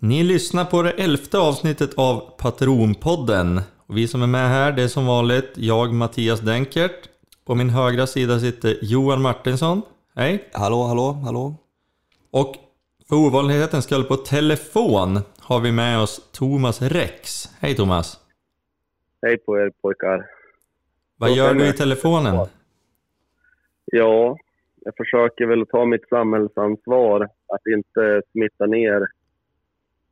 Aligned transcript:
Ni 0.00 0.22
lyssnar 0.22 0.64
på 0.64 0.82
det 0.82 0.90
elfte 0.90 1.38
avsnittet 1.38 1.90
av 1.96 2.36
Patronpodden. 2.38 3.60
Och 3.86 3.96
vi 3.96 4.08
som 4.08 4.22
är 4.22 4.26
med 4.26 4.48
här, 4.48 4.72
det 4.72 4.82
är 4.82 4.88
som 4.88 5.06
vanligt 5.06 5.52
jag, 5.54 5.92
Mattias 5.92 6.40
Denkert. 6.40 7.08
På 7.46 7.54
min 7.54 7.70
högra 7.70 8.06
sida 8.06 8.38
sitter 8.38 8.76
Johan 8.82 9.22
Martinsson. 9.22 9.82
Hej! 10.14 10.48
Hallå, 10.52 10.82
hallå, 10.82 11.12
hallå. 11.12 11.54
Och 12.30 12.54
för 13.08 13.16
ovanlighetens 13.16 13.84
skull 13.84 14.04
på 14.04 14.16
telefon 14.16 15.20
har 15.40 15.60
vi 15.60 15.72
med 15.72 16.00
oss 16.00 16.30
Thomas 16.32 16.82
Rex. 16.82 17.48
Hej 17.60 17.74
Thomas! 17.74 18.20
Hej 19.22 19.38
på 19.38 19.58
er 19.58 19.70
pojkar. 19.82 20.26
Vad 21.16 21.30
gör 21.30 21.54
du 21.54 21.68
i 21.68 21.72
telefonen? 21.72 22.46
Ja, 23.84 24.36
jag 24.80 24.96
försöker 24.96 25.46
väl 25.46 25.66
ta 25.66 25.84
mitt 25.84 26.08
samhällsansvar 26.08 27.22
att 27.24 27.66
inte 27.76 28.22
smitta 28.32 28.66
ner 28.66 29.17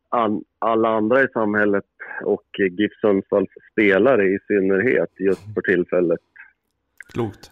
an, 0.08 0.44
alla 0.58 0.88
andra 0.88 1.22
i 1.22 1.28
samhället 1.28 1.84
och 2.24 2.44
GIF 2.58 2.92
Sundsvalls 3.00 3.50
spelare 3.72 4.24
i 4.24 4.38
synnerhet 4.46 5.10
just 5.18 5.54
för 5.54 5.60
tillfället. 5.60 6.20
Klokt. 7.12 7.50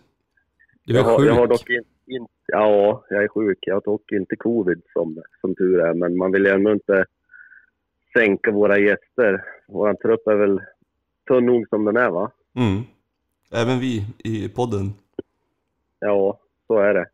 Du 0.85 0.95
är 0.95 0.99
jag, 0.99 1.05
har, 1.05 1.19
sjuk. 1.19 1.29
jag 1.29 1.35
har 1.35 1.47
dock 1.47 1.71
inte... 1.71 1.89
In, 2.07 2.27
ja, 2.47 3.05
jag 3.11 3.25
är 3.25 3.29
sjuk. 3.29 3.59
Jag 3.61 3.75
har 3.75 3.81
dock 3.81 4.13
inte 4.13 4.37
covid 4.37 4.83
som, 4.93 5.23
som 5.41 5.55
tur 5.55 5.81
är, 5.81 5.95
men 5.95 6.17
man 6.17 6.33
vill 6.33 6.45
ju 6.45 6.51
ändå 6.51 6.73
inte 6.73 7.05
sänka 8.13 8.51
våra 8.51 8.79
gäster. 8.79 9.45
Vår 9.69 9.95
trupp 9.95 10.27
är 10.27 10.35
väl 10.35 10.61
tunn 11.29 11.47
nog 11.47 11.69
som 11.69 11.85
den 11.85 11.97
är, 11.97 12.11
va? 12.11 12.31
Mm. 12.57 12.83
Även 13.53 13.79
vi 13.81 14.07
i 14.25 14.49
podden. 14.49 14.93
Ja, 16.01 16.41
så 16.67 16.79
är 16.79 16.95
det. 16.95 17.07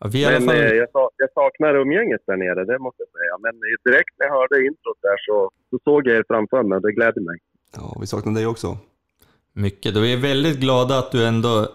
Ja, 0.00 0.08
vi 0.12 0.26
Men 0.26 0.42
fall... 0.42 0.56
eh, 0.56 0.62
jag, 0.82 0.90
sa- 0.90 1.10
jag 1.16 1.32
saknar 1.32 1.74
umgänget 1.74 2.20
där 2.26 2.36
nere, 2.36 2.64
det 2.64 2.78
måste 2.78 3.02
jag 3.02 3.08
säga. 3.18 3.34
Men 3.44 3.54
eh, 3.54 3.92
direkt 3.92 4.14
när 4.18 4.26
jag 4.26 4.34
hörde 4.34 4.66
introt 4.66 4.98
där 5.02 5.16
så, 5.26 5.50
så 5.70 5.78
såg 5.84 6.06
jag 6.08 6.16
er 6.16 6.24
framför 6.28 6.62
mig 6.62 6.76
och 6.76 6.82
det 6.82 6.92
glädde 6.92 7.20
mig. 7.20 7.38
Ja, 7.76 7.96
vi 8.00 8.06
saknar 8.06 8.32
dig 8.32 8.46
också. 8.46 8.76
Mycket. 9.52 9.96
Och 9.96 10.04
vi 10.04 10.12
är 10.12 10.16
väldigt 10.16 10.58
glada 10.60 10.98
att 10.98 11.12
du 11.12 11.26
ändå 11.26 11.66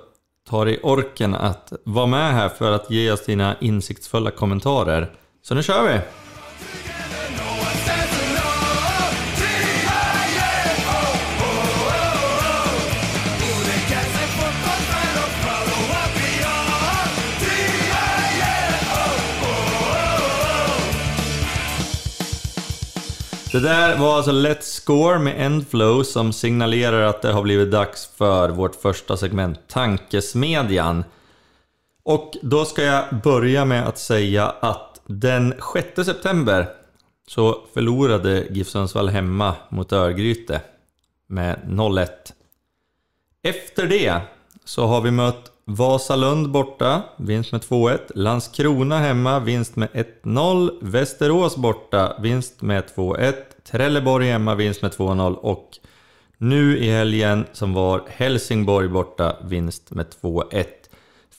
tar 0.49 0.67
i 0.69 0.79
orken 0.83 1.33
att 1.35 1.73
vara 1.83 2.05
med 2.07 2.31
här 2.33 2.49
för 2.49 2.71
att 2.71 2.89
ge 2.91 3.11
oss 3.11 3.25
dina 3.25 3.55
insiktsfulla 3.61 4.31
kommentarer. 4.31 5.07
Så 5.41 5.55
nu 5.55 5.63
kör 5.63 5.83
vi! 5.87 5.99
Det 23.53 23.59
där 23.59 23.97
var 23.97 24.17
alltså 24.17 24.31
Let's 24.31 24.61
Score 24.61 25.19
med 25.19 25.45
Endflow 25.45 26.03
som 26.03 26.33
signalerar 26.33 27.01
att 27.01 27.21
det 27.21 27.31
har 27.31 27.43
blivit 27.43 27.71
dags 27.71 28.09
för 28.15 28.49
vårt 28.49 28.75
första 28.75 29.17
segment, 29.17 29.59
Tankesmedjan. 29.67 31.03
Och 32.03 32.33
då 32.41 32.65
ska 32.65 32.83
jag 32.83 33.21
börja 33.23 33.65
med 33.65 33.87
att 33.87 33.97
säga 33.97 34.49
att 34.59 35.01
den 35.05 35.53
6 35.73 36.05
september 36.05 36.69
så 37.27 37.61
förlorade 37.73 38.47
GIF 38.49 38.67
Sundsvall 38.67 39.09
hemma 39.09 39.55
mot 39.69 39.93
Örgryte 39.93 40.61
med 41.27 41.59
0-1. 41.65 42.07
Efter 43.43 43.87
det 43.87 44.21
så 44.65 44.85
har 44.85 45.01
vi 45.01 45.11
mött 45.11 45.51
Vasalund 45.65 46.51
borta, 46.51 47.01
vinst 47.17 47.51
med 47.51 47.61
2-1. 47.61 47.99
Landskrona 48.15 48.99
hemma, 48.99 49.39
vinst 49.39 49.75
med 49.75 49.89
1-0. 50.23 50.77
Västerås 50.81 51.57
borta, 51.57 52.17
vinst 52.21 52.61
med 52.61 52.83
2-1. 52.95 53.33
Trelleborg 53.71 54.27
hemma, 54.27 54.55
vinst 54.55 54.81
med 54.81 54.91
2-0. 54.91 55.33
Och 55.33 55.69
nu 56.37 56.77
i 56.77 56.91
helgen 56.91 57.45
som 57.53 57.73
var 57.73 58.03
Helsingborg 58.07 58.87
borta, 58.87 59.35
vinst 59.43 59.91
med 59.91 60.05
2-1. 60.21 60.65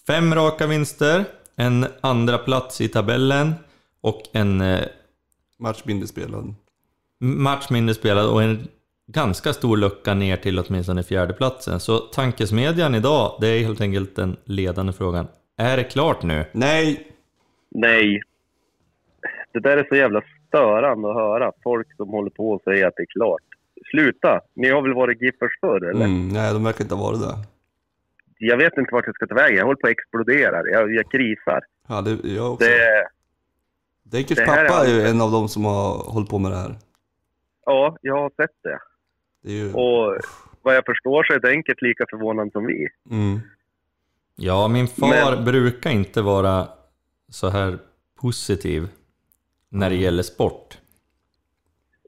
Fem 0.06 0.34
raka 0.34 0.66
vinster, 0.66 1.24
en 1.56 1.86
andra 2.00 2.38
plats 2.38 2.80
i 2.80 2.88
tabellen 2.88 3.54
och 4.00 4.22
en 4.32 4.60
eh, 4.60 4.84
Match 5.58 5.84
mindre 5.84 6.08
spelad. 6.08 6.54
match 7.20 7.70
mindre 7.70 7.94
spelad 7.94 8.26
och 8.26 8.42
en 8.42 8.68
ganska 9.06 9.53
stor 9.53 9.76
lucka 9.76 10.15
ner 10.15 10.37
till 10.37 10.59
åtminstone 10.59 11.03
fjärdeplatsen. 11.03 11.81
Så 11.81 11.98
tankesmedjan 11.98 12.94
idag, 12.94 13.38
det 13.41 13.47
är 13.48 13.59
helt 13.59 13.81
enkelt 13.81 14.16
den 14.16 14.37
ledande 14.44 14.92
frågan. 14.92 15.26
Är 15.59 15.76
det 15.76 15.84
klart 15.84 16.22
nu? 16.22 16.44
Nej! 16.53 17.10
Nej. 17.70 18.22
Det 19.53 19.60
där 19.60 19.76
är 19.76 19.87
så 19.88 19.97
jävla 19.97 20.22
störande 20.48 21.09
att 21.09 21.14
höra. 21.14 21.53
Folk 21.62 21.97
som 21.97 22.09
håller 22.09 22.31
på 22.31 22.50
och 22.50 22.62
säger 22.62 22.87
att 22.87 22.94
det 22.97 23.03
är 23.03 23.06
klart. 23.06 23.43
Sluta! 23.91 24.41
Ni 24.54 24.70
har 24.70 24.82
väl 24.82 24.94
varit 24.94 25.22
Giffers 25.22 25.60
förr, 25.60 25.91
eller? 25.91 26.04
Mm, 26.04 26.28
nej, 26.28 26.53
de 26.53 26.64
verkar 26.64 26.84
inte 26.84 26.94
ha 26.94 27.03
varit 27.03 27.20
det. 27.20 27.34
Jag 28.38 28.56
vet 28.56 28.78
inte 28.78 28.94
vart 28.94 29.06
jag 29.06 29.14
ska 29.14 29.26
ta 29.26 29.34
vägen. 29.34 29.56
Jag 29.56 29.64
håller 29.64 29.81
på 29.81 29.87
att 29.87 29.91
explodera. 29.91 30.62
Jag, 30.66 30.94
jag 30.94 31.10
krisar. 31.10 31.60
Ja, 31.88 32.00
det 32.00 32.28
jag 32.28 32.53
också. 32.53 32.66
Det, 32.66 33.09
Denkers 34.03 34.38
är 34.38 34.47
pappa 34.47 34.87
är 34.87 34.88
ju 34.94 35.03
en 35.03 35.20
av 35.20 35.31
dem 35.31 35.48
som 35.48 35.64
har 35.64 36.12
hållit 36.12 36.31
på 36.31 36.38
med 36.38 36.50
det 36.50 36.56
här. 36.56 36.75
ja, 37.66 37.97
jag 38.00 38.16
har 38.16 38.31
sett 38.37 38.56
det. 38.62 38.78
Det 39.44 39.50
är 39.50 39.56
ju... 39.56 39.72
Och 39.72 40.16
vad 40.62 40.77
jag 40.77 40.84
förstår 40.87 41.25
så 41.25 41.32
är 41.32 41.38
det 41.38 41.50
enkelt 41.50 41.82
lika 41.82 42.05
förvånande 42.10 42.53
som 42.53 42.66
vi. 42.66 42.88
Mm. 43.10 43.41
Ja, 44.37 44.69
min 44.69 44.88
far 44.88 45.34
Men- 45.34 45.44
brukar 45.44 45.91
inte 45.91 46.22
vara 46.22 46.69
så 47.28 47.49
här 47.49 47.78
positiv 48.21 48.88
när 49.69 49.91
det 49.91 49.97
gäller 49.97 50.22
sport. 50.22 50.78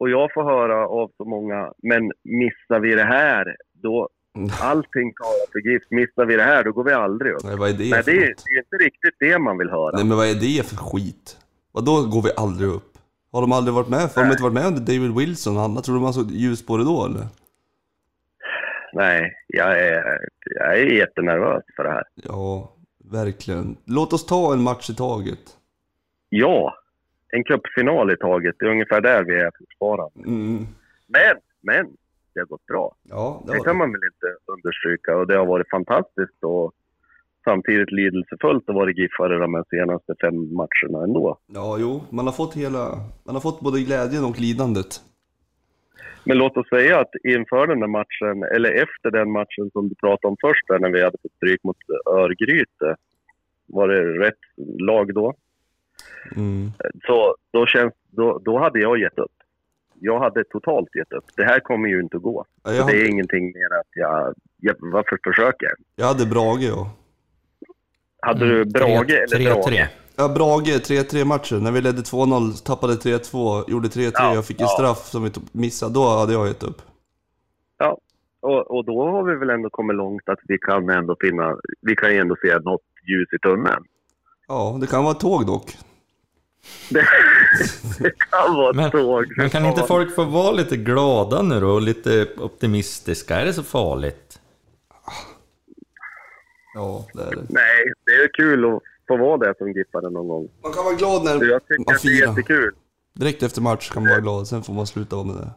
Och 0.00 0.10
jag 0.10 0.32
får 0.34 0.44
höra 0.44 0.88
av 0.88 1.10
så 1.16 1.24
många, 1.24 1.72
men 1.82 2.12
missar 2.22 2.80
vi 2.80 2.94
det 2.94 3.04
här, 3.04 3.56
då 3.72 4.08
allting 4.60 5.12
talar 5.14 5.52
för 5.52 5.70
GIF. 5.70 5.82
Missar 5.90 6.24
vi 6.24 6.36
det 6.36 6.42
här, 6.42 6.64
då 6.64 6.72
går 6.72 6.84
vi 6.84 6.92
aldrig 6.92 7.32
upp. 7.32 7.44
Nej, 7.44 7.56
vad 7.56 7.68
är 7.68 7.72
det 7.72 7.90
Nej, 7.90 8.02
det 8.04 8.10
är, 8.12 8.20
det 8.20 8.54
är 8.54 8.58
inte 8.58 8.76
riktigt 8.84 9.14
det 9.18 9.38
man 9.38 9.58
vill 9.58 9.70
höra. 9.70 9.96
Nej, 9.96 10.04
men 10.04 10.16
vad 10.16 10.26
är 10.26 10.34
det 10.34 10.66
för 10.68 10.76
skit? 10.76 11.36
Vadå 11.72 12.06
går 12.06 12.22
vi 12.22 12.30
aldrig 12.36 12.68
upp? 12.70 12.95
Har 13.36 13.40
de 13.40 13.52
aldrig 13.52 13.74
varit 13.74 13.88
med? 13.88 14.00
Har 14.00 14.22
de 14.24 14.30
inte 14.30 14.42
varit 14.42 14.54
med 14.54 14.66
under 14.66 14.80
David 14.80 15.14
Wilson 15.16 15.56
och 15.56 15.62
Hanna? 15.62 15.80
Tror 15.80 15.94
du 15.94 16.00
de 16.00 16.04
har 16.04 16.12
så 16.12 16.24
ljus 16.30 16.66
på 16.66 16.76
det 16.76 16.84
då 16.84 17.04
eller? 17.04 17.26
Nej, 18.92 19.34
jag 19.46 19.78
är, 19.80 20.18
jag 20.44 20.78
är 20.78 20.86
jättenervös 20.86 21.64
för 21.76 21.84
det 21.84 21.90
här. 21.90 22.04
Ja, 22.14 22.72
verkligen. 23.12 23.76
Låt 23.84 24.12
oss 24.12 24.26
ta 24.26 24.52
en 24.52 24.62
match 24.62 24.90
i 24.90 24.94
taget. 24.94 25.38
Ja, 26.28 26.74
en 27.28 27.44
cupfinal 27.44 28.12
i 28.12 28.16
taget. 28.16 28.56
Det 28.58 28.66
är 28.66 28.70
ungefär 28.70 29.00
där 29.00 29.24
vi 29.24 29.40
är 29.40 29.50
fortfarande. 29.58 30.28
Mm. 30.28 30.66
Men, 31.06 31.36
men, 31.62 31.86
det 32.34 32.40
har 32.40 32.46
gått 32.46 32.66
bra. 32.66 32.94
Ja, 33.02 33.42
det 33.46 33.52
Det 33.52 33.58
kan 33.58 33.74
det. 33.74 33.78
man 33.78 33.92
väl 33.92 34.00
inte 34.12 34.52
understryka. 34.52 35.16
Och 35.16 35.26
det 35.26 35.36
har 35.36 35.46
varit 35.46 35.70
fantastiskt 35.70 36.44
och 36.44 36.72
samtidigt 37.48 37.92
lidelsefullt 37.92 38.68
att 38.68 38.74
vara 38.74 38.90
Giffare 38.90 39.38
de 39.38 39.54
här 39.54 39.64
senaste 39.70 40.14
fem 40.20 40.36
matcherna 40.60 41.04
ändå. 41.04 41.38
Ja, 41.46 41.76
jo. 41.80 42.02
Man 42.10 42.26
har 42.26 42.32
fått 42.32 42.54
hela... 42.54 42.82
Man 43.26 43.34
har 43.36 43.40
fått 43.40 43.60
både 43.60 43.80
glädjen 43.80 44.24
och 44.24 44.40
lidandet. 44.40 44.90
Men 46.24 46.38
låt 46.38 46.56
oss 46.56 46.68
säga 46.68 47.00
att 47.00 47.14
inför 47.24 47.66
den 47.66 47.80
där 47.80 47.92
matchen, 48.00 48.42
eller 48.54 48.70
efter 48.70 49.10
den 49.10 49.32
matchen 49.32 49.70
som 49.72 49.88
du 49.88 49.94
pratade 49.94 50.30
om 50.30 50.36
först 50.40 50.68
där, 50.68 50.78
när 50.78 50.90
vi 50.90 51.02
hade 51.02 51.18
fått 51.22 51.36
stryk 51.36 51.64
mot 51.64 51.76
Örgryte, 52.10 52.96
var 53.66 53.88
det 53.88 54.02
rätt 54.26 54.42
lag 54.78 55.14
då? 55.14 55.34
Mm. 56.36 56.70
Så 57.06 57.36
då, 57.50 57.66
känns, 57.66 57.94
då, 58.10 58.38
då 58.44 58.58
hade 58.58 58.80
jag 58.80 58.98
gett 58.98 59.18
upp. 59.18 59.36
Jag 60.00 60.20
hade 60.20 60.44
totalt 60.44 60.96
gett 60.96 61.12
upp. 61.12 61.24
Det 61.36 61.44
här 61.44 61.60
kommer 61.60 61.88
ju 61.88 62.00
inte 62.00 62.16
att 62.16 62.22
gå. 62.22 62.44
Ja, 62.64 62.72
jag, 62.72 62.86
det 62.86 62.92
är 62.92 62.96
hade, 62.96 63.08
ingenting 63.08 63.44
mer 63.44 63.78
att 63.80 63.92
jag... 63.94 64.34
jag 64.60 64.74
varför 64.80 65.18
försöker 65.24 65.66
jag? 65.66 65.76
jag 65.96 66.06
hade 66.06 66.26
Brage, 66.26 66.62
ja. 66.62 66.90
Hade 68.20 68.46
du 68.48 68.64
Brage 68.64 69.10
eller 69.10 69.54
Brage? 69.54 69.68
3-3. 69.68 69.86
Ja, 70.16 70.28
Brage, 70.28 70.68
3-3 70.68 71.24
matchen. 71.24 71.62
När 71.64 71.70
vi 71.72 71.80
ledde 71.80 72.02
2-0, 72.02 72.64
tappade 72.64 72.94
3-2, 72.94 73.70
gjorde 73.70 73.88
3-3, 73.88 74.10
Ja, 74.14 74.34
jag 74.34 74.46
fick 74.46 74.60
en 74.60 74.66
ja. 74.66 74.68
straff 74.78 75.06
som 75.06 75.22
vi 75.24 75.30
missade. 75.52 75.94
Då 75.94 76.08
hade 76.08 76.32
jag 76.32 76.46
gett 76.46 76.62
upp. 76.62 76.82
Ja, 77.78 77.98
och, 78.40 78.76
och 78.76 78.84
då 78.84 79.06
har 79.10 79.24
vi 79.24 79.36
väl 79.36 79.50
ändå 79.50 79.70
kommit 79.70 79.96
långt 79.96 80.28
att 80.28 80.38
vi 80.48 80.58
kan 80.58 80.90
ändå 80.90 81.16
finna... 81.20 81.56
Vi 81.80 81.96
kan 81.96 82.12
ju 82.12 82.18
ändå 82.18 82.36
se 82.42 82.58
något 82.58 82.80
ljus 83.08 83.28
i 83.32 83.38
tunneln. 83.38 83.84
Ja, 84.48 84.78
det 84.80 84.86
kan 84.86 85.04
vara 85.04 85.14
tåg 85.14 85.46
dock. 85.46 85.76
Det, 86.90 87.00
det 87.98 88.10
kan 88.30 88.54
vara 88.54 88.72
Men, 88.72 88.90
tåg. 88.90 89.24
men 89.36 89.50
kan 89.50 89.66
inte 89.66 89.82
folk 89.82 90.14
få 90.14 90.24
vara 90.24 90.52
lite 90.52 90.76
glada 90.76 91.42
nu 91.42 91.60
då 91.60 91.68
och 91.70 91.82
lite 91.82 92.26
optimistiska? 92.38 93.36
Är 93.40 93.44
det 93.44 93.52
så 93.52 93.62
farligt? 93.62 94.40
Ja, 96.76 97.06
det 97.14 97.22
är 97.22 97.30
det. 97.30 97.42
Nej, 97.48 97.92
det 98.06 98.12
är 98.12 98.28
kul 98.34 98.64
att 98.64 98.82
få 99.08 99.16
vara 99.16 99.36
det 99.36 99.54
som 99.58 99.72
gippare 99.72 100.10
någon 100.10 100.28
gång. 100.28 100.48
Man 100.62 100.72
kan 100.72 100.84
vara 100.84 100.94
glad 100.94 101.24
när 101.24 101.46
jag 101.46 101.62
tycker 101.68 101.84
man 101.86 101.94
att 101.94 102.02
det 102.02 102.08
är 102.08 102.16
firar. 102.16 102.28
jättekul. 102.28 102.72
Direkt 103.14 103.42
efter 103.42 103.60
match 103.62 103.90
kan 103.90 104.02
man 104.02 104.10
vara 104.10 104.20
glad, 104.20 104.48
sen 104.48 104.62
får 104.62 104.72
man 104.72 104.86
sluta 104.86 105.16
vara 105.16 105.26
med 105.26 105.36
det. 105.36 105.50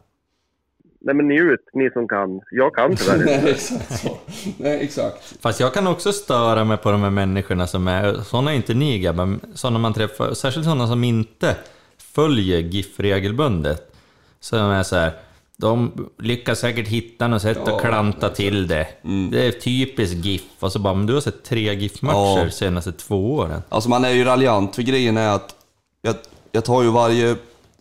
Nej 1.02 1.14
men 1.14 1.28
njut, 1.28 1.60
ni 1.72 1.90
som 1.90 2.08
kan. 2.08 2.40
Jag 2.50 2.74
kan 2.74 2.96
tyvärr 2.96 3.16
inte. 3.20 3.50
exakt 3.50 4.00
så. 4.00 4.18
Nej, 4.58 4.84
exakt. 4.84 5.36
Fast 5.42 5.60
jag 5.60 5.74
kan 5.74 5.86
också 5.86 6.12
störa 6.12 6.64
mig 6.64 6.76
på 6.76 6.90
de 6.90 7.02
här 7.02 7.10
människorna 7.10 7.66
som 7.66 7.88
är, 7.88 8.14
sådana 8.14 8.52
är 8.52 8.56
inte 8.56 8.74
ni 8.74 8.98
grabbar, 8.98 9.38
sådana 9.54 9.78
man 9.78 9.94
träffar, 9.94 10.34
särskilt 10.34 10.64
sådana 10.64 10.86
som 10.86 11.04
inte 11.04 11.56
följer 11.98 12.58
GIF 12.58 13.00
regelbundet. 13.00 13.92
Så 14.40 14.56
de 14.56 14.70
är 14.70 14.82
så 14.82 14.96
här, 14.96 15.12
de 15.60 15.92
lyckas 16.18 16.58
säkert 16.58 16.88
hitta 16.88 17.28
något 17.28 17.42
sätt 17.42 17.68
att 17.68 17.80
klanta 17.80 18.28
till 18.28 18.66
det. 18.66 18.86
Det 19.30 19.46
är 19.46 19.52
typiskt 19.52 20.24
GIF. 20.24 20.42
Och 20.60 20.72
så 20.72 20.78
bara, 20.78 20.94
men 20.94 21.06
du 21.06 21.14
har 21.14 21.20
sett 21.20 21.44
tre 21.44 21.74
GIF-matcher 21.74 22.44
Ja. 22.44 22.50
senaste 22.50 22.92
två 22.92 23.34
åren. 23.34 23.62
Alltså 23.68 23.90
man 23.90 24.04
är 24.04 24.10
ju 24.10 24.24
raljant, 24.24 24.74
för 24.74 24.82
grejen 24.82 25.16
är 25.16 25.28
att 25.34 25.54
jag, 26.02 26.14
jag 26.52 26.64
tar 26.64 26.82
ju 26.82 26.90
varje 26.90 27.36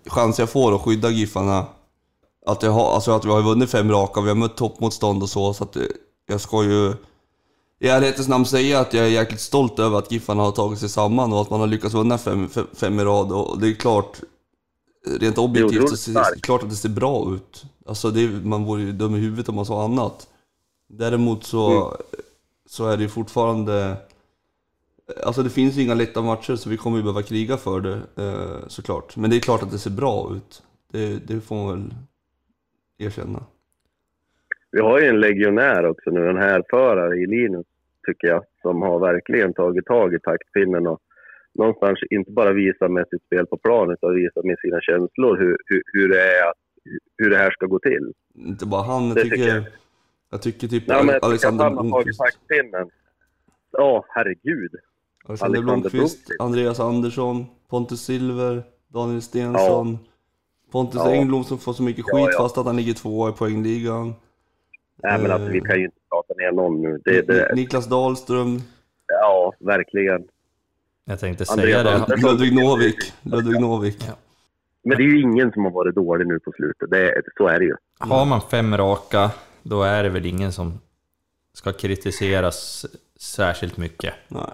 chans 0.08 0.40
jag 0.40 0.50
får 0.50 0.76
att 0.76 0.81
skydda 0.81 1.10
Giffarna. 1.10 1.66
Att, 2.46 2.64
jag 2.64 2.72
har, 2.72 2.94
alltså 2.94 3.12
att 3.12 3.26
vi 3.26 3.30
har 3.30 3.42
vunnit 3.42 3.70
fem 3.72 3.92
raka, 3.92 4.22
vi 4.22 4.28
har 4.28 4.36
mött 4.36 4.58
toppmotstånd 4.58 5.24
och 5.24 5.30
så, 5.30 5.54
så 5.54 5.64
att 5.64 5.76
eh, 5.76 5.84
jag 6.28 6.42
ska 6.42 6.64
ju 6.64 6.94
i 7.81 7.88
ärlighetens 7.88 8.28
namn 8.28 8.46
säga 8.46 8.80
att 8.80 8.94
jag 8.94 9.06
är 9.06 9.10
jäkligt 9.10 9.42
stolt 9.42 9.80
över 9.80 9.98
att 9.98 10.12
Giffarna 10.12 10.44
har 10.44 10.52
tagit 10.52 10.80
sig 10.80 10.90
samman 10.90 11.34
och 11.34 11.42
att 11.42 11.50
man 11.50 11.60
har 11.60 11.68
lyckats 11.68 11.96
vinna 11.96 12.18
fem, 12.18 12.50
fem, 12.50 12.68
fem 12.74 13.00
i 13.00 13.04
rad. 13.04 13.31
Och 13.31 13.60
det 13.60 13.68
är 13.70 13.74
klart, 13.74 14.20
rent 15.06 15.38
objektivt 15.38 15.90
så 15.90 15.98
ser 15.98 16.36
det 16.36 16.42
klart 16.42 16.63
att 16.63 16.69
det 16.69 16.75
ser 16.75 16.90
bra 16.90 17.34
ut. 17.36 17.66
Alltså 17.86 18.12
det, 18.12 18.46
man 18.46 18.63
vore 18.63 18.81
ju 18.81 18.92
dum 18.92 19.16
i 19.16 19.19
huvudet 19.19 19.50
om 19.50 19.56
man 19.56 19.66
sa 19.66 19.84
annat. 19.84 20.28
Däremot 20.88 21.44
så, 21.44 21.94
så 22.66 22.90
är 22.90 22.98
det 22.98 23.04
ju 23.04 23.10
fortfarande... 23.10 23.98
Alltså 25.24 25.44
det 25.44 25.50
finns 25.50 25.75
ju 25.75 25.84
inga 25.84 25.94
lätta 25.94 26.22
matcher 26.22 26.56
så 26.56 26.69
vi 26.69 26.78
kommer 26.78 26.98
ju 26.98 27.04
behöva 27.04 27.22
kriga 27.22 27.57
för 27.57 27.81
det 27.81 28.01
eh, 28.24 28.68
såklart. 28.68 29.18
Men 29.18 29.30
det 29.30 29.36
är 29.36 29.40
klart 29.40 29.63
att 29.63 29.72
det 29.72 29.78
ser 29.78 29.92
bra 29.92 30.31
ut. 30.36 30.63
Det, 30.92 31.28
det 31.28 31.42
får 31.42 31.56
man 31.56 31.68
väl 31.68 31.94
erkänna. 32.98 33.44
Vi 34.72 34.81
har 34.81 35.00
ju 35.00 35.07
en 35.07 35.19
legionär 35.19 35.86
också 35.86 36.10
nu, 36.10 36.30
en 36.30 36.38
härförare 36.38 37.18
i 37.18 37.25
Linus, 37.25 37.66
tycker 38.07 38.28
jag, 38.28 38.44
som 38.62 38.81
har 38.81 39.00
verkligen 39.00 39.54
tagit 39.54 39.86
tag 39.86 40.16
i 40.16 40.19
taktpinnen 40.19 40.88
och 40.88 41.00
någonstans 41.59 42.00
inte 42.09 42.31
bara 42.31 42.51
visar 42.53 42.88
med 42.88 43.06
sitt 43.11 43.23
spel 43.25 43.45
på 43.45 43.57
plan 43.57 43.91
utan 43.91 44.15
visar 44.15 44.44
med 44.44 44.57
sina 44.63 44.79
känslor 44.81 45.38
hur, 45.38 45.57
hur, 45.65 45.81
hur, 45.94 46.09
det, 46.09 46.21
är, 46.21 46.53
hur 47.17 47.29
det 47.29 47.38
här 47.38 47.51
ska 47.51 47.65
gå 47.65 47.79
till. 47.79 48.13
Inte 48.35 48.65
bara 48.65 48.81
han, 48.83 49.07
jag 49.07 49.15
Det 49.15 49.23
tycker... 49.23 49.35
tycker 49.35 49.56
jag. 49.56 49.63
jag. 50.29 50.41
tycker 50.41 50.67
typ 50.67 50.83
Ja, 50.88 51.03
men 51.03 51.19
Alexander 51.21 51.69
Blomqvist. 51.69 52.21
Ja, 53.71 54.06
herregud. 54.09 54.71
Alexander 55.25 55.59
Alexander 55.59 55.61
Blomqvist. 55.61 56.27
Andreas 56.39 56.79
Andersson, 56.79 57.45
Pontus 57.69 58.01
Silver, 58.06 58.63
Daniel 58.88 59.21
Stensson, 59.21 59.97
Pontus 60.71 61.01
Ja. 61.06 61.11
Engblom 61.11 61.44
som 61.44 61.57
får 61.57 61.73
så 61.73 61.83
mycket 61.83 62.06
Ja, 62.07 62.17
skit 62.17 62.29
ja. 62.33 62.44
fast 62.44 62.57
att 62.57 62.65
han 62.65 62.75
ligger 62.75 62.94
tvåa 62.94 63.29
i 63.29 63.33
poängligan. 63.33 64.13
Nej, 65.03 65.21
men 65.21 65.31
alltså, 65.31 65.51
vi 65.51 65.61
kan 65.61 65.77
ju 65.79 65.85
inte 65.85 65.97
prata 66.09 66.33
ner 66.33 66.51
någon 66.51 66.81
nu. 66.81 67.01
Det, 67.06 67.21
det, 67.21 67.56
Niklas 67.56 67.89
Dahlström, 67.89 68.59
ja, 69.07 69.53
verkligen. 69.59 70.27
Jag 71.09 71.19
tänkte 71.19 71.45
säga 71.45 71.83
det. 71.83 71.94
Andersson. 71.94 72.31
Ludvig 72.31 72.56
Novik. 72.56 73.13
Ludvig 73.21 73.61
Novik. 73.61 73.97
Ja. 74.07 74.13
Men 74.83 74.97
det 74.97 75.03
är 75.03 75.07
ju 75.07 75.21
ingen 75.21 75.51
som 75.51 75.63
har 75.63 75.71
varit 75.71 75.95
dålig 75.95 76.27
nu 76.27 76.39
på 76.39 76.51
slutet. 76.51 76.89
Det, 76.89 77.21
så 77.38 77.47
är 77.47 77.59
det 77.59 77.65
ju. 77.65 77.75
Har 78.00 78.25
man 78.25 78.41
fem 78.41 78.77
raka, 78.77 79.31
då 79.63 79.83
är 79.83 80.03
det 80.03 80.09
väl 80.09 80.25
ingen 80.25 80.51
som 80.51 80.79
ska 81.53 81.71
kritiseras 81.71 82.85
särskilt 83.19 83.77
mycket. 83.77 84.13
Nej. 84.27 84.53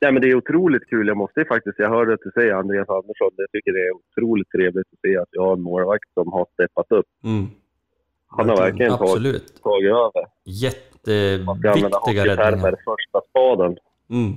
Nej, 0.00 0.12
men 0.12 0.22
det 0.22 0.28
är 0.28 0.34
otroligt 0.34 0.88
kul. 0.88 1.08
Jag 1.08 1.16
måste 1.16 1.44
faktiskt, 1.44 1.78
jag 1.78 1.88
hörde 1.88 2.14
att 2.14 2.20
du 2.24 2.30
säger 2.34 2.54
Andreas 2.54 2.88
Andersson. 2.88 3.30
Jag 3.36 3.50
tycker 3.52 3.72
det 3.72 3.86
är 3.86 3.92
otroligt 3.92 4.50
trevligt 4.50 4.86
att 4.92 5.00
se 5.02 5.16
att 5.16 5.28
jag 5.30 5.42
har 5.42 5.52
en 5.52 5.62
målvakt 5.62 6.14
som 6.14 6.32
har 6.32 6.46
steppat 6.52 6.92
upp. 6.92 7.06
Mm. 7.24 7.46
Han 8.26 8.48
har 8.48 8.56
verkligen 8.56 8.98
tagit, 8.98 9.62
tagit 9.62 9.90
över. 9.90 10.26
Jätteviktiga 10.44 12.26
räddningar. 12.26 12.76
första 12.84 13.20
spaden. 13.30 13.76
Mm. 14.10 14.36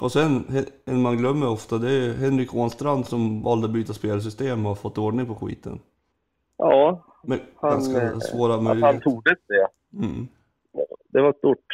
Och 0.00 0.12
sen, 0.12 0.44
en 0.84 1.02
man 1.02 1.16
glömmer 1.16 1.48
ofta, 1.48 1.78
det 1.78 1.90
är 1.90 2.14
Henrik 2.14 2.54
Ånstrand 2.54 3.06
som 3.06 3.42
valde 3.42 3.66
att 3.66 3.72
byta 3.72 3.92
spelsystem 3.92 4.66
och 4.66 4.78
fått 4.78 4.98
ordning 4.98 5.26
på 5.26 5.34
skiten. 5.34 5.78
Ja, 6.58 7.04
Men 7.22 7.40
Han, 7.56 7.70
ganska 7.70 8.02
eh, 8.02 8.18
svåra 8.18 8.52
att 8.54 8.56
han 8.58 8.64
möjligheter. 8.64 9.00
tordes 9.00 9.38
det. 9.48 9.68
Mm. 9.98 10.28
Det 11.12 11.20
var 11.22 11.32
stort. 11.32 11.64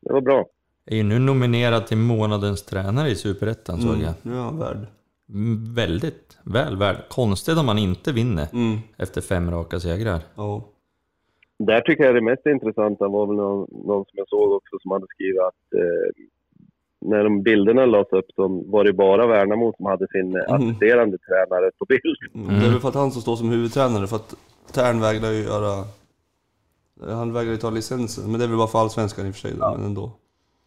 Det 0.00 0.12
var 0.12 0.20
bra. 0.20 0.46
Är 0.86 0.96
ju 0.96 1.02
nu 1.02 1.18
nominerad 1.18 1.86
till 1.86 1.96
månadens 1.96 2.62
tränare 2.62 3.08
i 3.08 3.14
Superettan 3.14 3.80
såg 3.80 3.90
Mm. 3.90 4.02
jag. 4.02 4.14
Nu 4.22 4.34
är 4.34 4.38
han 4.40 4.58
värd. 4.58 4.86
Mm, 5.28 5.74
Väldigt 5.74 6.38
väl 6.44 6.76
värd. 6.76 6.96
Konstigt 7.10 7.58
om 7.58 7.66
man 7.66 7.78
inte 7.78 8.12
vinner 8.12 8.46
Mm. 8.52 8.78
efter 8.96 9.20
fem 9.20 9.50
raka 9.50 9.80
segrar. 9.80 10.20
Ja. 10.34 10.62
Där 11.58 11.80
tycker 11.80 12.04
jag 12.04 12.14
det 12.14 12.20
mest 12.20 12.46
intressanta 12.46 13.08
var 13.08 13.26
väl 13.26 13.36
någon, 13.36 13.68
någon 13.86 14.04
som 14.04 14.12
jag 14.12 14.28
såg 14.28 14.52
också 14.52 14.76
som 14.82 14.90
hade 14.90 15.06
skrivit 15.14 15.40
att 15.40 15.74
eh, 15.74 16.24
när 17.00 17.24
de 17.24 17.42
bilderna 17.42 17.86
lades 17.86 18.12
upp 18.12 18.26
så 18.36 18.48
var 18.66 18.84
det 18.84 18.92
bara 18.92 19.26
Värnamo 19.26 19.74
som 19.76 19.86
hade 19.86 20.06
sin 20.08 20.34
Mm. 20.36 20.54
assisterande 20.68 21.18
tränare 21.18 21.70
på 21.78 21.84
bild. 21.84 22.18
Mm. 22.48 22.60
Det 22.60 22.66
är 22.66 22.70
väl 22.70 22.80
för 22.80 22.88
att 22.88 22.94
han 22.94 23.10
som 23.10 23.22
står 23.22 23.36
som 23.36 23.50
huvudtränare, 23.50 24.06
för 24.06 24.16
att 24.16 24.34
Tern 24.72 25.00
vägrar 25.00 25.30
ju 25.30 25.42
göra... 25.42 25.84
Han 27.08 27.32
vägrar 27.32 27.50
ju 27.50 27.56
ta 27.56 27.70
licensen, 27.70 28.30
men 28.30 28.38
det 28.40 28.46
är 28.46 28.48
väl 28.48 28.56
bara 28.58 28.66
för 28.68 28.78
allsvenskan 28.78 29.26
i 29.26 29.30
och 29.30 29.34
för 29.34 29.40
sig, 29.40 29.52
då, 29.60 29.74
men 29.76 29.84
ändå. 29.86 30.12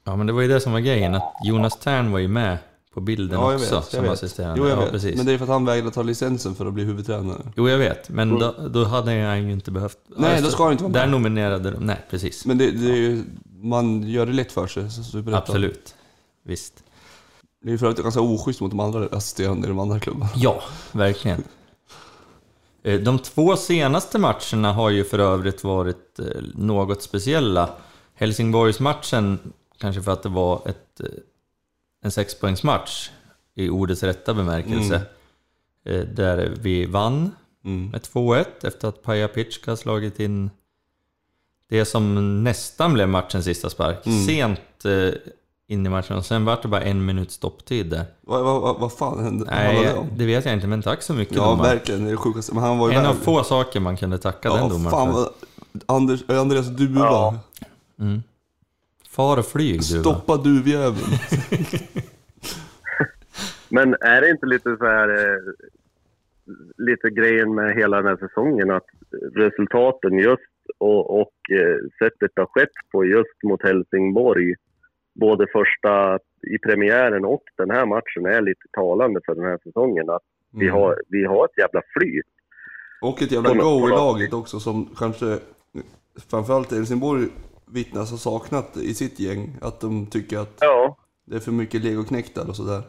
Ja, 0.04 0.16
men 0.16 0.28
det 0.28 0.34
var 0.34 0.42
ju 0.42 0.48
det 0.48 0.60
som 0.60 0.72
var 0.74 0.80
grejen, 0.80 1.16
att 1.16 1.34
Jonas 1.46 1.80
Tern 1.80 2.12
var 2.12 2.20
ju 2.20 2.28
med 2.28 2.58
på 2.94 3.02
bilden 3.02 3.40
Ja, 3.40 3.52
jag 3.52 3.62
också 3.62 3.76
vet. 3.76 3.84
som 3.86 4.02
vet. 4.04 4.12
assisterande. 4.12 4.60
Jo, 4.60 4.68
jag 4.68 4.78
ja, 4.78 4.82
vet. 4.82 4.92
precis. 4.92 5.18
Men 5.18 5.26
det 5.26 5.32
är 5.34 5.38
för 5.38 5.46
att 5.46 5.50
han 5.50 5.66
vägrar 5.66 5.90
ta 5.90 6.02
licensen 6.02 6.56
för 6.56 6.66
att 6.66 6.74
bli 6.74 6.84
huvudtränare. 6.84 7.38
Jo, 7.56 7.70
jag 7.70 7.78
vet, 7.78 8.10
men 8.10 8.40
då, 8.40 8.54
då 8.74 8.84
hade 8.84 9.12
han 9.12 9.44
ju 9.48 9.52
inte 9.52 9.72
behövt... 9.72 9.98
Nej, 10.08 10.30
Alltså, 10.30 10.46
då 10.46 10.52
ska 10.52 10.64
han 10.64 10.72
inte 10.72 10.84
vara 10.84 10.94
med. 10.94 11.02
Där 11.02 11.08
nominerade 11.08 11.72
de... 11.72 11.78
Nej, 11.86 11.98
precis. 12.10 12.46
Men 12.46 12.58
det, 12.58 12.72
det 12.72 12.92
är 12.92 12.96
ju... 12.96 13.24
Man 13.64 14.04
gör 14.04 14.26
det 14.26 14.34
lätt 14.34 14.52
för 14.52 14.68
sig. 14.68 14.84
Absolut. 15.34 15.96
Visst. 16.44 16.84
Det 17.62 17.70
är 17.70 17.72
ju 17.72 17.78
för 17.78 17.86
övrigt 17.86 18.04
ganska 18.04 18.22
oschysst 18.22 18.62
mot 18.62 18.72
de 18.72 18.80
andra 18.80 19.08
assisterande 19.12 19.68
i 19.68 19.70
de 19.70 19.80
andra 19.80 20.00
klubbarna. 20.00 20.30
Ja, 20.36 20.62
verkligen. 20.92 21.44
Eh, 22.84 23.00
De 23.00 23.20
två 23.20 23.56
senaste 23.56 24.20
matcherna 24.20 24.74
har 24.74 24.90
ju 24.90 25.04
för 25.04 25.20
övrigt 25.20 25.64
varit 25.64 26.20
eh, 26.20 26.26
något 26.56 27.02
speciella. 27.04 27.70
Helsingborgsmatchen, 28.14 29.40
kanske 29.78 30.02
för 30.02 30.12
att 30.12 30.24
det 30.24 30.30
var 30.30 30.62
ett, 30.66 31.00
eh, 31.00 31.06
en 32.04 32.12
sexpoängsmatch 32.12 33.10
i 33.56 33.70
ordets 33.70 34.04
rätta 34.04 34.34
bemärkelse. 34.34 35.02
Eh, 35.86 36.00
Där 36.00 36.54
vi 36.62 36.86
vann 36.86 37.32
Mm. 37.64 37.90
med 37.90 38.02
2-1 38.02 38.64
efter 38.64 38.88
att 38.88 39.04
Paja 39.04 39.28
Pitschka 39.28 39.76
slagit 39.76 40.20
in 40.20 40.50
det 41.70 41.86
som 41.86 42.44
nästan 42.44 42.94
blev 42.94 43.10
matchens 43.10 43.46
sista 43.46 43.70
spark. 43.70 44.06
Mm. 44.06 44.26
Sent 44.26 44.86
in 45.72 45.86
i 45.86 45.90
matchen 45.90 46.18
och 46.18 46.26
sen 46.26 46.46
var 46.46 46.60
det 46.62 46.68
bara 46.68 46.82
en 46.82 47.06
minut 47.06 47.32
stopptid 47.32 47.90
där. 47.90 48.04
Vad, 48.22 48.44
vad, 48.44 48.80
vad, 48.80 48.94
fan 48.94 49.24
hände? 49.24 49.46
Nej, 49.46 49.86
det 49.86 49.94
om? 49.94 50.08
det 50.18 50.26
vet 50.26 50.46
jag 50.46 50.54
inte, 50.54 50.68
men 50.68 50.82
tack 50.82 51.02
så 51.02 51.14
mycket 51.14 51.36
Ja, 51.36 51.44
domare. 51.44 51.70
verkligen. 51.70 52.04
Det 52.04 52.10
är 52.10 52.12
det 52.12 52.18
sjukaste. 52.18 52.54
Men 52.54 52.64
han 52.64 52.78
var 52.78 52.90
ju 52.90 52.96
En 52.96 53.06
av 53.06 53.16
värd. 53.16 53.24
få 53.24 53.44
saker 53.44 53.80
man 53.80 53.98
kunde 53.98 54.18
tacka 54.18 54.50
ja, 54.50 54.56
den 54.56 54.70
domaren 54.70 54.92
fan 54.92 55.14
för. 55.14 55.32
Anders, 55.86 56.30
Andreas 56.30 56.68
Duva. 56.68 57.00
Ja. 57.00 57.40
Mm. 58.00 58.24
Far 59.10 59.38
och 59.38 59.46
flyg 59.46 59.82
du 59.90 59.98
va? 59.98 60.02
Stoppa 60.02 60.38
duvjäveln. 60.38 60.98
Men 63.70 63.96
är 64.02 64.22
det 64.22 64.30
inte 64.30 64.46
lite 64.46 64.78
så 64.78 64.86
här... 64.86 65.10
Eh, 65.10 65.42
lite 66.78 67.10
grejen 67.10 67.56
med 67.56 67.76
hela 67.76 67.98
den 67.98 68.06
här 68.06 68.28
säsongen 68.28 68.72
att 68.72 68.86
resultaten 69.36 70.18
just 70.18 70.42
och, 70.78 71.22
och 71.22 71.34
eh, 71.52 71.78
sättet 72.00 72.32
det 72.36 72.42
har 72.42 72.46
skett 72.46 72.70
på 72.92 73.06
just 73.06 73.44
mot 73.44 73.64
Helsingborg 73.64 74.56
både 75.14 75.48
första 75.54 76.20
i 76.56 76.58
premiären 76.58 77.26
och 77.26 77.44
den 77.58 77.72
här 77.72 77.86
matchen 77.86 78.26
är 78.26 78.42
lite 78.42 78.68
talande 78.72 79.20
för 79.26 79.36
den 79.36 79.46
här 79.46 79.58
säsongen. 79.64 80.10
Att 80.10 80.22
vi, 80.54 80.66
Mm. 80.68 80.76
har, 80.82 81.02
vi 81.08 81.26
har 81.26 81.46
ett 81.46 81.58
jävla 81.58 81.82
flyt. 81.98 82.26
Och 83.02 83.22
ett 83.22 83.32
jävla 83.32 83.54
go 83.54 83.88
i 83.88 83.90
laget 83.90 84.34
också 84.34 84.60
som 84.60 84.90
kanske 84.98 85.38
framförallt 86.30 86.72
Helsingborg 86.72 87.28
vittnas 87.66 88.12
har 88.12 88.18
saknat 88.18 88.78
i 88.78 88.94
sitt 88.94 89.20
gäng. 89.20 89.58
Att 89.62 89.80
de 89.82 90.06
tycker 90.06 90.38
att 90.40 90.58
Ja, 90.60 90.98
det 91.26 91.36
är 91.36 91.40
för 91.40 91.52
mycket 91.52 91.84
legoknektar 91.84 92.50
och 92.50 92.56
sådär. 92.56 92.82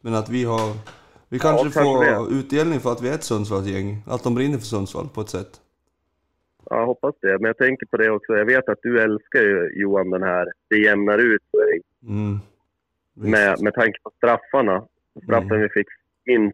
Men 0.00 0.14
att 0.14 0.28
vi 0.28 0.44
har... 0.44 0.72
Vi 1.28 1.38
kanske 1.38 1.62
kanske 1.62 1.82
får 1.82 2.32
utdelning 2.32 2.80
för 2.80 2.92
att 2.92 3.02
vi 3.02 3.08
är 3.08 3.14
ett 3.14 3.24
Sundsvallsgäng. 3.24 4.02
Att 4.06 4.24
de 4.24 4.34
brinner 4.34 4.58
för 4.58 4.64
Sundsvall 4.66 5.08
på 5.14 5.20
ett 5.20 5.28
sätt. 5.28 5.60
Jag 6.70 6.86
hoppas 6.86 7.14
det. 7.20 7.32
Men 7.38 7.44
jag 7.44 7.56
tänker 7.58 7.86
på 7.86 7.96
det 7.96 8.10
också. 8.10 8.32
Jag 8.32 8.44
vet 8.44 8.68
att 8.68 8.78
du 8.82 9.00
älskar 9.00 9.40
ju 9.42 9.70
Johan 9.74 10.10
den 10.10 10.22
här, 10.22 10.46
det 10.70 10.76
jämnar 10.78 11.18
ut 11.18 11.42
sig. 11.50 11.80
Mm. 12.02 12.38
Med, 13.14 13.62
med 13.62 13.74
tanke 13.74 13.98
på 14.02 14.10
straffarna. 14.16 14.84
Straffen, 15.24 15.50
Mm. 15.50 15.62
vi 15.62 15.68
fick 15.68 15.86
in, 16.30 16.52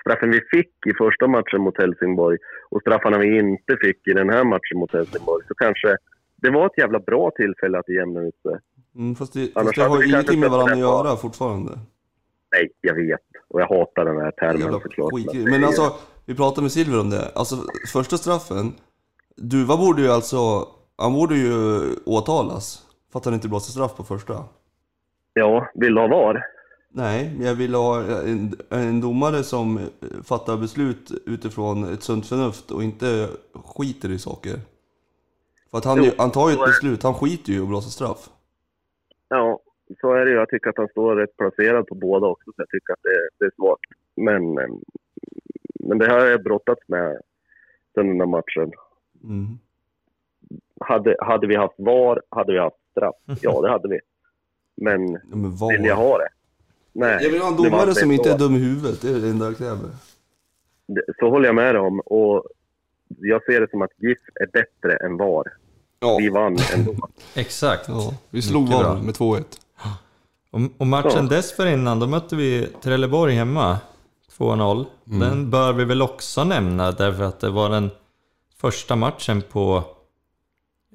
straffen 0.00 0.30
vi 0.30 0.40
fick 0.50 0.72
i 0.86 0.92
första 0.98 1.26
matchen 1.26 1.60
mot 1.60 1.78
Helsingborg 1.78 2.38
och 2.70 2.80
straffarna 2.80 3.18
vi 3.18 3.38
inte 3.38 3.76
fick 3.80 4.08
i 4.08 4.12
den 4.12 4.30
här 4.30 4.44
matchen 4.44 4.78
mot 4.78 4.92
Helsingborg. 4.92 5.44
Så 5.48 5.54
kanske 5.54 5.96
det 6.36 6.50
var 6.50 6.66
ett 6.66 6.78
jävla 6.78 6.98
bra 6.98 7.30
tillfälle 7.36 7.78
att 7.78 7.88
jämna 7.88 8.20
ut 8.20 8.40
det. 8.44 8.60
Mm, 8.94 9.14
fast 9.14 9.32
det, 9.32 9.52
fast 9.54 9.74
det 9.76 9.82
har 9.84 10.02
ju 10.02 10.08
ingenting 10.08 10.40
med 10.40 10.50
varandra 10.50 10.72
att 10.72 10.78
det 10.78 10.82
göra 10.82 11.16
fortfarande. 11.16 11.70
Nej, 12.52 12.70
jag 12.80 12.94
vet. 12.94 13.20
Och 13.48 13.60
jag 13.60 13.66
hatar 13.68 14.04
den 14.04 14.16
här 14.16 14.30
termen 14.30 14.60
Jävla 14.60 14.80
såklart. 14.80 15.12
skit. 15.14 15.26
Men 15.34 15.44
det 15.44 15.50
Men 15.50 15.64
alltså, 15.64 15.92
vi 16.26 16.34
pratade 16.34 16.62
med 16.62 16.72
Silver 16.72 17.00
om 17.00 17.10
det. 17.10 17.30
Alltså, 17.34 17.56
första 17.92 18.16
straffen. 18.16 18.72
Duva 19.36 19.76
borde 19.76 20.02
ju 20.02 20.08
alltså... 20.08 20.68
Han 20.98 21.12
borde 21.12 21.36
ju 21.36 21.50
åtalas. 22.04 22.86
För 23.12 23.18
att 23.18 23.24
han 23.24 23.34
inte 23.34 23.48
blåste 23.48 23.72
straff 23.72 23.96
på 23.96 24.04
första. 24.04 24.44
Ja, 25.32 25.70
vill 25.74 25.94
du 25.94 26.00
ha 26.00 26.08
VAR? 26.08 26.44
Nej, 26.88 27.34
men 27.36 27.46
jag 27.46 27.54
vill 27.54 27.74
ha 27.74 28.02
en, 28.02 28.54
en 28.70 29.00
domare 29.00 29.42
som 29.42 29.80
fattar 30.24 30.56
beslut 30.56 31.10
utifrån 31.26 31.92
ett 31.92 32.02
sunt 32.02 32.26
förnuft 32.26 32.70
och 32.70 32.82
inte 32.82 33.28
skiter 33.54 34.10
i 34.10 34.18
saker. 34.18 34.54
För 35.70 35.78
att 35.78 35.84
han, 35.84 36.04
Jo, 36.04 36.12
han 36.18 36.30
tar 36.30 36.48
ju 36.48 36.54
ett 36.54 36.66
beslut, 36.66 37.02
han 37.02 37.14
skiter 37.14 37.52
ju 37.52 37.58
i 37.58 37.62
att 37.62 37.68
blåsa 37.68 37.90
straff. 37.90 38.30
Ja, 39.28 39.60
så 40.00 40.12
är 40.12 40.24
det 40.24 40.30
ju. 40.30 40.36
Jag 40.36 40.48
tycker 40.48 40.70
att 40.70 40.76
han 40.76 40.88
står 40.88 41.16
rätt 41.16 41.36
placerad 41.36 41.86
på 41.86 41.94
båda 41.94 42.26
också, 42.26 42.44
så 42.44 42.62
jag 42.62 42.68
tycker 42.68 42.92
att 42.92 43.02
det, 43.02 43.28
det 43.38 43.44
är 43.44 43.52
svårt. 43.56 43.80
Men, 44.16 44.54
men 45.74 45.98
det 45.98 46.06
här 46.06 46.20
har 46.20 46.26
jag 46.26 46.42
brottats 46.42 46.88
med 46.88 47.20
sen 47.94 48.08
den 48.08 48.20
här 48.20 48.26
matchen. 48.26 48.72
Mm. 49.28 49.58
Hade, 50.80 51.16
hade 51.20 51.46
vi 51.46 51.56
haft 51.56 51.74
VAR 51.78 52.22
hade 52.30 52.52
vi 52.52 52.58
haft 52.58 52.76
straff. 52.90 53.14
Ja, 53.40 53.60
det 53.60 53.70
hade 53.70 53.88
vi. 53.88 54.00
Men 54.76 55.12
Ja, 55.12 55.18
men 55.36 55.56
vad? 55.56 55.72
vill 55.72 55.84
jag 55.84 55.96
ha 55.96 56.18
det? 56.18 56.28
Nej. 56.92 57.18
Jag 57.22 57.30
vill 57.30 57.40
ha 57.40 57.48
en 57.48 57.56
det 57.56 57.62
var 57.62 57.70
domare 57.70 57.94
som 57.94 58.10
inte 58.12 58.30
är 58.30 58.38
dum 58.38 58.54
i 58.54 58.58
huvudet, 58.58 59.00
det 59.02 59.08
är 59.10 59.14
det 59.20 59.28
enda 59.28 59.46
jag 59.46 59.56
kräver. 59.58 59.90
Så 61.18 61.30
håller 61.30 61.46
jag 61.46 61.54
med 61.54 61.74
dig 61.74 61.80
om. 61.82 62.00
Och 62.00 62.44
jag 63.18 63.44
ser 63.44 63.60
det 63.60 63.70
som 63.70 63.82
att 63.82 63.90
GIF 63.96 64.18
är 64.34 64.46
bättre 64.46 64.96
än 65.06 65.16
VAR. 65.16 65.44
Ja, 66.00 66.16
Vi 66.18 66.28
vann 66.28 66.56
ändå. 66.74 66.94
Exakt. 67.34 67.88
ja 67.88 68.14
vi 68.30 68.42
slog 68.42 68.68
VAR 68.68 69.02
med 69.02 69.14
2-1. 69.14 69.44
Och, 70.50 70.60
och 70.78 70.86
matchen 70.86 71.10
Ja. 71.14 71.22
dessförinnan, 71.36 72.00
då 72.00 72.06
mötte 72.06 72.36
vi 72.36 72.68
Trelleborg 72.82 73.34
hemma. 73.34 73.78
2-0. 74.38 74.86
Den 75.04 75.50
bör 75.50 75.72
vi 75.72 75.84
väl 75.84 76.02
också 76.02 76.44
nämna 76.44 76.92
därför 76.92 77.22
att 77.24 77.40
det 77.40 77.50
var 77.50 77.70
den 77.70 77.90
första 78.58 78.96
matchen 78.96 79.42
på, 79.42 79.84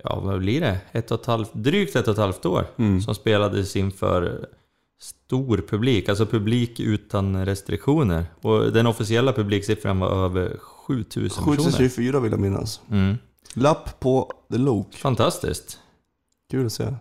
ja 0.03 0.19
vad 0.19 0.39
blir 0.39 0.61
det? 0.61 0.77
Ett 0.91 1.11
och 1.11 1.19
ett 1.19 1.25
halvt, 1.25 1.53
drygt 1.53 1.95
ett 1.95 2.07
och 2.07 2.11
ett 2.13 2.17
halvt 2.19 2.45
år 2.45 2.65
som 3.05 3.15
spelades 3.15 3.75
inför 3.75 4.47
stor 4.99 5.57
publik, 5.69 6.09
alltså 6.09 6.25
publik 6.25 6.79
utan 6.79 7.45
restriktioner. 7.45 8.25
Och 8.41 8.71
den 8.71 8.87
officiella 8.87 9.33
publiksiffran 9.33 9.99
var 9.99 10.25
över 10.25 10.57
7000 10.57 11.29
personer. 11.29 11.57
7024 11.57 12.19
vill 12.19 12.31
jag 12.31 12.41
minnas. 12.41 12.81
Mm. 12.91 13.15
Lapp 13.53 13.99
på 13.99 14.31
The 14.51 14.57
Loke. 14.57 14.97
Fantastiskt. 14.97 15.79
Kul 16.51 16.65
att 16.65 16.71
se. 16.73 16.93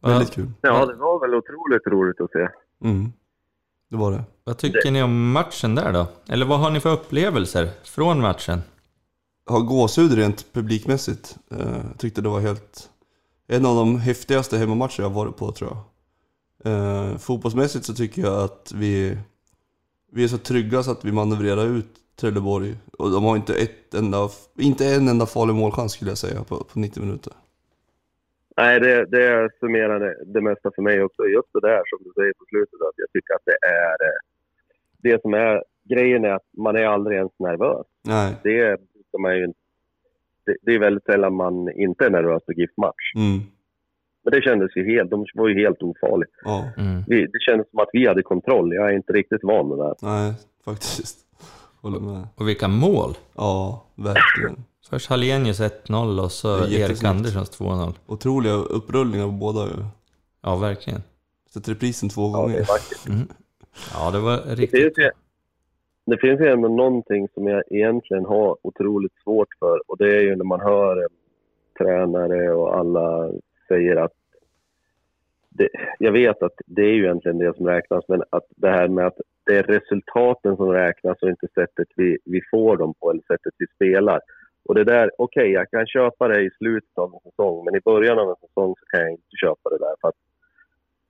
Vad- 0.00 0.12
Väldigt 0.12 0.30
kul. 0.32 0.50
Ja, 0.60 0.86
det 0.86 0.94
var 0.94 1.20
väl 1.20 1.34
otroligt 1.34 1.86
roligt 1.86 2.20
att 2.20 2.30
se. 2.30 2.48
Mm. 2.88 3.12
Det 3.90 3.96
var 3.96 4.12
det. 4.12 4.24
Vad 4.44 4.58
tycker 4.58 4.90
ni 4.90 5.02
om 5.02 5.32
matchen 5.32 5.74
där 5.74 5.92
då? 5.92 6.06
Eller 6.28 6.46
vad 6.46 6.58
har 6.60 6.70
ni 6.70 6.80
för 6.80 6.92
upplevelser 6.92 7.68
från 7.84 8.20
matchen? 8.20 8.62
Har 9.50 9.60
gåshud 9.60 10.12
rent 10.12 10.52
publikmässigt. 10.52 11.36
Eh, 11.50 11.96
tyckte 11.98 12.20
det 12.20 12.28
var 12.28 12.40
helt... 12.40 12.90
En 13.48 13.66
av 13.66 13.76
de 13.76 13.98
häftigaste 13.98 14.58
hemmamatcher 14.58 15.02
jag 15.02 15.10
varit 15.10 15.36
på 15.36 15.52
tror 15.52 15.70
jag. 15.70 15.80
Eh, 16.72 17.16
fotbollsmässigt 17.18 17.84
så 17.84 17.94
tycker 17.94 18.22
jag 18.22 18.42
att 18.44 18.72
vi, 18.74 19.18
vi 20.12 20.24
är 20.24 20.28
så 20.28 20.38
trygga 20.38 20.82
så 20.82 20.90
att 20.90 21.04
vi 21.04 21.12
manövrerar 21.12 21.66
ut 21.66 21.86
Trelleborg. 22.20 22.76
Och 22.98 23.10
de 23.10 23.24
har 23.24 23.36
inte, 23.36 23.54
ett 23.54 23.94
enda, 23.94 24.28
inte 24.58 24.86
en 24.94 25.08
enda 25.08 25.26
farlig 25.26 25.54
målchans 25.54 25.92
skulle 25.92 26.10
jag 26.10 26.18
säga 26.18 26.44
på, 26.44 26.56
på 26.64 26.78
90 26.78 27.02
minuter. 27.02 27.32
Nej, 28.56 28.80
det, 28.80 29.04
det 29.04 29.50
summerar 29.60 30.00
det, 30.00 30.14
det 30.26 30.40
mesta 30.40 30.70
för 30.74 30.82
mig 30.82 31.02
också. 31.02 31.22
Just 31.22 31.48
det 31.52 31.60
där 31.60 31.82
som 31.86 31.98
du 32.04 32.12
säger 32.16 32.32
på 32.32 32.44
slutet, 32.48 32.74
att 32.80 32.94
jag 32.96 33.10
tycker 33.12 33.34
att 33.34 33.44
det 33.44 33.58
är... 33.66 34.06
eh, 34.08 34.18
Det 35.02 35.22
som 35.22 35.34
är 35.34 35.62
grejen 35.84 36.24
är 36.24 36.30
att 36.30 36.48
man 36.56 36.76
är 36.76 36.84
aldrig 36.84 37.16
ens 37.16 37.38
nervös. 37.38 37.86
Nej. 38.04 38.34
Det 38.42 38.80
brukar 39.12 39.22
man 39.22 39.36
ju 39.38 39.46
det, 40.46 40.56
det 40.62 40.74
är 40.74 40.78
väldigt 40.78 41.04
sällan 41.04 41.34
man 41.34 41.70
inte 41.72 42.04
är 42.06 42.10
nervös 42.10 42.42
på 42.46 42.52
GIF-match. 42.52 43.12
Mm. 43.16 43.40
Men 44.24 44.32
det 44.32 44.42
kändes 44.42 44.76
ju 44.76 44.96
helt, 44.96 45.10
de 45.10 45.26
var 45.34 45.48
ju 45.48 45.54
helt 45.62 45.82
ofarliga. 45.82 46.30
Ja. 46.44 46.68
Mm. 46.76 47.02
Vi, 47.06 47.26
det 47.26 47.40
kändes 47.40 47.70
som 47.70 47.78
att 47.78 47.88
vi 47.92 48.06
hade 48.06 48.22
kontroll. 48.22 48.74
Jag 48.74 48.90
är 48.90 48.96
inte 48.96 49.12
riktigt 49.12 49.40
van 49.44 49.68
med 49.68 49.78
det 49.78 49.84
där. 49.84 49.94
Nej, 50.02 50.34
faktiskt. 50.64 51.18
Håller 51.82 52.00
med. 52.00 52.28
Och 52.36 52.48
vilka 52.48 52.68
mål! 52.68 53.14
Ja, 53.36 53.84
verkligen. 53.94 54.64
Först 54.90 55.10
Hallenius 55.10 55.60
1-0 55.60 56.20
och 56.24 56.32
så 56.32 56.56
Det 56.56 56.80
är 56.82 56.90
Erik. 56.90 57.04
Anderssons 57.04 57.60
2-0. 57.60 57.94
Otroliga 58.06 58.52
upprullningar 58.52 59.26
på 59.26 59.32
båda 59.32 59.66
ju. 59.66 59.84
Ja, 60.42 60.56
verkligen. 60.56 61.02
Sett 61.54 61.68
reprisen 61.68 62.08
två 62.08 62.22
Ja, 62.22 62.26
det 62.36 62.42
gånger. 62.42 62.56
är 62.56 62.60
vackert. 62.60 63.28
Ja, 63.94 64.10
det 64.10 64.18
var 64.18 64.36
Det 64.36 64.54
riktigt 64.54 64.98
det 66.10 66.18
finns 66.18 66.40
ju 66.40 66.48
ändå 66.48 66.68
någonting 66.68 67.28
som 67.34 67.46
jag 67.46 67.62
egentligen 67.70 68.24
har 68.24 68.56
otroligt 68.62 69.14
svårt 69.24 69.48
för 69.58 69.90
och 69.90 69.98
det 69.98 70.16
är 70.16 70.20
ju 70.20 70.36
när 70.36 70.44
man 70.44 70.60
hör 70.60 71.08
tränare 71.78 72.52
och 72.52 72.76
alla 72.76 73.32
säger 73.68 73.96
att 73.96 74.12
det, 75.50 75.68
jag 75.98 76.12
vet 76.12 76.42
att 76.42 76.54
det 76.66 76.82
är 76.82 76.92
ju 76.92 77.04
egentligen 77.04 77.38
det 77.38 77.56
som 77.56 77.66
räknas, 77.66 78.04
men 78.08 78.22
att 78.30 78.46
det 78.56 78.70
här 78.70 78.88
med 78.88 79.06
att 79.06 79.20
det 79.46 79.58
är 79.58 79.62
resultaten 79.62 80.56
som 80.56 80.72
räknas 80.72 81.22
och 81.22 81.28
inte 81.28 81.48
sättet 81.54 81.88
vi, 81.96 82.18
vi 82.24 82.40
får 82.50 82.76
dem 82.76 82.94
på 83.00 83.10
eller 83.10 83.22
sättet 83.22 83.54
vi 83.58 83.66
spelar. 83.66 84.20
Och 84.64 84.74
det 84.74 84.84
där, 84.84 85.10
okej, 85.18 85.50
jag 85.50 85.70
kan 85.70 85.86
köpa 85.86 86.28
det 86.28 86.42
i 86.42 86.50
slutet 86.50 86.98
av 86.98 87.14
en 87.14 87.30
säsong, 87.30 87.64
men 87.64 87.74
i 87.74 87.80
början 87.80 88.18
av 88.18 88.28
en 88.28 88.48
säsong 88.48 88.74
så 88.78 88.86
kan 88.86 89.00
jag 89.00 89.10
inte 89.10 89.36
köpa 89.40 89.70
det 89.70 89.78
där. 89.78 89.94
För 90.00 90.08
att 90.08 90.20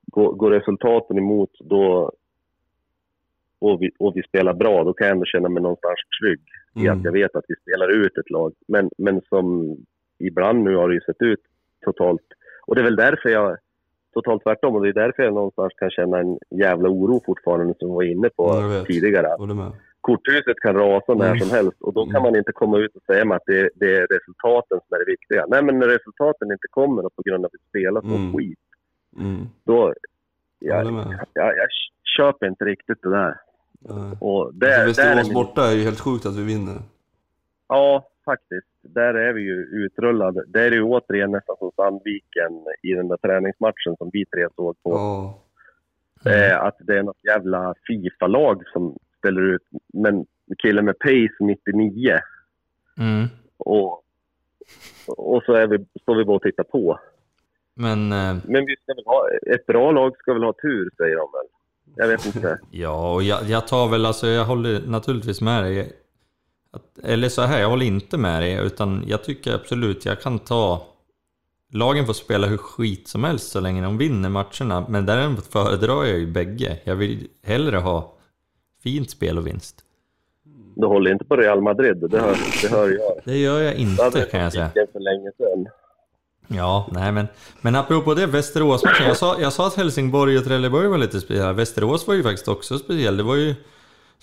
går, 0.07 0.33
går 0.33 0.50
resultaten 0.50 1.19
emot, 1.19 1.50
då, 1.61 2.12
och 3.61 3.83
vi, 3.83 3.90
och 3.99 4.12
vi 4.17 4.23
spelar 4.23 4.55
bra, 4.55 4.85
då 4.85 4.93
kan 4.93 5.07
jag 5.07 5.14
ändå 5.14 5.25
känna 5.25 5.49
mig 5.49 5.62
någonstans 5.62 5.99
trygg 6.23 6.40
i 6.76 6.87
Mm. 6.87 6.99
att 6.99 7.05
jag 7.05 7.12
vet 7.12 7.37
att 7.37 7.45
vi 7.49 7.55
spelar 7.57 7.88
ut 7.88 8.19
ett 8.19 8.31
lag. 8.31 8.52
Men, 8.69 8.90
men 8.99 9.21
som 9.29 9.76
ibland 10.19 10.64
nu 10.64 10.76
har 10.76 10.88
det 10.88 10.95
ju 10.95 11.00
sett 11.00 11.23
ut 11.23 11.40
totalt... 11.85 12.23
Och 12.67 12.75
det 12.75 12.81
är 12.81 12.85
väl 12.85 12.97
därför 12.97 13.29
jag... 13.29 13.57
Totalt 14.14 14.43
tvärtom. 14.43 14.75
Och 14.75 14.83
det 14.83 14.88
är 14.88 14.93
därför 14.93 15.23
jag 15.23 15.35
någonstans 15.35 15.73
kan 15.76 15.90
känna 15.90 16.19
en 16.19 16.38
jävla 16.50 16.88
oro 16.88 17.21
fortfarande 17.26 17.75
som 17.79 17.88
vi 17.88 17.95
var 17.95 18.02
inne 18.02 18.29
på 18.37 18.50
Mm, 18.52 18.71
vet. 18.71 18.87
tidigare. 18.87 19.29
Korthuset 20.00 20.57
kan 20.62 20.75
rasa 20.75 21.14
när 21.14 21.26
Mm. 21.26 21.38
som 21.38 21.50
helst 21.50 21.81
och 21.83 21.93
då 21.95 22.05
kan 22.05 22.11
Mm. 22.17 22.23
man 22.23 22.37
inte 22.37 22.52
komma 22.52 22.79
ut 22.79 22.97
och 22.97 23.02
säga 23.02 23.35
att 23.35 23.43
det, 23.47 23.71
det 23.75 23.97
är 23.97 24.07
resultaten 24.17 24.79
som 24.88 24.95
är 24.95 24.99
det 24.99 25.11
viktiga. 25.11 25.45
Nej, 25.49 25.62
men 25.64 25.79
när 25.79 25.87
resultaten 25.88 26.52
inte 26.52 26.69
kommer 26.71 27.07
och 27.07 27.14
på 27.17 27.23
grund 27.23 27.45
av 27.45 27.49
att 27.49 27.55
vi 27.61 27.69
spelar 27.81 28.00
så 28.00 28.17
Mm. 28.17 28.33
skit, 28.37 28.59
Mm. 29.19 29.47
då... 29.64 29.95
Jag 30.59 30.87
Jag, 30.87 31.14
jag, 31.35 31.47
jag 31.57 31.69
köper 32.17 32.47
inte 32.47 32.64
riktigt 32.64 33.02
det 33.02 33.11
där. 33.11 33.35
Nej. 33.80 34.16
Och 34.20 34.54
där, 34.54 34.87
Alltså, 34.87 35.02
där 35.02 35.10
är 35.10 35.14
Västerås 35.14 35.26
min, 35.26 35.34
borta 35.34 35.62
är 35.70 35.75
ju 35.75 35.82
helt 35.84 36.00
sjukt 36.00 36.26
att 36.26 36.37
vi 36.37 36.44
vinner. 36.44 36.76
Ja, 37.68 38.08
faktiskt. 38.25 38.66
Där 38.82 39.14
är 39.14 39.32
vi 39.32 39.40
ju 39.42 39.54
utrullade. 39.54 40.44
Där 40.46 40.60
är 40.60 40.72
ju 40.72 40.82
återigen 40.82 41.30
nästan 41.30 41.56
som 41.58 41.70
Sandviken 41.76 42.52
i 42.82 42.92
den 42.92 43.08
där 43.08 43.16
träningsmatchen 43.16 43.96
som 43.99 44.10
vi 44.12 44.25
tre 44.26 44.46
såg 44.56 44.82
på. 44.82 44.90
Ja. 44.90 45.42
Eh, 46.30 46.62
att 46.62 46.76
det 46.80 46.99
är 46.99 47.02
något 47.02 47.25
jävla 47.25 47.75
Fifa-lag 47.87 48.62
som 48.72 48.96
ställer 49.18 49.42
ut. 49.42 49.62
Men 49.92 50.26
killen 50.62 50.84
med 50.84 50.99
Pace 50.99 51.37
99 51.40 52.18
Mm. 52.99 53.26
och, 53.56 54.02
och 55.06 55.42
så 55.46 55.52
är 55.52 55.66
vi, 55.66 55.84
står 56.02 56.14
vi 56.14 56.25
bara 56.25 56.37
och 56.37 56.42
tittar 56.42 56.64
på. 56.64 56.99
Men 57.75 58.12
eh, 58.12 58.37
Men 58.44 58.66
vi 58.66 58.76
ska 58.76 58.94
väl 58.94 59.04
ha, 59.06 59.28
ett 59.54 59.66
bra 59.66 59.90
lag 59.92 60.16
ska 60.18 60.32
väl 60.32 60.42
ha 60.42 60.52
tur, 60.62 60.90
säger 60.96 61.16
de 61.16 61.28
väl. 61.32 61.46
Jag 61.97 62.09
vet 62.09 62.26
inte. 62.26 62.59
ja, 62.70 63.14
och 63.14 63.23
jag, 63.23 63.44
jag 63.44 63.68
tar 63.68 63.88
väl 63.88 64.06
alltså, 64.06 64.26
jag 64.26 64.44
håller 64.44 64.87
naturligtvis 64.87 65.40
med 65.40 65.62
dig. 65.62 65.92
Att, 66.73 66.99
eller 67.04 67.28
så 67.28 67.42
här, 67.42 67.61
jag 67.61 67.68
håller 67.68 67.87
inte 67.87 68.18
med 68.18 68.42
dig, 68.42 68.66
utan 68.66 69.04
jag 69.06 69.25
tycker 69.25 69.54
absolut 69.54 70.04
jag 70.04 70.20
kan 70.20 70.38
ta... 70.38 70.87
Lagen 71.73 72.06
får 72.06 72.12
spela 72.12 72.47
hur 72.47 72.56
skit 72.56 73.09
som 73.09 73.25
helst 73.25 73.50
så 73.50 73.61
länge 73.61 73.82
de 73.82 73.99
vinner 73.99 74.28
matcherna, 74.28 74.87
men 74.88 75.06
däremot 75.06 75.47
föredrar 75.47 76.04
jag 76.04 76.18
ju 76.18 76.26
bägge. 76.26 76.78
Jag 76.85 76.97
vill 76.97 77.28
hellre 77.42 77.76
ha 77.76 78.14
fint 78.82 79.11
spel 79.11 79.38
och 79.38 79.47
vinst. 79.47 79.85
Du 80.76 80.87
håller 80.87 81.12
inte 81.12 81.25
på 81.25 81.37
Real 81.37 81.61
Madrid, 81.61 81.97
det 82.11 82.20
hör, 82.20 82.37
det 82.62 82.68
hör 82.68 82.88
jag. 82.88 83.20
Det 83.25 83.38
gör 83.38 83.61
jag 83.61 83.75
inte 83.75 84.26
kan 84.30 84.40
jag 84.40 84.52
säga. 84.52 84.70
för 84.92 85.00
länge 85.00 85.30
sedan. 85.38 85.68
Ja, 86.52 86.88
nej 86.92 87.12
men, 87.12 87.26
men 87.61 87.76
apropå 87.76 88.14
det, 88.14 88.26
Västeråsmatchen. 88.26 89.07
Jag 89.07 89.16
sa, 89.16 89.40
jag 89.40 89.52
sa 89.52 89.66
att 89.66 89.75
Helsingborg 89.75 90.38
och 90.38 90.45
Trelleborg 90.45 90.88
var 90.88 90.99
lite 90.99 91.21
speciella. 91.21 91.52
Västerås 91.52 92.07
var 92.07 92.14
ju 92.14 92.23
faktiskt 92.23 92.49
också 92.49 92.78
speciell. 92.78 93.16
Det 93.16 93.23
var 93.23 93.37
ju 93.37 93.54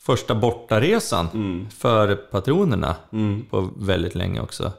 första 0.02 0.36
bortaresan 0.36 1.28
för 1.78 2.16
patronerna 2.16 2.96
Mm. 3.12 3.46
på 3.50 3.70
väldigt 3.78 4.16
länge 4.16 4.42
också. 4.42 4.72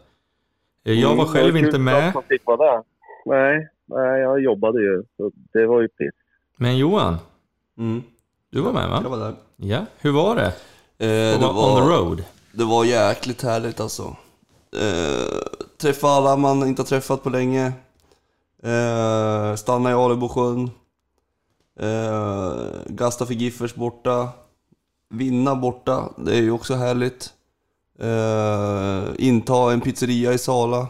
Jag 0.83 1.09
var 1.09 1.13
Mm, 1.15 1.27
själv 1.27 1.53
var 1.53 1.59
inte 1.61 1.79
med, 1.79 2.13
där. 2.45 2.83
Nej, 3.27 3.69
nej, 3.87 4.21
jag 4.21 4.41
jobbade 4.43 4.81
ju. 4.83 5.03
Så 5.17 5.31
det 5.53 5.67
var 5.67 5.81
ju 5.81 5.89
piss. 5.89 6.15
men 6.57 6.77
Johan, 6.79 7.17
Mm. 7.79 8.03
du 8.51 8.61
var 8.61 8.73
med 8.73 8.89
va? 8.89 9.01
Jag 9.03 9.11
var 9.11 9.19
där. 9.19 9.35
Ja, 9.57 9.87
hur 9.99 10.11
var 10.13 10.37
det? 10.37 10.47
Eh, 10.47 11.41
det, 11.41 11.47
vara 11.47 11.51
on 11.73 11.83
the 11.83 11.89
var, 11.91 11.99
road? 11.99 12.25
det 12.53 12.65
var 12.65 12.85
jäkligt 12.85 13.43
härligt 13.43 13.81
alltså. 13.81 14.03
Eh, 14.77 15.67
träffa 15.81 16.09
alla 16.09 16.37
man 16.37 16.67
inte 16.69 16.83
har 16.83 16.87
träffat 16.87 17.23
på 17.23 17.31
länge. 17.31 17.73
Eh, 18.63 19.55
stanna 19.55 19.91
i 19.91 19.95
Alebosjön. 19.95 20.71
Eh, 21.81 22.53
gasta 22.87 23.27
för 23.27 23.35
Giffers 23.35 23.75
borta. 23.75 24.29
Vinna 25.11 25.57
borta, 25.57 26.13
det 26.17 26.37
är 26.37 26.43
ju 26.43 26.51
också 26.51 26.75
härligt. 26.75 27.33
Eh, 27.99 29.15
inta 29.19 29.73
en 29.73 29.81
pizzeria 29.81 30.33
i 30.33 30.39
Sala. 30.39 30.89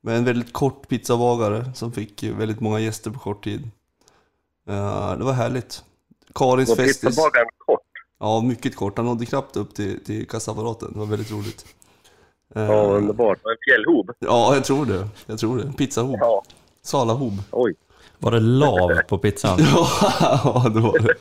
Med 0.00 0.16
en 0.16 0.24
väldigt 0.24 0.52
kort 0.52 0.88
pizzabagare 0.88 1.72
som 1.74 1.92
fick 1.92 2.22
väldigt 2.22 2.60
många 2.60 2.80
gäster 2.80 3.10
på 3.10 3.18
kort 3.18 3.44
tid. 3.44 3.70
Eh, 4.68 5.16
det 5.16 5.24
var 5.24 5.32
härligt. 5.32 5.84
Karins 6.34 6.68
Var 6.68 6.76
Festis. 6.76 7.00
pizzabagaren 7.00 7.46
kort? 7.58 7.80
Ja, 8.20 8.40
mycket 8.40 8.76
kort. 8.76 8.96
Han 8.96 9.06
nådde 9.06 9.26
knappt 9.26 9.56
upp 9.56 9.74
till, 9.74 10.04
till 10.04 10.28
kassaapparaten. 10.28 10.92
Det 10.92 10.98
var 10.98 11.06
väldigt 11.06 11.30
roligt. 11.30 11.66
Eh, 12.54 12.62
Ja, 12.62 12.82
underbart. 12.84 13.38
Det 13.38 13.44
var 13.44 13.52
En 13.52 13.58
fjällhob? 13.68 14.10
Ja, 14.18 14.54
jag 14.54 14.64
tror 14.64 14.86
det. 14.86 15.08
Jag 15.26 15.38
tror 15.38 15.58
det. 15.58 15.72
Pizzahob. 15.72 16.16
Ja. 16.20 16.42
Salahob. 16.82 17.32
Oj. 17.50 17.74
Var 18.18 18.30
det 18.30 18.40
lav 18.40 18.90
på 19.08 19.18
pizzan? 19.18 19.58
Ja, 20.20 20.66
det 20.74 20.80
var 20.80 20.98
det. 20.98 21.14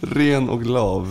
Ren 0.00 0.48
och 0.50 0.62
glav. 0.62 1.02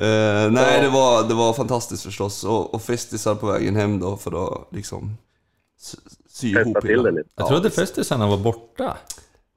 Eh, 0.00 0.50
nej, 0.50 0.80
det 0.82 0.88
var, 0.88 1.28
det 1.28 1.34
var 1.34 1.52
fantastiskt 1.52 2.02
förstås. 2.02 2.44
Och, 2.44 2.74
och 2.74 2.82
festisar 2.82 3.34
på 3.34 3.46
vägen 3.46 3.76
hem 3.76 4.00
då 4.00 4.16
för 4.16 4.44
att 4.46 4.68
liksom 4.72 5.16
sy, 6.28 6.48
ihop 6.48 6.80
till 6.80 7.02
det 7.02 7.10
lite. 7.10 7.28
Jag 7.34 7.48
trodde 7.48 7.70
festisarna 7.70 8.26
var 8.26 8.36
borta. 8.38 8.96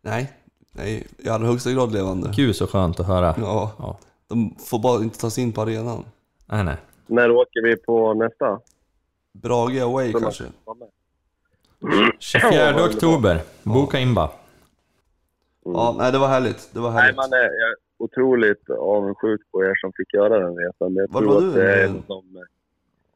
Nej, 0.01 0.31
nej, 0.71 1.07
i 1.17 1.29
allra 1.29 1.47
högsta 1.47 1.71
grad 1.71 1.93
levande. 1.93 2.31
Gud 2.35 2.55
så 2.55 2.67
skönt 2.67 2.99
att 2.99 3.07
höra. 3.07 3.35
Ja, 3.37 3.71
Ja. 3.79 3.99
de 4.29 4.55
får 4.65 4.79
bara 4.79 5.03
inte 5.03 5.19
ta 5.19 5.29
sig 5.29 5.43
in 5.43 5.51
på 5.53 5.61
arenan. 5.61 6.05
Nej, 6.45 6.63
nej. 6.63 6.77
När 7.07 7.31
åker 7.31 7.61
vi 7.63 7.75
på 7.75 8.13
nästa? 8.13 8.59
Brage 9.33 9.81
away 9.83 10.11
Som 10.11 10.21
kanske. 10.21 10.43
var 10.65 10.75
med. 10.75 10.87
24 12.19 12.51
Ja, 12.53 12.73
vad 12.75 12.89
oktober. 12.95 13.39
Boka 13.63 13.99
in 13.99 14.13
bara. 14.13 14.29
Ja, 15.65 15.95
nej 15.97 16.11
det 16.11 16.17
var 16.17 16.27
härligt. 16.27 16.69
Det 16.73 16.79
var 16.79 16.91
Nej, 16.91 17.01
härligt. 17.01 17.15
man 17.17 17.33
är 17.33 17.37
jag 17.37 17.69
är 17.69 17.75
otroligt 17.97 18.69
avundsjuk 18.69 19.41
på 19.51 19.63
er 19.65 19.75
som 19.81 19.91
fick 19.97 20.13
göra 20.13 20.39
den 20.39 20.57
resan. 20.57 20.95
Jag 20.95 21.07
Var 21.11 21.21
tror 21.21 21.29
var 21.33 21.47
att 21.47 21.53
du? 21.53 21.61
det 21.61 21.73
är 21.83 21.87
som... 22.07 22.45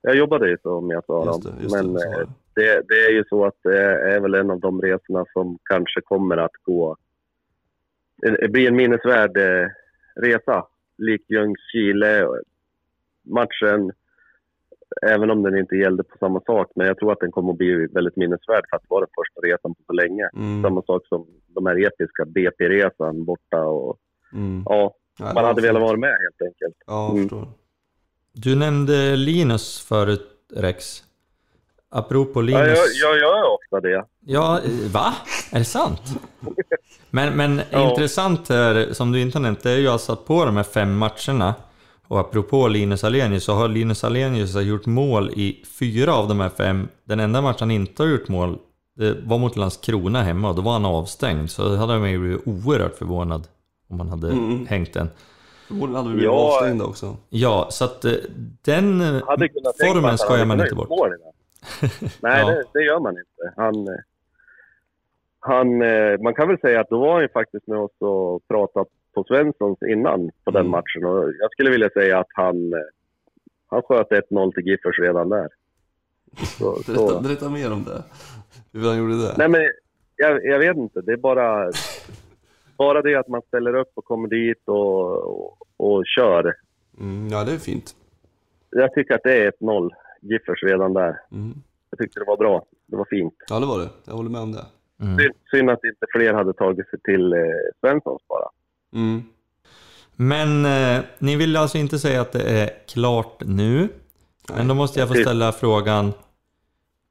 Jag 0.01 0.15
jobbade 0.15 0.49
ju 0.49 0.57
som 0.61 0.89
jag 0.89 1.05
sa. 1.05 1.25
Just 1.25 1.43
det, 1.43 1.63
just 1.63 1.75
men 1.75 1.93
det, 1.93 1.99
så 1.99 2.07
eh, 2.21 2.27
det. 2.55 2.61
det, 2.75 2.81
det 2.87 3.05
är 3.05 3.11
ju 3.11 3.23
så 3.29 3.45
att 3.45 3.55
det 3.63 3.79
är 4.13 4.19
väl 4.19 4.33
en 4.33 4.51
av 4.51 4.59
de 4.59 4.81
resorna 4.81 5.25
som 5.33 5.57
kanske 5.63 6.01
kommer 6.01 6.37
att 6.37 6.51
gå... 6.63 6.97
Det 8.17 8.47
blir 8.51 8.67
en 8.67 8.75
minnesvärd 8.75 9.37
eh, 9.37 9.67
resa. 10.15 10.65
Likt 10.97 11.31
Ljungskile. 11.31 12.27
Matchen, 13.29 13.91
även 15.07 15.31
om 15.31 15.43
den 15.43 15.57
inte 15.57 15.75
gällde 15.75 16.03
på 16.03 16.17
samma 16.19 16.41
sak, 16.41 16.71
men 16.75 16.87
jag 16.87 16.97
tror 16.99 17.11
att 17.11 17.19
den 17.19 17.31
kommer 17.31 17.51
att 17.51 17.57
bli 17.57 17.87
väldigt 17.87 18.15
minnesvärd 18.15 18.63
för 18.69 18.75
att 18.77 18.81
det 18.81 18.87
var 18.89 19.01
den 19.01 19.09
första 19.19 19.41
resan 19.47 19.73
på 19.75 19.81
så 19.85 19.93
länge. 19.93 20.29
Mm, 20.35 20.63
Samma 20.63 20.81
sak 20.81 21.01
som 21.07 21.25
de 21.47 21.65
här 21.65 21.85
episka 21.87 22.25
BP-resan 22.25 23.25
borta 23.25 23.61
och 23.65 23.97
mm. 24.33 24.63
ja, 24.65 24.93
man 25.19 25.35
var 25.35 25.43
hade 25.43 25.61
velat 25.61 25.81
vara 25.81 25.97
med 25.97 26.09
helt 26.09 26.41
enkelt. 26.51 26.75
Ja, 26.87 27.11
Mm. 27.11 27.45
Du 28.39 28.55
nämnde 28.55 29.15
Linus 29.15 29.79
förut, 29.87 30.27
Rex. 30.55 31.03
Apropå 31.89 32.39
Ja, 32.39 32.41
Linus. 32.41 32.77
jag, 33.01 33.11
jag 33.11 33.19
gör 33.19 33.43
ofta 33.53 33.81
det. 33.87 34.05
Ja, 34.19 34.59
va? 34.93 35.13
Är 35.51 35.59
det 35.59 35.65
sant? 35.65 36.01
Men, 37.11 37.37
men 37.37 37.61
Ja. 37.71 37.89
intressant 37.89 38.49
här, 38.49 38.93
som 38.93 39.11
du 39.11 39.21
inte 39.21 39.37
har 39.37 39.43
nämnt, 39.43 39.63
det 39.63 39.71
är 39.71 39.77
ju 39.77 39.87
alltså 39.87 40.11
att 40.13 40.25
på 40.25 40.45
de 40.45 40.55
här 40.57 40.63
fem 40.63 40.97
matcherna, 40.97 41.55
och 42.07 42.19
apropå 42.19 42.67
Linus 42.67 43.03
Alenius, 43.03 43.43
så 43.43 43.53
har 43.53 43.67
Linus 43.67 44.03
Alenius 44.03 44.55
gjort 44.55 44.85
mål 44.85 45.29
i 45.35 45.63
fyra 45.79 46.15
av 46.15 46.27
de 46.27 46.39
här 46.39 46.49
fem. 46.49 46.87
Den 47.03 47.19
enda 47.19 47.41
matchen 47.41 47.57
han 47.59 47.71
inte 47.71 48.03
har 48.03 48.09
gjort 48.09 48.27
mål, 48.27 48.57
det 48.95 49.15
var 49.25 49.37
mot 49.37 49.55
Landskrona 49.55 50.21
hemma 50.23 50.49
och 50.49 50.55
då 50.55 50.61
var 50.61 50.71
han 50.73 50.85
avstängd. 50.85 51.49
Så 51.49 51.69
det 51.69 51.77
hade 51.77 51.99
man 51.99 52.11
ju 52.11 52.19
blivit 52.19 52.41
oerhört 52.47 52.95
förvånad 52.95 53.47
om 53.89 53.97
man 53.97 54.07
hade 54.09 54.31
Mm. 54.31 54.65
hängt 54.67 54.93
den. 54.93 55.09
Förmodligen 55.67 55.95
hade 55.95 56.09
vi 56.09 56.13
blivit 56.15 56.31
Ja. 56.33 56.57
avstängda 56.57 56.85
också. 56.85 57.15
Ja, 57.29 57.67
så 57.71 57.85
att 57.85 58.05
eh, 58.05 58.11
den 58.61 58.99
formen 59.81 60.17
skojar 60.17 60.45
man 60.45 60.59
inte 60.61 60.75
bort. 60.75 60.89
Nej, 62.21 62.39
Ja. 62.41 62.45
det, 62.49 62.63
det 62.73 62.83
gör 62.83 62.99
man 62.99 63.13
inte. 63.13 63.53
Han, 63.61 63.75
eh, 63.87 63.93
han, 65.39 65.81
eh, 65.81 66.19
man 66.23 66.33
kan 66.33 66.47
väl 66.47 66.59
säga 66.59 66.81
att 66.81 66.89
då 66.89 66.99
var 66.99 67.13
han 67.13 67.21
ju 67.21 67.29
faktiskt 67.29 67.67
med 67.67 67.77
oss 67.79 67.91
och 67.99 68.47
pratade 68.47 68.85
på 69.17 69.23
Svenssons 69.23 69.77
innan 69.81 70.31
på 70.43 70.51
den 70.51 70.59
Mm. 70.65 70.71
matchen. 70.71 71.05
Och 71.05 71.33
jag 71.39 71.51
skulle 71.51 71.69
vilja 71.71 71.89
säga 71.89 72.19
att 72.19 72.27
han, 72.33 72.73
eh, 72.73 72.79
han 73.67 73.81
sköt 73.81 74.11
1-0 74.11 74.53
till 74.53 74.67
Giffers 74.67 74.99
redan 74.99 75.29
där. 75.29 75.47
Så, 76.57 76.75
så. 76.83 77.21
berätta 77.21 77.49
mer 77.49 77.73
om 77.73 77.83
det. 77.83 78.03
Hur 78.73 78.87
han 78.87 78.97
gjorde 78.97 79.17
det. 79.17 79.33
Nej, 79.37 79.49
men 79.49 79.61
jag, 80.15 80.45
jag 80.45 80.59
vet 80.59 80.77
inte. 80.77 81.01
Det 81.01 81.11
är 81.11 81.17
bara, 81.17 81.71
bara 82.77 83.01
det 83.01 83.15
att 83.15 83.27
man 83.27 83.41
ställer 83.47 83.75
upp 83.75 83.91
och 83.93 84.05
kommer 84.05 84.27
dit 84.27 84.61
och, 84.65 85.17
och, 85.17 85.57
och 85.77 86.03
kör. 86.05 86.53
Mm, 86.99 87.27
ja, 87.27 87.43
det 87.43 87.51
är 87.53 87.57
fint. 87.57 87.95
Jag 88.69 88.93
tycker 88.93 89.15
att 89.15 89.23
det 89.23 89.45
är 89.45 89.51
1-0 89.51 89.89
Giffers 90.21 90.63
redan 90.63 90.93
där. 90.93 91.19
Mm. 91.31 91.53
Jag 91.89 91.99
tyckte 91.99 92.19
det 92.19 92.25
var 92.25 92.37
bra. 92.37 92.65
Det 92.85 92.95
var 92.95 93.05
fint. 93.09 93.35
Ja, 93.49 93.59
det 93.59 93.65
var 93.65 93.79
det. 93.79 93.89
Jag 94.05 94.13
håller 94.13 94.29
med 94.29 94.41
om 94.41 94.51
det. 94.51 94.65
Mm. 95.01 95.33
Synd 95.51 95.69
att 95.69 95.83
inte 95.83 96.05
fler 96.15 96.33
hade 96.33 96.53
tagit 96.53 96.89
sig 96.89 96.99
till 96.99 97.33
eh, 97.33 97.39
Svenssons 97.81 98.27
bara. 98.27 98.47
Mm. 98.97 99.23
Men 100.15 100.65
eh, 100.65 101.03
ni 101.19 101.35
vill 101.35 101.57
alltså 101.57 101.77
inte 101.77 101.99
säga 101.99 102.21
att 102.21 102.31
det 102.31 102.43
är 102.43 102.69
klart 102.87 103.43
nu? 103.45 103.89
Men 104.55 104.67
då 104.67 104.73
måste 104.73 104.99
jag 104.99 105.07
få 105.07 105.13
Precis. 105.13 105.27
ställa 105.27 105.51
frågan. 105.51 106.11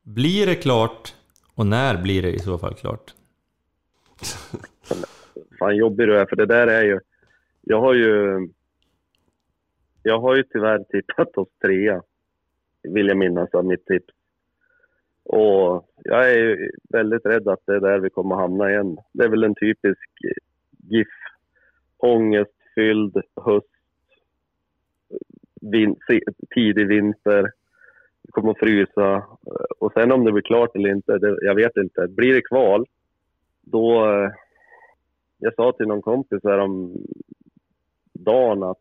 Blir 0.02 0.46
det 0.46 0.54
klart? 0.54 1.14
Och 1.54 1.66
när 1.66 2.02
blir 2.02 2.22
det 2.22 2.32
i 2.32 2.38
så 2.38 2.58
fall 2.58 2.74
klart? 2.74 3.14
Fan 5.58 5.76
jobbig 5.76 6.08
du 6.08 6.18
är, 6.18 6.26
för 6.26 6.36
det 6.36 6.46
där 6.46 6.66
är 6.66 6.82
ju... 6.82 7.00
Jag 7.62 7.80
har 7.80 7.94
ju... 7.94 8.48
Jag 10.02 10.20
har 10.20 10.36
ju 10.36 10.42
tyvärr 10.42 10.84
tippat 10.84 11.38
oss 11.38 11.48
trea, 11.62 12.02
vill 12.82 13.08
jag 13.08 13.16
minnas 13.16 13.54
av 13.54 13.64
mitt 13.64 13.86
tips. 13.86 14.14
Och 15.24 15.90
jag 16.04 16.30
är 16.30 16.38
ju 16.38 16.70
väldigt 16.88 17.26
rädd 17.26 17.48
att 17.48 17.66
det 17.66 17.74
är 17.74 17.80
där 17.80 17.98
vi 17.98 18.10
kommer 18.10 18.34
hamna 18.34 18.70
igen. 18.70 18.98
Det 19.12 19.24
är 19.24 19.28
väl 19.28 19.44
en 19.44 19.54
typisk 19.54 20.10
GIF, 20.88 21.08
ångestfylld 21.98 23.22
höst, 23.36 23.66
vin, 25.60 25.96
tidig 26.54 26.88
vinter. 26.88 27.42
Det 28.22 28.32
kommer 28.32 28.50
att 28.50 28.58
frysa. 28.58 29.26
Och 29.78 29.92
sen 29.92 30.12
om 30.12 30.24
det 30.24 30.32
blir 30.32 30.42
klart 30.42 30.76
eller 30.76 30.90
inte, 30.90 31.18
det, 31.18 31.38
jag 31.40 31.54
vet 31.54 31.76
inte. 31.76 32.08
Blir 32.08 32.34
det 32.34 32.42
kval, 32.42 32.86
då... 33.60 34.06
Eh, 34.06 34.30
jag 35.38 35.54
sa 35.54 35.72
till 35.72 35.86
någon 35.86 36.02
kompis 36.02 36.40
här 36.44 36.58
om 36.58 36.94
dagen 38.12 38.62
att 38.62 38.78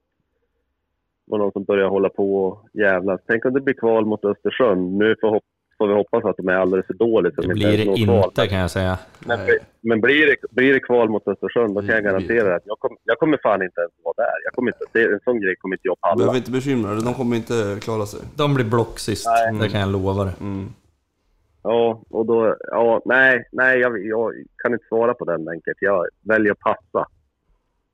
det 1.25 1.31
var 1.31 1.37
någon 1.37 1.51
som 1.51 1.63
började 1.63 1.89
hålla 1.89 2.09
på 2.09 2.45
och 2.45 2.67
jävlas. 2.73 3.21
Tänk 3.27 3.45
om 3.45 3.53
det 3.53 3.61
blir 3.61 3.73
kval 3.73 4.05
mot 4.05 4.25
Östersund. 4.25 4.97
Nu 4.97 5.15
får, 5.21 5.41
får 5.77 5.87
vi 5.87 5.93
hoppas 5.93 6.25
att 6.25 6.37
de 6.37 6.47
är 6.47 6.53
alldeles 6.53 6.85
för 6.87 6.93
dåliga. 6.93 7.31
så 7.35 7.41
Det 7.41 7.47
de 7.47 7.53
blir 7.53 7.77
det 7.77 8.03
kval. 8.05 8.23
inte 8.25 8.47
kan 8.47 8.59
jag 8.59 8.71
säga. 8.71 8.97
Men, 9.19 9.39
men 9.81 10.01
blir, 10.01 10.25
det, 10.27 10.35
blir 10.51 10.73
det 10.73 10.79
kval 10.79 11.09
mot 11.09 11.27
Östersund, 11.27 11.75
då 11.75 11.79
kan 11.81 11.89
jag 11.89 11.99
Mm, 11.99 12.11
garantera 12.11 12.55
att 12.55 12.63
jag, 12.65 12.79
kom, 12.79 12.97
jag 13.03 13.19
kommer 13.19 13.39
fan 13.43 13.61
inte 13.61 13.81
ens 13.81 13.93
vara 14.03 14.13
där. 14.17 14.35
Jag 14.45 14.53
kommer 14.53 14.71
inte, 14.71 14.85
det, 14.93 15.13
en 15.13 15.19
sån 15.23 15.41
grej 15.41 15.55
kommer 15.55 15.75
inte 15.75 15.87
jag 15.87 15.95
Du 15.97 16.01
palla. 16.01 16.15
behöver 16.15 16.37
inte 16.37 16.51
bekymra 16.51 16.91
dig, 16.93 17.03
de 17.03 17.13
kommer 17.13 17.35
inte 17.35 17.77
klara 17.81 18.05
sig. 18.05 18.19
De 18.35 18.53
blir 18.53 18.65
block 18.65 18.99
sist, 18.99 19.27
Nej. 19.27 19.59
det 19.61 19.69
kan 19.69 19.79
jag 19.81 19.89
lova 19.91 20.23
dig. 20.23 20.33
Mm. 20.39 20.69
Ja, 21.63 22.03
och 22.09 22.25
då, 22.25 22.55
ja, 22.71 23.01
nej, 23.05 23.47
nej 23.51 23.79
jag, 23.79 24.05
jag 24.05 24.33
kan 24.63 24.73
inte 24.73 24.85
svara 24.87 25.13
på 25.13 25.25
den 25.25 25.49
enkelt. 25.49 25.77
Jag 25.81 26.05
väljer 26.23 26.51
att 26.51 26.59
passa. 26.59 27.07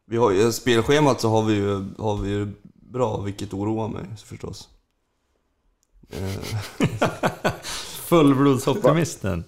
Vi 0.08 0.17
har 0.17 0.32
ju, 0.32 0.52
spelschemat 0.52 1.22
så 1.22 1.28
har 1.30 1.44
vi 1.46 1.54
ju, 1.54 1.72
har 1.98 2.24
vi 2.24 2.30
ju 2.30 2.48
bra, 2.94 3.22
vilket 3.26 3.54
oroar 3.54 3.88
mig 3.88 4.02
förstås. 4.26 4.70
Fullblodsoptimisten. 8.10 9.43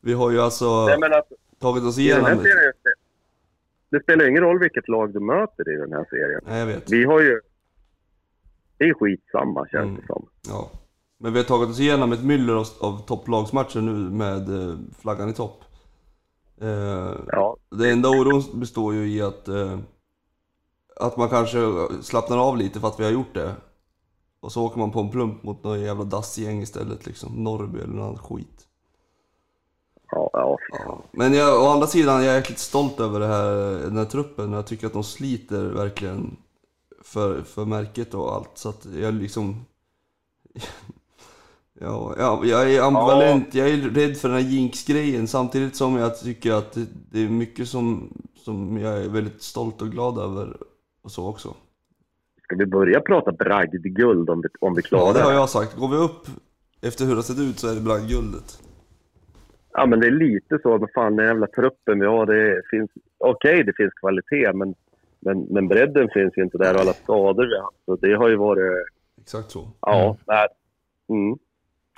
vi 0.00 0.12
har 0.12 0.30
ju 0.30 0.40
alltså 0.40 0.86
Nej, 0.86 0.98
men 0.98 1.12
att, 1.12 1.28
tagit 1.60 1.84
oss 1.84 1.94
den 1.96 2.04
igenom... 2.04 2.24
serien, 2.24 2.72
det, 2.82 3.96
det 3.98 4.02
spelar 4.02 4.28
ingen 4.28 4.42
roll 4.42 4.58
vilket 4.58 4.88
lag 4.88 5.12
du 5.14 5.20
möter 5.20 5.74
i 5.74 5.76
den 5.76 5.92
här 5.92 6.04
serien. 6.10 6.40
Nej, 6.46 6.58
jag 6.58 6.66
vet. 6.66 6.90
Vi 6.92 7.04
har 7.04 7.20
ju... 7.20 7.40
Det 8.78 8.84
är 8.84 8.94
skitsamma 8.94 9.66
känns 9.68 9.82
Mm. 9.88 9.96
det 10.00 10.06
som. 10.06 10.28
Ja. 10.48 10.70
Men 11.18 11.32
vi 11.32 11.38
har 11.38 11.44
tagit 11.44 11.68
oss 11.70 11.80
igenom 11.80 12.12
ett 12.12 12.24
myller 12.24 12.54
av, 12.54 12.66
av 12.80 13.06
topplagsmatcher 13.06 13.80
nu 13.80 13.92
med 13.92 14.68
eh, 14.70 14.76
flaggan 15.00 15.28
i 15.28 15.32
topp. 15.32 15.64
Eh, 16.60 17.10
Ja, 17.26 17.56
Det 17.78 17.90
enda 17.90 18.08
oron 18.08 18.42
består 18.60 18.94
ju 18.94 19.08
i 19.08 19.22
att, 19.22 19.48
eh, 19.48 19.78
att 20.96 21.16
man 21.16 21.28
kanske 21.28 21.58
slappnar 22.02 22.38
av 22.48 22.56
lite 22.56 22.80
för 22.80 22.88
att 22.88 23.00
vi 23.00 23.04
har 23.04 23.10
gjort 23.10 23.34
det. 23.34 23.52
Och 24.42 24.52
så 24.52 24.64
åker 24.64 24.78
man 24.78 24.90
på 24.90 25.00
en 25.00 25.10
plump 25.10 25.42
mot 25.42 25.64
någon 25.64 25.80
jävla 25.80 26.04
dassgäng 26.04 26.62
istället 26.62 27.06
liksom. 27.06 27.44
Norrby 27.44 27.78
eller 27.78 27.92
annan 27.92 28.18
skit. 28.18 28.66
ja, 30.10 30.30
ja. 30.32 30.58
Ja. 30.70 31.02
Men 31.10 31.34
jag, 31.34 31.62
å 31.62 31.68
andra 31.68 31.86
sidan, 31.86 32.24
jag 32.24 32.32
är 32.32 32.38
jäkligt 32.38 32.58
stolt 32.58 33.00
över 33.00 33.20
det 33.20 33.26
här, 33.26 33.52
den 33.84 33.96
här 33.96 34.04
truppen. 34.04 34.52
Jag 34.52 34.66
tycker 34.66 34.86
att 34.86 34.92
de 34.92 35.04
sliter 35.04 35.64
verkligen 35.64 36.36
för, 37.02 37.42
för 37.42 37.64
märket 37.64 38.14
och 38.14 38.34
allt. 38.34 38.50
Så 38.54 38.68
att 38.68 38.86
jag 38.96 39.14
liksom... 39.14 39.64
Ja, 41.80 42.14
ja, 42.18 42.44
jag 42.44 42.72
är 42.72 42.82
ambivalent, 42.82 43.54
jag 43.54 43.68
är 43.68 43.76
rädd 43.76 44.16
för 44.16 44.28
den 44.28 44.42
här 44.42 44.50
jinx-grejen 44.50 45.28
samtidigt 45.28 45.76
som 45.76 45.96
jag 45.96 46.20
tycker 46.20 46.52
att 46.52 46.72
det, 46.72 46.86
det 47.10 47.20
är 47.24 47.28
mycket 47.28 47.68
som, 47.68 48.12
som 48.36 48.78
jag 48.78 49.04
är 49.04 49.08
väldigt 49.08 49.42
stolt 49.42 49.82
och 49.82 49.90
glad 49.90 50.18
över 50.18 50.56
och 51.02 51.12
så 51.12 51.26
också. 51.26 51.54
Ska 52.52 52.58
vi 52.58 52.66
börja 52.66 53.00
prata 53.00 53.32
bragdguld 53.32 54.30
om 54.30 54.40
vi, 54.42 54.48
om 54.60 54.74
vi 54.74 54.82
klarar 54.82 55.06
Ja, 55.06 55.12
det 55.12 55.20
har 55.20 55.30
det? 55.30 55.36
jag 55.36 55.48
sagt. 55.48 55.76
Går 55.76 55.88
vi 55.88 55.96
upp 55.96 56.26
efter 56.82 57.04
hur 57.04 57.10
det 57.10 57.16
har 57.16 57.22
sett 57.22 57.38
ut 57.38 57.58
så 57.58 57.68
är 57.70 57.74
det 57.74 57.80
bragdguldet. 57.80 58.62
Ja, 59.72 59.86
men 59.86 60.00
det 60.00 60.06
är 60.06 60.10
lite 60.10 60.58
så. 60.62 60.78
Men 60.78 60.88
fan, 60.94 61.16
den 61.16 61.26
jävla 61.26 61.46
truppen 61.46 62.00
vi 62.00 62.06
har, 62.06 62.26
det 62.26 62.62
finns... 62.70 62.90
Okej, 63.18 63.64
det 63.64 63.72
finns 63.76 63.92
kvalitet, 63.92 64.52
men 64.52 64.74
Men, 65.20 65.42
men 65.50 65.68
bredden 65.68 66.08
finns 66.14 66.32
ju 66.36 66.42
inte 66.42 66.58
där 66.58 66.74
och 66.74 66.80
alla 66.80 66.92
skador 66.92 67.46
vi 67.46 67.56
har 67.56 67.62
haft. 67.62 67.84
Så 67.84 67.96
det 67.96 68.14
har 68.14 68.28
ju 68.28 68.36
varit... 68.36 68.86
Exakt 69.20 69.50
så. 69.50 69.68
Ja, 69.80 70.16
nej. 70.26 70.46
Mm. 71.08 71.38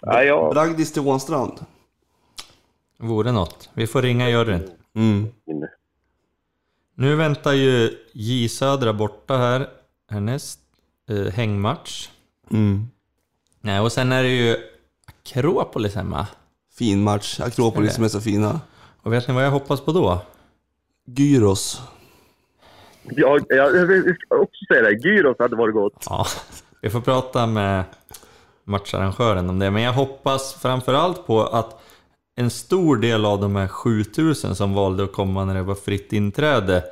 Nej, 0.03 0.27
jag... 0.27 0.53
Bragdis 0.55 0.93
till 0.93 1.03
Ånstrand. 1.09 1.53
Vore 2.99 3.33
något. 3.33 3.71
Vi 3.75 3.87
får 3.87 4.03
ringa 4.03 4.29
juryn. 4.31 4.61
Mm. 4.95 5.27
Nu 6.95 7.17
väntar 7.17 7.53
ju 7.53 7.91
J 8.13 8.49
Södra 8.49 8.93
borta 8.93 9.37
här 9.37 9.67
härnäst. 10.15 10.61
Eh, 11.09 11.33
hängmatch. 11.33 12.09
Mm. 12.51 12.87
Nej, 13.61 13.81
och 13.81 13.93
sen 13.93 14.13
är 14.13 14.23
det 14.23 14.29
ju 14.29 14.57
Akropolis 15.07 15.95
hemma. 15.95 16.27
Fin 16.79 17.03
match. 17.03 17.41
Akropolis 17.41 17.95
som 17.95 18.05
är 18.05 18.09
så 18.09 18.21
fina. 18.21 18.61
Och 19.03 19.13
vet 19.13 19.29
ni 19.29 19.35
vad 19.35 19.45
jag 19.45 19.51
hoppas 19.51 19.81
på 19.81 19.93
då? 19.93 20.21
Gyros. 21.07 21.83
Jag, 23.03 23.45
jag, 23.49 23.77
jag 23.77 23.87
vill 23.87 24.17
också 24.29 24.65
säga 24.69 24.83
det, 24.83 25.09
gyros 25.09 25.37
hade 25.39 25.57
varit 25.57 25.75
gott. 25.75 26.07
Ja, 26.11 26.27
vi 26.81 26.91
får 26.91 27.01
prata 27.01 27.47
med 27.47 27.85
matcharrangören 28.65 29.51
om 29.51 29.59
det. 29.59 29.71
Men 29.71 29.83
jag 29.83 29.93
hoppas 29.93 30.55
framförallt 30.55 31.27
på 31.27 31.43
att 31.43 31.81
en 32.37 32.51
stor 32.51 32.97
del 32.97 33.25
av 33.25 33.41
de 33.41 33.57
här 33.57 33.69
7000 33.69 34.55
som 34.57 34.75
valde 34.75 35.05
att 35.05 35.13
komma 35.13 35.45
när 35.45 35.55
det 35.55 35.63
var 35.63 35.75
fritt 35.75 36.13
inträde 36.13 36.85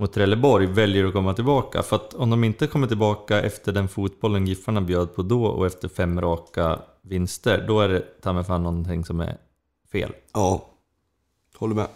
mot 0.00 0.12
Trelleborg 0.12 0.66
väljer 0.66 1.04
att 1.06 1.12
komma 1.12 1.34
tillbaka. 1.34 1.82
För 1.82 1.96
att 1.96 2.14
om 2.14 2.30
de 2.30 2.44
inte 2.44 2.66
kommer 2.66 2.86
tillbaka 2.86 3.40
efter 3.40 3.72
den 3.72 3.88
fotbollen 3.88 4.46
Giffarna 4.46 4.80
bjöd 4.80 5.14
på 5.14 5.22
då 5.22 5.44
och 5.44 5.66
efter 5.66 5.88
fem 5.88 6.20
raka 6.20 6.78
vinster, 7.02 7.64
då 7.68 7.80
är 7.80 7.88
det 7.88 8.00
ta 8.20 8.32
mig 8.32 8.44
fan 8.44 8.62
någonting 8.62 9.04
som 9.04 9.20
är 9.20 9.36
fel. 9.92 10.10
Ja. 10.34 10.62
Håller 11.58 11.74
med. 11.74 11.86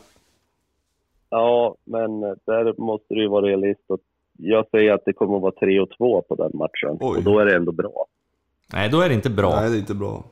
Ja, 1.30 1.76
men 1.84 2.20
där 2.20 2.80
måste 2.80 3.14
det 3.14 3.20
ju 3.20 3.28
vara 3.28 3.46
realist. 3.46 3.84
Och 3.86 4.00
Jag 4.38 4.66
säger 4.70 4.92
att 4.92 5.04
det 5.04 5.12
kommer 5.12 5.36
att 5.36 5.42
vara 5.42 5.52
3 5.52 5.80
och 5.80 5.90
2 5.98 6.22
på 6.22 6.34
den 6.34 6.50
matchen. 6.54 6.98
Oj. 7.00 7.16
Och 7.18 7.22
då 7.22 7.38
är 7.38 7.44
det 7.44 7.56
ändå 7.56 7.72
bra. 7.72 8.06
Nej, 8.72 8.88
då 8.90 9.00
är 9.00 9.08
det 9.08 9.14
inte 9.14 9.30
bra. 9.30 9.60
Nej, 9.60 9.70
det 9.70 9.76
är 9.76 9.80
inte 9.80 9.94
bra. 9.94 10.24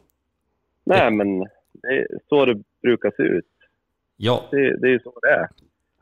Nej, 0.85 1.11
men 1.11 1.39
det 1.73 1.89
är 1.89 2.07
så 2.29 2.45
det 2.45 2.63
brukar 2.83 3.13
se 3.17 3.23
ut. 3.23 3.47
Ja, 4.17 4.43
Det, 4.51 4.77
det 4.81 4.87
är 4.87 4.91
ju 4.91 5.01
så 5.01 5.19
det 5.23 5.29
är. 5.29 5.49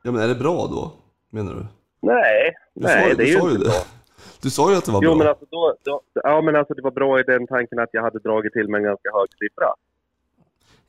Ja, 0.03 0.13
men 0.13 0.23
är 0.23 0.29
det 0.29 0.35
bra 0.35 0.67
då? 0.67 0.93
Menar 1.31 1.55
du? 1.55 1.67
Nej, 2.01 2.55
Du 2.75 2.83
nej 2.87 3.11
sa, 3.11 3.15
det 3.17 3.23
är 3.23 3.27
ju 3.27 3.39
sa 3.41 3.47
ju 3.49 3.53
inte 3.55 3.65
det. 3.65 3.71
bra. 3.71 3.83
Du 4.43 4.51
sa 4.51 4.71
ju 4.71 4.77
att 4.77 4.85
det 4.85 4.93
var 4.93 5.03
Jo, 5.03 5.11
bra. 5.11 5.19
men 5.19 5.27
alltså, 5.29 5.45
då, 5.51 5.75
då, 5.85 6.01
ja, 6.15 6.41
men 6.41 6.57
alltså 6.57 6.75
det 6.75 6.83
var 6.83 6.91
bra 6.91 7.21
i 7.21 7.23
den 7.23 7.47
tanken 7.47 7.79
att 7.79 7.89
jag 7.93 8.03
hade 8.03 8.19
dragit 8.19 8.53
till 8.53 8.69
med 8.69 8.79
en 8.79 8.85
ganska 8.85 9.09
hög 9.13 9.29
siffra. 9.39 9.67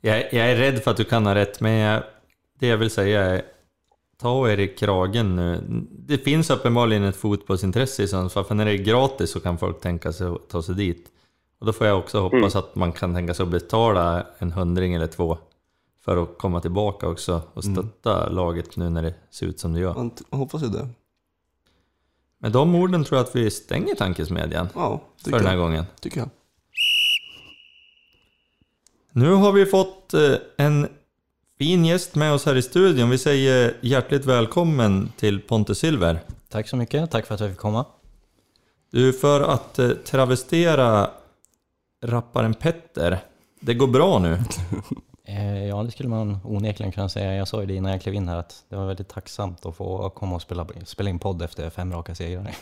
jag, 0.00 0.18
jag 0.34 0.50
är 0.50 0.56
rädd 0.56 0.82
för 0.82 0.90
att 0.90 0.96
du 0.96 1.04
kan 1.04 1.26
ha 1.26 1.34
rätt, 1.34 1.60
men 1.60 1.72
jag, 1.72 2.02
det 2.58 2.66
jag 2.66 2.76
vill 2.76 2.90
säga 2.90 3.22
är 3.22 3.42
ta 4.20 4.48
er 4.50 4.58
i 4.58 4.68
kragen 4.68 5.36
nu. 5.36 5.60
Det 5.90 6.18
finns 6.18 6.50
uppenbarligen 6.50 7.04
ett 7.04 7.16
fotbollsintresse 7.16 8.02
i 8.02 8.08
Sundsvall, 8.08 8.44
för 8.44 8.54
när 8.54 8.64
det 8.64 8.72
är 8.72 8.76
gratis 8.84 9.30
så 9.30 9.40
kan 9.40 9.58
folk 9.58 9.80
tänka 9.80 10.12
sig 10.12 10.26
att 10.26 10.48
ta 10.48 10.62
sig 10.62 10.74
dit. 10.74 11.08
Och 11.58 11.66
då 11.66 11.72
får 11.72 11.86
jag 11.86 11.98
också 11.98 12.20
hoppas 12.20 12.56
att 12.56 12.74
man 12.74 12.92
kan 12.92 13.14
tänka 13.14 13.34
sig 13.34 13.42
att 13.42 13.48
betala 13.50 14.26
en 14.38 14.52
hundring 14.52 14.94
eller 14.94 15.06
två 15.06 15.38
för 16.04 16.22
att 16.22 16.38
komma 16.38 16.60
tillbaka 16.60 17.08
också 17.08 17.42
och 17.54 17.64
stötta 17.64 18.28
laget 18.28 18.76
nu 18.76 18.90
när 18.90 19.02
det 19.02 19.14
ser 19.30 19.46
ut 19.46 19.60
som 19.60 19.72
det 19.72 19.80
gör. 19.80 19.94
Man, 19.94 20.10
hoppas 20.30 20.62
ju 20.62 20.68
det. 20.68 20.88
Med 22.38 22.52
de 22.52 22.74
orden 22.74 23.04
tror 23.04 23.18
jag 23.18 23.26
att 23.26 23.36
vi 23.36 23.50
stänger 23.50 23.94
tankesmedjan 23.94 24.68
Ja, 24.74 25.02
för 25.24 25.30
den 25.30 25.46
här 25.46 25.54
jag. 25.54 25.60
gången. 25.62 25.84
Tycker 26.00 26.18
jag. 26.20 26.28
Nu 29.12 29.32
har 29.32 29.52
vi 29.52 29.66
fått 29.66 30.14
eh, 30.14 30.34
en 30.56 30.88
fin 31.58 31.84
gäst 31.84 32.14
med 32.14 32.32
oss 32.32 32.46
här 32.46 32.56
i 32.56 32.62
studion. 32.62 33.10
Vi 33.10 33.18
säger 33.18 33.76
hjärtligt 33.80 34.24
välkommen 34.24 35.12
till 35.16 35.40
Pontus 35.40 35.78
Silver. 35.78 36.20
Tack 36.48 36.68
så 36.68 36.76
mycket, 36.76 37.10
tack 37.10 37.26
för 37.26 37.34
att 37.34 37.40
jag 37.40 37.50
fick 37.50 37.58
komma. 37.58 37.84
Du, 38.90 39.12
för 39.12 39.40
att 39.40 39.78
eh, 39.78 39.90
travestera 39.90 41.10
rapparen 42.02 42.54
Petter, 42.54 43.18
det 43.60 43.74
går 43.74 43.86
bra 43.86 44.18
nu. 44.18 44.38
Eh, 45.30 45.66
ja, 45.66 45.82
det 45.82 45.90
skulle 45.90 46.08
man 46.08 46.38
onekligen 46.44 46.92
kunna 46.92 47.08
säga. 47.08 47.34
Jag 47.34 47.48
sa 47.48 47.60
ju 47.60 47.66
det 47.66 47.74
innan 47.74 47.92
jag 47.92 48.02
klev 48.02 48.14
in 48.14 48.28
här 48.28 48.36
att 48.36 48.64
det 48.68 48.76
var 48.76 48.86
väldigt 48.86 49.08
tacksamt 49.08 49.66
att 49.66 49.76
få 49.76 50.10
komma 50.10 50.34
och 50.34 50.42
spela, 50.42 50.66
spela 50.84 51.10
in 51.10 51.18
podd 51.18 51.42
efter 51.42 51.70
fem 51.70 51.92
raka 51.92 52.14
segrar. 52.14 52.50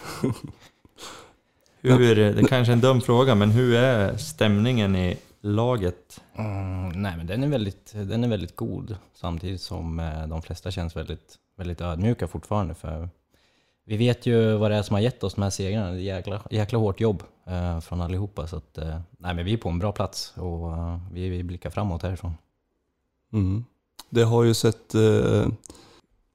Hur, 1.80 2.14
det 2.14 2.48
kanske 2.48 2.72
är 2.72 2.74
en 2.74 2.80
dum 2.80 3.00
fråga, 3.00 3.34
men 3.34 3.50
hur 3.50 3.74
är 3.74 4.16
stämningen 4.16 4.96
i 4.96 5.16
laget? 5.40 6.20
Mm, 6.36 6.88
nej, 7.02 7.16
men 7.16 7.26
den 7.26 7.42
är, 7.42 7.48
väldigt, 7.48 7.92
den 7.92 8.24
är 8.24 8.28
väldigt 8.28 8.56
god 8.56 8.96
samtidigt 9.14 9.60
som 9.60 10.00
eh, 10.00 10.26
de 10.26 10.42
flesta 10.42 10.70
känns 10.70 10.96
väldigt, 10.96 11.34
väldigt 11.56 11.80
ödmjuka 11.80 12.28
fortfarande. 12.28 12.74
För 12.74 13.08
vi 13.84 13.96
vet 13.96 14.26
ju 14.26 14.56
vad 14.56 14.70
det 14.70 14.76
är 14.76 14.82
som 14.82 14.94
har 14.94 15.00
gett 15.00 15.24
oss 15.24 15.34
de 15.34 15.42
här 15.42 15.50
segrarna. 15.50 15.90
Det 15.90 15.98
är 15.98 16.16
jäkla, 16.16 16.42
jäkla 16.50 16.78
hårt 16.78 17.00
jobb 17.00 17.22
eh, 17.46 17.80
från 17.80 18.00
allihopa. 18.00 18.46
Så 18.46 18.56
att, 18.56 18.78
eh, 18.78 19.00
nej, 19.18 19.34
men 19.34 19.44
vi 19.44 19.52
är 19.52 19.56
på 19.56 19.68
en 19.68 19.78
bra 19.78 19.92
plats 19.92 20.32
och 20.36 20.72
eh, 20.72 20.98
vi, 21.12 21.28
vi 21.28 21.42
blickar 21.42 21.70
framåt 21.70 22.02
härifrån. 22.02 22.34
Mm. 23.32 23.64
Det 24.10 24.22
har 24.22 24.44
ju 24.44 24.54
sett 24.54 24.94
eh, 24.94 25.46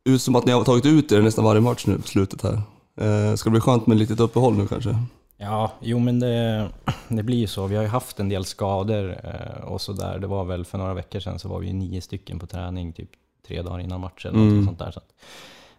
ut 0.05 0.21
som 0.21 0.35
att 0.35 0.45
ni 0.45 0.51
har 0.51 0.63
tagit 0.63 0.85
ut 0.85 1.11
er 1.11 1.21
nästan 1.21 1.45
varje 1.45 1.61
match 1.61 1.85
nu 1.87 1.97
på 1.97 2.07
slutet 2.07 2.41
här. 2.41 2.61
Eh, 2.95 3.35
ska 3.35 3.49
det 3.49 3.51
bli 3.51 3.59
skönt 3.59 3.87
med 3.87 3.95
ett 3.95 3.99
litet 3.99 4.19
uppehåll 4.19 4.57
nu 4.57 4.67
kanske? 4.67 4.97
Ja, 5.37 5.71
jo 5.81 5.99
men 5.99 6.19
det, 6.19 6.69
det 7.07 7.23
blir 7.23 7.37
ju 7.37 7.47
så. 7.47 7.67
Vi 7.67 7.75
har 7.75 7.83
ju 7.83 7.89
haft 7.89 8.19
en 8.19 8.29
del 8.29 8.45
skador 8.45 9.17
eh, 9.23 9.63
och 9.63 9.81
sådär. 9.81 10.19
Det 10.19 10.27
var 10.27 10.45
väl 10.45 10.65
för 10.65 10.77
några 10.77 10.93
veckor 10.93 11.19
sedan 11.19 11.39
så 11.39 11.49
var 11.49 11.59
vi 11.59 11.73
nio 11.73 12.01
stycken 12.01 12.39
på 12.39 12.47
träning, 12.47 12.93
typ 12.93 13.09
tre 13.47 13.61
dagar 13.61 13.79
innan 13.79 13.99
matchen. 13.99 14.35
Mm. 14.35 14.57
något 14.57 14.65
sånt 14.65 14.79
där. 14.79 14.91
Så. 14.91 15.01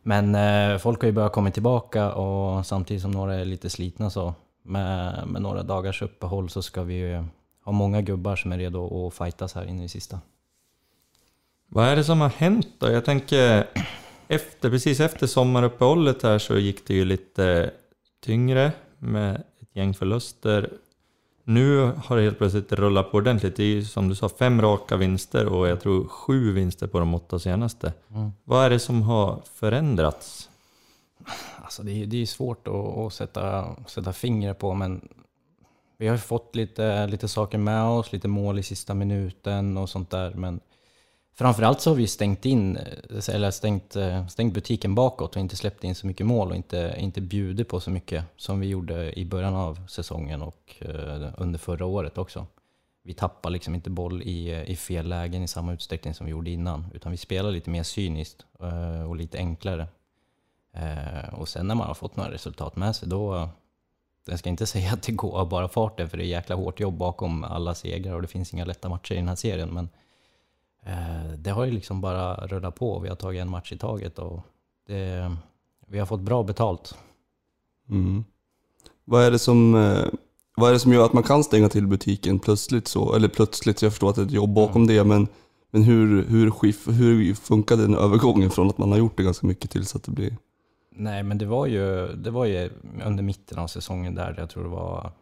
Men 0.03 0.35
eh, 0.35 0.79
folk 0.79 1.01
har 1.01 1.07
ju 1.07 1.13
börjat 1.13 1.33
komma 1.33 1.51
tillbaka 1.51 2.13
och 2.13 2.67
samtidigt 2.67 3.03
som 3.03 3.11
några 3.11 3.35
är 3.35 3.45
lite 3.45 3.71
slitna 3.71 4.11
så 4.11 4.35
med, 4.63 5.27
med 5.29 5.43
några 5.43 5.63
dagars 5.63 6.03
uppehåll 6.03 6.51
så 6.51 6.63
ska 6.63 6.83
vi 6.83 6.95
ju 6.95 7.25
ha 7.65 7.73
många 7.73 8.03
gubbar 8.03 8.37
som 8.37 8.53
är 8.53 8.59
redo 8.59 9.07
att 9.07 9.15
fightas 9.15 9.55
här 9.55 9.65
inne 9.65 9.85
i 9.85 9.89
sista. 9.89 10.21
Vad 11.75 11.87
är 11.89 11.97
det 11.97 12.05
som 12.05 12.21
har 12.21 12.29
hänt 12.29 12.69
då? 12.79 12.91
Jag 12.91 13.05
tänker, 13.05 13.67
efter, 14.29 14.71
precis 14.71 15.01
efter 15.01 15.27
sommaruppehållet 15.27 16.23
här 16.23 16.39
så 16.39 16.59
gick 16.59 16.87
det 16.87 16.95
ju 16.95 17.05
lite 17.05 17.71
tyngre 18.25 18.73
med 18.99 19.35
ett 19.35 19.69
gäng 19.77 19.95
förluster. 19.95 20.73
Nu 21.45 21.93
har 22.05 22.17
det 22.17 22.23
helt 22.23 22.39
plötsligt 22.39 22.73
rullat 22.73 23.11
på 23.11 23.17
ordentligt. 23.17 23.57
Det 23.57 23.63
är 23.63 23.67
ju 23.67 23.85
som 23.85 24.09
du 24.09 24.15
sa 24.15 24.29
fem 24.29 24.63
raka 24.63 24.97
vinster 24.97 25.47
och 25.47 25.69
jag 25.69 25.81
tror 25.81 26.09
sju 26.09 26.53
vinster 26.53 26.87
på 26.87 26.99
de 26.99 27.15
åtta 27.15 27.39
senaste. 27.39 27.93
Mm. 28.11 28.31
Vad 28.45 28.65
är 28.65 28.71
det 28.71 28.79
som 28.79 29.03
har 29.03 29.43
förändrats? 29.55 30.51
Alltså 31.57 31.83
det, 31.83 32.03
är- 32.03 32.07
det 32.07 32.23
är 32.23 32.27
svårt 32.27 32.69
att, 32.69 32.75
att 32.99 33.13
sätta, 33.13 33.77
sätta 33.87 34.13
fingret 34.13 34.59
på, 34.59 34.75
men 34.75 35.09
vi 35.99 36.07
har 36.07 36.15
ju 36.15 36.21
fått 36.21 36.57
lite, 36.57 37.07
lite 37.07 37.29
saker 37.29 37.59
med 37.59 37.85
oss, 37.85 38.13
lite 38.13 38.29
mål 38.29 38.59
i 38.59 38.63
sista 38.63 38.95
minuten 38.95 39.77
och 39.77 39.89
sånt 39.91 40.11
där. 40.11 40.31
Men 40.35 40.61
framförallt 41.35 41.81
så 41.81 41.91
har 41.91 41.95
vi 41.95 42.07
stängt 42.07 42.45
in, 42.45 42.77
eh, 42.77 43.35
eller 43.35 43.51
stängt, 43.51 43.97
eh, 43.97 44.27
stängt 44.27 44.55
butiken 44.55 44.95
bakåt 44.95 45.37
och 45.37 45.41
inte 45.41 45.57
släppt 45.57 45.85
in 45.85 45.95
så 45.95 46.07
mycket 46.07 46.27
mål 46.27 46.51
och 46.51 46.57
inte, 46.57 46.95
inte 46.99 47.21
bjudit 47.21 47.69
på 47.69 47.81
så 47.81 47.91
mycket 47.91 48.25
som 48.37 48.61
vi 48.61 48.67
gjorde 48.67 49.19
i 49.19 49.25
början 49.25 49.55
av 49.55 49.87
säsongen 49.89 50.43
och 50.43 50.75
eh, 50.79 51.33
under 51.39 51.59
förra 51.59 51.87
året 51.87 52.19
också. 52.19 52.47
Vi 53.03 53.15
tappar 53.15 53.51
liksom 53.51 53.75
inte 53.75 53.91
boll 53.91 54.23
i, 54.23 54.65
i 54.67 54.77
fel 54.77 55.09
lägen 55.09 55.43
i 55.43 55.49
samma 55.49 55.73
utsträckning 55.73 56.15
som 56.15 56.27
vi 56.27 56.31
gjorde 56.31 56.51
innan, 56.51 56.87
utan 56.95 57.13
vi 57.13 57.19
spelar 57.19 57.51
lite 57.51 57.71
mer 57.71 57.83
cyniskt 57.83 58.47
och 59.09 59.17
lite 59.17 59.39
enklare. 59.39 59.87
Och 61.33 61.49
sen 61.49 61.67
när 61.67 61.75
man 61.75 61.87
har 61.87 61.95
fått 61.95 62.17
några 62.17 62.31
resultat 62.31 62.77
med 62.77 62.97
sig 62.97 63.09
då, 63.09 63.49
jag 64.27 64.39
ska 64.39 64.49
inte 64.49 64.67
säga 64.75 64.93
att 64.93 65.03
det 65.03 65.13
går 65.13 65.39
av 65.39 65.49
bara 65.49 65.69
farten 65.69 66.11
för 66.11 66.17
det 66.17 66.25
är 66.25 66.29
jäkla 66.29 66.57
hårt 66.57 66.81
jobb 66.81 66.95
bakom 66.95 67.45
alla 67.45 67.75
segrar 67.75 68.15
och 68.15 68.23
det 68.23 68.29
finns 68.29 68.55
inga 68.55 68.65
lätta 68.65 68.89
matcher 68.89 69.13
i 69.13 69.17
den 69.17 69.29
här 69.29 69.37
serien. 69.37 69.69
Men 69.69 69.89
det 71.39 71.51
har 71.51 71.65
ju 71.65 71.71
liksom 71.71 72.01
bara 72.01 72.47
rullat 72.47 72.75
på. 72.75 72.99
Vi 72.99 73.09
har 73.09 73.17
tagit 73.17 73.43
en 73.43 73.51
match 73.51 73.73
i 73.73 73.79
taget 73.79 74.19
och 74.19 74.41
det, 74.87 75.37
vi 75.87 75.99
har 75.99 76.07
fått 76.07 76.21
bra 76.21 76.43
betalt. 76.43 76.95
Mm. 77.91 78.25
Vad, 79.05 79.25
är 79.25 79.31
det 79.31 79.39
som, 79.39 79.75
eh, 79.75 80.05
vad 80.57 80.69
är 80.69 80.73
det 80.73 80.79
som 80.79 80.93
gör 80.93 81.05
att 81.05 81.13
man 81.13 81.23
kan 81.23 81.45
stänga 81.45 81.69
till 81.69 81.87
butiken 81.87 82.39
plötsligt 82.39 82.89
så? 82.89 83.15
Eller 83.15 83.29
plötsligt, 83.29 83.83
jag 83.83 83.93
förstår 83.93 84.11
att 84.11 84.17
det 84.17 84.23
är 84.23 84.27
ett 84.27 84.33
jobb 84.33 84.55
bakom 84.55 84.87
det, 84.87 85.05
men, 85.05 85.29
men 85.71 85.83
hur, 85.83 86.25
hur, 86.25 86.53
hur 86.93 87.35
funkade 87.35 87.83
den 87.83 87.95
övergången 87.95 88.51
från 88.51 88.69
att 88.69 88.79
man 88.79 88.91
har 88.91 88.99
gjort 88.99 89.17
det 89.17 89.23
ganska 89.23 89.47
mycket 89.47 89.71
till 89.71 89.87
så 89.87 89.99
att 89.99 90.05
det 90.05 90.11
blir... 90.11 90.37
Nej, 90.97 91.23
men 91.23 91.39
det 91.39 91.47
var 91.47 91.67
ju, 91.67 92.09
det 92.17 92.31
var 92.31 92.45
ju 92.45 92.71
under 93.05 93.23
mitten 93.23 93.59
av 93.59 93.67
säsongen 93.67 94.15
där, 94.15 94.35
jag 94.39 94.51
tror 94.51 94.63
det 94.63 94.71
var, 94.71 95.13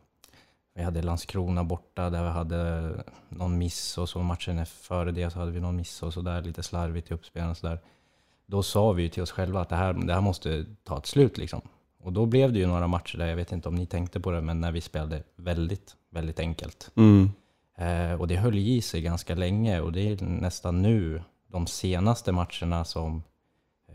vi 0.75 0.83
hade 0.83 1.03
Landskrona 1.03 1.65
borta 1.65 2.11
där 2.11 2.23
vi 2.23 2.29
hade 2.29 2.91
någon 3.29 3.59
miss 3.59 3.99
och 3.99 4.09
så 4.09 4.23
matchen 4.23 4.67
före 4.67 5.13
det 5.13 5.31
så 5.31 5.39
hade 5.39 5.51
vi 5.51 5.61
någon 5.61 5.77
miss 5.77 6.03
och 6.03 6.15
så 6.15 6.21
där 6.21 6.43
lite 6.43 6.63
slarvigt 6.63 7.11
i 7.11 7.15
uppspelen 7.15 7.51
och 7.51 7.57
så 7.57 7.67
där. 7.67 7.79
Då 8.47 8.63
sa 8.63 8.93
vi 8.93 9.03
ju 9.03 9.09
till 9.09 9.23
oss 9.23 9.31
själva 9.31 9.61
att 9.61 9.69
det 9.69 9.77
här, 9.77 9.93
det 9.93 10.15
här 10.15 10.21
måste 10.21 10.67
ta 10.85 10.99
ett 10.99 11.07
slut 11.07 11.39
liksom. 11.39 11.61
Och 12.01 12.13
då 12.13 12.27
blev 12.27 12.53
det 12.53 12.59
ju 12.59 12.67
några 12.67 12.87
matcher 12.87 13.19
där, 13.19 13.27
jag 13.27 13.37
vet 13.37 13.53
inte 13.53 13.69
om 13.69 13.75
ni 13.75 13.87
tänkte 13.87 14.21
på 14.21 14.31
det, 14.31 14.41
men 14.41 14.61
när 14.61 14.73
vi 14.73 14.81
spelade 14.81 15.23
väldigt, 15.37 15.97
väldigt 16.11 16.41
enkelt. 16.41 16.91
Mm. 16.97 17.31
Eh, 17.79 18.21
och 18.21 18.29
det 18.29 18.37
höll 18.37 18.59
i 18.59 18.83
sig 18.83 19.03
ganska 19.03 19.35
länge 19.35 19.81
och 19.81 19.93
det 19.93 20.01
är 20.01 20.25
nästan 20.25 20.83
nu, 20.83 21.23
de 21.47 21.67
senaste 21.67 22.33
matcherna 22.33 22.85
som 22.85 23.23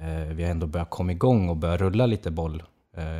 Eh, 0.02 0.34
vi 0.34 0.44
ändå 0.44 0.68
börjat 0.68 0.90
komma 0.90 1.12
igång 1.12 1.50
och 1.50 1.58
börjat 1.58 1.82
rulla 1.82 2.06
lite 2.06 2.32
boll 2.32 2.64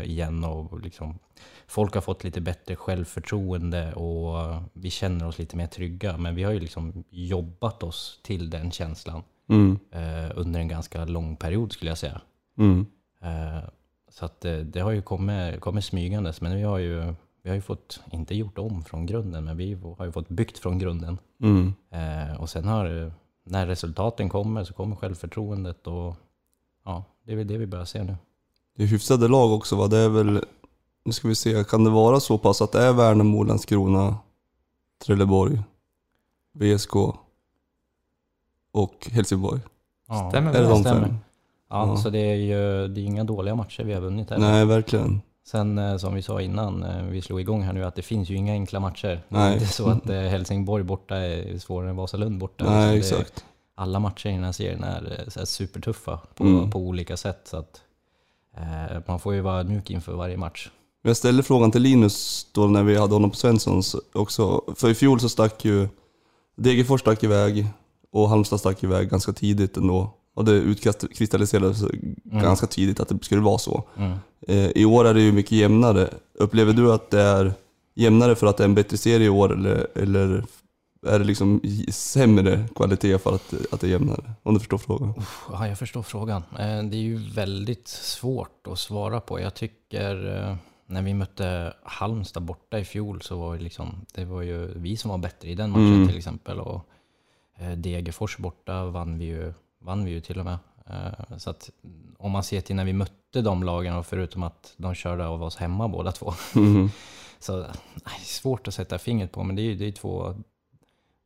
igen 0.04 0.44
och 0.44 0.80
liksom, 0.82 1.20
folk 1.68 1.94
har 1.94 2.02
fått 2.02 2.24
lite 2.24 2.42
bättre 2.42 2.76
självförtroende 2.76 3.94
och 3.94 4.62
vi 4.74 4.90
känner 4.90 5.28
oss 5.28 5.40
lite 5.40 5.58
mer 5.58 5.68
trygga. 5.68 6.18
Men 6.18 6.36
vi 6.36 6.44
har 6.44 6.52
ju 6.52 6.60
liksom 6.60 7.04
jobbat 7.10 7.84
oss 7.84 8.20
till 8.24 8.50
den 8.50 8.72
känslan 8.72 9.24
Mm. 9.50 9.80
eh, 9.92 10.32
under 10.36 10.60
en 10.60 10.68
ganska 10.68 11.06
lång 11.06 11.36
period 11.36 11.72
skulle 11.72 11.92
jag 11.92 11.98
säga. 11.98 12.22
Mm. 12.58 12.86
Eh, 13.22 13.70
så 14.10 14.26
att 14.26 14.46
eh, 14.46 14.58
det 14.58 14.80
har 14.80 14.92
ju 14.92 15.02
kommit, 15.02 15.62
kommit 15.62 15.86
smygandes, 15.86 16.42
men 16.42 16.56
vi 16.56 16.64
har 16.64 16.78
ju 16.78 17.14
vi 17.44 17.50
har 17.50 17.56
ju 17.56 17.62
fått, 17.62 18.02
inte 18.12 18.36
gjort 18.36 18.58
om 18.58 18.84
från 18.84 19.06
grunden, 19.06 19.46
men 19.46 19.58
vi 19.58 19.78
har 19.98 20.06
ju 20.06 20.12
fått 20.12 20.30
byggt 20.30 20.58
från 20.58 20.80
grunden. 20.80 21.18
Mm. 21.42 21.74
Eh, 21.92 22.42
och 22.42 22.50
sen 22.50 22.68
har 22.68 23.12
när 23.44 23.68
resultaten 23.68 24.30
kommer 24.30 24.64
så 24.64 24.74
kommer 24.74 24.96
självförtroendet 24.96 25.88
och 25.88 26.16
ja, 26.86 27.04
det 27.24 27.32
är 27.32 27.36
väl 27.36 27.48
det 27.48 27.58
vi 27.58 27.68
börjar 27.68 27.86
se 27.86 28.04
nu. 28.04 28.16
Det 28.78 28.84
är 28.84 28.88
hyfsade 28.88 29.28
lag 29.28 29.52
också 29.54 29.76
va? 29.76 29.88
Det 29.88 29.98
är 29.98 30.10
väl, 30.10 30.44
nu 31.06 31.12
ska 31.12 31.28
vi 31.28 31.36
se, 31.36 31.64
kan 31.64 31.84
det 31.84 31.90
vara 31.90 32.20
så 32.20 32.38
pass 32.38 32.62
att 32.62 32.72
det 32.72 32.82
är 32.84 32.94
Värnamo, 32.94 33.44
Landskrona, 33.44 34.18
Trelleborg, 35.06 35.60
VSK 36.54 36.96
och 38.72 39.08
Helsingborg? 39.12 39.60
Ja, 40.08 40.30
Stämmer 40.30 40.54
Är 40.54 40.62
det 40.64 40.70
de 40.70 40.82
stämmer. 40.82 41.02
fem? 41.02 41.18
Ja, 41.70 41.88
Ja. 41.88 41.98
så 41.98 42.10
det 42.10 42.20
är 42.20 42.36
ju 42.36 42.88
det 42.88 43.02
är 43.02 43.06
inga 43.06 43.24
dåliga 43.24 43.56
matcher 43.56 43.84
vi 43.84 43.94
har 43.94 44.02
vunnit 44.02 44.30
heller. 44.30 44.52
Nej, 44.52 44.66
verkligen. 44.66 45.22
Sen 45.46 45.78
eh, 45.78 45.98
som 45.98 46.16
vi 46.16 46.22
sa 46.22 46.42
innan, 46.42 46.84
eh, 46.84 47.04
vi 47.04 47.22
slog 47.22 47.42
igång 47.42 47.62
här 47.62 47.74
nu, 47.74 47.86
att 47.86 47.96
det 47.96 48.02
finns 48.02 48.30
ju 48.30 48.36
inga 48.36 48.54
enkla 48.54 48.80
matcher. 48.80 49.08
Det 49.30 49.38
Nej. 49.38 49.50
är 49.50 49.54
inte 49.54 49.68
så 49.68 49.90
att 49.90 50.10
eh, 50.10 50.16
Helsingborg 50.22 50.84
borta 50.84 51.16
är 51.18 51.58
svårare 51.60 51.90
än 51.90 51.96
Vasalund 51.96 52.40
borta. 52.40 52.66
Nej, 52.70 52.92
det- 52.92 52.98
exakt. 52.98 53.46
alla 53.76 54.00
matcher 54.00 54.30
i 54.30 54.34
den 54.34 54.44
här 54.44 54.52
serien 54.52 54.84
är 54.84 55.26
så 55.28 55.40
här 55.40 55.46
supertuffa 55.46 56.20
på, 56.36 56.44
Mm. 56.44 56.72
på 56.72 56.80
olika 56.80 57.18
sätt. 57.18 57.42
Så 57.48 57.58
att, 57.58 57.82
man 59.08 59.20
får 59.20 59.34
ju 59.34 59.42
vara 59.42 59.64
mjuk 59.64 59.90
inför 59.90 60.14
varje 60.14 60.38
match. 60.38 60.70
Jag 61.02 61.18
ställde 61.18 61.44
frågan 61.44 61.72
till 61.72 61.82
Linus 61.82 62.48
då 62.52 62.68
när 62.68 62.84
vi 62.84 62.98
hade 62.98 63.14
honom 63.14 63.30
på 63.30 63.36
Svenssons 63.36 63.96
också. 64.14 64.62
För 64.76 64.90
i 64.90 64.96
fjol 64.96 65.20
så 65.20 65.30
stack 65.30 65.66
ju 65.66 65.88
Degerfors 66.58 67.02
stack 67.02 67.24
iväg 67.24 67.68
och 68.12 68.30
Halmstad 68.30 68.60
stack 68.60 68.84
iväg 68.84 69.10
ganska 69.10 69.34
tidigt 69.34 69.78
ändå. 69.78 70.14
Och 70.36 70.46
det 70.46 70.52
utkristalliserades 70.52 71.84
ganska 72.24 72.68
tidigt 72.68 73.00
att 73.00 73.10
det 73.10 73.18
skulle 73.22 73.42
vara 73.42 73.58
så. 73.58 73.84
Mm. 73.98 74.18
Eh, 74.48 74.72
I 74.76 74.86
år 74.86 75.06
är 75.06 75.14
det 75.14 75.22
ju 75.22 75.32
mycket 75.32 75.52
jämnare. 75.52 76.10
Upplever 76.40 76.74
du 76.74 76.94
att 76.94 77.10
det 77.10 77.22
är 77.22 77.54
jämnare 77.96 78.36
för 78.36 78.48
att 78.48 78.58
det 78.58 78.64
är 78.64 78.68
en 78.68 78.76
bättre 78.76 78.98
serie 78.98 79.26
i 79.26 79.30
år 79.30 79.54
eller, 79.54 79.88
eller 79.96 80.46
är 81.06 81.20
det 81.20 81.26
liksom 81.26 81.62
sämre 81.92 82.68
kvalitet 82.76 83.18
för 83.18 83.36
att, 83.36 83.54
att 83.72 83.82
det 83.82 83.88
är 83.88 83.92
jämnare? 83.92 84.32
Om 84.44 84.54
du 84.54 84.60
förstår 84.60 84.78
frågan. 84.78 85.14
Ja, 85.52 85.68
jag 85.68 85.78
förstår 85.80 86.04
frågan. 86.04 86.44
Eh, 86.52 86.84
Det 86.84 86.98
är 86.98 87.02
ju 87.02 87.18
väldigt 87.18 87.88
svårt 87.88 88.68
att 88.68 88.80
svara 88.80 89.20
på. 89.20 89.40
Jag 89.40 89.54
tycker 89.54 90.38
eh, 90.50 90.56
när 90.86 91.02
vi 91.02 91.14
mötte 91.14 91.74
Halmstad 91.84 92.44
borta 92.44 92.80
i 92.80 92.86
fjol 92.86 93.22
så 93.22 93.40
var 93.40 93.58
det, 93.58 93.64
liksom, 93.64 94.06
det 94.14 94.26
var 94.26 94.42
ju 94.42 94.74
vi 94.80 94.98
som 94.98 95.12
var 95.12 95.18
bättre 95.18 95.50
i 95.50 95.56
den 95.56 95.70
matchen 95.72 95.94
Mm. 95.96 96.08
till 96.08 96.18
exempel. 96.18 96.60
Och 96.60 96.88
eh, 97.58 97.72
Degerfors 97.72 98.38
borta 98.38 98.86
vann 98.86 99.18
vi 99.18 99.26
ju, 99.26 99.54
vann 99.82 100.06
vi 100.06 100.12
ju 100.12 100.22
till 100.22 100.40
och 100.40 100.46
med. 100.46 100.58
Så 101.38 101.50
att 101.50 101.70
om 102.18 102.32
man 102.32 102.44
ser 102.44 102.62
till 102.62 102.76
när 102.76 102.86
vi 102.86 102.94
mötte 102.94 103.42
de 103.42 103.64
lagen 103.64 103.96
och 103.96 104.06
förutom 104.06 104.44
att 104.44 104.74
de 104.78 104.94
körde 104.96 105.28
av 105.28 105.44
oss 105.44 105.56
hemma 105.56 105.88
båda 105.88 106.12
två 106.12 106.34
Mhm. 106.56 106.90
Så 107.40 107.58
nej, 107.58 107.68
är 108.22 108.26
svårt 108.26 108.68
att 108.68 108.74
sätta 108.74 108.98
fingret 108.98 109.32
på, 109.32 109.44
men 109.44 109.56
det 109.56 109.62
är 109.62 109.64
ju 109.64 109.76
det 109.76 109.86
är 109.86 109.92
två... 109.92 110.36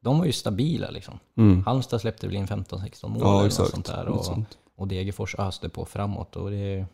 De 0.01 0.19
var 0.19 0.25
ju 0.25 0.31
stabila 0.31 0.89
liksom. 0.89 1.19
Mm. 1.37 1.63
Halmstad 1.65 2.01
släppte 2.01 2.27
väl 2.27 2.35
in 2.35 2.47
15-16 2.47 3.07
mål 3.09 3.17
Ja, 3.21 3.33
eller 3.33 3.43
något 3.43 3.53
sånt 3.69 3.85
där. 3.85 4.07
Och, 4.07 4.25
sånt. 4.25 4.57
och 4.75 4.87
Degerfors 4.87 5.35
öste 5.35 5.69
på 5.69 5.85
framåt. 5.85 6.35
Och 6.35 6.51
det, 6.51 6.85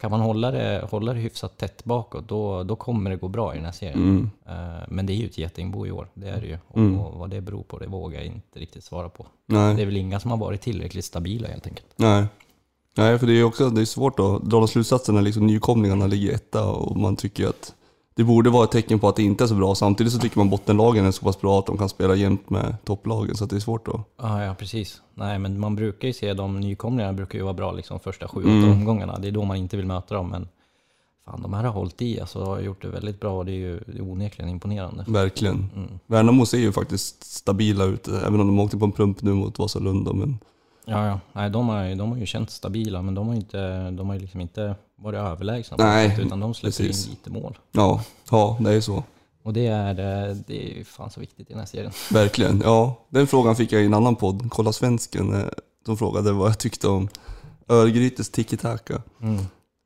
kan 0.00 0.10
man 0.10 0.20
hålla 0.20 0.50
det, 0.50 0.88
hålla 0.90 1.12
det 1.12 1.20
hyfsat 1.20 1.58
tätt 1.58 1.84
bakåt, 1.84 2.28
då, 2.28 2.62
då 2.62 2.76
kommer 2.76 3.10
det 3.10 3.16
gå 3.16 3.28
bra 3.28 3.52
i 3.54 3.56
den 3.56 3.64
här 3.64 3.72
serien. 3.72 3.98
Mm. 3.98 4.30
Eh, 4.46 4.82
Men 4.88 5.06
det 5.06 5.12
är 5.12 5.16
ju 5.16 5.26
ett 5.26 5.38
getingbo 5.38 5.86
i 5.86 5.90
år, 5.90 6.08
det 6.14 6.28
är 6.28 6.40
det 6.40 6.46
ju. 6.46 6.58
Och 6.68 6.76
Mm. 6.76 6.96
vad 6.96 7.30
det 7.30 7.40
beror 7.40 7.62
på, 7.62 7.78
det 7.78 7.86
vågar 7.86 8.18
jag 8.18 8.26
inte 8.26 8.58
riktigt 8.58 8.84
svara 8.84 9.08
på. 9.08 9.26
Nej. 9.46 9.74
Det 9.74 9.82
är 9.82 9.86
väl 9.86 9.96
inga 9.96 10.20
som 10.20 10.30
har 10.30 10.38
varit 10.38 10.60
tillräckligt 10.60 11.04
stabila 11.04 11.48
helt 11.48 11.66
enkelt. 11.66 11.86
Nej. 11.96 12.26
Nej, 12.96 13.18
för 13.18 13.26
det 13.26 13.32
är 13.32 13.36
ju 13.36 13.44
också 13.44 13.70
det 13.70 13.80
är 13.80 13.84
svårt 13.84 14.18
att 14.20 14.42
dra 14.44 14.58
de 14.58 14.68
slutsatserna 14.68 15.16
när 15.18 15.22
liksom 15.24 15.46
nykomlingarna 15.46 16.06
ligger 16.06 16.34
etta 16.34 16.68
och 16.70 16.96
man 16.96 17.16
tycker 17.16 17.48
att 17.48 17.74
det 18.18 18.24
borde 18.24 18.50
vara 18.50 18.64
ett 18.64 18.70
tecken 18.70 18.98
på 18.98 19.08
att 19.08 19.16
det 19.16 19.22
inte 19.22 19.44
är 19.44 19.48
så 19.48 19.54
bra. 19.54 19.74
Samtidigt 19.74 20.12
så 20.12 20.18
tycker 20.18 20.38
man 20.38 20.50
bottenlagen 20.50 21.06
är 21.06 21.10
så 21.10 21.24
pass 21.24 21.40
bra 21.40 21.58
att 21.58 21.66
de 21.66 21.78
kan 21.78 21.88
spela 21.88 22.14
jämt 22.14 22.50
med 22.50 22.76
topplagen 22.84 23.36
så 23.36 23.46
det 23.46 23.56
är 23.56 23.60
svårt 23.60 23.88
att... 23.88 24.00
Ja, 24.16 24.44
ja, 24.44 24.54
precis. 24.54 25.02
Nej, 25.14 25.38
men 25.38 25.60
man 25.60 25.76
brukar 25.76 26.08
ju 26.08 26.14
se 26.14 26.34
de 26.34 26.60
nykomlingarna 26.60 27.12
brukar 27.12 27.38
ju 27.38 27.44
vara 27.44 27.54
bra 27.54 27.72
liksom 27.72 28.00
första 28.00 28.28
sju, 28.28 28.42
Mm. 28.42 28.72
omgångarna. 28.72 29.18
Det 29.18 29.28
är 29.28 29.32
då 29.32 29.44
man 29.44 29.56
inte 29.56 29.76
vill 29.76 29.86
möta 29.86 30.14
dem, 30.14 30.28
men 30.28 30.48
fan, 31.24 31.42
de 31.42 31.52
här 31.54 31.64
har 31.64 31.72
hållit 31.72 32.02
i 32.02 32.20
alltså, 32.20 32.44
har 32.44 32.60
gjort 32.60 32.82
det 32.82 32.88
väldigt 32.88 33.20
bra 33.20 33.38
och 33.38 33.44
det 33.44 33.52
är 33.52 33.56
ju 33.56 33.80
det 33.86 33.98
är 33.98 34.02
onekligen 34.02 34.50
imponerande. 34.50 35.04
Verkligen. 35.08 35.70
Mm. 35.76 35.88
Värnamo 36.06 36.46
ser 36.46 36.58
ju 36.58 36.72
faktiskt 36.72 37.24
stabila 37.24 37.84
ut, 37.84 38.08
även 38.08 38.40
om 38.40 38.46
de 38.46 38.58
åkte 38.60 38.76
på 38.78 38.84
en 38.84 38.92
plump 38.92 39.22
nu 39.22 39.32
mot 39.34 39.58
Vasalund 39.58 40.04
då, 40.04 40.12
men... 40.12 40.38
Ja, 40.88 41.06
ja. 41.06 41.20
Nej, 41.32 41.50
de, 41.50 41.68
har, 41.68 41.84
ju- 41.84 41.94
de 41.94 42.10
har 42.10 42.18
ju 42.18 42.26
känts 42.26 42.54
stabila, 42.54 43.02
men 43.02 43.14
de 43.14 43.26
har 43.26 43.34
ju 43.34 43.40
inte, 43.40 43.90
de 43.90 44.06
har 44.08 44.14
ju 44.14 44.20
liksom 44.20 44.40
inte 44.40 44.74
varit 44.98 45.18
överlägsna 45.18 45.76
Nej, 45.80 46.10
sätt, 46.10 46.18
utan 46.26 46.40
de 46.40 46.54
släpper 46.54 46.76
precis. 46.84 47.06
in 47.06 47.10
lite 47.10 47.30
mål. 47.30 47.58
Ja, 47.72 48.02
ja, 48.30 48.56
det 48.60 48.72
är 48.74 48.80
så. 48.80 49.04
Och 49.42 49.52
det 49.52 49.66
är, 49.66 49.94
det 50.46 50.72
är 50.72 50.76
ju 50.78 50.84
fan 50.84 51.10
så 51.10 51.20
viktigt 51.20 51.50
i 51.50 51.52
den 51.52 51.58
här 51.60 51.66
serien. 51.66 51.92
Verkligen. 52.12 52.60
Ja, 52.64 52.98
den 53.08 53.26
frågan 53.26 53.56
fick 53.56 53.72
jag 53.72 53.82
i 53.82 53.86
en 53.86 53.94
annan 53.94 54.16
podd, 54.16 54.46
Kolla 54.50 54.72
Svensken. 54.72 55.34
eh, 55.34 55.46
De 55.86 55.96
frågade 55.96 56.32
vad 56.32 56.48
jag 56.48 56.58
tyckte 56.58 56.88
om 56.88 57.08
Örgrytes 57.68 58.30
tiki-taka. 58.30 59.02
Mm. 59.22 59.38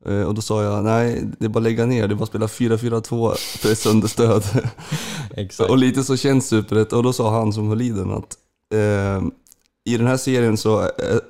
Eh, 0.07 0.27
Och 0.27 0.35
då 0.35 0.43
sa 0.43 0.63
jag, 0.63 0.85
nej 0.85 1.25
det 1.39 1.45
är 1.45 1.49
bara 1.49 1.59
att 1.59 1.63
lägga 1.63 1.87
ner, 1.87 2.09
det 2.09 2.15
är 2.15 2.17
bara 2.17 2.23
att 2.23 2.29
spela 2.29 2.47
4-4-2 2.47 3.35
pressunderstöd. 3.63 4.43
Exakt. 5.37 5.71
och 5.71 5.79
lite 5.79 6.05
så 6.05 6.17
känns 6.17 6.49
Superettan. 6.49 6.97
Och 6.97 7.03
då 7.03 7.13
sa 7.13 7.31
han 7.39 7.53
som 7.53 7.69
höll 7.69 7.83
i 7.83 7.91
den 7.91 8.11
att 8.11 8.37
eh, 8.75 9.23
i 9.85 9.97
den 9.97 10.07
här 10.07 10.17
serien 10.17 10.57
så 10.57 10.79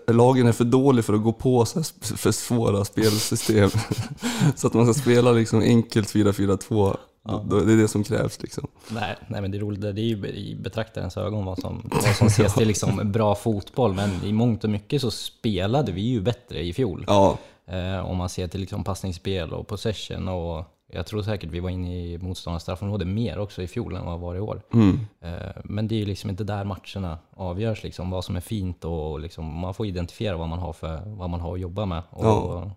är 0.08 0.12
lagen 0.12 0.46
är 0.46 0.52
för 0.52 0.64
dålig 0.64 1.04
för 1.04 1.14
att 1.14 1.22
gå 1.22 1.32
på 1.32 1.64
så 1.64 1.82
för 2.00 2.32
svåra 2.32 2.84
spelsystem. 2.84 3.70
så 4.56 4.66
att 4.66 4.74
man 4.74 4.94
ska 4.94 5.02
spela 5.02 5.32
liksom 5.32 5.60
enkelt 5.60 6.14
4-4-2. 6.14 6.96
Ja. 7.24 7.44
Det 7.50 7.72
är 7.72 7.76
det 7.76 7.88
som 7.88 8.04
krävs 8.04 8.42
liksom. 8.42 8.66
Nej, 8.88 9.16
nej, 9.28 9.40
men 9.40 9.50
det 9.50 9.58
är 9.58 9.60
roligt. 9.60 9.80
Det 9.80 9.88
är 9.88 9.92
ju 9.92 10.26
i 10.26 10.56
betraktarens 10.60 11.16
ögon 11.16 11.44
vad 11.44 11.58
som, 11.58 11.90
vad 12.04 12.16
som 12.16 12.26
ses 12.26 12.54
till 12.54 12.68
liksom 12.68 13.00
bra 13.12 13.34
fotboll. 13.34 13.94
Men 13.94 14.24
i 14.24 14.32
mångt 14.32 14.64
och 14.64 14.70
mycket 14.70 15.00
så 15.00 15.10
spelade 15.10 15.92
vi 15.92 16.00
ju 16.00 16.20
bättre 16.20 16.62
i 16.62 16.72
fjol. 16.72 17.04
Ja, 17.06 17.38
Eh, 17.66 18.10
om 18.10 18.16
man 18.16 18.28
ser 18.28 18.48
till 18.48 18.60
liksom 18.60 18.84
passningsspel 18.84 19.52
och 19.52 19.66
possession. 19.66 20.28
Och 20.28 20.64
jag 20.94 21.06
tror 21.06 21.22
säkert 21.22 21.50
vi 21.50 21.60
var 21.60 21.70
inne 21.70 22.06
i 22.06 22.18
motståndarnas 22.18 22.62
straffområde 22.62 23.04
mer 23.04 23.38
också 23.38 23.62
i 23.62 23.66
fjol 23.66 23.96
än 23.96 24.04
vad 24.04 24.20
var 24.20 24.34
i 24.34 24.40
år. 24.40 24.62
mm. 24.72 25.00
Eh, 25.20 25.62
men 25.64 25.88
det 25.88 25.94
är 25.94 25.98
ju 25.98 26.06
liksom 26.06 26.30
inte 26.30 26.44
där 26.44 26.64
matcherna 26.64 27.18
avgörs, 27.30 27.82
liksom, 27.82 28.10
vad 28.10 28.24
som 28.24 28.36
är 28.36 28.40
fint 28.40 28.84
och 28.84 29.20
liksom, 29.20 29.58
man 29.58 29.74
får 29.74 29.86
identifiera 29.86 30.36
vad 30.36 30.48
man 30.48 30.58
har, 30.58 30.72
för, 30.72 31.02
vad 31.06 31.30
man 31.30 31.40
har 31.40 31.54
att 31.54 31.60
jobba 31.60 31.86
med. 31.86 32.02
Och 32.10 32.24
Ja. 32.24 32.70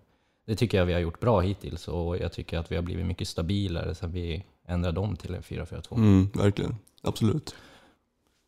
Det 0.47 0.55
tycker 0.55 0.77
jag 0.77 0.85
vi 0.85 0.93
har 0.93 0.99
gjort 0.99 1.19
bra 1.19 1.39
hittills 1.39 1.87
och 1.87 2.17
jag 2.17 2.31
tycker 2.33 2.57
att 2.57 2.71
vi 2.71 2.75
har 2.75 2.83
blivit 2.83 3.05
mycket 3.05 3.27
stabilare 3.27 3.95
sen 3.95 4.11
vi 4.11 4.43
ändrade 4.67 4.99
om 4.99 5.15
till 5.15 5.35
en 5.35 5.41
4-4-2. 5.41 5.95
Mm, 5.95 6.29
verkligen. 6.33 6.75
Absolut. 7.01 7.55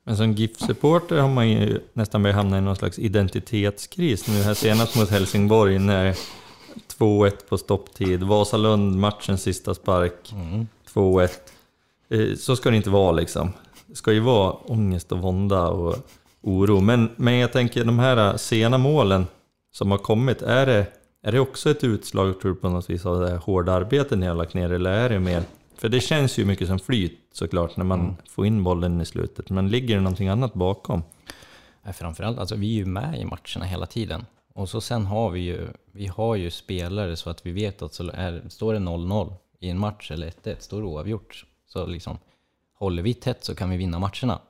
Men 0.03 0.17
som 0.17 0.33
GIF-supporter 0.33 1.17
har 1.17 1.29
man 1.29 1.49
ju 1.49 1.79
nästan 1.93 2.23
börjat 2.23 2.35
hamna 2.35 2.57
i 2.57 2.61
någon 2.61 2.75
slags 2.75 2.99
identitetskris 2.99 4.27
nu 4.27 4.41
här 4.41 4.53
senast 4.53 4.95
mot 4.99 5.09
Helsingborg 5.09 5.79
när 5.79 6.17
2-1 6.99 7.31
på 7.49 7.57
stopptid, 7.57 8.23
Vasalund 8.23 8.95
matchens 8.99 9.41
sista 9.41 9.73
spark, 9.73 10.33
Mm. 10.33 10.67
2-1. 10.93 11.29
Eh, 12.09 12.35
Så 12.37 12.55
ska 12.55 12.69
det 12.69 12.75
inte 12.77 12.89
vara 12.89 13.11
liksom. 13.11 13.53
Det 13.87 13.95
ska 13.95 14.11
ju 14.13 14.19
vara 14.19 14.51
ångest 14.51 15.11
och 15.11 15.19
vånda 15.19 15.67
och 15.67 15.95
oro. 16.41 16.79
Men, 16.79 17.09
men 17.15 17.37
jag 17.37 17.53
tänker 17.53 17.85
de 17.85 17.99
här 17.99 18.37
sena 18.37 18.77
målen 18.77 19.25
som 19.71 19.91
har 19.91 19.97
kommit, 19.97 20.41
är 20.41 20.65
det, 20.65 20.85
är 21.23 21.31
det 21.31 21.39
också 21.39 21.69
ett 21.69 21.83
utslag 21.83 22.39
tror 22.41 22.51
du, 22.53 22.57
på 22.59 22.69
något 22.69 22.89
vis 22.89 23.05
av 23.05 23.19
det 23.21 23.29
här 23.29 23.37
hårda 23.37 23.73
arbetet 23.73 24.19
ni 24.19 24.25
har 24.27 24.35
lagt 24.35 24.53
ner 24.53 24.71
eller 24.71 24.91
är 24.91 25.09
det 25.09 25.19
mer 25.19 25.43
för 25.77 25.89
det 25.89 25.99
känns 25.99 26.37
ju 26.39 26.45
mycket 26.45 26.67
som 26.67 26.79
flyt 26.79 27.19
såklart 27.33 27.77
när 27.77 27.83
man 27.85 28.15
får 28.29 28.45
in 28.45 28.63
bollen 28.63 29.01
i 29.01 29.05
slutet. 29.05 29.49
Men 29.49 29.69
ligger 29.69 29.95
det 29.95 30.01
någonting 30.01 30.27
annat 30.27 30.53
bakom? 30.53 31.03
Framförallt, 31.93 32.37
alltså 32.39 32.55
vi 32.55 32.67
är 32.71 32.75
ju 32.75 32.85
med 32.85 33.19
i 33.21 33.25
matcherna 33.25 33.65
hela 33.65 33.85
tiden. 33.85 34.25
Och 34.53 34.69
så 34.69 34.81
sen 34.81 35.05
har 35.05 35.29
vi 35.29 35.39
ju, 35.39 35.67
vi 35.97 36.07
har 36.07 36.35
ju 36.35 36.51
spelare 36.51 37.15
så 37.15 37.29
att 37.29 37.45
vi 37.45 37.51
vet 37.51 37.81
att 37.81 37.93
så 37.93 38.11
är, 38.13 38.49
står 38.49 38.73
det 38.73 38.79
0-0 38.79 39.33
i 39.59 39.69
en 39.69 39.79
match 39.79 40.11
eller 40.11 40.29
1-1, 40.29 40.59
står 40.59 40.81
det 40.81 40.87
oavgjort. 40.87 41.45
Så 41.65 41.85
liksom, 41.85 42.17
håller 42.73 43.03
vi 43.03 43.13
tätt 43.13 43.43
så 43.43 43.55
kan 43.55 43.69
vi 43.69 43.77
vinna 43.77 43.99
matcherna. 43.99 44.41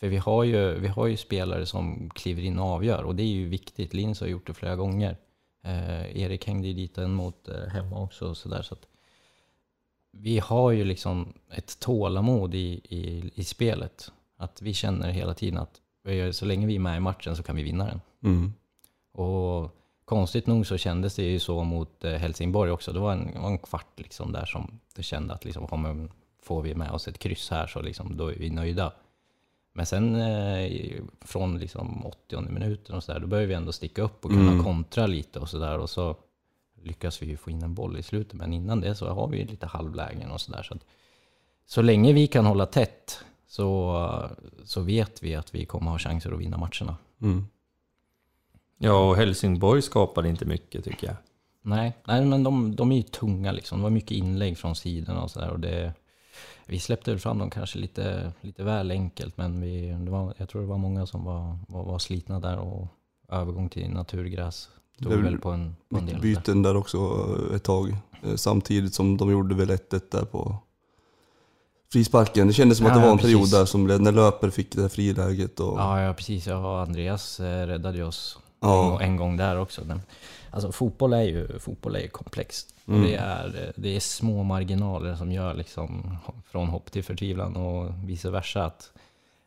För 0.00 0.08
vi 0.08 0.16
har 0.16 0.44
ju, 0.44 0.78
vi 0.78 0.88
har 0.88 1.06
ju 1.06 1.16
spelare 1.16 1.66
som 1.66 2.10
kliver 2.14 2.42
in 2.42 2.58
och 2.58 2.66
avgör 2.66 3.02
och 3.02 3.14
det 3.14 3.22
är 3.22 3.26
ju 3.26 3.48
viktigt. 3.48 3.94
Linus 3.94 4.20
har 4.20 4.26
gjort 4.26 4.46
det 4.46 4.54
flera 4.54 4.76
gånger. 4.76 5.16
Eh, 5.64 6.16
Erik 6.22 6.46
hängde 6.46 6.68
ju 6.68 6.74
dit 6.74 6.98
en 6.98 7.14
mot 7.14 7.48
eh, 7.48 7.66
hemma 7.66 8.02
också 8.02 8.28
och 8.28 8.36
sådär. 8.36 8.62
Så 8.62 8.74
att 8.74 8.86
vi 10.12 10.38
har 10.38 10.70
ju 10.70 10.84
liksom 10.84 11.32
ett 11.50 11.80
tålamod 11.80 12.54
i, 12.54 12.80
i, 12.84 13.30
i 13.34 13.44
spelet. 13.44 14.12
Att 14.36 14.62
vi 14.62 14.74
känner 14.74 15.10
hela 15.10 15.34
tiden 15.34 15.58
att 15.58 15.80
så 16.32 16.44
länge 16.44 16.66
vi 16.66 16.74
är 16.74 16.80
med 16.80 16.96
i 16.96 17.00
matchen 17.00 17.36
så 17.36 17.42
kan 17.42 17.56
vi 17.56 17.62
vinna 17.62 17.86
den. 17.86 18.00
Mm. 18.22 18.52
Och 19.12 19.81
konstigt 20.12 20.46
nog 20.46 20.66
så 20.66 20.76
kändes 20.76 21.14
det 21.14 21.22
ju 21.22 21.38
så 21.40 21.64
mot 21.64 22.04
eh, 22.04 22.12
Helsingborg 22.12 22.70
också. 22.70 22.92
Det 22.92 23.00
var 23.00 23.12
en, 23.12 23.42
var 23.42 23.50
en 23.50 23.58
kvart 23.58 23.92
liksom 24.00 24.32
där 24.32 24.44
som 24.44 24.80
du 24.94 25.02
kände 25.02 25.34
att 25.34 25.44
liksom, 25.44 25.66
kommer, 25.66 26.08
får 26.42 26.62
vi 26.62 26.74
med 26.74 26.90
oss 26.90 27.08
ett 27.08 27.18
kryss 27.18 27.50
här 27.50 27.66
så 27.66 27.82
liksom, 27.82 28.16
då 28.16 28.28
är 28.28 28.34
vi 28.38 28.50
nöjda. 28.50 28.92
Men 29.72 29.86
sen 29.86 30.16
eh, 30.16 30.70
från 31.20 31.58
liksom 31.58 32.06
80 32.06 32.40
minuten 32.40 32.94
och 32.96 33.04
så 33.04 33.12
där, 33.12 33.20
då 33.20 33.26
började 33.26 33.46
vi 33.46 33.54
ändå 33.54 33.72
sticka 33.72 34.02
upp 34.02 34.24
och 34.24 34.30
kunna 34.30 34.52
Mm. 34.52 34.64
kontra 34.64 35.06
lite 35.06 35.38
och 35.38 35.48
så 35.48 35.58
där. 35.58 35.78
Och 35.78 35.90
så 35.90 36.16
lyckas 36.82 37.22
vi 37.22 37.26
ju 37.26 37.36
få 37.36 37.50
in 37.50 37.62
en 37.62 37.74
boll 37.74 37.98
i 37.98 38.02
slutet. 38.02 38.34
Men 38.34 38.52
innan 38.52 38.80
det 38.80 38.94
så 38.94 39.08
har 39.08 39.28
vi 39.28 39.38
ju 39.38 39.46
lite 39.46 39.66
halvlägen 39.66 40.30
och 40.30 40.40
så 40.40 40.52
där. 40.52 40.62
Så, 40.62 40.74
att, 40.74 40.84
så 41.66 41.82
länge 41.82 42.12
vi 42.12 42.26
kan 42.26 42.46
hålla 42.46 42.66
tätt 42.66 43.24
så, 43.46 44.30
så 44.64 44.80
vet 44.80 45.22
vi 45.22 45.34
att 45.34 45.54
vi 45.54 45.64
kommer 45.66 45.90
ha 45.90 45.98
chanser 45.98 46.32
att 46.32 46.40
vinna 46.40 46.56
matcherna. 46.56 46.96
Mm. 47.22 47.46
Ja, 48.84 49.08
och 49.10 49.16
Helsingborg 49.16 49.82
skapade 49.82 50.28
inte 50.28 50.44
mycket 50.44 50.84
tycker 50.84 51.06
jag. 51.06 51.16
Nej, 51.62 51.96
nej 52.04 52.24
men 52.24 52.42
de, 52.42 52.76
de 52.76 52.92
är 52.92 52.96
ju 52.96 53.02
tunga 53.02 53.52
liksom. 53.52 53.78
Det 53.78 53.82
var 53.82 53.90
mycket 53.90 54.10
inlägg 54.10 54.58
från 54.58 54.76
sidorna 54.76 55.22
och 55.22 55.30
sådär. 55.30 55.92
Vi 56.66 56.78
släppte 56.78 57.10
väl 57.10 57.20
fram 57.20 57.38
dem 57.38 57.50
kanske 57.50 57.78
lite, 57.78 58.32
lite 58.40 58.64
väl 58.64 58.90
enkelt, 58.90 59.36
men 59.36 59.60
vi, 59.60 59.86
det 60.04 60.10
var, 60.10 60.34
jag 60.36 60.48
tror 60.48 60.62
det 60.62 60.68
var 60.68 60.78
många 60.78 61.06
som 61.06 61.24
var, 61.24 61.58
var, 61.68 61.84
var 61.84 61.98
slitna 61.98 62.40
där 62.40 62.58
och 62.58 62.86
övergång 63.28 63.68
till 63.68 63.90
naturgräs 63.90 64.68
Det 64.98 65.04
tog 65.04 65.12
väl 65.22 65.38
på 65.38 65.50
en, 65.50 65.76
på 65.88 65.98
en 65.98 66.06
del. 66.06 66.14
där. 66.14 66.22
byten 66.22 66.62
där 66.62 66.76
också 66.76 66.98
eh, 67.50 67.56
ett 67.56 67.62
tag. 67.62 67.96
Eh, 68.22 68.34
Samtidigt 68.34 68.94
som 68.94 69.16
de 69.16 69.30
gjorde 69.30 69.54
väl 69.54 69.70
1 69.70 70.10
där 70.10 70.24
på 70.24 70.56
frisparken. 71.92 72.46
Det 72.46 72.52
kändes 72.52 72.78
som 72.78 72.86
att 72.86 72.94
det 72.94 73.00
var 73.00 73.12
en 73.12 73.18
period 73.18 73.40
precis. 73.40 73.54
där 73.58 73.64
som 73.64 73.86
när 73.86 74.12
Löper 74.12 74.50
fick 74.50 74.72
det 74.72 74.82
här 74.82 74.88
friläget. 74.88 75.60
Och, 75.60 75.78
Ja, 75.78 76.00
ja, 76.02 76.14
precis. 76.14 76.46
Jag 76.46 76.64
och 76.64 76.80
Andreas 76.80 77.40
eh, 77.40 77.66
räddade 77.66 78.04
oss 78.04 78.38
Ja. 78.62 79.00
en, 79.02 79.16
gång, 79.16 79.36
där 79.36 79.58
också. 79.58 79.84
Men, 79.84 80.00
alltså, 80.50 80.72
fotboll 80.72 81.12
är 81.12 81.22
ju 81.22 81.58
fotboll 81.58 81.96
är 81.96 82.00
ju 82.00 82.08
komplext. 82.08 82.74
Mm. 82.86 83.02
det, 83.02 83.14
är, 83.14 83.72
det 83.76 83.96
är 83.96 84.00
små 84.00 84.42
marginaler 84.42 85.14
som 85.14 85.32
gör 85.32 85.54
liksom, 85.54 86.16
från 86.50 86.68
hopp 86.68 86.90
till 86.92 87.04
förtvivlan 87.04 87.56
och 87.56 87.90
vice 88.04 88.30
versa. 88.30 88.64
Att 88.64 88.92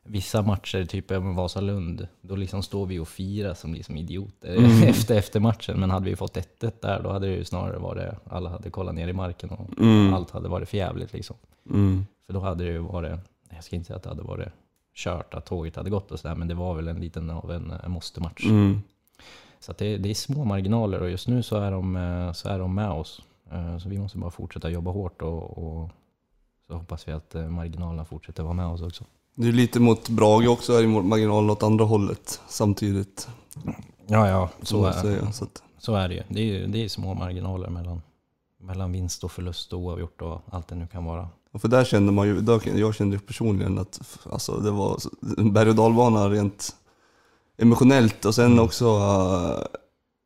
vissa 0.03 0.41
matcher, 0.41 0.85
typ 0.85 1.11
Vasalund, 1.11 2.07
då 2.21 2.35
liksom 2.35 2.63
står 2.63 2.85
vi 2.85 2.99
och 2.99 3.07
firar 3.07 3.53
som 3.53 3.73
liksom 3.73 3.97
idioter 3.97 4.55
Mm. 4.55 4.83
efter, 4.89 5.15
efter 5.15 5.39
matchen. 5.39 5.79
Men 5.79 5.89
hade 5.89 6.05
vi 6.09 6.15
fått 6.15 6.37
1 6.37 6.81
där, 6.81 7.01
då 7.03 7.11
hade 7.11 7.27
det 7.27 7.33
ju 7.33 7.43
snarare 7.45 7.77
varit 7.77 8.13
alla 8.29 8.49
hade 8.49 8.69
kollat 8.69 8.95
ner 8.95 9.07
i 9.07 9.13
marken 9.13 9.49
och 9.49 9.79
Mm. 9.79 10.13
allt 10.13 10.31
hade 10.31 10.49
varit 10.49 10.69
förjävligt. 10.69 11.13
Liksom. 11.13 11.35
Mm. 11.69 12.05
För 12.25 12.33
då 12.33 12.39
hade 12.39 12.63
det 12.63 12.71
ju 12.71 12.77
varit, 12.79 13.19
jag 13.49 13.63
ska 13.63 13.75
inte 13.75 13.87
säga 13.87 13.97
att 13.97 14.03
det 14.03 14.09
hade 14.09 14.23
varit 14.23 14.47
kört, 14.95 15.33
att 15.33 15.45
tåget 15.45 15.75
hade 15.75 15.89
gått 15.89 16.11
och 16.11 16.19
sådär, 16.19 16.35
men 16.35 16.47
det 16.47 16.53
var 16.55 16.73
väl 16.75 16.87
en 16.87 16.99
liten 16.99 17.29
av 17.29 17.51
en, 17.51 17.71
en 17.83 17.91
måste-match. 17.91 18.45
Så 19.65 19.73
det, 19.77 19.97
det 19.97 20.09
är 20.09 20.13
små 20.13 20.45
marginaler 20.45 21.01
och 21.01 21.09
just 21.09 21.27
nu 21.27 21.43
så 21.43 21.55
är 21.57 21.71
de, 21.71 21.95
eh, 21.95 22.31
så 22.33 22.49
är 22.49 22.59
de 22.59 22.75
med 22.75 22.89
oss. 22.89 23.21
Eh, 23.51 23.77
Så 23.77 23.89
vi 23.89 23.97
måste 23.99 24.17
bara 24.17 24.31
fortsätta 24.31 24.69
jobba 24.69 24.91
hårt 24.91 25.21
och, 25.21 25.57
och 25.57 25.89
så 26.67 26.73
hoppas 26.73 27.07
vi 27.07 27.11
att 27.11 27.35
eh, 27.35 27.47
marginalerna 27.49 28.05
fortsätter 28.05 28.43
vara 28.43 28.53
med 28.53 28.67
oss 28.67 28.81
också. 28.81 29.03
Det 29.35 29.47
är 29.47 29.51
lite 29.51 29.79
mot 29.79 30.09
Brage 30.09 30.47
också 30.47 30.73
här 30.73 30.83
i 30.83 30.87
marginalen 30.87 31.49
åt 31.49 31.63
andra 31.63 31.85
hållet 31.85 32.41
samtidigt. 32.47 33.27
Ja, 34.07 34.27
ja, 34.27 34.49
Så 34.61 34.85
är, 34.85 34.91
säga. 34.91 35.31
Så 35.31 35.43
att, 35.43 35.63
så 35.77 35.95
är 35.95 36.09
det 36.09 36.15
ju. 36.15 36.23
Det 36.29 36.41
är, 36.41 36.67
det 36.67 36.83
är 36.83 36.89
små 36.89 37.13
marginaler 37.13 37.69
mellan, 37.69 38.01
mellan 38.59 38.91
vinst 38.91 39.23
och 39.23 39.31
förlust 39.31 39.73
och 39.73 39.79
oavgjort 39.79 40.21
och 40.21 40.41
allt 40.51 40.67
det 40.67 40.75
nu 40.75 40.87
kan 40.87 41.05
vara. 41.05 41.29
och 41.51 41.61
för 41.61 41.67
där 41.67 41.83
kände 41.83 42.11
man 42.11 42.27
ju, 42.27 42.43
jag 42.75 42.95
kände 42.95 43.19
personligen 43.19 43.77
att 43.77 44.01
alltså, 44.31 44.57
det 44.59 44.71
var 44.71 44.97
en 45.37 45.53
berg 45.53 45.69
och 45.69 45.75
dalbana 45.75 46.29
rent 46.29 46.75
emotionellt 47.57 48.25
och 48.25 48.35
sen 48.35 48.59
också 48.59 48.85
uh, 48.85 49.65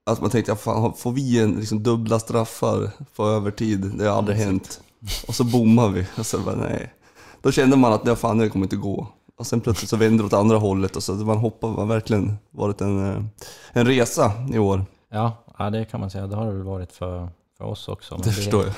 att 0.05 0.21
man 0.21 0.29
tänkte, 0.29 0.55
fan, 0.55 0.93
får 0.93 1.11
vi 1.11 1.39
en 1.39 1.51
liksom, 1.51 1.83
dubbla 1.83 2.19
straffar 2.19 2.91
på 3.15 3.25
övertid? 3.25 3.91
Det 3.97 4.07
har 4.07 4.17
aldrig 4.17 4.37
hänt. 4.37 4.81
Och 5.27 5.35
så 5.35 5.43
bommar 5.43 5.89
vi. 5.89 6.05
Och 6.17 6.25
så 6.25 6.39
bara, 6.39 6.55
nej. 6.55 6.93
Då 7.41 7.51
kände 7.51 7.77
man 7.77 7.93
att 7.93 8.05
det, 8.05 8.15
fan, 8.15 8.37
det 8.37 8.49
kommer 8.49 8.65
inte 8.65 8.75
gå. 8.75 9.07
Och 9.37 9.47
sen 9.47 9.61
plötsligt 9.61 9.89
så 9.89 9.97
vänder 9.97 10.23
det 10.23 10.27
åt 10.27 10.33
andra 10.33 10.57
hållet 10.57 10.95
och 10.95 11.03
så 11.03 11.13
man 11.13 11.37
hoppar, 11.37 11.67
det 11.67 11.73
har 11.73 11.85
verkligen 11.85 12.37
varit 12.51 12.81
en, 12.81 13.05
eh, 13.05 13.23
en 13.71 13.85
resa 13.85 14.31
i 14.53 14.59
år. 14.59 14.85
Ja, 15.09 15.43
ja, 15.57 15.69
det 15.69 15.85
kan 15.85 15.99
man 15.99 16.09
säga. 16.09 16.27
Det 16.27 16.35
har 16.35 16.45
det 16.45 16.51
väl 16.51 16.63
varit 16.63 16.91
för, 16.91 17.29
för 17.57 17.65
oss 17.65 17.87
också. 17.87 18.15
men 18.15 18.21
Det 18.21 18.31
förstår 18.31 18.63
jag. 18.63 18.73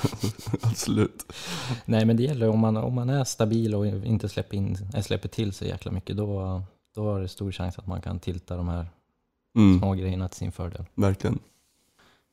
Absolut. 0.61 1.33
Nej, 1.85 2.05
men 2.05 2.17
det 2.17 2.23
gäller 2.23 2.49
om 2.49 2.59
man, 2.59 2.77
om 2.77 2.93
man 2.93 3.09
är 3.09 3.23
stabil 3.23 3.75
och 3.75 3.87
inte 3.87 4.29
släpper, 4.29 4.57
in, 4.57 4.77
släpper 5.03 5.29
till 5.29 5.53
sig 5.53 5.67
jäkla 5.67 5.91
mycket, 5.91 6.17
då, 6.17 6.61
då 6.95 7.03
har 7.11 7.19
det 7.21 7.27
stor 7.27 7.51
chans 7.51 7.79
att 7.79 7.87
man 7.87 8.01
kan 8.01 8.19
tilta 8.19 8.57
de 8.57 8.67
här 8.69 8.85
Mm, 9.55 9.79
små 9.79 9.93
grejerna 9.93 10.27
till 10.27 10.37
sin 10.37 10.51
fördel. 10.51 10.85
verkligen. 10.95 11.39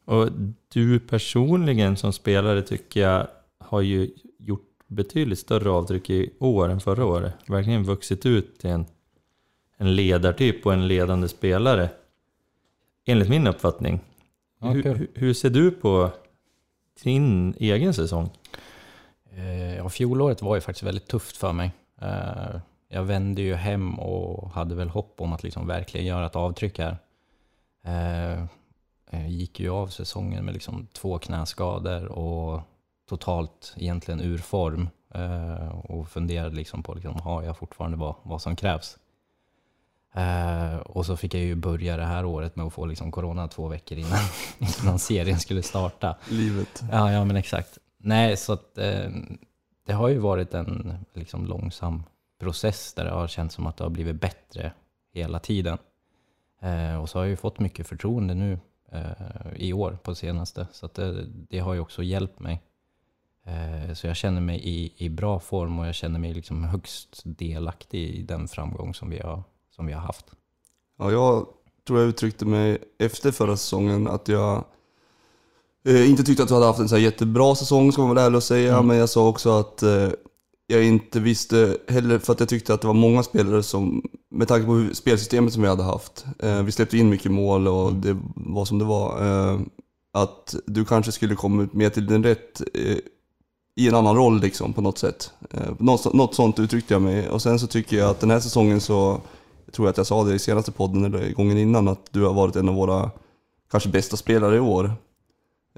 Och 0.05 0.29
du 0.69 1.01
personligen 1.01 1.97
som 1.97 2.13
spelare 2.13 2.63
tycker 2.63 3.01
jag 3.01 3.27
har 3.59 3.81
ju 3.81 4.11
gjort 4.39 4.69
betydligt 4.87 5.39
större 5.39 5.71
avtryck 5.71 6.11
i 6.11 6.31
år 6.39 6.69
än 6.69 6.81
förra 6.81 7.05
året. 7.05 7.35
Verkligen 7.47 7.85
vuxit 7.85 8.27
ut 8.27 8.59
till 8.59 8.71
en, 8.71 8.87
en 9.77 9.95
ledartyp 9.97 10.67
och 10.67 10.73
en 10.73 10.89
ledande 10.89 11.29
spelare. 11.29 11.91
Enligt 13.05 13.29
min 13.29 13.47
uppfattning. 13.47 14.01
Ja, 14.59 14.69
hur, 14.71 15.09
hur- 15.15 15.35
ser 15.35 15.51
du 15.51 15.71
på 15.71 16.11
din 17.03 17.55
egen 17.59 17.95
säsong? 17.95 18.31
Eh, 19.31 19.77
Ja, 19.77 19.89
fjolåret 19.89 20.43
var 20.43 20.55
ju 20.55 20.61
faktiskt 20.61 20.83
väldigt 20.83 21.07
tufft 21.07 21.37
för 21.37 21.53
mig. 21.53 21.71
Eh, 22.91 22.97
Jag 22.97 23.03
vände 23.05 23.43
ju 23.43 23.55
hem 23.55 23.99
och 23.99 24.51
hade 24.51 24.75
väl 24.75 24.89
hopp 24.89 25.21
om 25.21 25.33
att 25.33 25.43
liksom 25.43 25.67
verkligen 25.67 26.07
göra 26.07 26.27
ett 26.27 26.37
avtryck 26.37 26.79
här. 26.79 26.97
Eh, 27.85 28.45
Jag 29.11 29.29
gick 29.29 29.61
ju 29.61 29.71
av 29.71 29.87
säsongen 29.89 30.45
med 30.45 30.55
liksom 30.55 30.87
två 30.93 31.19
knäskador 31.19 32.07
och 32.07 32.61
totalt 33.09 33.75
egentligen 33.77 34.21
ur 34.21 34.39
form. 34.39 34.89
Eh, 35.15 35.69
Och 35.79 36.09
funderade 36.09 36.55
liksom 36.57 36.83
på, 36.83 36.95
liksom, 36.95 37.15
har 37.21 37.43
jag 37.43 37.57
fortfarande 37.57 37.97
vad, 37.97 38.15
vad 38.23 38.43
som 38.43 38.57
krävs? 38.57 38.99
Eh, 40.15 40.77
och 40.77 41.07
så 41.07 41.17
fick 41.17 41.35
jag 41.35 41.43
ju 41.43 41.55
börja 41.55 41.97
det 41.97 42.05
här 42.05 42.25
året 42.25 42.57
med 42.57 42.67
att 42.67 42.73
få 42.73 42.87
liksom 42.87 43.11
corona 43.13 43.49
två 43.49 43.69
veckor 43.69 43.99
innan, 43.99 44.19
innan 44.83 44.99
serien 44.99 45.39
skulle 45.41 45.63
starta. 45.63 46.17
Livet. 46.31 46.83
Ja, 46.93 47.13
ja 47.13 47.25
men 47.25 47.37
exakt. 47.37 47.79
Nej, 47.99 48.37
så 48.37 48.53
att 48.53 48.79
eh, 48.79 49.11
det 49.87 49.93
har 49.93 50.09
ju 50.09 50.19
varit 50.19 50.55
en 50.55 50.95
liksom, 51.15 51.47
långsam 51.47 52.03
process 52.39 52.95
där 52.95 53.05
det 53.05 53.11
har 53.11 53.29
känts 53.29 53.55
som 53.55 53.67
att 53.67 53.77
det 53.77 53.85
har 53.85 53.91
blivit 53.91 54.21
bättre 54.21 54.73
hela 55.13 55.39
tiden. 55.39 55.79
Eh, 56.61 57.03
och 57.03 57.09
så 57.09 57.19
har 57.19 57.25
jag 57.25 57.31
ju 57.31 57.37
fått 57.37 57.59
mycket 57.59 57.87
förtroende 57.87 58.35
nu 58.35 58.59
eh, 58.93 59.53
i 59.57 59.73
år 59.73 59.99
på 60.03 60.15
senaste. 60.15 60.67
Så 60.73 60.89
det, 60.95 61.25
det 61.29 61.59
har 61.59 61.75
ju 61.75 61.81
också 61.81 62.03
hjälpt 62.03 62.41
mig. 62.41 62.63
Eh, 63.47 63.95
så 63.95 64.07
jag 64.07 64.17
känner 64.17 64.41
mig 64.41 64.61
i, 64.65 64.93
i 64.97 65.09
bra 65.09 65.41
form 65.41 65.79
och 65.79 65.87
jag 65.87 65.95
känner 65.95 66.19
mig 66.19 66.35
liksom 66.35 66.65
högst 66.65 67.23
delaktig 67.25 68.09
i 68.09 68.23
den 68.23 68.49
framgång 68.49 68.95
som 68.95 69.11
vi 69.11 69.19
har, 69.19 69.43
som 69.71 69.87
vi 69.87 69.93
har 69.93 70.01
haft. 70.01 70.27
Ja, 70.99 71.11
jag 71.13 71.47
tror 71.87 72.01
jag 72.01 72.09
uttryckte 72.09 72.45
mig 72.45 72.79
efter 72.99 73.33
förra 73.33 73.57
säsongen 73.57 74.09
att 74.09 74.29
jag 74.29 74.65
eh, 75.85 76.11
inte 76.11 76.23
tyckte 76.23 76.43
att 76.43 76.49
du 76.49 76.55
hade 76.55 76.67
haft 76.67 76.81
en 76.81 76.89
så 76.89 76.99
jättebra 76.99 77.55
säsong, 77.55 77.93
ska 77.93 78.03
man 78.03 78.15
väl 78.15 78.25
ärlig 78.25 78.37
och 78.37 78.43
säga. 78.43 78.75
Mm. 78.75 78.87
Men 78.87 78.97
jag 78.97 79.09
sa 79.09 79.29
också 79.29 79.51
att 79.51 79.83
eh, 79.83 80.09
jag 80.71 80.85
inte 80.85 81.21
visste 81.21 81.79
heller, 81.89 82.19
för 82.19 82.33
att 82.33 82.41
jag 82.41 82.49
tyckte 82.49 82.75
att 82.75 82.81
det 82.81 82.87
var 82.87 82.95
många 82.95 83.23
spelare 83.23 83.63
som, 83.63 84.03
med 84.31 84.49
tanke 84.49 84.67
på 84.67 84.95
spelsystemet 84.95 85.53
som 85.53 85.63
vi 85.63 85.69
hade 85.69 85.83
haft, 85.83 86.25
eh, 86.39 86.63
vi 86.63 86.73
släppte 86.73 86.99
in 86.99 87.11
mycket 87.11 87.33
mål 87.33 87.69
och 87.69 87.93
det 87.95 88.17
var 88.35 88.65
som 88.65 88.79
det 88.79 88.85
var, 88.85 89.27
eh, 89.27 89.61
att 90.13 90.55
du 90.67 90.85
kanske 90.85 91.13
skulle 91.13 91.35
komma 91.35 91.69
mer 91.73 91.91
till 91.91 92.07
din 92.07 92.23
rätt 92.23 92.61
eh, 92.75 92.97
i 93.77 93.89
en 93.89 93.95
annan 93.95 94.17
roll 94.17 94.41
liksom 94.41 94.73
på 94.73 94.81
något 94.81 94.99
sätt. 94.99 95.31
Eh, 95.51 95.73
något, 95.79 96.15
något 96.15 96.35
sånt 96.35 96.59
uttryckte 96.59 96.95
jag 96.95 97.03
mig. 97.03 97.29
Och 97.29 97.43
sen 97.43 97.59
så 97.59 97.67
tycker 97.67 97.97
jag 97.97 98.11
att 98.11 98.21
den 98.21 98.31
här 98.31 98.41
säsongen 98.41 98.81
så 98.81 99.21
jag 99.67 99.75
tror 99.75 99.89
att 99.89 99.97
jag 99.97 100.07
sa 100.07 100.25
det 100.25 100.35
i 100.35 100.39
senaste 100.39 100.73
podden 100.73 101.05
eller 101.05 101.33
gången 101.33 101.59
innan 101.59 101.89
att 101.89 102.13
du 102.13 102.25
har 102.25 102.35
varit 102.35 102.57
en 102.57 102.69
av 102.69 102.75
våra 102.75 103.11
kanske 103.71 103.89
bästa 103.89 104.17
spelare 104.17 104.57
i 104.57 104.61
år. 104.61 104.93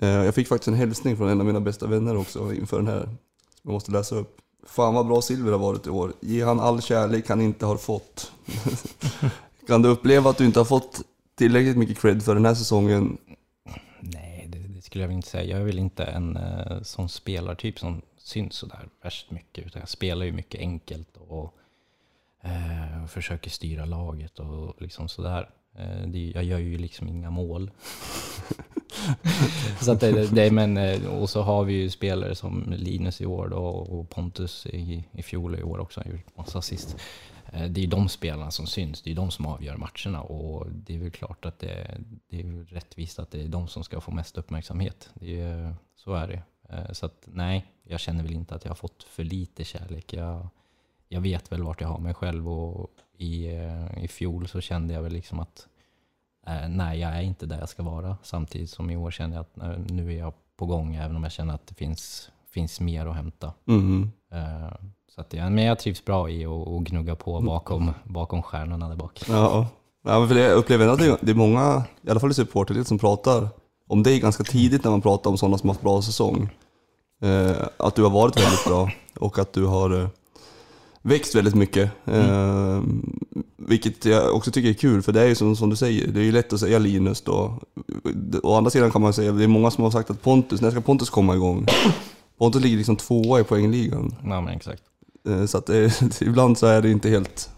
Eh, 0.00 0.08
Jag 0.08 0.34
fick 0.34 0.48
faktiskt 0.48 0.68
en 0.68 0.74
hälsning 0.74 1.16
från 1.16 1.28
en 1.28 1.40
av 1.40 1.46
mina 1.46 1.60
bästa 1.60 1.86
vänner 1.86 2.16
också 2.16 2.52
inför 2.54 2.76
den 2.76 2.86
här, 2.86 3.02
som 3.02 3.16
jag 3.62 3.72
måste 3.72 3.92
läsa 3.92 4.16
upp. 4.16 4.36
Fan 4.66 4.94
vad 4.94 5.06
bra 5.06 5.22
Silver 5.22 5.52
har 5.52 5.58
varit 5.58 5.86
i 5.86 5.90
år. 5.90 6.12
Ge 6.20 6.44
han 6.44 6.60
all 6.60 6.82
kärlek 6.82 7.28
han 7.28 7.40
inte 7.40 7.66
har 7.66 7.76
fått. 7.76 8.32
kan 9.66 9.82
du 9.82 9.88
uppleva 9.88 10.30
att 10.30 10.38
du 10.38 10.44
inte 10.44 10.60
har 10.60 10.64
fått 10.64 11.00
tillräckligt 11.34 11.76
mycket 11.76 11.98
cred 11.98 12.22
för 12.22 12.34
den 12.34 12.44
här 12.44 12.54
säsongen? 12.54 13.18
Nej, 14.00 14.46
det, 14.48 14.58
det 14.58 14.82
skulle 14.82 15.04
jag 15.04 15.08
väl 15.08 15.16
inte 15.16 15.28
säga. 15.28 15.44
Jag 15.44 15.60
är 15.60 15.64
väl 15.64 15.78
inte 15.78 16.04
en 16.04 16.36
uh, 16.36 16.82
sån 16.82 17.08
spelartyp 17.08 17.78
som 17.78 18.02
syns 18.18 18.54
sådär 18.54 18.88
värst 19.02 19.30
mycket. 19.30 19.66
Utan 19.66 19.80
jag 19.80 19.88
spelar 19.88 20.26
ju 20.26 20.32
mycket 20.32 20.60
enkelt 20.60 21.16
och 21.16 21.54
eh, 22.42 23.06
försöker 23.06 23.50
styra 23.50 23.84
laget 23.84 24.38
och 24.38 24.82
liksom 24.82 25.08
sådär. 25.08 25.50
Eh, 25.74 26.06
det, 26.06 26.32
jag 26.34 26.44
gör 26.44 26.58
ju 26.58 26.78
liksom 26.78 27.08
inga 27.08 27.30
mål. 27.30 27.70
så 29.80 29.92
att 29.92 30.00
det, 30.00 30.34
det, 30.34 30.50
men, 30.50 30.76
eh, 30.76 31.06
och 31.06 31.30
så 31.30 31.42
har 31.42 31.64
vi 31.64 31.72
ju 31.72 31.90
spelare 31.90 32.34
som 32.34 32.72
Linus 32.76 33.20
i 33.20 33.26
år 33.26 33.48
då, 33.48 33.64
och 33.66 34.10
Pontus 34.10 34.66
i, 34.66 35.04
i 35.12 35.22
fjol 35.22 35.54
och 35.54 35.60
i 35.60 35.62
år 35.62 35.78
också, 35.78 36.00
han 36.00 36.12
gjort 36.12 36.36
massa 36.36 36.58
assist. 36.58 36.96
Eh, 37.52 37.64
Det 37.64 37.82
är 37.82 37.86
de 37.86 38.08
spelarna 38.08 38.50
som 38.50 38.66
syns, 38.66 39.02
det 39.02 39.10
är 39.10 39.14
de 39.14 39.30
som 39.30 39.46
avgör 39.46 39.76
matcherna 39.76 40.22
och 40.22 40.66
det 40.70 40.94
är 40.94 40.98
väl 40.98 41.10
klart 41.10 41.44
att 41.44 41.58
det, 41.58 42.00
det 42.28 42.40
är 42.40 42.64
rättvist 42.64 43.18
att 43.18 43.30
det 43.30 43.42
är 43.42 43.48
de 43.48 43.68
som 43.68 43.84
ska 43.84 44.00
få 44.00 44.10
mest 44.10 44.38
uppmärksamhet. 44.38 45.10
Det 45.14 45.40
är, 45.40 45.74
så 45.96 46.14
är 46.14 46.28
det. 46.28 46.42
Så 46.94 47.06
att 47.06 47.24
nej, 47.26 47.66
jag 47.82 48.00
känner 48.00 48.22
väl 48.22 48.32
inte 48.32 48.54
att 48.54 48.64
jag 48.64 48.70
har 48.70 48.76
fått 48.76 49.02
för 49.02 49.24
lite 49.24 49.64
kärlek. 49.64 50.12
Jag, 50.12 50.48
jag 51.08 51.20
vet 51.20 51.52
väl 51.52 51.62
vart 51.62 51.80
jag 51.80 51.88
har 51.88 51.98
mig 51.98 52.14
själv 52.14 52.48
och 52.48 52.90
i, 53.20 53.46
eh, 53.46 54.04
i 54.04 54.08
fjol 54.08 54.48
så 54.48 54.60
kände 54.60 54.94
jag 54.94 55.02
väl 55.02 55.12
liksom 55.12 55.40
att 55.40 55.66
eh, 56.46 56.68
nej, 56.68 57.00
jag 57.00 57.16
är 57.16 57.22
inte 57.22 57.46
där 57.46 57.58
jag 57.58 57.68
ska 57.68 57.82
vara. 57.82 58.16
Samtidigt 58.22 58.70
som 58.70 58.90
i 58.90 58.96
år 58.96 59.10
känner 59.10 59.36
jag 59.36 59.40
att 59.40 59.58
eh, 59.58 59.84
nu 59.94 60.12
är 60.12 60.18
jag 60.18 60.32
på 60.56 60.66
gång, 60.66 60.94
även 60.94 61.16
om 61.16 61.22
jag 61.22 61.32
känner 61.32 61.54
att 61.54 61.66
det 61.66 61.74
finns, 61.74 62.30
finns 62.50 62.80
mer 62.80 63.06
att 63.06 63.16
hämta. 63.16 63.52
Mm. 63.68 64.10
Så 65.14 65.20
att, 65.20 65.32
men 65.32 65.58
jag 65.58 65.78
trivs 65.78 66.04
bra 66.04 66.30
i 66.30 66.46
att 66.46 66.82
gnugga 66.82 67.14
på 67.14 67.40
bakom, 67.40 67.92
bakom 68.04 68.42
stjärnorna 68.42 68.88
där 68.88 68.96
bak. 68.96 69.22
Ja, 69.28 69.66
ja 70.04 70.28
för 70.28 70.34
jag 70.34 70.52
upplever 70.52 70.88
att 70.88 70.98
det, 70.98 71.30
är 71.30 71.34
många, 71.34 71.84
i 72.02 72.10
alla 72.10 72.20
fall 72.20 72.30
i 72.30 72.34
supporterled, 72.34 72.86
som 72.86 72.98
pratar 72.98 73.48
om 73.88 74.02
dig 74.02 74.20
ganska 74.20 74.44
tidigt 74.44 74.84
när 74.84 74.90
man 74.90 75.00
pratar 75.00 75.30
om 75.30 75.38
sådana 75.38 75.58
som 75.58 75.68
har 75.68 75.74
haft 75.74 75.82
bra 75.82 76.02
säsong. 76.02 76.50
Att 77.76 77.94
du 77.94 78.02
har 78.02 78.10
varit 78.10 78.36
väldigt 78.36 78.64
bra 78.64 78.90
och 79.20 79.38
att 79.38 79.52
du 79.52 79.66
har 79.66 80.10
växt 81.02 81.34
väldigt 81.34 81.54
mycket. 81.54 81.90
Eh, 82.04 82.82
vilket 83.56 84.04
jag 84.04 84.34
också 84.34 84.50
tycker 84.50 84.68
är 84.68 84.74
kul, 84.74 85.02
för 85.02 85.12
det 85.12 85.20
är 85.22 85.26
ju 85.28 85.34
som, 85.34 85.56
som 85.56 85.70
du 85.70 85.76
säger, 85.76 86.06
det 86.06 86.20
är 86.20 86.24
ju 86.24 86.32
lätt 86.32 86.52
att 86.52 86.60
säga 86.60 86.78
Linus 86.78 87.20
då. 87.22 87.58
Å 88.42 88.54
andra 88.56 88.70
sidan 88.70 88.90
kan 88.90 89.02
man 89.02 89.12
säga, 89.12 89.32
det 89.32 89.44
är 89.44 89.48
många 89.48 89.70
som 89.70 89.84
har 89.84 89.90
sagt 89.90 90.10
att 90.10 90.22
Pontus, 90.22 90.60
när 90.60 90.70
ska 90.70 90.80
Pontus 90.80 91.10
komma 91.10 91.34
igång? 91.34 91.66
Pontus 92.38 92.62
ligger 92.62 92.76
liksom 92.76 92.96
tvåa 92.96 93.40
i 93.40 93.44
poängligan. 93.44 94.14
Ja, 94.24 94.40
men 94.40 94.48
exakt. 94.48 94.82
Eh, 95.28 95.46
så 95.46 95.58
att 95.58 95.66
det, 95.66 96.02
ibland 96.20 96.58
så 96.58 96.66
är 96.66 96.82
det 96.82 96.90
inte 96.90 97.08
helt 97.08 97.50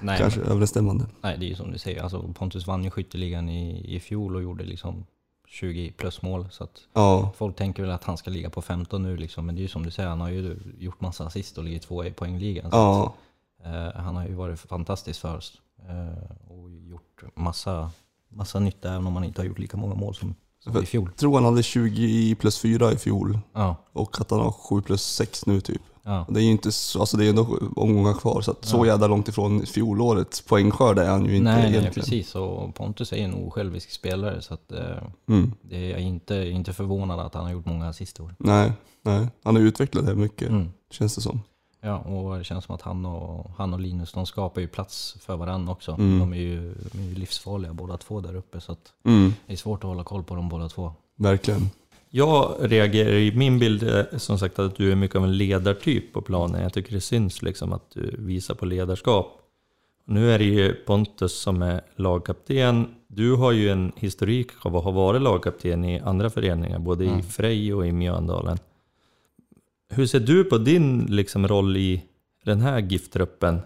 Nej, 0.00 0.18
kanske 0.18 0.40
överensstämmande. 0.40 1.04
nej, 1.22 1.36
det 1.38 1.44
är 1.46 1.48
ju 1.48 1.54
som 1.54 1.72
du 1.72 1.78
säger. 1.78 2.02
Alltså, 2.02 2.32
Pontus 2.38 2.66
vann 2.66 2.84
ju 2.84 2.90
skytteligan 2.90 3.48
i, 3.48 3.94
i 3.96 4.00
fjol 4.00 4.36
och 4.36 4.42
gjorde 4.42 4.64
liksom 4.64 5.04
20 5.52 5.92
plus 5.96 6.22
mål. 6.22 6.46
Så 6.50 6.64
att 6.64 6.80
Ja, 6.92 7.32
folk 7.36 7.56
tänker 7.56 7.82
väl 7.82 7.92
att 7.92 8.04
han 8.04 8.16
ska 8.16 8.30
ligga 8.30 8.50
på 8.50 8.62
15 8.62 9.02
nu 9.02 9.16
liksom. 9.16 9.46
Men 9.46 9.54
det 9.54 9.60
är 9.60 9.62
ju 9.62 9.68
som 9.68 9.84
du 9.84 9.90
säger, 9.90 10.08
han 10.08 10.20
har 10.20 10.28
ju 10.28 10.56
gjort 10.78 11.00
massa 11.00 11.24
assist 11.24 11.58
och 11.58 11.64
ligger 11.64 11.78
tvåa 11.78 12.06
i 12.06 12.10
poängligan. 12.10 12.70
Så 12.70 12.76
ja. 12.76 13.14
att, 13.60 13.66
eh, 13.66 14.02
han 14.02 14.16
har 14.16 14.26
ju 14.26 14.34
varit 14.34 14.60
fantastisk 14.60 15.20
för 15.20 15.36
oss. 15.36 15.60
Eh, 15.88 16.52
och 16.52 16.70
gjort 16.70 17.22
massa, 17.34 17.90
massa 18.28 18.58
nytta 18.58 18.90
även 18.90 19.06
om 19.06 19.14
han 19.14 19.24
inte 19.24 19.40
har 19.40 19.46
gjort 19.46 19.58
lika 19.58 19.76
många 19.76 19.94
mål 19.94 20.14
som, 20.14 20.34
som 20.58 20.82
i 20.82 20.86
fjol. 20.86 21.08
Jag 21.08 21.16
tror 21.16 21.34
han 21.34 21.44
hade 21.44 21.62
20 21.62 22.34
plus 22.34 22.60
4 22.60 22.92
i 22.92 22.96
fjol 22.96 23.38
Ja, 23.52 23.76
och 23.92 24.20
att 24.20 24.30
han 24.30 24.40
har 24.40 24.52
7 24.52 24.82
plus 24.82 25.02
6 25.02 25.46
nu 25.46 25.60
typ. 25.60 25.82
Ja. 26.04 26.26
Det 26.28 26.40
är 26.40 26.44
ju 26.44 26.50
inte 26.50 26.72
så, 26.72 27.00
alltså 27.00 27.16
det 27.16 27.24
är 27.26 27.30
ändå 27.30 27.58
omgångar 27.76 28.12
kvar 28.14 28.40
så 28.40 28.50
att 28.50 28.64
så 28.64 28.86
jävla 28.86 29.06
långt 29.06 29.28
ifrån 29.28 29.66
fjolårets 29.66 30.40
poängskörd 30.40 30.98
är 30.98 31.08
han 31.10 31.24
ju 31.26 31.36
inte 31.36 31.44
nej, 31.50 31.54
nej, 31.62 31.70
egentligen. 31.70 31.94
precis. 31.94 32.34
Och 32.34 32.74
Pontus 32.74 33.12
är 33.12 33.16
ju 33.16 33.22
en 33.22 33.34
osjälvisk 33.34 33.90
spelare. 33.90 34.42
Så 34.42 34.54
att, 34.54 34.72
eh, 34.72 34.80
Mm. 35.28 35.52
det 35.62 35.76
är 35.76 35.90
jag 35.90 36.00
inte, 36.00 36.34
inte 36.36 36.72
förvånad 36.72 37.20
att 37.20 37.34
han 37.34 37.44
har 37.44 37.52
gjort 37.52 37.66
många 37.66 37.88
assist 37.88 38.18
i 38.18 38.22
år. 38.22 38.34
Nej, 38.38 38.72
nej, 39.02 39.26
han 39.44 39.56
har 39.56 39.62
utvecklat 39.62 40.06
det 40.06 40.14
mycket 40.14 40.48
Mm. 40.48 40.68
känns 40.90 41.14
det 41.14 41.20
som. 41.20 41.40
Ja, 41.84 41.98
och 41.98 42.38
det 42.38 42.44
känns 42.44 42.64
som 42.64 42.74
att 42.74 42.82
han 42.82 43.06
och, 43.06 43.50
han 43.56 43.74
och 43.74 43.80
Linus, 43.80 44.12
de 44.12 44.26
skapar 44.26 44.60
ju 44.60 44.68
plats 44.68 45.16
för 45.20 45.36
varandra 45.36 45.72
också. 45.72 45.92
Mm. 45.92 46.18
De 46.18 46.32
är 46.32 46.36
ju, 46.36 46.74
de 46.92 46.98
är 46.98 47.02
ju 47.08 47.14
livsfarliga 47.14 47.72
båda 47.74 47.96
två 47.96 48.20
där 48.20 48.34
uppe, 48.36 48.60
så 48.60 48.72
att 48.72 48.92
Mm, 49.04 49.34
det 49.46 49.52
är 49.52 49.56
svårt 49.56 49.84
att 49.84 49.88
hålla 49.88 50.04
koll 50.04 50.22
på 50.24 50.34
dem 50.34 50.48
båda 50.48 50.68
två. 50.68 50.92
verkligen. 51.16 51.70
Jag 52.14 52.56
reagerar 52.60 53.12
i 53.12 53.32
min 53.36 53.58
bild 53.58 53.82
är 53.82 54.18
som 54.18 54.38
sagt 54.38 54.58
att 54.58 54.76
du 54.76 54.92
är 54.92 54.96
mycket 54.96 55.16
av 55.16 55.24
en 55.24 55.36
ledartyp 55.36 56.12
på 56.12 56.22
planen. 56.22 56.62
Jag 56.62 56.72
tycker 56.72 56.92
det 56.92 57.00
syns 57.00 57.42
liksom 57.42 57.72
att 57.72 57.90
du 57.90 58.14
visar 58.18 58.54
på 58.54 58.66
ledarskap. 58.66 59.40
Nu 60.04 60.30
är 60.30 60.38
det 60.38 60.44
ju 60.44 60.74
Pontus 60.74 61.40
som 61.40 61.62
är 61.62 61.80
lagkapten. 61.96 62.94
Du 63.06 63.34
har 63.34 63.52
ju 63.52 63.68
en 63.70 63.92
historik 63.96 64.48
av 64.62 64.76
att 64.76 64.84
ha 64.84 64.90
varit 64.90 65.22
lagkapten 65.22 65.84
i 65.84 66.00
andra 66.00 66.30
föreningar, 66.30 66.78
både 66.78 67.04
i 67.04 67.08
Mm. 67.08 67.22
Frej 67.22 67.74
och 67.74 67.86
i 67.86 67.92
Mjöndalen. 67.92 68.58
Hur 69.88 70.06
ser 70.06 70.20
du 70.20 70.44
på 70.44 70.58
din 70.58 71.06
liksom, 71.06 71.48
roll 71.48 71.76
i 71.76 72.04
den 72.44 72.60
här 72.60 72.80
GIF-truppen? 72.80 73.60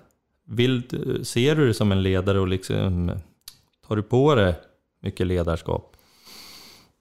Vill, 0.45 0.83
ser 1.25 1.57
du 1.57 1.65
dig 1.65 1.75
som 1.75 1.93
en 1.93 2.03
ledare 2.03 2.41
och 2.41 2.49
liksom, 2.49 3.13
tar 3.89 3.97
du 3.97 4.03
på 4.03 4.35
dig 4.35 4.55
mycket 5.01 5.27
ledarskap? 5.27 5.97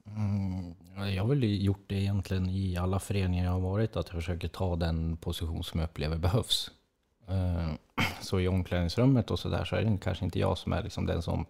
Mm, 0.07 0.75
Eh, 0.97 1.15
jag 1.15 1.23
har 1.23 1.29
väl 1.29 1.63
gjort 1.65 1.83
det 1.87 1.95
egentligen 1.95 2.49
i 2.49 2.77
alla 2.77 2.99
föreningar 2.99 3.45
jag 3.45 3.51
har 3.51 3.59
varit, 3.59 3.95
att 3.95 4.07
jag 4.07 4.15
försöker 4.15 4.47
ta 4.47 4.75
den 4.75 5.17
position 5.17 5.63
som 5.63 5.79
jag 5.79 5.87
upplever 5.87 6.17
behövs. 6.17 6.71
Eh, 7.27 7.69
så 8.21 8.39
i 8.39 8.47
omklädningsrummet 8.47 9.31
och 9.31 9.39
sådär 9.39 9.65
så 9.65 9.75
är 9.75 9.81
det 9.81 9.97
kanske 9.97 10.25
inte 10.25 10.39
jag 10.39 10.57
som 10.57 10.73
är 10.73 10.83
liksom 10.83 11.05
den 11.05 11.21
som 11.21 11.45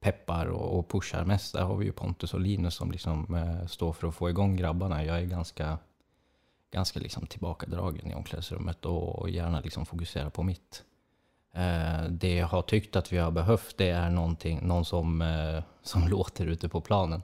peppar 0.00 0.46
och 0.46 0.88
pushar 0.88 1.24
mest. 1.24 1.52
Där 1.54 1.62
har 1.62 1.76
vi 1.76 1.86
ju 1.86 1.92
Pontus 1.92 2.34
och 2.34 2.40
Linus 2.40 2.74
som 2.74 2.90
liksom 2.90 3.34
eh, 3.34 3.66
står 3.66 3.92
för 3.92 4.08
att 4.08 4.14
få 4.14 4.30
igång 4.30 4.56
grabbarna. 4.56 5.04
Jag 5.04 5.18
är 5.18 5.26
ganska, 5.26 5.78
ganska 6.72 7.00
liksom 7.00 7.26
tillbakadragen 7.26 8.10
i 8.10 8.14
omklädningsrummet 8.14 8.84
och 8.84 9.30
gärna 9.30 9.60
liksom 9.60 9.86
fokuserar 9.86 10.30
på 10.30 10.42
mitt. 10.42 10.84
Det 12.08 12.34
jag 12.34 12.46
har 12.46 12.62
tyckt 12.62 12.96
att 12.96 13.12
vi 13.12 13.18
har 13.18 13.30
behövt 13.30 13.76
det 13.78 13.88
är 13.88 14.10
någon 14.10 14.84
som, 14.84 15.24
som 15.82 16.08
låter 16.08 16.46
ute 16.46 16.68
på 16.68 16.80
planen. 16.80 17.22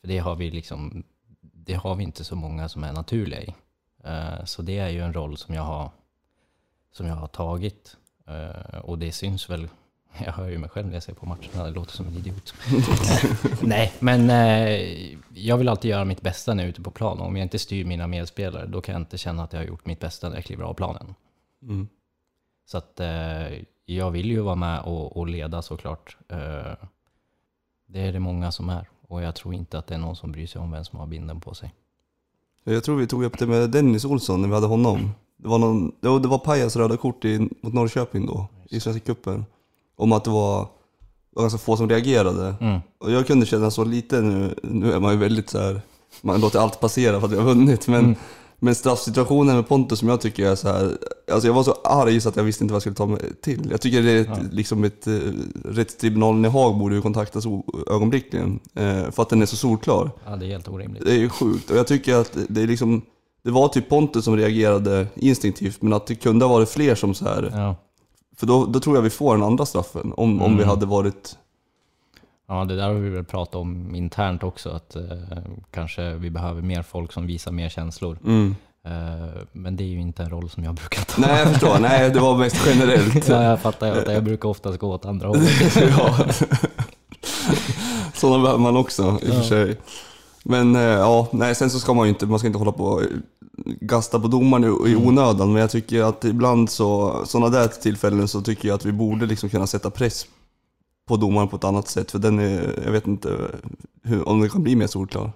För 0.00 0.08
det 0.08 0.18
har 0.18 0.36
vi 0.36 0.50
liksom, 0.50 1.04
det 1.40 1.74
har 1.74 1.94
vi 1.94 2.04
inte 2.04 2.24
så 2.24 2.36
många 2.36 2.68
som 2.68 2.84
är 2.84 2.92
naturliga 2.92 3.42
i. 3.42 3.54
Eh, 4.04 4.44
Så 4.44 4.62
det 4.62 4.78
är 4.78 4.88
ju 4.88 5.00
en 5.00 5.12
roll 5.12 5.36
som 5.36 5.54
jag 5.54 5.62
har, 5.62 5.90
som 6.92 7.06
jag 7.06 7.14
har 7.14 7.28
tagit. 7.28 7.96
Eh, 8.26 8.78
Och 8.78 8.98
det 8.98 9.12
syns 9.12 9.50
väl, 9.50 9.68
jag 10.24 10.32
hör 10.32 10.48
ju 10.48 10.58
mig 10.58 10.70
själv 10.70 10.86
när 10.86 10.94
jag 10.94 11.02
ser 11.02 11.14
på 11.14 11.26
matcherna, 11.26 11.64
det 11.64 11.70
låter 11.70 11.92
som 11.92 12.06
en 12.06 12.16
idiot. 12.16 12.54
Nej, 13.62 13.92
men 14.00 14.30
eh, 14.30 15.16
jag 15.34 15.56
vill 15.56 15.68
alltid 15.68 15.90
göra 15.90 16.04
mitt 16.04 16.20
bästa 16.22 16.54
när 16.54 16.62
jag 16.62 16.66
är 16.68 16.70
ute 16.70 16.82
på 16.82 16.90
plan. 16.90 17.20
Om 17.20 17.36
jag 17.36 17.44
inte 17.44 17.58
styr 17.58 17.84
mina 17.84 18.06
medspelare, 18.06 18.66
då 18.66 18.80
kan 18.80 18.92
jag 18.92 19.02
inte 19.02 19.18
känna 19.18 19.42
att 19.44 19.52
jag 19.52 19.60
har 19.60 19.66
gjort 19.66 19.86
mitt 19.86 20.00
bästa 20.00 20.28
när 20.28 20.36
jag 20.36 20.44
kliver 20.44 20.64
av 20.64 20.74
planen. 20.74 21.14
Mm. 21.62 21.88
Så 22.64 22.78
att 22.78 23.00
eh, 23.00 23.46
jag 23.84 24.10
vill 24.10 24.30
ju 24.30 24.40
vara 24.40 24.54
med 24.54 24.80
och, 24.80 25.16
och 25.16 25.26
leda 25.26 25.62
såklart. 25.62 26.16
Eh, 26.28 26.72
det 27.86 28.00
är 28.00 28.12
det 28.12 28.20
många 28.20 28.52
som 28.52 28.68
är. 28.68 28.88
Och 29.08 29.22
jag 29.22 29.34
tror 29.34 29.54
inte 29.54 29.78
att 29.78 29.86
det 29.86 29.94
är 29.94 29.98
någon 29.98 30.16
som 30.16 30.32
bryr 30.32 30.46
sig 30.46 30.60
om 30.60 30.70
vem 30.70 30.84
som 30.84 30.98
har 30.98 31.06
binden 31.06 31.40
på 31.40 31.54
sig. 31.54 31.74
Jag 32.64 32.84
tror 32.84 32.96
vi 32.96 33.06
tog 33.06 33.24
upp 33.24 33.38
det 33.38 33.46
med 33.46 33.70
Dennis 33.70 34.04
Olsson 34.04 34.42
när 34.42 34.48
vi 34.48 34.54
hade 34.54 34.66
honom. 34.66 35.10
Det 35.36 35.48
var, 35.48 35.58
någon, 35.58 35.92
det 36.00 36.08
var, 36.08 36.20
det 36.20 36.28
var 36.28 36.38
Pajas 36.38 36.76
röda 36.76 36.96
kort 36.96 37.24
i, 37.24 37.38
mot 37.38 37.72
Norrköping 37.74 38.26
då, 38.26 38.46
i 38.70 38.80
Svenska 38.80 39.00
cupen. 39.04 39.44
Om 39.96 40.12
att 40.12 40.24
det 40.24 40.30
var, 40.30 40.68
var 41.30 41.42
ganska 41.42 41.58
få 41.58 41.76
som 41.76 41.88
reagerade. 41.88 42.54
Mm. 42.60 42.80
Och 42.98 43.10
jag 43.12 43.26
kunde 43.26 43.46
känna 43.46 43.70
så 43.70 43.84
lite 43.84 44.20
nu, 44.20 44.54
nu 44.62 44.92
är 44.92 45.00
man 45.00 45.12
ju 45.12 45.18
väldigt 45.18 45.50
så 45.50 45.58
här, 45.58 45.80
man 46.20 46.40
låter 46.40 46.58
allt 46.58 46.80
passera 46.80 47.20
för 47.20 47.26
att 47.26 47.32
vi 47.32 47.36
har 47.36 47.44
vunnit. 47.44 47.88
Men, 47.88 48.04
Mm. 48.04 48.16
Men 48.58 48.74
straffsituationen 48.74 49.56
med 49.56 49.68
Pontus 49.68 49.98
som 49.98 50.08
jag 50.08 50.20
tycker 50.20 50.46
är 50.50 50.54
så 50.54 50.68
här, 50.68 50.98
alltså 51.32 51.48
jag 51.48 51.54
var 51.54 51.62
så 51.62 51.72
arg 51.84 52.20
så 52.20 52.28
att 52.28 52.36
jag 52.36 52.44
visste 52.44 52.64
inte 52.64 52.72
vad 52.72 52.76
jag 52.76 52.82
skulle 52.82 52.96
ta 52.96 53.06
mig 53.06 53.20
till. 53.42 53.68
Jag 53.70 53.80
tycker 53.80 54.02
det 54.02 54.10
är 54.10 54.20
ett, 54.20 54.26
Ja. 54.30 54.36
liksom 54.52 54.84
ett, 54.84 55.06
eh, 55.06 55.12
rättstribunalen 55.64 56.44
i 56.44 56.48
Haag 56.48 56.78
borde 56.78 56.94
ju 56.94 57.02
kontaktas 57.02 57.44
ögonblickligen. 57.90 58.60
Eh, 58.74 59.10
för 59.10 59.22
att 59.22 59.28
den 59.28 59.42
är 59.42 59.46
så 59.46 59.56
solklar. 59.56 60.10
Ja, 60.26 60.36
det 60.36 60.46
är 60.46 60.48
helt 60.50 60.68
orimligt. 60.68 61.04
Det 61.04 61.10
är 61.12 61.18
ju 61.18 61.28
sjukt. 61.28 61.70
Och 61.70 61.76
jag 61.76 61.86
tycker 61.86 62.14
att 62.14 62.38
det 62.48 62.62
är 62.62 62.66
liksom, 62.66 63.02
det 63.44 63.50
var 63.50 63.68
typ 63.68 63.88
Pontus 63.88 64.24
som 64.24 64.36
reagerade 64.36 65.06
instinktivt, 65.14 65.82
men 65.82 65.92
att 65.92 66.06
det 66.06 66.14
kunde 66.14 66.44
ha 66.44 66.52
varit 66.52 66.68
fler 66.68 66.94
som 66.94 67.14
så 67.14 67.24
här. 67.24 67.50
Ja. 67.54 67.76
För 68.36 68.46
då, 68.46 68.66
då 68.66 68.80
tror 68.80 68.96
jag 68.96 69.02
vi 69.02 69.10
får 69.10 69.34
den 69.34 69.42
andra 69.46 69.66
straffen, 69.66 70.12
om, 70.16 70.42
om 70.42 70.50
vi 70.56 70.62
Mm. 70.62 70.68
hade 70.68 70.86
varit... 70.86 71.36
ja, 72.48 72.64
det 72.64 72.76
där 72.76 72.86
har 72.86 72.94
vi 72.94 73.10
väl 73.10 73.24
pratat 73.24 73.54
om 73.54 73.94
internt 73.94 74.42
också. 74.42 74.70
Att 74.70 74.96
eh, 74.96 75.02
kanske 75.70 76.14
vi 76.14 76.30
behöver 76.30 76.62
mer 76.62 76.82
folk 76.82 77.12
som 77.12 77.26
visar 77.26 77.52
mer 77.52 77.68
känslor. 77.68 78.18
Mm. 78.24 78.54
Eh, 78.86 79.42
men 79.52 79.76
det 79.76 79.84
är 79.84 79.88
ju 79.88 80.00
inte 80.00 80.22
en 80.22 80.30
roll 80.30 80.50
som 80.50 80.64
jag 80.64 80.74
brukar 80.74 81.02
ta. 81.02 81.20
Nej 81.20 81.38
jag 81.38 81.48
förstår, 81.48 81.78
nej 81.78 82.10
det 82.10 82.20
var 82.20 82.38
mest 82.38 82.56
generellt. 82.66 83.28
Ja, 83.28 83.42
jag 83.42 83.60
fattar 83.60 83.92
att 83.92 84.12
jag 84.12 84.24
brukar 84.24 84.48
oftast 84.48 84.78
gå 84.78 84.92
åt 84.92 85.04
andra 85.04 85.28
hållet. 85.28 85.76
ja. 85.98 86.18
Sådana 88.14 88.42
behöver 88.42 88.60
man 88.60 88.76
också 88.76 89.18
i 89.22 89.30
och 89.30 89.34
för 89.34 89.42
sig. 89.42 89.76
Men 90.42 90.76
eh, 90.76 90.82
ja, 90.82 91.28
nej 91.32 91.54
sen 91.54 91.70
så 91.70 91.78
ska 91.78 91.94
man 91.94 92.06
ju 92.06 92.08
inte, 92.08 92.26
man 92.26 92.38
ska 92.38 92.46
inte 92.46 92.58
hålla 92.58 92.72
på 92.72 92.84
och 92.84 93.02
gasta 93.80 94.20
på 94.20 94.28
domaren 94.28 94.64
i, 94.64 94.90
i 94.90 94.96
onödan. 94.96 95.52
Men 95.52 95.60
jag 95.60 95.70
tycker 95.70 96.02
att 96.02 96.24
ibland 96.24 96.70
så, 96.70 97.22
sådana 97.26 97.48
där 97.48 97.68
tillfällen 97.68 98.28
så 98.28 98.42
tycker 98.42 98.68
jag 98.68 98.74
att 98.74 98.84
vi 98.84 98.92
borde 98.92 99.26
liksom 99.26 99.48
kunna 99.48 99.66
sätta 99.66 99.90
press 99.90 100.26
på 101.06 101.16
domaren 101.16 101.48
på 101.48 101.56
ett 101.56 101.64
annat 101.64 101.88
sätt. 101.88 102.10
För 102.10 102.18
den 102.18 102.38
är, 102.38 102.80
jag 102.84 102.92
vet 102.92 103.06
inte 103.06 103.50
hur, 104.02 104.28
om 104.28 104.40
den 104.40 104.50
kan 104.50 104.62
bli 104.62 104.76
mer 104.76 104.86
solklar. 104.86 105.32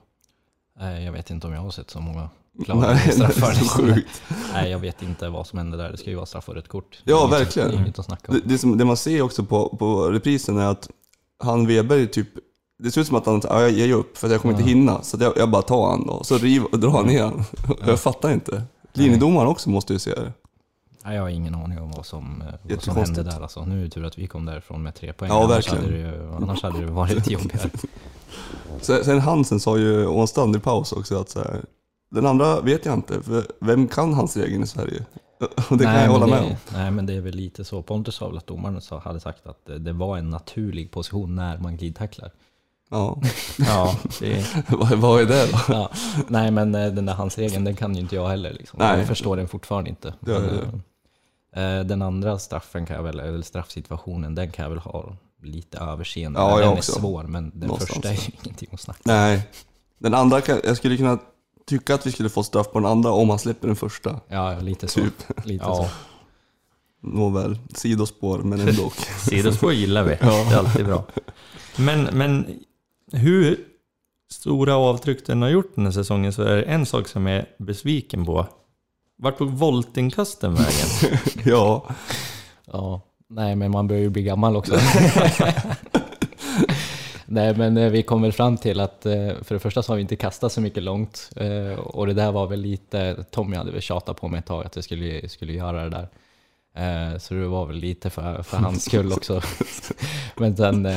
Nej, 0.81 1.05
jag 1.05 1.13
vet 1.13 1.31
inte 1.31 1.47
om 1.47 1.53
jag 1.53 1.61
har 1.61 1.71
sett 1.71 1.91
så 1.91 2.01
många 2.01 2.29
klara 2.65 2.99
straffar. 3.13 3.53
sjukt. 3.69 4.23
Nej, 4.55 4.71
jag 4.71 4.79
vet 4.79 5.03
inte 5.03 5.29
vad 5.29 5.47
som 5.47 5.59
hände 5.59 5.77
där. 5.77 5.91
Det 5.91 5.97
ska 5.97 6.11
ju 6.11 6.17
vara 6.17 6.27
straff 6.27 6.49
och 6.49 6.55
rött 6.55 6.69
kort. 6.69 7.03
Ja, 7.05 7.19
inget- 7.27 7.41
verkligen. 7.41 7.75
Inget 7.75 7.99
att 7.99 8.05
snacka 8.07 8.33
om. 8.33 8.35
Det, 8.35 8.49
det, 8.49 8.59
som, 8.59 8.79
det 8.79 8.85
man 8.85 8.97
ser 8.97 9.23
också 9.23 9.45
på, 9.45 9.77
på 9.77 10.11
reprisen 10.11 10.59
är 10.59 10.67
att 10.67 10.89
han 11.43 11.67
Weber 11.67 12.07
typ 12.07 12.29
det 12.83 12.91
ser 12.91 13.01
ut 13.01 13.07
som 13.07 13.17
att 13.17 13.27
han, 13.27 13.41
ja, 13.45 13.61
jag 13.61 13.71
ger 13.71 13.93
upp 13.93 14.19
för 14.19 14.27
att 14.27 14.33
jag 14.33 14.41
kommer 14.43 14.55
inte 14.55 14.69
hinna. 14.69 15.03
Så 15.03 15.17
jag, 15.21 15.33
jag 15.37 15.51
bara 15.51 15.63
tar 15.63 15.91
han 15.91 16.07
då, 16.07 16.25
så 16.25 16.39
riv, 16.39 16.63
drar 16.73 16.91
han 16.91 17.07
ner 17.07 17.23
han. 17.25 17.43
Jag 17.87 18.01
fattar 18.01 18.33
inte. 18.33 18.63
Linjedomaren 18.93 19.49
också 19.49 19.71
måste 19.71 19.93
ju 19.93 19.99
se 19.99 20.11
det. 20.15 20.33
Nej, 21.05 21.17
jag 21.17 21.23
har 21.23 21.29
ingen 21.29 21.55
aning 21.55 21.79
om 21.81 21.91
vad 21.91 22.07
som, 22.07 22.43
eh, 22.43 22.55
vad 22.75 22.83
som 22.83 22.97
hände 22.97 23.23
där. 23.23 23.41
Alltså. 23.41 23.65
Nu 23.65 23.81
är 23.81 23.85
det 23.85 23.91
tur 23.91 24.05
att 24.05 24.19
vi 24.19 24.27
kom 24.27 24.47
därifrån 24.47 24.83
med 24.83 24.95
tre 24.95 25.13
poäng. 25.13 25.31
Ja, 25.31 25.45
annars, 25.45 25.51
verkligen. 25.73 25.85
hade 25.85 25.97
det, 25.97 26.17
ju- 26.17 26.33
annars 26.37 26.63
hade 26.63 26.81
det 26.81 26.87
varit 26.93 27.31
jobbigare. 27.31 27.71
Sen, 28.81 29.05
sen 29.05 29.21
Hansen 29.21 29.61
sa 29.61 29.79
ju 29.79 30.07
Ånstrand 30.07 30.57
i 30.57 30.59
paus 30.59 30.93
också 30.93 31.21
att 31.21 31.29
så 31.31 31.39
här, 31.39 31.65
den 32.11 32.27
andra 32.27 32.61
vet 32.61 32.85
jag 32.85 32.95
inte, 32.95 33.23
för 33.23 33.45
vem 33.61 33.89
kan 33.89 34.15
hans 34.15 34.37
regeln 34.37 34.63
i 34.63 34.67
Sverige? 34.67 35.05
Och 35.71 35.77
det 35.79 35.85
kan 35.85 35.95
jag 35.95 36.03
men 36.03 36.11
hålla 36.11 36.27
det, 36.27 36.33
med 36.33 36.43
om. 36.51 36.57
Nej, 36.73 36.91
men 36.91 37.07
det 37.07 37.15
är 37.15 37.21
väl 37.21 37.35
lite 37.35 37.65
så. 37.65 37.83
Pontus 37.83 38.15
sa 38.15 38.29
väl 38.29 38.39
att 38.39 38.47
domaren 38.47 38.81
hade 39.05 39.21
sagt 39.21 39.47
att 39.47 39.67
det- 39.67 39.79
det 39.79 39.93
var 39.93 40.19
en 40.19 40.31
naturlig 40.31 40.91
position 40.91 41.35
när 41.35 41.59
man 41.59 41.77
glidtacklar. 41.77 42.31
Ja. 42.91 43.23
Ja, 43.59 43.97
det, 44.21 44.47
vad, 44.69 44.93
vad 44.99 45.21
är 45.21 45.27
det 45.27 45.47
då? 45.53 45.59
Ja, 45.75 45.91
nej, 46.29 46.51
men 46.51 46.75
eh, 46.75 46.93
den 46.93 47.07
där 47.07 47.15
handsregeln, 47.15 47.65
den 47.65 47.77
kan 47.77 47.95
ju 47.95 48.01
inte 48.01 48.17
jag 48.17 48.29
heller. 48.29 48.53
Liksom. 48.53 48.79
Nej. 48.79 48.99
Jag 48.99 49.09
förstår 49.09 49.37
den 49.37 49.49
fortfarande 49.49 49.91
inte. 49.91 50.15
Det 50.21 50.31
gör 50.33 50.41
det. 50.41 50.81
Eh, 51.57 51.81
Den 51.81 52.03
andra 52.03 52.39
straffen 52.39 52.87
kan 52.87 52.97
jag 52.97 53.03
väl, 53.03 53.21
eller 53.21 53.43
straffsituationen, 53.43 54.35
den 54.35 54.51
kan 54.51 54.63
jag 54.63 54.71
väl 54.71 54.79
ha 54.79 55.17
lite 55.43 55.79
överseende 55.79 56.41
Ja, 56.41 56.59
Den 56.59 56.69
är 56.69 56.73
också. 56.73 56.93
svår, 56.93 57.23
men 57.23 57.51
den 57.51 57.61
Någonstans 57.69 57.91
första 57.93 58.09
är 58.09 58.13
ju 58.15 58.21
ingenting 58.45 58.69
att 58.73 58.81
snacka 58.81 59.01
Nej. 59.05 59.49
Den 59.99 60.15
andra, 60.15 60.41
kan, 60.41 60.61
jag 60.65 60.77
skulle 60.77 60.97
kunna 60.97 61.19
tycka 61.67 61.95
att 61.95 62.07
vi 62.07 62.13
skulle 62.13 62.29
få 62.29 62.43
straff 62.43 62.67
på 62.73 62.79
den 62.79 62.89
andra 62.91 63.11
om 63.11 63.31
han 63.31 63.39
släpper 63.39 63.67
den 63.67 63.77
första. 63.77 64.21
Ja, 64.29 64.59
lite 64.61 64.89
så. 64.89 65.01
Typ. 65.01 65.15
Lite 65.45 65.65
ja. 65.65 65.75
så. 65.77 65.87
Nåväl, 67.09 67.59
sidospår, 67.75 68.39
men 68.39 68.61
ändå. 68.69 68.93
sidospår 69.19 69.73
gillar 69.73 70.03
vi. 70.05 70.11
Det 70.21 70.27
är 70.27 70.59
alltid 70.59 70.87
bra. 70.87 71.05
Men, 71.77 72.03
men 72.03 72.47
hur 73.13 73.65
stora 74.31 74.75
avtryck 74.75 75.27
den 75.27 75.43
har 75.43 75.49
gjort 75.49 75.75
den 75.75 75.85
här 75.85 75.93
säsongen 75.93 76.33
så 76.33 76.43
är 76.43 76.57
det 76.57 76.63
en 76.63 76.87
sak 76.87 77.09
som 77.09 77.27
jag 77.27 77.39
är 77.39 77.47
besviken 77.59 78.27
på. 78.27 78.47
Vart 79.23 79.39
tog 79.39 79.51
voltinkasten 79.51 80.55
vägen? 80.55 81.19
ja. 81.45 81.87
Ja, 82.65 83.01
nej 83.29 83.57
men 83.57 83.71
man 83.71 83.87
börjar 83.87 84.03
ju 84.03 84.09
bli 84.09 84.23
gammal 84.23 84.57
också. 84.57 84.75
nej 87.27 87.57
men 87.57 87.77
eh, 87.77 87.91
vi 87.91 88.03
kom 88.03 88.23
väl 88.23 88.33
fram 88.33 88.57
till 88.57 88.81
att 88.81 89.07
eh, 89.07 89.33
för 89.43 89.55
det 89.55 89.59
första 89.59 89.83
så 89.83 89.93
har 89.93 89.97
vi 89.97 90.03
inte 90.03 90.17
kastat 90.17 90.53
så 90.53 90.61
mycket 90.61 90.83
långt 90.83 91.31
eh, 91.37 91.79
och 91.79 92.07
det 92.07 92.15
där 92.15 92.33
var 92.33 92.47
väl 92.47 92.61
lite, 92.61 93.25
Tommy 93.31 93.57
hade 93.57 93.71
väl 93.71 93.81
tjatat 93.81 94.21
på 94.21 94.29
mig 94.29 94.39
ett 94.39 94.47
tag 94.47 94.67
att 94.67 94.77
jag 94.77 94.85
skulle, 94.85 95.29
skulle 95.29 95.53
göra 95.53 95.89
det 95.89 95.91
där. 95.91 96.09
Så 97.19 97.35
det 97.35 97.47
var 97.47 97.67
väl 97.67 97.77
lite 97.77 98.11
för, 98.11 98.43
för 98.43 98.57
hans 98.57 98.85
skull 98.85 99.13
också. 99.13 99.43
Men 100.37 100.57
sen, 100.57 100.89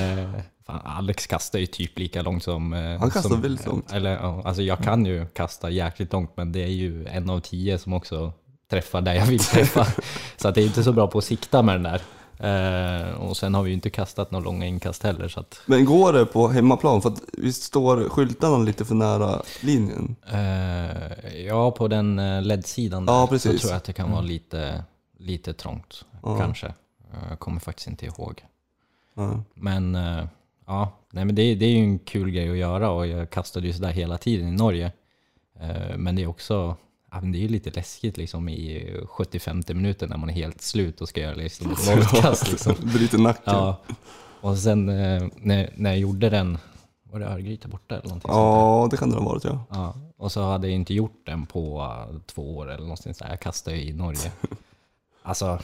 fan, 0.66 0.82
Alex 0.86 1.28
kastar 1.28 1.60
ju 1.60 1.66
typ 1.66 2.00
lika 2.00 2.22
långt 2.22 2.44
som... 2.44 2.74
eh, 2.74 3.00
Han 3.00 3.10
kastar 3.12 3.30
som, 3.30 3.42
väldigt 3.42 3.66
långt. 3.66 3.92
Eller, 3.92 4.12
ja, 4.12 4.42
alltså 4.46 4.62
jag 4.62 4.80
kan 4.80 5.06
ju 5.06 5.26
kasta 5.26 5.70
jäkligt 5.70 6.14
långt 6.14 6.32
men 6.38 6.52
det 6.52 6.64
är 6.64 6.68
ju 6.68 7.06
en 7.08 7.30
av 7.30 7.40
tio 7.40 7.78
som 7.80 7.94
också 7.94 8.34
träffar 8.70 9.02
där 9.02 9.14
jag 9.14 9.26
vill 9.26 9.40
träffa. 9.40 9.88
Så 10.38 10.48
att 10.48 10.56
det 10.56 10.62
är 10.62 10.66
inte 10.66 10.84
så 10.84 10.94
bra 10.94 11.08
på 11.08 11.18
att 11.18 11.24
sikta 11.24 11.62
med 11.62 11.76
den 11.76 11.84
där. 11.84 12.02
Eh, 12.40 13.12
och 13.14 13.38
sen 13.38 13.54
har 13.56 13.64
vi 13.64 13.70
ju 13.70 13.74
inte 13.74 13.90
kastat 13.90 14.32
några 14.32 14.46
långa 14.46 14.66
inkast 14.66 15.04
heller. 15.04 15.28
Så 15.28 15.40
att, 15.40 15.62
Men 15.66 15.86
går 15.86 16.14
det 16.14 16.26
på 16.26 16.48
hemmaplan? 16.48 17.02
För 17.02 17.10
att 17.10 17.22
visst 17.34 17.64
står 17.64 18.10
skyltarna 18.10 18.58
lite 18.58 18.86
för 18.86 18.96
nära 18.96 19.42
linjen? 19.62 20.16
eh, 20.32 21.46
ja, 21.46 21.72
på 21.72 21.88
den 21.88 22.20
eh, 22.20 22.42
LED-sidan 22.42 23.06
där 23.06 23.14
Ja, 23.14 23.28
så 23.28 23.40
tror 23.40 23.60
jag 23.72 23.78
att 23.78 23.84
det 23.84 23.94
kan 23.94 24.12
vara 24.12 24.22
lite, 24.22 24.84
lite 25.20 25.54
trångt. 25.54 26.06
Ja. 26.24 26.38
Kanske. 26.38 26.74
Jag 27.30 27.40
kommer 27.40 27.60
faktiskt 27.60 27.88
inte 27.88 28.06
ihåg. 28.06 28.44
Ja. 29.16 29.44
Men 29.54 29.96
eh, 29.96 30.24
ja, 30.66 30.92
nej, 31.12 31.26
men 31.26 31.36
det, 31.36 31.56
det 31.56 31.66
är 31.66 31.70
ju 31.70 31.78
en 31.84 32.00
kul 32.00 32.30
grej 32.32 32.50
att 32.50 32.58
göra 32.58 32.90
och 32.92 33.08
jag 33.08 33.30
kastade 33.30 33.68
ju 33.68 33.74
sådär 33.74 33.92
hela 33.92 34.18
tiden 34.18 34.48
i 34.48 34.52
Norge. 34.52 34.92
Eh, 35.60 35.98
Men 35.98 36.16
det 36.16 36.24
är 36.24 36.28
också 36.28 36.76
ja, 37.12 37.22
men 37.22 37.32
det 37.32 37.44
är 37.46 37.50
lite 37.50 37.72
läskigt 37.72 38.18
liksom 38.18 38.50
i 38.50 38.98
75 39.06 39.64
minuter 39.68 40.08
när 40.08 40.18
man 40.18 40.30
är 40.30 40.34
helt 40.34 40.62
slut 40.62 41.02
och 41.02 41.10
ska 41.10 41.22
göra 41.22 41.36
liksom 41.36 41.72
ett 41.72 41.88
voltkast. 41.98 42.52
Liksom. 42.52 42.76
Bryter 42.84 43.18
nacken. 43.18 43.54
Ja. 43.54 43.78
Och 44.42 44.58
sen 44.58 44.90
eh, 44.90 45.24
när, 45.38 45.70
när 45.76 45.90
jag 45.90 46.00
gjorde 46.00 46.30
den, 46.30 46.58
var 47.04 47.20
det 47.20 47.26
Örgryte 47.26 47.68
borta 47.68 47.96
eller 47.96 48.08
någonting 48.08 48.32
sånt 48.32 48.38
Ja, 48.38 48.88
det 48.92 48.98
kan 48.98 49.10
det 49.10 49.16
ha 49.18 49.26
varit 49.26 49.44
ja. 49.44 49.66
Ja. 49.70 49.96
Och 50.18 50.32
så 50.32 50.42
hade 50.42 50.68
jag 50.68 50.76
inte 50.76 50.94
gjort 50.94 51.22
den 51.26 51.46
på 51.46 51.80
eh, 52.10 52.20
två 52.26 52.58
år 52.58 52.66
eller 52.72 52.82
någonting 52.84 53.14
sånt 53.14 53.20
där. 53.20 53.30
Jag 53.30 53.40
kastade 53.40 53.78
ju 53.78 53.84
i 53.90 53.94
Norge. 53.94 54.32
Alltså, 55.26 55.60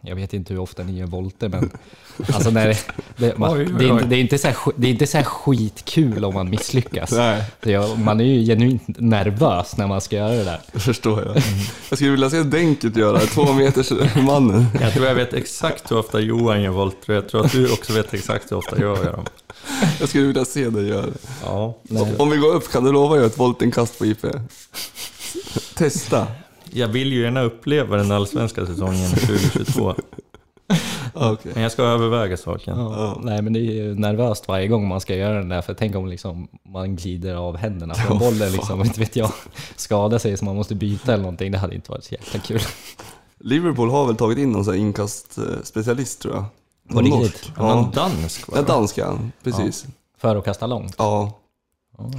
jag 0.00 0.16
vet 0.16 0.34
inte 0.34 0.54
hur 0.54 0.60
ofta 0.60 0.82
ni 0.82 0.98
gör 0.98 1.06
volter 1.06 1.48
men 1.48 1.70
alltså 2.32 2.50
när 2.50 2.68
det, 2.68 2.78
det, 3.16 3.38
man, 3.38 3.52
Oj, 3.52 3.60
oj, 3.66 3.74
det, 3.78 3.84
är, 3.84 3.88
inte- 3.92 4.04
det, 4.04 4.16
är 4.16 4.20
inte 4.20 4.38
så 4.38 4.48
här, 4.48 4.56
det 4.76 4.86
är 4.86 4.90
inte 4.90 5.06
så 5.06 5.16
här 5.16 5.24
skitkul 5.24 6.24
om 6.24 6.34
man 6.34 6.50
misslyckas. 6.50 7.12
Jag, 7.60 7.98
man 7.98 8.20
är 8.20 8.24
ju 8.24 8.44
genuint 8.46 8.82
nervös 8.86 9.76
när 9.76 9.86
man 9.86 10.00
ska 10.00 10.16
göra 10.16 10.30
det 10.30 10.44
där. 10.44 10.60
det 10.72 10.80
förstår 10.80 11.24
jag. 11.26 11.36
Jag 11.88 11.98
skulle 11.98 12.10
vilja 12.10 12.30
se 12.30 12.42
Denket 12.42 12.96
göra 12.96 13.18
det, 13.18 13.26
två 13.26 13.52
meters 13.52 13.92
mannen. 14.26 14.66
Jag 14.80 14.92
tror 14.92 15.06
jag 15.06 15.14
vet 15.14 15.34
exakt 15.34 15.90
hur 15.90 15.98
ofta 15.98 16.20
Johan 16.20 16.62
gör 16.62 16.70
volter 16.70 17.10
och 17.10 17.16
jag 17.16 17.28
tror 17.28 17.44
att 17.46 17.52
du 17.52 17.72
också 17.72 17.92
vet 17.92 18.14
exakt 18.14 18.52
hur 18.52 18.56
ofta 18.56 18.80
jag 18.80 18.98
gör 18.98 19.12
dem. 19.12 19.24
Jag 20.00 20.08
skulle 20.08 20.26
vilja 20.26 20.44
se 20.44 20.70
dig 20.70 20.88
göra 20.88 21.06
det. 21.06 21.18
Ja. 21.44 21.74
Om 22.18 22.30
vi 22.30 22.36
går 22.36 22.54
upp, 22.54 22.72
kan 22.72 22.84
du 22.84 22.92
lova 22.92 23.14
att 23.14 23.18
göra 23.18 23.26
ett 23.26 23.38
voltinkast 23.38 23.98
på 23.98 24.06
IP? 24.06 24.26
Testa. 25.76 26.26
Jag 26.72 26.88
vill 26.88 27.12
ju 27.12 27.22
gärna 27.22 27.42
uppleva 27.42 27.96
den 27.96 28.12
allsvenska 28.12 28.66
säsongen 28.66 29.10
2022. 29.10 29.94
Ja, 31.14 31.32
Okej. 31.32 31.52
Men 31.54 31.62
jag 31.62 31.72
ska 31.72 31.82
överväga 31.82 32.36
saken. 32.36 32.78
Ja, 32.78 33.20
nej 33.22 33.42
men 33.42 33.52
det 33.52 33.58
är 33.58 33.72
ju 33.72 33.94
nervöst 33.94 34.48
varje 34.48 34.68
gång 34.68 34.88
man 34.88 35.00
ska 35.00 35.14
göra 35.14 35.34
den 35.38 35.48
där, 35.48 35.62
för 35.62 35.74
tänk 35.74 35.96
om 35.96 36.06
liksom 36.06 36.48
man 36.64 36.96
glider 36.96 37.34
av 37.34 37.56
händerna 37.56 37.94
från 37.94 38.18
bollen 38.18 38.52
liksom, 38.52 38.80
inte 38.80 39.00
vet 39.00 39.16
jag, 39.16 39.32
skadar 39.76 40.18
sig 40.18 40.36
så 40.36 40.44
man 40.44 40.56
måste 40.56 40.74
byta 40.74 41.12
eller 41.12 41.22
någonting, 41.22 41.52
det 41.52 41.58
hade 41.58 41.74
inte 41.74 41.90
varit 41.90 42.04
så 42.04 42.14
jäkla 42.14 42.40
kul. 42.40 42.60
Liverpool 43.38 43.90
har 43.90 44.06
väl 44.06 44.16
tagit 44.16 44.38
in 44.38 44.52
någon 44.52 44.64
sån 44.64 44.74
här 44.74 44.80
inkastspecialist 44.80 46.20
tror 46.22 46.34
jag. 46.34 46.44
På 46.88 47.00
Någon 47.00 47.22
riktigt? 47.22 47.52
Ja. 47.56 47.68
Ja, 47.68 47.74
Någon 47.74 47.90
dansk 47.90 48.48
va? 48.48 48.56
den 48.56 48.64
danskan, 48.64 49.32
precis. 49.44 49.86
För 50.18 50.36
att 50.36 50.44
kasta 50.44 50.66
långt? 50.66 50.94
Ja. 50.98 51.38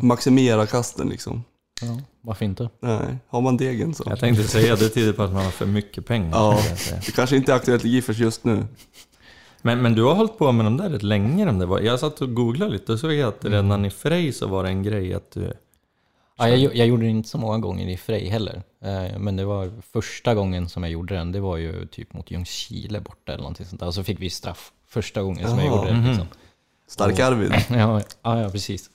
Maximera 0.02 0.66
kasten 0.66 1.08
liksom. 1.08 1.44
Ja, 1.82 2.00
varför 2.22 2.46
inte? 2.46 2.70
Nej, 2.80 3.18
har 3.28 3.42
man 3.42 3.58
degen 3.58 3.94
så. 3.94 4.04
Jag 4.08 4.20
tänkte 4.20 4.44
säga, 4.44 4.76
det 4.76 4.90
tyder 4.90 5.14
på 5.14 5.24
att 5.24 5.34
man 5.34 5.44
har 5.44 5.52
för 5.52 5.66
mycket 5.66 6.06
pengar. 6.06 6.30
Ja. 6.34 6.60
Det 7.06 7.12
kanske 7.16 7.36
inte 7.36 7.52
är 7.52 7.56
aktuellt 7.56 7.86
i 7.86 7.90
Giffers 7.90 8.18
just 8.18 8.44
nu. 8.44 8.66
Men, 9.62 9.82
men 9.82 9.96
du 9.96 10.04
har 10.04 10.16
hållit 10.16 10.38
på 10.38 10.52
med 10.52 10.66
de 10.66 10.78
där 10.78 10.90
rätt 10.90 11.04
länge. 11.04 11.46
De 11.46 11.60
där. 11.60 11.66
var- 11.66 11.80
Jag 11.80 12.00
satt 12.00 12.22
och 12.22 12.34
googlade 12.34 12.72
lite 12.72 12.94
och 12.94 13.00
såg 13.00 13.14
jag 13.14 13.28
att 13.28 13.46
redan 13.46 13.86
i 13.86 13.90
Frej 13.90 14.34
så 14.34 14.48
var 14.48 14.64
det 14.64 14.70
en 14.70 14.84
grej 14.84 15.14
att 15.14 15.32
du... 15.32 15.54
Ja, 16.38 16.50
jag, 16.50 16.76
jag 16.76 16.88
gjorde 16.88 17.04
det 17.04 17.10
inte 17.10 17.30
så 17.30 17.38
många 17.38 17.58
gånger 17.58 17.88
i 17.90 17.98
Frej 17.98 18.30
heller, 18.30 18.64
eh, 18.84 19.20
men 19.20 19.36
det 19.36 19.46
var 19.46 19.72
första 19.94 20.36
gången 20.36 20.70
som 20.70 20.84
jag 20.84 20.92
gjorde 20.92 21.16
den, 21.16 21.32
det 21.32 21.40
var 21.40 21.58
ju 21.58 21.86
typ 21.88 22.14
mot 22.14 22.32
Ljungskile 22.32 23.00
borta 23.00 23.32
eller 23.32 23.42
någonting 23.42 23.66
sånt 23.66 23.80
där, 23.80 23.88
och 23.88 23.94
så 23.94 24.04
fick 24.04 24.20
vi 24.22 24.30
straff 24.30 24.72
första 24.88 25.22
gången 25.22 25.50
som 25.50 25.60
jag 25.60 25.68
gjorde 25.68 25.92
det. 25.94 26.08
Liksom. 26.08 26.28
Stark 26.88 27.20
Arvid. 27.20 27.52
Ja, 27.70 28.02
ja, 28.24 28.42
ja 28.42 28.50
precis. 28.50 28.90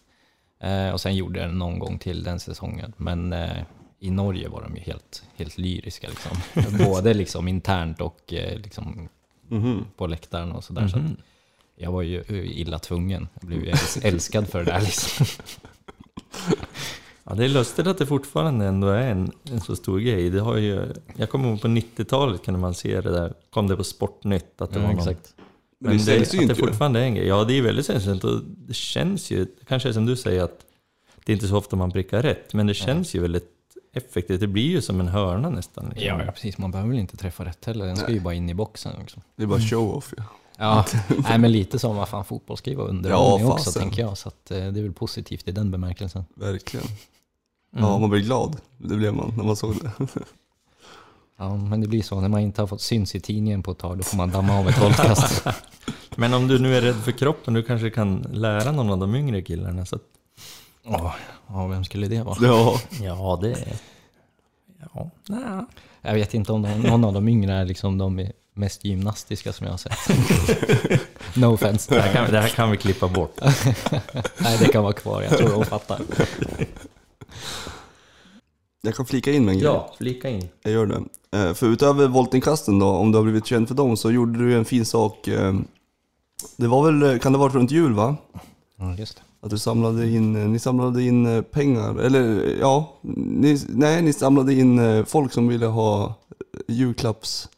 Eh, 0.61 0.91
och 0.91 1.01
sen 1.01 1.17
gjorde 1.17 1.41
jag 1.41 1.49
den 1.49 1.59
någon 1.59 1.79
gång 1.79 1.99
till 1.99 2.23
den 2.23 2.41
säsongen. 2.41 2.93
Men 2.97 3.33
eh, 3.33 3.57
i 4.01 4.11
Norge 4.11 4.49
var 4.49 4.63
de 4.63 4.77
ju 4.77 4.81
helt, 4.83 5.23
helt 5.37 5.59
lyriska. 5.59 6.09
Liksom. 6.09 6.37
Både 6.85 7.15
liksom 7.15 7.49
internt 7.49 8.01
och 8.01 8.33
eh, 8.33 8.59
liksom 8.59 9.09
Mhm. 9.49 9.85
på 9.97 10.07
läktaren 10.07 10.53
och 10.53 10.65
sådär. 10.65 10.89
Så 10.89 10.97
att 10.97 11.03
jag 11.77 11.93
var 11.93 12.03
ju 12.03 12.21
eh, 12.21 12.59
illa 12.61 12.79
tvungen. 12.79 13.29
Jag 13.41 13.49
blev 13.49 13.65
ju 13.65 13.71
äls- 13.71 14.07
älskad 14.07 14.49
för 14.49 14.59
det 14.59 14.65
där. 14.65 14.81
Liksom. 14.81 15.27
Ja, 17.29 17.35
det 17.35 17.45
är 17.45 17.49
lustigt 17.49 17.87
att 17.87 17.99
det 17.99 18.07
fortfarande 18.07 18.67
ändå 18.67 18.89
är 18.89 19.09
en, 19.11 19.33
en 19.51 19.61
så 19.61 19.77
stor 19.77 19.99
grej. 20.01 20.31
Det 20.31 20.41
har 20.41 20.57
ju, 20.57 20.93
jag 21.17 21.31
kommer 21.31 21.49
ihåg 21.49 21.61
på 21.63 21.69
90-talet 21.69 22.45
kunde 22.45 22.61
man 22.61 22.75
se 22.75 23.01
det 23.01 23.11
där, 23.11 23.35
kom 23.51 23.69
det 23.69 23.77
på 23.77 23.85
Sportnytt 23.85 24.61
att 24.61 24.71
det 24.71 24.79
var 24.79 24.87
Ja, 24.87 24.93
någon 24.93 24.99
exakt. 25.09 25.35
Men 25.79 25.91
det 25.91 25.95
är 25.97 25.99
att 25.99 26.05
sällsynt 26.29 26.49
det 26.49 26.55
ju. 26.55 26.67
fortfarande 26.67 27.01
är 27.01 27.05
en 27.05 27.15
grej. 27.15 27.27
Ja, 27.27 27.45
det 27.45 27.59
är 27.59 27.63
väldigt 27.63 27.87
sällsynt 27.87 28.25
och 28.25 28.41
det 28.45 28.75
känns 28.75 29.31
ju, 29.31 29.45
det 29.45 29.65
kanske 29.69 29.93
som 29.93 30.07
du 30.07 30.17
säger 30.17 30.43
att 30.43 30.61
det 31.25 31.33
är 31.33 31.35
inte 31.35 31.49
så 31.49 31.57
ofta 31.57 31.77
man 31.77 31.91
prickar 31.91 32.23
rätt, 32.23 32.55
men 32.55 32.67
det 32.67 32.75
känns 32.75 33.15
ju 33.15 33.21
väldigt 33.21 33.51
effektivt. 33.93 34.41
Det 34.41 34.47
blir 34.47 34.67
ju 34.67 34.83
som 34.83 35.01
en 35.01 35.09
hörna 35.09 35.51
nästan. 35.51 35.85
liksom. 35.89 36.07
Ja, 36.07 36.25
ja, 36.25 36.33
precis. 36.33 36.59
Man 36.59 36.71
behöver 36.71 36.91
väl 36.91 36.99
inte 36.99 37.17
träffa 37.17 37.45
rätt 37.45 37.65
heller. 37.65 37.87
Den 37.87 37.97
ska 37.97 38.13
ju 38.13 38.21
bara 38.21 38.35
in 38.35 38.51
i 38.51 38.55
boxen. 38.55 38.93
Liksom. 39.01 39.23
Det 39.37 39.43
är 39.43 39.47
bara 39.47 39.61
show-off 39.61 40.15
ju. 40.19 40.23
Ja, 40.59 40.85
nej, 41.29 41.39
men 41.39 41.53
lite 41.53 41.79
som 41.79 41.97
vad 41.97 42.09
fan 42.09 42.25
fotboll 42.25 42.57
ska 42.57 42.71
ju 42.71 42.77
vara 42.77 42.87
Ja, 42.87 42.91
underhållning 42.91 43.49
också, 43.49 43.65
fasen. 43.65 43.83
tänker 43.83 44.03
jag. 44.03 44.19
Så 44.19 44.29
att, 44.29 44.51
eh, 44.51 44.57
det 44.59 44.81
är 44.81 44.83
väl 44.83 44.93
positivt 44.93 45.49
i 45.49 45.53
den 45.53 45.71
bemärkelsen. 45.71 46.25
Verkligen. 46.35 46.87
Mm. 46.87 47.85
Ja, 47.85 47.99
man 47.99 48.11
blir 48.11 48.21
glad. 48.21 48.57
Det 48.79 48.97
blev 48.97 49.15
man 49.15 49.33
när 49.37 49.45
man 49.45 49.57
såg 49.57 49.75
det. 49.83 49.91
Ja, 51.39 51.57
men 51.57 51.81
det 51.81 51.89
blir 51.89 52.03
så. 52.03 52.21
När 52.21 52.29
man 52.29 52.41
inte 52.41 52.63
har 52.63 52.67
fått 52.67 52.81
syns 52.81 53.15
i 53.15 53.21
tidningen 53.21 53.63
på 53.63 53.71
ett 53.71 53.79
tag, 53.79 53.99
då 53.99 54.05
får 54.05 54.17
man 54.17 54.31
damma 54.31 54.59
av 54.59 54.69
ett 54.69 54.81
voltkast. 54.83 55.47
Men 56.17 56.35
om 56.35 56.49
du 56.49 56.59
nu 56.59 56.77
är 56.77 56.81
rädd 56.81 56.97
för 56.97 57.13
kroppen, 57.13 57.55
du 57.55 57.63
kanske 57.63 57.91
kan 57.91 58.27
lära 58.33 58.73
någon 58.73 58.91
av 58.91 58.99
de 58.99 59.15
yngre 59.15 59.43
killarna. 59.43 59.87
Så 59.87 59.97
att, 59.97 60.03
ja, 61.49 61.67
vem 61.67 61.85
skulle 61.85 62.09
det 62.09 62.23
vara? 62.23 62.37
Ja, 62.41 62.81
ja, 63.03 63.39
det 63.43 63.51
är... 63.51 63.77
Ja, 64.95 65.11
nej. 65.29 65.65
Jag 66.03 66.15
vet 66.15 66.35
inte 66.35 66.53
om 66.53 66.63
de, 66.63 66.81
någon 66.81 67.05
av 67.05 67.13
de 67.13 67.29
yngre 67.29 67.53
är 67.53 67.65
liksom 67.65 67.99
de 67.99 68.29
mest 68.55 68.85
gymnastiska 68.85 69.53
som 69.53 69.67
jag 69.67 69.73
har 69.73 69.79
sett. 69.79 69.99
no 71.37 71.47
offense. 71.47 71.95
Det 71.95 72.01
här, 72.01 72.13
kan, 72.13 72.33
det 72.33 72.41
här 72.41 72.49
kan 72.49 72.71
vi 72.71 72.77
klippa 72.77 73.09
bort. 73.09 73.41
Nej, 74.39 74.59
det 74.61 74.69
kan 74.73 74.83
vara 74.83 74.93
kvar. 74.93 75.23
Jag 75.23 75.39
tror 75.39 75.49
de 75.49 75.65
fattar. 75.65 76.01
Jag 78.83 78.95
kan 78.95 79.07
flika 79.07 79.33
in 79.33 79.45
med 79.45 79.53
en 79.53 79.59
grej. 79.59 79.67
Ja, 79.69 79.95
flika 79.99 80.29
in. 80.29 80.49
Jag 80.63 80.73
gör 80.73 80.87
det. 80.87 81.03
Eh, 81.39 81.55
För 81.55 81.67
utöver 81.67 82.09
voltinkasten 82.09 82.79
då, 82.79 82.87
om 82.89 83.13
du 83.13 83.19
har 83.19 83.23
blivit 83.23 83.47
känd 83.47 83.69
för 83.69 83.75
dem, 83.75 83.97
så 83.97 84.11
gjorde 84.11 84.39
du 84.39 84.57
en 84.57 84.65
fin 84.65 84.85
sak. 84.85 85.29
Det 86.57 86.67
var 86.67 86.93
väl, 86.93 87.19
kan 87.19 87.33
det 87.33 87.39
ha 87.39 87.45
varit 87.47 87.55
runt 87.55 87.71
jul 87.71 87.93
va? 87.93 88.17
Ja, 88.77 88.95
just 88.95 89.17
det. 89.17 89.23
Att 89.41 89.51
du 89.51 89.59
samlade 89.59 90.09
in, 90.09 90.37
eh, 90.37 90.49
ni 90.49 90.59
samlade 90.59 91.03
in 91.03 91.27
eh, 91.27 91.43
pengar, 91.43 91.99
eller 91.99 92.45
eh, 92.45 92.59
ja, 92.61 92.93
ni, 93.03 93.61
nej 93.69 94.03
ni 94.03 94.13
samlade 94.13 94.55
in 94.55 95.05
folk 95.07 95.33
som 95.33 95.49
ville 95.49 95.67
ha 95.67 96.15
julklapps, 96.69 97.49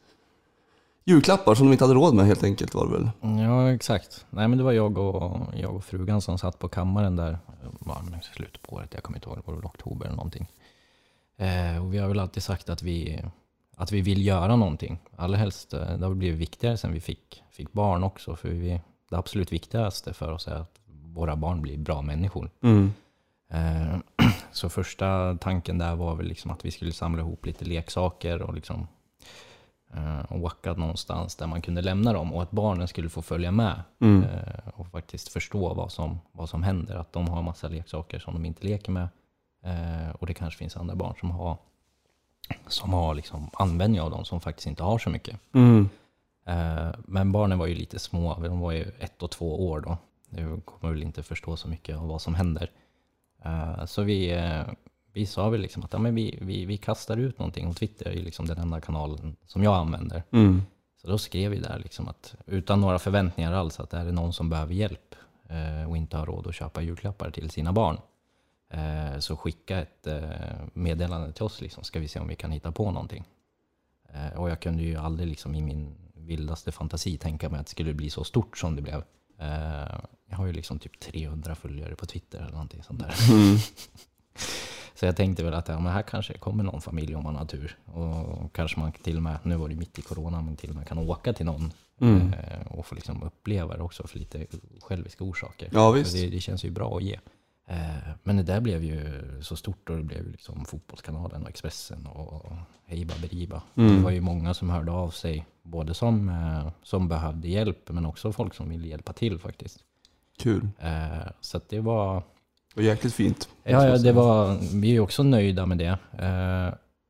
julklappar 1.05 1.55
som 1.55 1.67
de 1.67 1.73
inte 1.73 1.85
hade 1.85 1.95
råd 1.95 2.15
med 2.15 2.27
helt 2.27 2.45
enkelt 2.45 2.75
var 2.75 2.87
det 2.87 2.93
väl? 2.93 3.11
Ja, 3.41 3.73
exakt. 3.73 4.27
Nej, 4.31 4.49
men 4.49 4.59
det 4.59 4.65
var 4.65 4.73
jag 4.73 4.99
och, 4.99 5.41
jag 5.57 5.77
och 5.77 5.85
frugan 5.85 6.21
som 6.21 6.39
satt 6.39 6.59
på 6.59 6.69
kammaren 6.69 7.17
där 7.17 7.39
ja, 7.87 8.03
men 8.11 8.21
slutet 8.23 8.63
på 8.63 8.77
året. 8.77 8.91
Jag 8.95 9.03
kommer 9.03 9.19
inte 9.19 9.29
ihåg, 9.29 9.39
det 9.39 9.43
var 9.47 9.55
väl 9.55 9.65
oktober 9.65 10.07
eller 10.07 10.17
någonting. 10.17 10.47
Eh, 11.37 11.85
och 11.85 11.95
vi 11.95 11.99
har 11.99 12.09
väl 12.09 12.21
alltid 12.21 12.43
sagt 12.43 12.69
att 12.69 12.83
vi, 12.83 13.23
att 13.77 13.93
vi 13.93 14.01
vill 14.01 14.27
göra 14.27 14.57
någonting. 14.57 14.99
Allra 15.17 15.37
helst, 15.37 15.71
det 15.71 16.07
har 16.07 16.15
blivit 16.15 16.39
viktigare 16.39 16.77
sen 16.77 16.93
vi 16.93 17.01
fick, 17.01 17.43
fick 17.59 17.73
barn 17.73 18.05
också. 18.05 18.37
För 18.37 18.49
vi, 18.49 18.81
det 19.11 19.17
absolut 19.17 19.53
viktigaste 19.53 20.13
för 20.13 20.33
oss 20.33 20.49
är 20.49 20.55
att 20.55 20.81
våra 21.15 21.37
barn 21.37 21.63
blir 21.63 21.79
bra 21.79 22.03
människor. 22.03 22.51
Mm. 22.63 22.93
Eh, 23.51 23.99
Så 24.53 24.69
första 24.69 25.37
tanken 25.41 25.79
där 25.79 25.97
var 25.97 26.15
väl 26.15 26.27
liksom 26.27 26.51
att 26.51 26.65
vi 26.65 26.71
skulle 26.71 26.93
samla 26.93 27.23
ihop 27.23 27.47
lite 27.47 27.65
leksaker 27.65 28.43
och 28.43 28.55
liksom 28.55 28.89
eh, 29.95 30.33
åka 30.43 30.73
någonstans 30.73 31.37
där 31.37 31.47
man 31.47 31.63
kunde 31.63 31.83
lämna 31.83 32.13
dem 32.13 32.33
och 32.33 32.43
att 32.43 32.51
barnen 32.51 32.89
skulle 32.89 33.09
få 33.09 33.23
följa 33.23 33.51
med 33.51 33.83
Mm. 34.01 34.23
eh, 34.23 34.69
och 34.75 34.87
faktiskt 34.91 35.29
förstå 35.29 35.75
vad 35.75 35.93
som, 35.93 36.19
vad 36.33 36.49
som 36.49 36.63
händer. 36.63 36.97
Att 36.97 37.13
de 37.13 37.29
har 37.29 37.43
massa 37.43 37.69
leksaker 37.69 38.19
som 38.19 38.35
de 38.35 38.45
inte 38.45 38.67
leker 38.67 38.93
med 38.93 39.09
och 40.19 40.27
det 40.27 40.35
kanske 40.35 40.59
finns 40.59 40.77
andra 40.77 40.95
barn 40.95 41.15
som 41.21 41.31
har, 41.31 41.57
som 42.67 42.93
har 42.93 43.15
liksom 43.15 43.51
användning 43.53 44.01
av 44.01 44.11
dem 44.11 44.25
som 44.25 44.41
faktiskt 44.41 44.67
inte 44.67 44.83
har 44.83 44.99
så 44.99 45.11
mycket. 45.11 45.41
Mm. 45.55 45.89
Eh, 46.49 46.91
Men 47.05 47.33
barnen 47.33 47.59
var 47.59 47.67
ju 47.67 47.75
lite 47.75 47.99
små, 47.99 48.35
de 48.35 48.61
var 48.61 48.73
ju 48.73 48.83
ett 48.99 49.23
och 49.23 49.31
två 49.31 49.69
år 49.69 49.81
då. 49.81 49.99
De 50.31 50.61
kommer 50.61 50.93
väl 50.93 51.03
inte 51.03 51.23
förstå 51.23 51.57
så 51.57 51.69
mycket 51.69 51.97
av 51.97 52.09
vad 52.09 52.23
som 52.23 52.35
händer. 52.35 52.71
Eh, 53.45 53.85
Så 53.85 54.03
vi, 54.03 54.33
eh, 54.33 54.63
vi 55.13 55.27
sa 55.27 55.49
väl 55.49 55.61
liksom 55.61 55.83
att 55.85 55.93
ja, 55.93 55.99
men 55.99 56.15
vi, 56.15 56.39
vi, 56.43 56.65
vi 56.65 56.77
kastar 56.77 57.17
ut 57.17 57.39
någonting 57.39 57.67
och 57.67 57.77
Twitter 57.77 58.07
är 58.07 58.13
ju 58.13 58.23
liksom 58.23 58.47
den 58.47 58.59
enda 58.59 58.81
kanalen 58.81 59.37
som 59.47 59.63
jag 59.63 59.75
använder. 59.75 60.23
Mm. 60.33 60.63
Så 61.03 61.09
då 61.09 61.19
skrev 61.19 61.51
vi 61.51 61.59
där 61.59 61.79
liksom 61.79 62.09
att 62.09 62.35
utan 62.47 62.81
några 62.81 62.99
förväntningar 62.99 63.53
alls 63.53 63.81
att 63.81 63.91
det 63.91 63.99
är 63.99 64.13
någon 64.13 64.33
som 64.33 64.51
behöver 64.51 64.75
hjälp 64.75 65.15
och 65.89 65.97
inte 65.97 66.17
har 66.17 66.27
råd 66.27 66.47
att 66.47 66.55
köpa 66.55 66.83
julklappar 66.83 67.31
till 67.31 67.51
sina 67.51 67.73
barn. 67.73 67.99
Så 69.19 69.37
skicka 69.37 69.79
ett 69.79 70.07
meddelande 70.73 71.33
till 71.33 71.43
oss 71.43 71.61
liksom, 71.61 71.85
ska 71.85 72.01
vi 72.01 72.09
se 72.09 72.21
om 72.21 72.29
vi 72.29 72.37
kan 72.37 72.51
hitta 72.51 72.73
på 72.73 72.91
någonting. 72.91 73.25
Och 74.37 74.51
jag 74.51 74.61
kunde 74.61 74.83
ju 74.83 74.97
aldrig 74.97 75.29
liksom 75.29 75.55
i 75.55 75.63
min 75.63 75.95
vildaste 76.29 76.73
fantasi 76.73 77.19
tänka 77.19 77.49
mig 77.49 77.61
att 77.61 77.67
det 77.67 77.71
skulle 77.71 77.95
bli 77.95 78.11
så 78.11 78.25
stort 78.25 78.59
som 78.59 78.77
det 78.77 78.83
blev. 78.83 79.03
Eh, 79.41 79.99
Jag 80.31 80.37
har 80.37 80.47
ju 80.47 80.53
liksom 80.53 80.79
typ 80.79 81.01
300 81.01 81.55
följare 81.55 81.95
på 81.97 82.07
Twitter 82.07 82.39
eller 82.39 82.51
någonting 82.53 82.83
sånt 82.83 83.01
där. 83.01 83.15
Mm. 83.31 83.57
Så 84.95 85.07
jag 85.07 85.17
tänkte 85.17 85.45
väl 85.45 85.55
att 85.55 85.69
ja, 85.69 85.81
men 85.81 85.93
här 85.93 86.03
kanske 86.03 86.39
kommer 86.39 86.65
någon 86.65 86.81
familj 86.81 87.15
om 87.15 87.23
man 87.25 87.37
har 87.37 87.45
tur. 87.45 87.79
Och 87.85 88.53
kanske 88.53 88.81
man 88.81 88.93
till 88.93 89.17
och 89.17 89.23
med, 89.23 89.39
nu 89.43 89.57
var 89.57 89.69
det 89.69 89.75
mitt 89.75 89.99
i 89.99 90.03
corona, 90.03 90.43
men 90.43 90.57
till 90.57 90.71
och 90.71 90.77
med 90.77 90.87
kan 90.89 90.99
åka 90.99 91.33
till 91.33 91.47
någon 91.47 91.73
Mm. 92.01 92.33
eh, 92.33 92.67
och 92.67 92.87
få 92.87 92.95
liksom 92.95 93.23
uppleva 93.23 93.77
det 93.77 93.83
också 93.83 94.07
för 94.07 94.19
lite 94.19 94.47
själviska 94.81 95.25
orsaker. 95.25 95.69
Ja 95.73 95.91
visst. 95.91 96.13
det, 96.15 96.27
det 96.31 96.41
känns 96.41 96.65
ju 96.65 96.71
bra 96.71 96.97
att 96.97 97.03
ge. 97.03 97.19
Eh, 97.71 98.11
Men 98.23 98.37
det 98.37 98.43
där 98.43 98.61
blev 98.61 98.85
ju 98.85 99.23
så 99.43 99.57
stort 99.57 99.91
och 99.91 99.97
det 99.97 100.03
blev 100.03 100.31
liksom 100.31 100.65
Fotbollskanalen 100.65 101.43
och 101.43 101.49
Expressen 101.49 102.07
och 102.07 102.53
Hej 102.87 103.05
Baberiba. 103.05 103.63
Mm. 103.75 103.97
Det 103.97 104.03
var 104.03 104.11
ju 104.11 104.21
många 104.21 104.55
som 104.55 104.71
hörde 104.71 104.93
av 104.93 105.11
sig, 105.11 105.47
både 105.63 105.95
som, 105.95 106.29
eh, 106.29 106.73
som 106.83 107.09
behövde 107.09 107.49
hjälp 107.49 107.89
men 107.91 108.07
också 108.07 108.33
folk 108.33 108.55
som 108.55 108.69
ville 108.69 108.89
hjälpa 108.89 109.13
till 109.13 109.39
faktiskt. 109.39 109.79
Kul. 110.39 110.69
Eh, 110.79 111.29
Så 111.41 111.61
det 111.69 111.81
var, 111.81 112.23
Och 112.77 112.83
jäkligt 112.83 113.15
fint. 113.15 113.49
Ja, 113.65 113.87
ja 113.87 113.99
det 113.99 114.13
var, 114.13 114.59
vi 114.81 114.97
är 114.97 115.01
också 115.01 115.23
nöjda 115.23 115.67
med 115.67 115.79
det. 115.79 115.99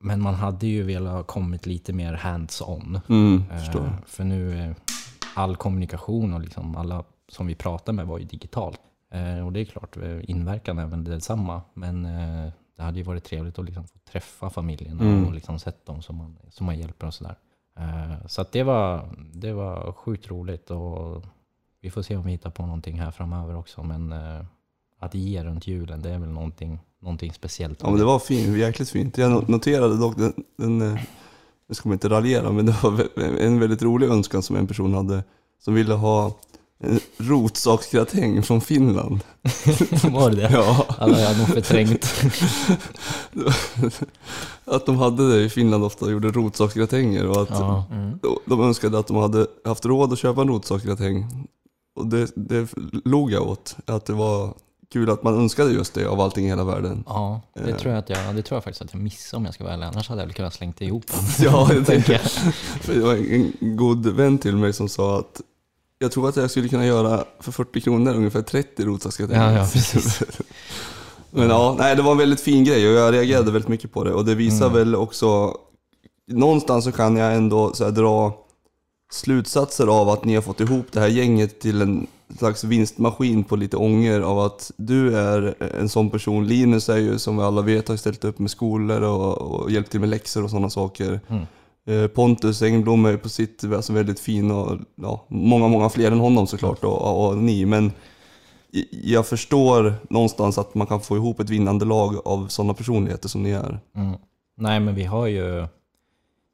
Men 0.00 0.20
man 0.22 0.34
hade 0.34 0.66
ju 0.66 0.82
velat 0.82 1.12
ha 1.12 1.22
kommit 1.22 1.66
lite 1.66 1.92
mer 1.92 2.12
hands-on. 2.14 3.00
Mm. 3.08 3.42
För 4.06 4.24
nu, 4.24 4.74
all 5.34 5.56
kommunikation 5.56 6.34
och 6.34 6.40
liksom 6.40 6.76
alla 6.76 7.04
som 7.28 7.46
vi 7.46 7.54
pratade 7.54 7.96
med 7.96 8.06
var 8.06 8.18
ju 8.18 8.24
digitalt. 8.24 8.80
Eh, 9.10 9.46
Och 9.46 9.52
det 9.52 9.60
är 9.60 9.64
klart, 9.64 9.96
eh, 9.96 10.30
inverkan 10.30 10.78
är 10.78 10.86
väl 10.86 11.04
detsamma. 11.04 11.62
Men 11.74 12.04
eh, 12.04 12.52
det 12.76 12.82
hade 12.82 12.98
ju 12.98 13.02
varit 13.04 13.24
trevligt 13.24 13.58
att 13.58 13.64
liksom 13.64 13.84
få 13.84 13.98
träffa 14.12 14.50
familjerna 14.50 15.02
Mm. 15.04 15.26
och 15.26 15.32
liksom 15.34 15.58
sett 15.58 15.86
dem 15.86 16.02
som 16.02 16.16
man, 16.16 16.36
som 16.50 16.66
man 16.66 16.78
hjälper 16.78 17.06
och 17.06 17.14
sådär. 17.14 17.36
Så 18.26 18.44
det 18.52 18.62
var, 18.62 19.08
det 19.34 19.52
var 19.52 19.92
sjukt 19.92 20.30
roligt 20.30 20.70
och 20.70 21.24
vi 21.80 21.90
får 21.90 22.02
se 22.02 22.16
om 22.16 22.24
vi 22.24 22.30
hittar 22.32 22.50
på 22.50 22.62
någonting 22.66 23.00
här 23.00 23.10
framöver 23.10 23.56
också. 23.56 23.82
Men 23.82 24.14
att 24.98 25.14
ge 25.14 25.44
runt 25.44 25.66
julen, 25.66 26.02
det 26.02 26.10
är 26.10 26.18
väl 26.18 26.28
någonting, 26.28 26.78
någonting 27.00 27.32
speciellt. 27.32 27.78
Ja 27.82 27.90
men 27.90 27.98
det 27.98 28.04
var 28.04 28.18
fint, 28.18 28.58
jäkligt 28.58 28.90
fint. 28.90 29.18
Jag 29.18 29.32
no- 29.32 29.50
noterade 29.50 29.96
dock 29.98 30.16
den, 30.16 30.32
den 30.56 30.78
nu 30.78 31.74
ska 31.74 31.88
man 31.88 31.94
inte 31.94 32.08
raljera, 32.08 32.52
men 32.52 32.66
det 32.66 32.76
var 32.82 33.18
en 33.40 33.60
väldigt 33.60 33.82
rolig 33.82 34.06
önskan 34.08 34.42
som 34.42 34.56
en 34.56 34.66
person 34.66 34.94
hade. 34.94 35.24
Som 35.58 35.74
ville 35.74 35.94
ha 35.94 36.32
rotsaksgratäng 37.16 38.42
från 38.42 38.60
Finland. 38.60 39.20
var 40.12 40.30
det 40.30 40.36
det? 40.36 40.50
Ja, 40.52 40.86
Alla 40.98 41.20
jag 41.20 41.38
nog 41.38 41.46
förträngt. 41.48 42.14
att 44.64 44.86
de 44.86 44.96
hade 44.98 45.32
det 45.36 45.42
i 45.44 45.48
Finland 45.48 45.84
ofta, 45.84 46.10
gjorde 46.10 46.28
rotsaksgratänger 46.30 47.26
och 47.26 47.42
att 47.42 47.50
Ja. 47.50 47.84
de 48.46 48.60
önskade 48.60 48.98
att 48.98 49.06
de 49.06 49.16
hade 49.16 49.46
haft 49.64 49.84
råd 49.86 50.12
att 50.12 50.18
köpa 50.18 50.40
en 50.42 50.48
rotsaksgratäng. 50.48 51.26
Och 51.96 52.06
det, 52.06 52.30
det 52.36 52.68
log 53.04 53.32
jag 53.32 53.48
åt, 53.48 53.76
att 53.86 54.06
det 54.06 54.12
var 54.12 54.54
kul 54.92 55.10
att 55.10 55.22
man 55.22 55.34
önskade 55.34 55.72
just 55.72 55.94
det 55.94 56.06
av 56.06 56.20
allting 56.20 56.44
i 56.46 56.48
hela 56.48 56.64
världen. 56.64 57.04
Ja, 57.06 57.40
det 57.54 57.70
Eh. 57.70 57.76
tror, 57.76 57.92
jag 57.92 57.98
att 57.98 58.10
jag, 58.10 58.34
det 58.36 58.42
tror 58.42 58.56
jag 58.56 58.64
faktiskt 58.64 58.82
att 58.82 58.92
jag 58.92 59.02
missade 59.02 59.38
om 59.38 59.44
jag 59.44 59.54
ska 59.54 59.64
vara 59.64 59.74
ärlig. 59.74 59.86
Annars 59.86 60.08
hade 60.08 60.20
jag 60.20 60.26
väl 60.26 60.34
kunnat 60.34 60.54
slängt 60.54 60.80
ihop. 60.80 61.04
Ja, 61.38 61.72
jag 61.72 61.86
tänker 61.86 62.20
det 62.86 63.00
var 63.00 63.14
en 63.14 63.52
god 63.76 64.06
vän 64.06 64.38
till 64.38 64.56
mig 64.56 64.72
som 64.72 64.88
sa 64.88 65.18
att 65.18 65.40
jag 65.98 66.12
tror 66.12 66.28
att 66.28 66.36
jag 66.36 66.50
skulle 66.50 66.68
kunna 66.68 66.86
göra 66.86 67.24
för 67.40 67.52
40 67.52 67.80
kronor 67.80 68.14
ungefär 68.14 68.42
30 68.42 68.84
rotsaksgratänger. 68.84 69.52
Ja, 69.52 69.58
ja, 69.58 69.68
precis. 69.72 70.22
Men 71.30 71.48
ja, 71.50 71.76
nej 71.78 71.96
det 71.96 72.02
var 72.02 72.12
en 72.12 72.18
väldigt 72.18 72.40
fin 72.40 72.64
grej 72.64 72.88
och 72.88 72.94
jag 72.94 73.14
reagerade 73.14 73.50
väldigt 73.52 73.68
mycket 73.68 73.92
på 73.92 74.04
det. 74.04 74.12
Och 74.12 74.24
det 74.24 74.34
visar 74.34 74.66
Mm. 74.66 74.78
väl 74.78 74.94
också, 74.96 75.54
någonstans 76.30 76.84
så 76.84 76.92
kan 76.92 77.16
jag 77.16 77.34
ändå 77.34 77.72
så 77.74 77.84
här, 77.84 77.90
dra 77.90 78.32
slutsatser 79.12 79.86
av 79.86 80.08
att 80.08 80.24
ni 80.24 80.34
har 80.34 80.42
fått 80.42 80.60
ihop 80.60 80.86
det 80.92 81.00
här 81.00 81.08
gänget 81.08 81.60
till 81.60 81.82
en 81.82 82.06
slags 82.38 82.64
vinstmaskin 82.64 83.44
på 83.44 83.56
lite 83.56 83.76
ånger 83.76 84.20
av 84.20 84.38
att 84.38 84.70
du 84.76 85.16
är 85.16 85.54
en 85.80 85.88
sån 85.88 86.10
person. 86.10 86.46
Linus 86.46 86.88
är 86.88 86.96
ju 86.96 87.18
som 87.18 87.36
vi 87.36 87.42
alla 87.42 87.62
vet 87.62 87.88
har 87.88 87.96
ställt 87.96 88.24
upp 88.24 88.38
med 88.38 88.50
skolor 88.50 89.02
och, 89.02 89.38
och 89.38 89.70
hjälpt 89.70 89.90
till 89.90 90.00
med 90.00 90.08
läxor 90.08 90.44
och 90.44 90.50
sådana 90.50 90.70
saker. 90.70 91.20
Mm. 91.28 91.46
Eh, 91.88 92.06
Pontus 92.06 92.62
Engblom 92.62 93.04
är 93.04 93.10
ju 93.10 93.18
på 93.18 93.28
sitt 93.28 93.64
alltså 93.64 93.92
väldigt 93.92 94.20
fin 94.20 94.50
och 94.50 94.78
ja, 94.94 95.26
många, 95.28 95.68
många 95.68 95.88
fler 95.88 96.12
än 96.12 96.20
honom 96.20 96.46
såklart 96.46 96.84
och, 96.84 97.28
och 97.28 97.38
ni. 97.38 97.66
Men 97.66 97.92
jag 98.90 99.26
förstår 99.26 99.94
någonstans 100.10 100.58
att 100.58 100.74
man 100.74 100.86
kan 100.86 101.00
få 101.00 101.16
ihop 101.16 101.40
ett 101.40 101.50
vinnande 101.50 101.84
lag 101.84 102.16
av 102.24 102.48
sådana 102.48 102.74
personligheter 102.74 103.28
som 103.28 103.42
ni 103.42 103.50
är. 103.50 103.80
Mm. 103.96 104.16
Nej, 104.56 104.80
men 104.80 104.94
vi 104.94 105.04
har 105.04 105.26
ju 105.26 105.66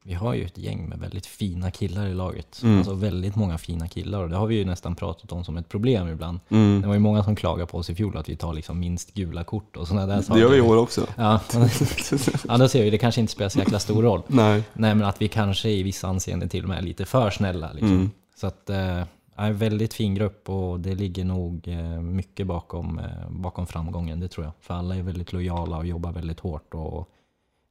vi 0.07 0.13
har 0.13 0.33
ju 0.33 0.45
ett 0.45 0.57
gäng 0.57 0.89
med 0.89 0.99
väldigt 0.99 1.25
fina 1.25 1.71
killar 1.71 2.07
i 2.07 2.13
laget. 2.13 2.61
Mm. 2.63 2.77
Alltså 2.77 2.93
väldigt 2.93 3.35
många 3.35 3.57
fina 3.57 3.87
killar 3.87 4.23
och 4.23 4.29
det 4.29 4.35
har 4.35 4.47
vi 4.47 4.55
ju 4.55 4.65
nästan 4.65 4.95
pratat 4.95 5.31
om 5.31 5.43
som 5.43 5.57
ett 5.57 5.69
problem 5.69 6.07
ibland. 6.07 6.39
Mm. 6.49 6.81
Det 6.81 6.87
var 6.87 6.93
ju 6.93 6.99
många 6.99 7.23
som 7.23 7.35
klagade 7.35 7.65
på 7.71 7.77
oss 7.77 7.89
i 7.89 7.95
fjol 7.95 8.17
att 8.17 8.29
vi 8.29 8.35
tar 8.35 8.53
liksom 8.53 8.79
minst 8.79 9.13
gula 9.13 9.43
kort 9.43 9.77
och 9.77 9.87
sådana 9.87 10.05
där 10.07 10.17
Det 10.17 10.23
saker. 10.23 10.41
gör 10.41 10.49
vi 10.49 10.57
i 10.57 10.61
år 10.61 10.77
också. 10.77 11.07
Ja, 11.17 11.39
ja, 12.47 12.57
då 12.57 12.67
ser 12.67 12.83
vi 12.83 12.89
det 12.89 12.97
kanske 12.97 13.21
inte 13.21 13.33
spelar 13.33 13.49
så 13.49 13.59
jäkla 13.59 13.79
stor 13.79 14.03
roll. 14.03 14.21
Nej. 14.27 14.63
Nej, 14.73 14.95
men 14.95 15.07
att 15.07 15.21
vi 15.21 15.27
kanske 15.27 15.69
i 15.69 15.83
vissa 15.83 16.07
anseenden 16.07 16.49
till 16.49 16.63
och 16.63 16.69
med 16.69 16.77
är 16.77 16.81
lite 16.81 17.05
för 17.05 17.29
snälla. 17.29 17.71
Liksom. 17.71 17.91
Mm. 17.91 18.11
Så 18.35 18.47
att, 18.47 18.69
eh, 18.69 19.03
en 19.37 19.57
väldigt 19.57 19.93
fin 19.93 20.15
grupp 20.15 20.49
och 20.49 20.79
det 20.79 20.95
ligger 20.95 21.25
nog 21.25 21.67
eh, 21.67 22.01
mycket 22.01 22.47
bakom, 22.47 22.99
eh, 22.99 23.29
bakom 23.29 23.67
framgången, 23.67 24.19
det 24.19 24.27
tror 24.27 24.45
jag. 24.45 24.53
För 24.61 24.73
alla 24.73 24.95
är 24.95 25.01
väldigt 25.01 25.33
lojala 25.33 25.77
och 25.77 25.85
jobbar 25.85 26.11
väldigt 26.11 26.39
hårt. 26.39 26.73
Och 26.73 27.09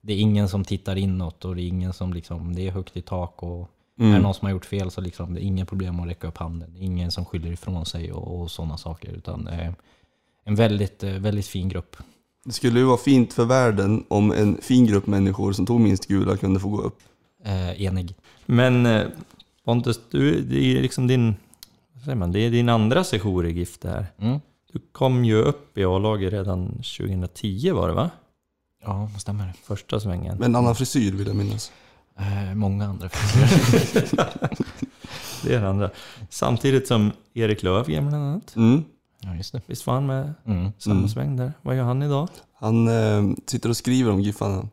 det 0.05 0.12
är 0.12 0.18
ingen 0.18 0.48
som 0.48 0.64
tittar 0.64 0.96
inåt 0.96 1.44
och 1.44 1.57
det 1.57 1.62
är 1.62 1.66
ingen 1.68 1.92
som 1.92 2.12
liksom, 2.12 2.55
det 2.55 2.66
är 2.66 2.70
högt 2.70 2.96
i 2.96 3.02
tak 3.02 3.42
och 3.42 3.59
är 3.98 4.05
det 4.05 4.11
Mm. 4.11 4.22
någon 4.22 4.34
som 4.34 4.46
har 4.46 4.52
gjort 4.52 4.64
fel 4.64 4.90
så 4.90 5.00
liksom, 5.00 5.34
det 5.34 5.40
är 5.40 5.46
inga 5.46 5.66
problem 5.66 6.00
att 6.00 6.09
räcka 6.09 6.28
upp 6.28 6.38
handen. 6.38 6.70
Det 6.74 6.80
är 6.80 6.82
ingen 6.84 7.11
som 7.12 7.24
skyller 7.24 7.52
ifrån 7.52 7.86
sig 7.86 8.12
och, 8.12 8.40
och 8.40 8.50
sådana 8.50 8.76
saker. 8.76 9.12
Utan 9.12 9.46
är 9.46 9.74
en 10.44 10.55
väldigt, 10.55 11.02
eh, 11.02 11.11
väldigt 11.12 11.46
fin 11.46 11.68
grupp. 11.68 11.96
Det 12.44 12.52
skulle 12.52 12.78
ju 12.78 12.84
vara 12.84 12.96
fint 12.96 13.32
för 13.32 13.44
världen 13.44 14.05
om 14.09 14.32
en 14.32 14.59
fin 14.62 14.86
grupp 14.86 15.07
människor 15.07 15.52
som 15.52 15.66
tog 15.66 15.80
minst 15.80 16.09
gula 16.09 16.36
kunde 16.36 16.61
få 16.61 16.68
gå 16.68 16.80
upp. 16.80 16.98
Eh, 17.44 17.82
enig. 17.82 18.14
Men 18.46 18.86
eh, 18.86 19.02
Pontus, 19.64 20.00
du, 20.11 20.40
det 20.42 20.64
är 20.64 20.82
liksom 20.82 21.07
din, 21.07 21.34
vad 21.92 22.02
säger 22.05 22.16
man, 22.16 22.32
det 22.32 22.40
är 22.40 22.50
din 22.50 22.68
andra 22.68 23.05
sejour 23.05 23.46
i 23.46 23.52
GIF 23.52 23.78
det 23.78 23.88
här. 23.88 24.07
Mm. 24.18 24.40
Du 24.72 24.78
kom 24.92 25.24
ju 25.24 25.36
upp 25.36 25.78
i 25.78 25.84
A-laget 25.84 26.32
redan 26.32 26.68
2010 26.68 27.70
var 27.72 27.88
det 27.88 27.94
va? 27.94 28.11
Ja, 28.85 29.11
det 29.14 29.20
stämmer. 29.20 29.53
Första 29.64 30.01
svängen. 30.01 30.39
Med 30.39 30.47
en 30.47 30.57
annan 30.57 30.74
frisyr 30.74 31.12
vill 31.12 31.26
jag 31.26 31.37
minnas. 31.37 31.72
Eh, 32.18 32.55
många 32.55 32.85
andra 32.87 33.09
frisyrer. 33.09 34.51
Det 35.43 35.55
är 35.55 35.61
det 35.61 35.68
andra. 35.68 35.91
Samtidigt 36.30 36.87
som 36.89 37.12
Erik 37.35 37.62
Löfgren 37.62 38.09
bland 38.09 38.24
annat. 38.24 38.57
Mm. 38.57 38.85
ja, 39.20 39.35
just 39.35 39.53
det. 39.53 39.62
Visst 39.66 39.87
var 39.87 39.95
han 39.95 40.07
med 40.07 40.35
Mm. 40.47 40.72
samma 40.78 40.97
Mm. 40.97 41.09
sväng 41.09 41.37
där? 41.37 41.53
Vad 41.62 41.76
gör 41.76 41.85
han 41.85 42.03
idag? 42.03 42.28
Han 42.61 42.89
eh, 42.89 43.35
sitter 43.47 43.68
och 43.68 43.76
skriver 43.76 44.11
om 44.12 44.20
Giffarna. 44.20 44.68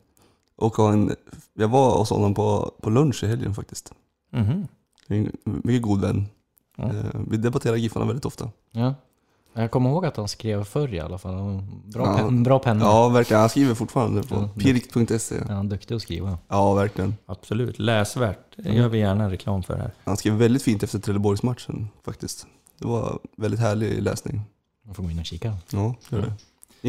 Och 0.56 0.76
har 0.76 0.92
en, 0.92 1.14
jag 1.54 1.68
var 1.68 1.98
hos 1.98 2.10
honom 2.10 2.34
på, 2.34 2.72
på 2.82 2.90
lunch 2.90 3.24
i 3.24 3.26
helgen 3.26 3.54
faktiskt. 3.54 3.92
Mhm. 4.32 4.66
En 5.08 5.32
mycket 5.44 5.82
god 5.82 6.00
vän. 6.00 6.26
Ja. 6.76 6.84
Eh, 6.84 7.20
vi 7.30 7.36
debatterar 7.36 7.76
Giffarna 7.76 8.06
väldigt 8.06 8.24
ofta. 8.24 8.50
Ja. 8.70 8.94
Jag 9.54 9.70
kommer 9.70 9.90
ihåg 9.90 10.06
att 10.06 10.16
han 10.16 10.28
skrev 10.28 10.64
förr 10.64 10.94
i 10.94 11.00
alla 11.00 11.18
fall. 11.18 11.62
Bra, 11.84 12.06
Ja. 12.06 12.16
pen, 12.16 12.42
bra 12.42 12.58
penna. 12.58 12.84
Ja, 12.84 13.08
verkligen. 13.08 13.40
Han 13.40 13.48
skriver 13.50 13.74
fortfarande 13.74 14.22
på 14.22 14.34
Ja. 14.34 14.48
pirkt.se. 14.62 15.34
Ja, 15.48 15.54
han 15.54 15.66
är 15.66 15.70
duktig 15.70 15.94
att 15.94 16.02
skriva. 16.02 16.38
Ja, 16.48 16.74
verkligen. 16.74 17.14
Absolut, 17.26 17.78
läsvärt. 17.78 18.38
Det 18.56 18.72
gör 18.74 18.88
vi 18.88 18.98
gärna 18.98 19.30
reklam 19.30 19.62
för 19.62 19.76
här. 19.76 19.90
Han 20.04 20.16
skrev 20.16 20.34
väldigt 20.34 20.62
fint 20.62 20.82
efter 20.82 20.98
Trelleborgsmatchen 20.98 21.88
faktiskt. 22.04 22.46
Det 22.78 22.86
var 22.86 23.18
väldigt 23.36 23.60
härlig 23.60 24.02
läsning. 24.02 24.40
Man 24.86 24.94
får 24.94 25.02
gå 25.02 25.10
in 25.10 25.18
och 25.18 25.24
kika. 25.26 25.56
Ja, 25.70 25.94
gör 26.10 26.20
det. 26.20 26.32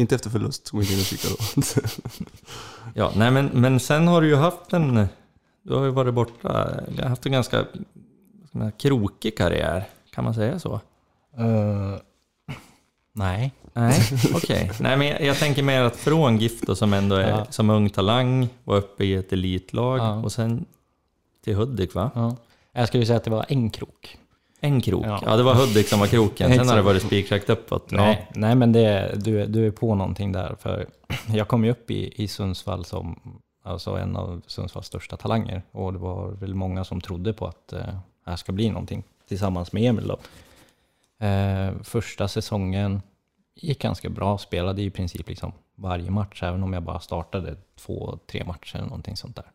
Inte 0.00 0.14
efter 0.14 0.30
förlust, 0.30 0.70
gå 0.70 0.80
inte 0.80 0.92
in 0.92 0.98
och 0.98 1.04
kika 1.04 1.28
då. 1.28 1.62
Ja, 2.94 3.12
nej 3.16 3.30
men, 3.30 3.46
men 3.46 3.80
sen 3.80 4.08
har 4.08 4.20
du 4.20 4.28
ju 4.28 4.36
haft 4.36 4.72
en... 4.72 5.06
Du 5.62 5.74
har 5.74 5.84
ju 5.84 5.90
varit 5.90 6.14
borta, 6.14 6.70
du 6.96 7.02
har 7.02 7.08
haft 7.08 7.26
en 7.26 7.32
ganska 7.32 7.64
man 8.52 8.62
säga, 8.62 8.70
krokig 8.70 9.36
karriär. 9.38 9.88
Kan 10.14 10.24
man 10.24 10.34
säga 10.34 10.58
så? 10.58 10.74
Eh, 11.38 11.94
nej. 13.14 13.52
Nej, 13.72 14.00
okej. 14.34 14.70
Nej, 14.80 14.96
men 14.96 15.06
jag, 15.06 15.20
jag 15.22 15.36
tänker 15.38 15.62
mer 15.62 15.82
att 15.82 15.96
från 15.96 16.38
GIF 16.38 16.60
då, 16.60 16.74
som 16.74 16.92
ändå 16.92 17.16
är 17.16 17.28
Ja. 17.28 17.46
som 17.50 17.70
ung 17.70 17.90
talang, 17.90 18.48
var 18.64 18.76
uppe 18.76 19.04
i 19.04 19.14
ett 19.14 19.32
elitlag 19.32 19.98
Ja. 19.98 20.14
och 20.14 20.32
sen 20.32 20.64
till 21.44 21.54
Hudik 21.54 21.94
va? 21.94 22.10
Ja. 22.14 22.36
Jag 22.72 22.88
skulle 22.88 23.06
säga 23.06 23.16
att 23.16 23.24
det 23.24 23.30
var 23.30 23.44
en 23.48 23.70
krok. 23.70 24.18
En 24.60 24.80
krok. 24.80 25.04
Ja, 25.06 25.22
Ja. 25.26 25.36
det 25.36 25.42
var 25.42 25.54
Hudik 25.54 25.88
som 25.88 26.00
var 26.00 26.06
kroken. 26.06 26.54
Sen 26.54 26.68
har 26.68 26.76
det 26.76 26.82
varit 26.82 27.02
spikrakt 27.02 27.50
uppåt. 27.50 27.90
Nej, 27.90 28.30
nej 28.34 28.54
men 28.54 28.72
det, 28.72 29.12
du, 29.16 29.46
du 29.46 29.66
är 29.66 29.70
på 29.70 29.94
någonting 29.94 30.32
där. 30.32 30.56
För 30.60 30.86
jag 31.26 31.48
kom 31.48 31.64
ju 31.64 31.70
upp 31.70 31.90
i, 31.90 32.22
i 32.22 32.28
Sundsvall 32.28 32.84
som 32.84 33.20
alltså 33.64 33.90
en 33.96 34.16
av 34.16 34.42
Sundsvalls 34.46 34.86
största 34.86 35.16
talanger. 35.16 35.62
Och 35.72 35.92
det 35.92 35.98
var 35.98 36.28
väl 36.30 36.54
många 36.54 36.84
som 36.84 37.00
trodde 37.00 37.32
på 37.32 37.46
att 37.46 37.72
eh, 37.72 37.78
det 38.24 38.30
här 38.30 38.36
ska 38.36 38.52
bli 38.52 38.68
någonting 38.70 39.02
tillsammans 39.28 39.72
med 39.72 39.82
Emil. 39.82 40.06
Då. 40.08 40.18
Eh, 41.24 41.82
första 41.82 42.28
säsongen 42.28 43.02
gick 43.54 43.82
ganska 43.82 44.10
bra, 44.10 44.38
spelade 44.38 44.82
i 44.82 44.90
princip 44.90 45.28
liksom 45.28 45.52
varje 45.74 46.10
match, 46.10 46.42
även 46.42 46.62
om 46.62 46.72
jag 46.72 46.82
bara 46.82 47.00
startade 47.00 47.56
två, 47.76 48.18
tre 48.26 48.44
matcher 48.44 48.76
eller 48.76 48.86
någonting 48.86 49.16
sånt 49.16 49.36
där. 49.36 49.50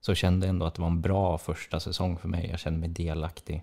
Så 0.00 0.14
kände 0.14 0.46
jag 0.46 0.50
ändå 0.50 0.66
att 0.66 0.74
det 0.74 0.82
var 0.82 0.88
en 0.88 1.00
bra 1.00 1.38
första 1.38 1.80
säsong 1.80 2.18
för 2.18 2.28
mig. 2.28 2.48
Jag 2.50 2.58
kände 2.58 2.80
mig 2.80 2.88
delaktig. 2.88 3.62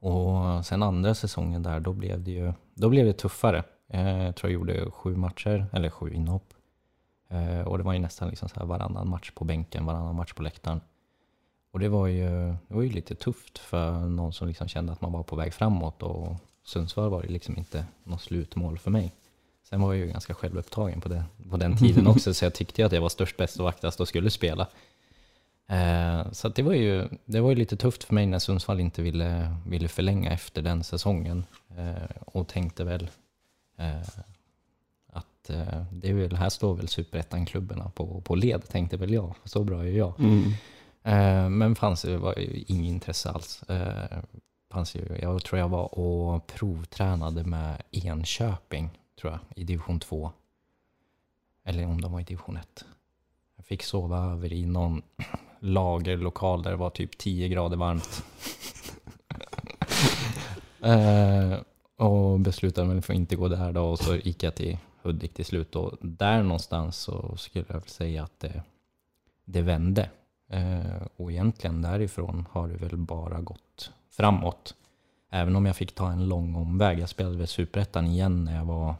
Och 0.00 0.66
sen 0.66 0.82
andra 0.82 1.14
säsongen 1.14 1.62
där, 1.62 1.80
då 1.80 1.92
blev 1.92 2.24
det 2.24 2.30
ju 2.30 2.52
då 2.74 2.88
blev 2.88 3.06
det 3.06 3.12
tuffare. 3.12 3.64
Eh, 3.88 4.24
jag 4.24 4.36
tror 4.36 4.52
jag 4.52 4.54
gjorde 4.54 4.90
sju 4.90 5.16
matcher, 5.16 5.66
eller 5.72 5.90
sju 5.90 6.12
inhopp. 6.12 6.54
Eh, 7.28 7.60
och 7.60 7.78
det 7.78 7.84
var 7.84 7.92
ju 7.92 7.98
nästan 7.98 8.28
liksom 8.28 8.48
så 8.48 8.60
här 8.60 8.66
varannan 8.66 9.08
match 9.08 9.30
på 9.30 9.44
bänken, 9.44 9.86
varannan 9.86 10.16
match 10.16 10.32
på 10.32 10.42
läktaren. 10.42 10.80
Och 11.72 11.78
det 11.78 11.88
var 11.88 12.06
ju, 12.06 12.28
det 12.68 12.74
var 12.74 12.82
ju 12.82 12.90
lite 12.90 13.14
tufft 13.14 13.58
för 13.58 13.98
någon 13.98 14.32
som 14.32 14.48
liksom 14.48 14.68
kände 14.68 14.92
att 14.92 15.00
man 15.00 15.12
var 15.12 15.22
på 15.22 15.36
väg 15.36 15.54
framåt 15.54 16.02
och 16.02 16.36
Sundsvall 16.64 17.10
var 17.10 17.22
ju 17.22 17.28
liksom 17.28 17.58
inte 17.58 17.84
något 18.04 18.22
slutmål 18.22 18.78
för 18.78 18.90
mig. 18.90 19.12
Sen 19.62 19.80
var 19.80 19.94
jag 19.94 20.06
ju 20.06 20.12
ganska 20.12 20.34
självupptagen 20.34 21.00
på, 21.00 21.08
det, 21.08 21.24
på 21.50 21.56
den 21.56 21.76
tiden 21.76 22.06
också, 22.06 22.34
så 22.34 22.44
jag 22.44 22.54
tyckte 22.54 22.82
ju 22.82 22.86
att 22.86 22.92
jag 22.92 23.00
var 23.00 23.08
störst, 23.08 23.36
bäst 23.36 23.58
och 23.58 23.64
vackrast 23.64 24.00
och 24.00 24.08
skulle 24.08 24.30
spela. 24.30 24.66
Eh, 25.68 26.32
så 26.32 26.48
det, 26.48 26.62
var 26.62 26.72
ju, 26.72 27.08
det 27.24 27.40
var 27.40 27.50
ju 27.50 27.56
lite 27.56 27.76
tufft 27.76 28.04
för 28.04 28.14
mig 28.14 28.26
när 28.26 28.38
Sundsvall 28.38 28.80
inte 28.80 29.02
ville, 29.02 29.56
ville 29.66 29.88
förlänga 29.88 30.30
efter 30.32 30.62
den 30.62 30.84
säsongen. 30.84 31.44
Eh, 31.76 32.16
och 32.26 32.48
tänkte 32.48 32.84
väl 32.84 33.10
eh, 33.78 34.00
att 35.12 35.50
eh, 35.50 35.84
det 35.92 36.08
är 36.08 36.14
väl, 36.14 36.36
här 36.36 36.48
står 36.48 36.74
väl 36.74 36.88
superettan-klubbarna 36.88 37.90
på, 37.90 38.20
på 38.20 38.34
led, 38.34 38.68
tänkte 38.68 38.96
väl 38.96 39.12
jag. 39.12 39.34
Så 39.44 39.64
bra 39.64 39.84
är 39.84 39.92
jag. 39.92 40.20
Mm. 40.20 40.52
Eh, 41.02 41.48
men 41.48 41.74
fanns 41.74 42.02
det 42.02 42.18
var 42.18 42.38
ju 42.38 42.64
inget 42.66 42.90
intresse 42.90 43.30
alls. 43.30 43.62
Eh, 43.62 44.18
fanns 44.70 44.94
ju, 44.94 45.18
jag 45.22 45.44
tror 45.44 45.58
jag 45.58 45.68
var 45.68 45.98
och 45.98 46.46
provtränade 46.46 47.44
med 47.44 47.82
Enköping, 47.90 48.90
tror 49.20 49.32
jag, 49.32 49.40
i 49.56 49.64
division 49.64 50.00
2. 50.00 50.32
Eller 51.64 51.86
om 51.86 52.00
de 52.00 52.12
var 52.12 52.20
i 52.20 52.24
division 52.24 52.56
1. 52.56 52.84
Jag 53.56 53.66
fick 53.66 53.82
sova 53.82 54.32
över 54.32 54.52
i 54.52 54.66
någon 54.66 55.02
lagerlokal 55.60 56.62
där 56.62 56.70
det 56.70 56.76
var 56.76 56.90
typ 56.90 57.18
10 57.18 57.48
grader 57.48 57.76
varmt. 57.76 58.24
eh, 60.80 61.58
och 61.96 62.40
beslutade 62.40 62.86
mig 62.86 63.02
för 63.02 63.12
att 63.12 63.16
inte 63.16 63.36
gå 63.36 63.48
där 63.48 63.72
då 63.72 63.84
och 63.84 63.98
så 63.98 64.16
gick 64.16 64.42
jag 64.42 64.54
till 64.54 64.78
Hudik 65.02 65.34
till 65.34 65.44
slut. 65.44 65.76
Och 65.76 65.98
där 66.00 66.42
någonstans 66.42 66.96
så 66.96 67.36
skulle 67.36 67.64
jag 67.68 67.74
väl 67.74 67.88
säga 67.88 68.24
att 68.24 68.40
det, 68.40 68.62
det 69.44 69.62
vände. 69.62 70.10
Eh, 70.50 71.02
och 71.16 71.32
egentligen 71.32 71.82
därifrån 71.82 72.46
har 72.50 72.68
det 72.68 72.76
väl 72.76 72.96
bara 72.96 73.40
gått 73.40 73.92
framåt. 74.10 74.74
Även 75.30 75.56
om 75.56 75.66
jag 75.66 75.76
fick 75.76 75.94
ta 75.94 76.10
en 76.10 76.28
lång 76.28 76.54
omväg. 76.54 76.98
Jag 76.98 77.08
spelade 77.08 77.36
väl 77.36 77.46
Superettan 77.46 78.06
igen 78.06 78.44
när 78.44 78.56
jag 78.56 78.64
var 78.64 78.94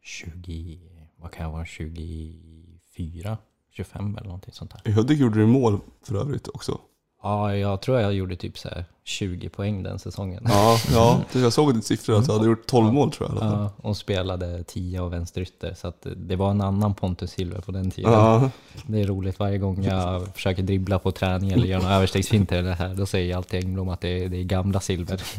20, 0.00 0.80
vad 1.16 1.30
kan 1.30 1.44
jag 1.44 1.52
vara, 1.52 1.64
24, 1.64 3.38
25 3.70 4.16
eller 4.16 4.26
någonting 4.26 4.52
sånt 4.52 4.70
där. 4.70 4.80
I 4.84 4.92
Hudik 4.92 5.20
gjorde 5.20 5.38
du 5.38 5.46
mål 5.46 5.80
för 6.02 6.14
övrigt 6.14 6.48
också. 6.48 6.80
Ja, 7.22 7.56
jag 7.56 7.80
tror 7.80 8.00
jag 8.00 8.12
gjorde 8.12 8.36
typ 8.36 8.58
så 8.58 8.68
här 8.68 8.84
20 9.04 9.48
poäng 9.48 9.82
den 9.82 9.98
säsongen. 9.98 10.46
Ja, 10.48 10.78
ja. 10.92 11.20
Jag 11.40 11.52
såg 11.52 11.74
ditt 11.74 11.84
siffror 11.84 12.18
att 12.18 12.26
du 12.26 12.32
hade 12.32 12.46
gjort 12.46 12.66
12 12.66 12.92
mål 12.92 13.12
tror 13.12 13.30
jag. 13.34 13.42
Ja, 13.42 13.70
och 13.76 13.96
spelade 13.96 14.64
10 14.64 15.00
och 15.00 15.12
vänsterytter. 15.12 15.74
Så 15.74 15.92
det 16.16 16.36
var 16.36 16.50
en 16.50 16.60
annan 16.60 16.94
Pontus 16.94 17.30
Silver 17.30 17.60
på 17.60 17.72
den 17.72 17.90
tiden. 17.90 18.12
Ja. 18.12 18.50
Det 18.86 19.00
är 19.00 19.06
roligt 19.06 19.38
varje 19.38 19.58
gång 19.58 19.84
jag 19.84 20.34
försöker 20.34 20.62
dribbla 20.62 20.98
på 20.98 21.12
träning 21.12 21.50
eller 21.50 21.66
göra 21.66 21.82
några 21.82 21.94
överstegsfinter 21.96 22.58
eller 22.58 22.68
det 22.68 22.76
här. 22.76 22.94
Då 22.94 23.06
säger 23.06 23.36
alltid 23.36 23.64
Engblom 23.64 23.88
att 23.88 24.00
det 24.00 24.24
är, 24.24 24.28
det 24.28 24.36
är 24.36 24.44
gamla 24.44 24.80
Silver. 24.80 25.22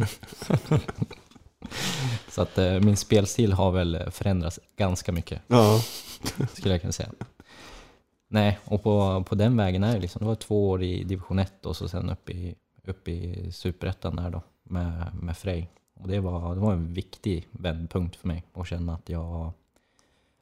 Så 2.30 2.42
att 2.42 2.58
eh, 2.58 2.80
min 2.80 2.98
spelstil 2.98 3.54
har 3.54 3.72
väl 3.72 4.12
förändrats 4.12 4.60
ganska 4.78 5.12
mycket, 5.12 5.42
ja. 5.48 5.82
skulle 6.54 6.74
jag 6.74 6.82
kunna 6.82 6.94
säga. 6.94 7.10
Nej, 8.34 8.60
och 8.66 8.84
på, 8.84 9.24
på 9.24 9.36
den 9.36 9.58
vägen 9.58 9.84
är 9.84 9.94
det 9.94 10.00
liksom, 10.00 10.20
det 10.20 10.26
var 10.26 10.36
två 10.36 10.70
år 10.70 10.84
i 10.84 11.04
division 11.04 11.40
1 11.40 11.66
och 11.66 11.76
så 11.76 11.88
sen 11.88 12.10
upp 12.10 12.30
i, 12.30 12.56
upp 12.84 13.08
i 13.08 13.52
superettan 13.52 14.16
där 14.16 14.30
då 14.30 14.42
med, 14.64 15.16
med 15.22 15.38
Frej. 15.38 15.70
Och 15.94 16.08
det 16.08 16.20
var, 16.20 16.56
det 16.56 16.62
var 16.62 16.74
en 16.74 16.94
viktig 16.94 17.48
vändpunkt 17.52 18.16
för 18.16 18.28
mig 18.28 18.44
att 18.54 18.68
känna 18.68 18.94
att 18.94 19.10
jag, 19.10 19.52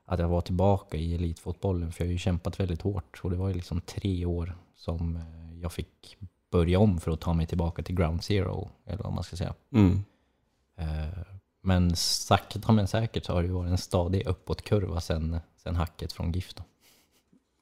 att 0.05 0.19
jag 0.19 0.27
var 0.27 0.41
tillbaka 0.41 0.97
i 0.97 1.15
elitfotbollen. 1.15 1.91
För 1.91 2.03
jag 2.03 2.07
har 2.07 2.11
ju 2.11 2.17
kämpat 2.17 2.59
väldigt 2.59 2.81
hårt 2.81 3.19
och 3.23 3.29
det 3.29 3.35
var 3.35 3.47
ju 3.47 3.53
liksom 3.53 3.81
tre 3.81 4.25
år 4.25 4.55
som 4.75 5.15
eh, 5.15 5.59
jag 5.61 5.71
fick 5.71 6.17
börja 6.51 6.79
om 6.79 6.99
för 6.99 7.11
att 7.11 7.21
ta 7.21 7.33
mig 7.33 7.47
tillbaka 7.47 7.83
till 7.83 7.95
ground 7.95 8.23
zero, 8.23 8.69
eller 8.85 9.03
vad 9.03 9.13
man 9.13 9.23
ska 9.23 9.35
säga. 9.35 9.53
Mm. 9.71 10.03
Eh, 10.77 11.19
Men 11.61 11.95
sakta 11.95 12.71
men 12.71 12.87
säkert 12.87 13.25
så 13.25 13.33
har 13.33 13.41
det 13.41 13.47
ju 13.47 13.53
varit 13.53 13.71
en 13.71 13.77
stadig 13.77 14.27
uppåtkurva 14.27 15.01
sen, 15.01 15.39
sen 15.63 15.75
hacket 15.75 16.13
från 16.13 16.31
GIF 16.31 16.53
då. 16.53 16.63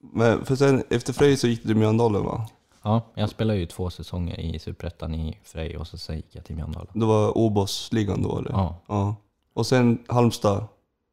Men 0.00 0.44
för 0.44 0.56
sen, 0.56 0.82
efter 0.90 1.12
Frej 1.12 1.36
så 1.36 1.46
gick 1.46 1.62
du 1.62 1.66
till 1.68 1.76
Mjölndalen 1.76 2.24
va? 2.24 2.48
Ja, 2.82 3.02
jag 3.14 3.30
spelade 3.30 3.58
ju 3.58 3.66
två 3.66 3.90
säsonger 3.90 4.40
i 4.40 4.58
Superettan 4.58 5.14
i 5.14 5.38
Frej 5.44 5.76
och 5.76 5.86
så 5.86 5.98
sen 5.98 6.16
gick 6.16 6.26
jag 6.34 6.44
till 6.44 6.56
Mjölndalen. 6.56 6.88
Det 6.94 7.06
var 7.06 7.38
Obos-ligan 7.38 8.22
då 8.22 8.38
eller? 8.38 8.50
Ja. 8.50 8.76
ja. 8.88 9.16
Och 9.54 9.66
sen 9.66 10.04
Halmstad, 10.08 10.64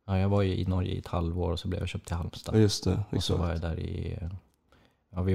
ja, 0.08 0.18
jag 0.18 0.30
var 0.30 0.42
ju 0.42 0.56
i 0.58 0.66
Norge 0.66 0.92
i 0.92 0.98
ett 0.98 1.08
halvår 1.08 1.52
och 1.52 1.60
så 1.60 1.68
blev 1.68 1.80
jag 1.82 1.90
köpt 1.90 2.06
till 2.08 2.14
ja 2.14 2.18
Halmstad. 2.18 2.60
just 2.60 2.84
det. 2.84 3.04
Och 3.12 3.24
så 3.24 3.38
var 3.38 3.46
Exakt. 3.52 3.64
jag 3.64 3.72
där 3.72 3.80
i... 3.84 4.18
Ja, 5.16 5.22
vi, 5.22 5.32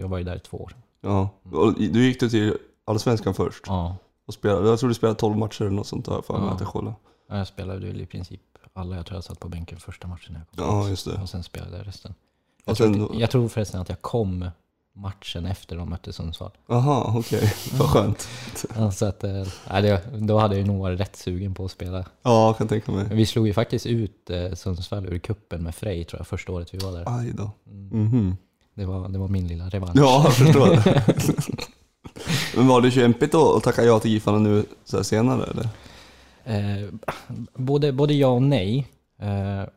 jag 0.00 0.08
var 0.08 0.18
ju 0.18 0.24
där 0.24 0.36
i 0.36 0.40
två 0.40 0.56
år. 0.56 0.76
Ja. 1.00 1.28
Och 1.52 1.74
du 1.74 2.04
gick 2.04 2.20
du 2.20 2.28
till 2.30 2.56
Allsvenskan 2.84 3.34
först? 3.34 3.64
Ja, 3.66 3.96
Och 4.26 4.34
spelade, 4.34 4.68
jag 4.68 4.78
tror 4.78 4.88
du 4.88 4.94
spelade 4.94 5.18
12 5.18 5.36
matcher 5.36 5.62
eller 5.62 5.70
något 5.76 5.86
sånt 5.86 6.04
där 6.04 6.22
för 6.22 6.34
Ja. 6.34 6.50
att 6.50 6.60
jag 6.60 6.68
kollade. 6.68 6.96
jag 7.28 7.46
spelade 7.46 7.86
väl 7.86 8.00
i 8.00 8.06
princip 8.06 8.40
alla. 8.72 8.96
Jag 8.96 9.06
tror 9.06 9.16
jag 9.16 9.24
satt 9.24 9.40
på 9.40 9.48
bänken 9.48 9.78
första 9.78 10.08
matchen 10.08 10.32
när 10.32 10.40
jag 10.40 10.48
kom 10.66 10.80
Ja 10.82 10.88
just 10.88 11.04
det. 11.06 11.22
Och 11.22 11.28
sen 11.28 11.42
spelade 11.42 11.76
jag 11.76 11.86
resten. 11.86 12.14
Jag, 12.64 12.76
sen, 12.76 12.94
tror, 12.94 13.16
jag 13.20 13.30
tror 13.30 13.48
förresten 13.48 13.80
att 13.80 13.88
jag 13.88 14.02
kom 14.02 14.50
matchen 14.96 15.46
efter 15.46 15.76
de 15.76 15.90
mötte 15.90 16.12
Sundsvall. 16.12 16.50
aha 16.68 17.14
okej. 17.16 17.54
Vad 17.78 17.88
skönt. 17.88 18.28
Så 18.94 19.06
att, 19.06 19.20
det, 19.20 20.00
då 20.18 20.38
hade 20.38 20.58
jag 20.58 20.66
nog 20.66 20.80
varit 20.80 21.00
rätt 21.00 21.16
sugen 21.16 21.54
på 21.54 21.64
att 21.64 21.70
spela. 21.70 22.04
Ja, 22.22 22.46
jag 22.46 22.58
kan 22.58 22.68
tänka 22.68 22.92
mig. 22.92 23.06
Vi 23.10 23.26
slog 23.26 23.46
ju 23.46 23.52
faktiskt 23.52 23.86
ut 23.86 24.30
eh, 24.30 24.52
Sundsvall 24.52 25.06
ur 25.06 25.18
kuppen 25.18 25.62
med 25.62 25.74
Frej 25.74 26.04
tror 26.04 26.20
jag, 26.20 26.26
första 26.26 26.52
året 26.52 26.74
vi 26.74 26.78
var 26.78 26.92
där. 26.92 27.18
Aj 27.18 27.32
då. 27.34 27.50
Mm. 27.66 27.88
Mhm. 28.04 28.36
Det, 28.74 28.84
var, 28.84 29.08
det 29.08 29.18
var 29.18 29.28
min 29.28 29.48
lilla 29.48 29.68
revansch. 29.68 29.96
Ja, 29.96 30.22
jag 30.24 30.34
förstår 30.34 30.66
det. 30.66 31.04
Men 32.56 32.66
var 32.66 32.80
det 32.80 32.90
kämpigt 32.90 33.32
då 33.32 33.56
att 33.56 33.62
tacka 33.62 33.84
ja 33.84 33.98
till 34.00 34.10
Giffarna 34.10 34.38
nu 34.38 34.64
så 34.84 35.04
senare 35.04 35.44
eller? 35.50 35.68
Eh, 36.44 36.88
både, 37.54 37.92
både 37.92 38.14
ja 38.14 38.28
och 38.28 38.42
nej. 38.42 38.86
Eh, 39.18 39.68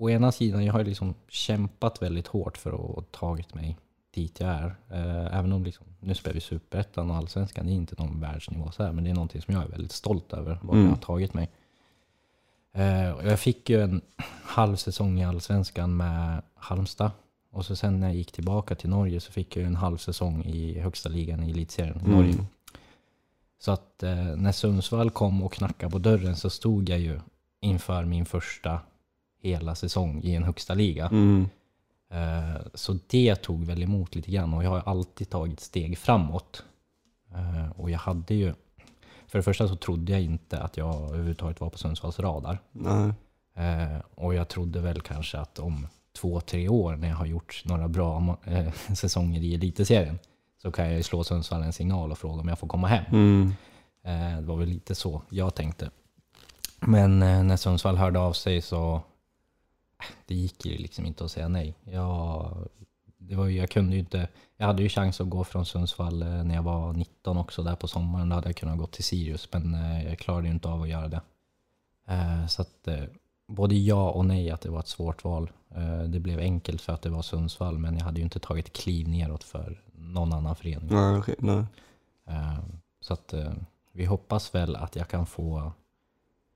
å 0.00 0.10
ena 0.10 0.32
sidan, 0.32 0.64
jag 0.64 0.72
har 0.72 0.84
liksom 0.84 1.14
kämpat 1.28 2.02
väldigt 2.02 2.26
hårt 2.26 2.56
för 2.58 2.72
att 2.72 2.80
ha 2.80 3.02
tagit 3.10 3.54
mig 3.54 3.76
dit 4.14 4.40
jag 4.40 4.48
är. 4.50 4.74
Eh, 4.90 5.38
även 5.38 5.52
om 5.52 5.64
liksom, 5.64 5.86
nu 6.00 6.14
spelar 6.14 6.34
vi 6.34 6.40
superettan 6.40 7.10
och 7.10 7.16
allsvenskan, 7.16 7.66
det 7.66 7.72
är 7.72 7.74
inte 7.74 7.94
någon 8.02 8.20
världsnivå 8.20 8.70
så 8.70 8.82
här, 8.82 8.92
men 8.92 9.04
det 9.04 9.10
är 9.10 9.14
någonting 9.14 9.42
som 9.42 9.54
jag 9.54 9.62
är 9.64 9.68
väldigt 9.68 9.92
stolt 9.92 10.32
över, 10.32 10.58
vad 10.62 10.74
Mm. 10.76 10.84
jag 10.88 10.92
har 10.96 11.00
tagit 11.02 11.34
mig. 11.34 11.50
Eh, 12.72 13.26
jag 13.28 13.40
fick 13.40 13.70
ju 13.70 13.82
en 13.82 14.00
halv 14.44 14.76
säsong 14.76 15.20
i 15.20 15.24
allsvenskan 15.24 15.96
med 15.96 16.42
Halmstad. 16.54 17.10
Och 17.52 17.64
så 17.66 17.76
sen 17.76 18.00
när 18.00 18.06
jag 18.06 18.16
gick 18.16 18.32
tillbaka 18.32 18.74
till 18.74 18.90
Norge 18.90 19.20
så 19.20 19.32
fick 19.32 19.56
jag 19.56 19.64
en 19.66 19.76
halv 19.76 19.96
säsong 19.96 20.44
i 20.44 20.80
högsta 20.80 21.08
ligan 21.08 21.42
i 21.42 21.50
elitserien 21.50 22.00
i 22.06 22.08
Norge. 22.08 22.32
Mm. 22.32 22.46
Så 23.58 23.72
att 23.72 24.02
eh, 24.02 24.14
när 24.14 24.52
Sundsvall 24.52 25.10
kom 25.10 25.42
och 25.42 25.52
knackade 25.52 25.90
på 25.92 25.98
dörren 25.98 26.36
så 26.36 26.50
stod 26.50 26.88
jag 26.88 26.98
ju 26.98 27.20
inför 27.60 28.04
min 28.04 28.26
första 28.26 28.80
hela 29.40 29.74
säsong 29.74 30.20
i 30.22 30.34
en 30.34 30.42
högsta 30.42 30.74
liga. 30.74 31.06
Mm. 31.06 31.48
Eh, 32.10 32.62
så 32.74 32.98
det 33.06 33.34
tog 33.34 33.64
väl 33.64 33.82
emot 33.82 34.14
lite 34.14 34.30
grann 34.30 34.54
och 34.54 34.64
jag 34.64 34.70
har 34.70 34.80
alltid 34.80 35.30
tagit 35.30 35.60
steg 35.60 35.98
framåt. 35.98 36.64
Eh, 37.34 37.70
och 37.80 37.90
jag 37.90 37.98
hade 37.98 38.34
ju, 38.34 38.54
för 39.26 39.38
det 39.38 39.42
första 39.42 39.68
så 39.68 39.76
trodde 39.76 40.12
jag 40.12 40.22
inte 40.22 40.60
att 40.60 40.76
jag 40.76 40.94
överhuvudtaget 40.94 41.60
var 41.60 41.70
på 41.70 41.78
Sundsvalls 41.78 42.18
radar. 42.18 42.58
Nej. 42.72 43.12
Eh, 43.54 43.98
och 44.14 44.34
jag 44.34 44.48
trodde 44.48 44.80
väl 44.80 45.00
kanske 45.00 45.38
att 45.38 45.58
om 45.58 45.86
två, 46.20 46.40
tre 46.40 46.68
år 46.68 46.96
när 46.96 47.08
jag 47.08 47.16
har 47.16 47.26
gjort 47.26 47.62
några 47.64 47.88
bra 47.88 48.36
säsonger 48.96 49.40
i 49.40 49.54
elitserien 49.54 50.18
så 50.62 50.72
kan 50.72 50.86
jag 50.86 50.94
ju 50.94 51.02
slå 51.02 51.24
Sundsvall 51.24 51.62
en 51.62 51.72
signal 51.72 52.12
och 52.12 52.18
fråga 52.18 52.40
om 52.40 52.48
jag 52.48 52.58
får 52.58 52.68
komma 52.68 52.88
hem. 52.88 53.04
Mm. 53.12 53.54
Det 54.36 54.46
var 54.46 54.56
väl 54.56 54.68
lite 54.68 54.94
så 54.94 55.22
jag 55.28 55.54
tänkte. 55.54 55.90
Men 56.80 57.18
när 57.18 57.56
Sundsvall 57.56 57.96
hörde 57.96 58.18
av 58.18 58.32
sig 58.32 58.62
så 58.62 59.02
det 60.26 60.34
gick 60.34 60.66
ju 60.66 60.76
liksom 60.78 61.06
inte 61.06 61.24
att 61.24 61.30
säga 61.30 61.48
nej. 61.48 61.74
Jag, 61.84 62.56
det 63.18 63.34
var 63.34 63.46
ju, 63.46 63.58
jag 63.58 63.70
kunde 63.70 63.92
ju 63.92 63.98
inte, 64.00 64.28
jag 64.56 64.66
hade 64.66 64.82
ju 64.82 64.88
chans 64.88 65.20
att 65.20 65.28
gå 65.30 65.44
från 65.44 65.66
Sundsvall 65.66 66.22
eh, 66.22 66.44
när 66.44 66.54
jag 66.54 66.62
var 66.62 66.92
19 66.92 67.38
också 67.38 67.62
där 67.62 67.76
på 67.76 67.88
sommaren. 67.88 68.28
Då 68.28 68.34
hade 68.34 68.48
jag 68.48 68.56
kunnat 68.56 68.78
gå 68.78 68.86
till 68.86 69.04
Sirius 69.04 69.48
men 69.52 69.74
eh, 69.74 70.04
jag 70.08 70.18
klarade 70.18 70.46
ju 70.48 70.54
inte 70.54 70.68
av 70.68 70.82
att 70.82 70.88
göra 70.88 71.08
det. 71.08 71.20
Eh, 72.08 72.46
Så 72.46 72.62
att 72.62 72.88
både 73.48 73.74
ja 73.74 74.10
och 74.10 74.24
nej 74.26 74.50
att 74.50 74.60
det 74.60 74.70
var 74.70 74.80
ett 74.80 74.88
svårt 74.88 75.24
val. 75.24 75.50
Det 76.08 76.20
blev 76.20 76.38
enkelt 76.38 76.80
för 76.80 76.92
att 76.92 77.02
det 77.02 77.10
var 77.10 77.22
Sundsvall 77.22 77.78
men 77.78 77.96
jag 77.96 78.04
hade 78.04 78.18
ju 78.18 78.24
inte 78.24 78.40
tagit 78.40 78.72
kliv 78.72 79.08
neråt 79.08 79.44
för 79.44 79.82
någon 79.92 80.32
annan 80.32 80.56
förening. 80.56 80.88
Nej, 80.92 81.18
okej, 81.18 81.34
nej. 81.38 81.64
Så 83.00 83.12
att 83.12 83.34
vi 83.92 84.04
hoppas 84.04 84.54
väl 84.54 84.76
att 84.76 84.96
jag 84.96 85.08
kan 85.08 85.26
få 85.26 85.72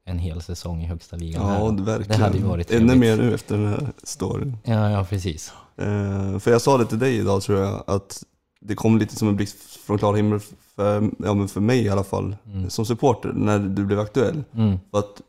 en 0.06 0.18
hel 0.18 0.42
säsong 0.42 0.82
i 0.82 0.86
högsta 0.86 1.16
ligan 1.16 1.46
här. 1.46 1.58
Ja, 1.64 1.70
det 1.70 1.82
verkligen. 1.82 2.18
Det 2.20 2.24
hade 2.24 2.38
ju 2.38 2.44
varit 2.44 2.70
Ännu 2.70 2.78
trevligt. 2.88 3.00
mer 3.00 3.16
nu 3.16 3.34
efter 3.34 3.56
den 3.58 3.66
här 3.66 3.92
storyn. 4.02 4.56
Ja, 4.64 4.90
ja 4.90 5.04
precis. 5.04 5.52
Eh, 5.76 6.38
för 6.38 6.50
jag 6.50 6.60
sa 6.62 6.78
det 6.78 6.86
till 6.86 6.98
dig 6.98 7.16
idag 7.16 7.42
tror 7.42 7.58
jag, 7.60 7.84
att 7.86 8.22
det 8.60 8.74
kom 8.74 8.98
lite 8.98 9.16
som 9.16 9.28
en 9.28 9.36
blixt 9.36 9.56
från 9.86 9.98
klar 9.98 10.14
himmel 10.14 10.40
för, 10.76 11.10
ja, 11.18 11.34
men 11.34 11.48
för 11.48 11.60
mig 11.60 11.82
i 11.84 11.88
alla 11.88 12.04
fall, 12.04 12.36
Mm. 12.46 12.70
som 12.70 12.86
supporter, 12.86 13.32
när 13.32 13.58
du 13.58 13.84
blev 13.84 14.00
aktuell. 14.00 14.44
Mm. 14.54 14.78
För 14.90 14.98
att, 14.98 15.20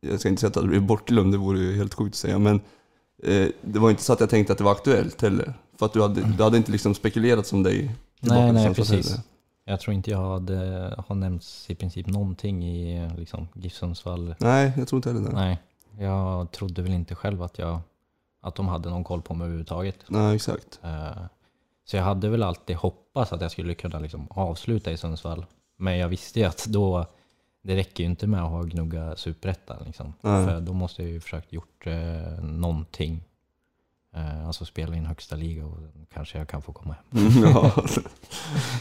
jag 0.00 0.20
ska 0.20 0.28
inte 0.28 0.40
säga 0.40 0.48
att 0.48 0.54
du 0.62 0.68
blev 0.68 0.82
bortglömd, 0.86 1.32
det 1.34 1.38
vore 1.38 1.58
ju 1.60 1.76
helt 1.76 1.94
sjukt 1.94 2.12
att 2.14 2.18
säga, 2.18 2.38
men 2.38 2.60
eh, 3.24 3.46
det 3.62 3.78
var 3.78 3.90
inte 3.90 4.02
så 4.02 4.12
att 4.12 4.20
jag 4.20 4.30
tänkte 4.30 4.52
att 4.52 4.58
det 4.58 4.64
var 4.64 4.72
aktuellt 4.72 5.22
heller. 5.22 5.54
För 5.78 5.86
att 5.86 5.92
du 5.92 6.02
hade, 6.02 6.20
du 6.36 6.42
hade 6.42 6.56
inte 6.56 6.72
liksom 6.72 6.94
spekulerat 6.94 7.46
som 7.46 7.62
dig 7.62 7.90
tillbaka 8.20 8.42
Nej, 8.42 8.52
nej, 8.52 8.74
precis. 8.74 9.16
Jag 9.64 9.80
tror 9.80 9.94
inte 9.94 10.10
jag 10.10 10.30
hade, 10.30 10.94
har 11.08 11.14
nämnts 11.14 11.70
i 11.70 11.74
princip 11.74 12.06
någonting 12.06 12.64
i 12.64 13.10
liksom, 13.16 13.48
GIF 13.54 13.72
Sundsvall. 13.74 14.34
Nej, 14.38 14.72
jag 14.76 14.88
tror 14.88 14.98
inte 14.98 15.08
heller 15.12 15.22
det. 15.28 15.34
Nej, 15.34 15.58
jag 15.98 16.50
trodde 16.52 16.82
väl 16.82 16.92
inte 16.92 17.14
själv 17.14 17.42
att, 17.42 17.58
jag, 17.58 17.80
att 18.40 18.54
de 18.54 18.68
hade 18.68 18.90
någon 18.90 19.04
koll 19.04 19.22
på 19.22 19.34
mig 19.34 19.44
överhuvudtaget. 19.44 19.96
Nej, 20.08 20.34
exakt. 20.36 20.80
Eh, 20.82 21.22
Så 21.84 21.96
jag 21.96 22.02
hade 22.04 22.28
väl 22.28 22.42
alltid 22.42 22.76
hoppats 22.76 23.32
att 23.32 23.40
jag 23.40 23.50
skulle 23.50 23.74
kunna 23.74 23.98
liksom 23.98 24.26
avsluta 24.30 24.92
i 24.92 24.96
Sundsvall. 24.96 25.46
Men 25.76 25.98
jag 25.98 26.08
visste 26.08 26.40
ju 26.40 26.46
att 26.46 26.66
då, 26.66 27.06
det 27.62 27.76
räcker 27.76 28.04
ju 28.04 28.10
inte 28.10 28.26
med 28.26 28.42
att 28.44 28.50
ha 28.50 28.62
gnugga 28.62 29.16
superettan. 29.16 29.82
Liksom. 29.86 30.12
För 30.20 30.60
då 30.60 30.72
måste 30.72 31.02
jag 31.02 31.10
ju 31.10 31.20
försökt 31.20 31.52
gjort 31.52 31.86
eh, 31.86 32.44
någonting. 32.44 33.24
Eh, 34.16 34.46
alltså 34.46 34.64
spela 34.64 34.94
i 34.94 34.98
en 34.98 35.06
högsta 35.06 35.36
liga 35.36 35.66
och 35.66 35.78
kanske 36.12 36.38
jag 36.38 36.48
kan 36.48 36.62
få 36.62 36.72
komma 36.72 36.94
hem. 37.10 37.26
Mm, 37.26 37.42
ja. 37.42 37.72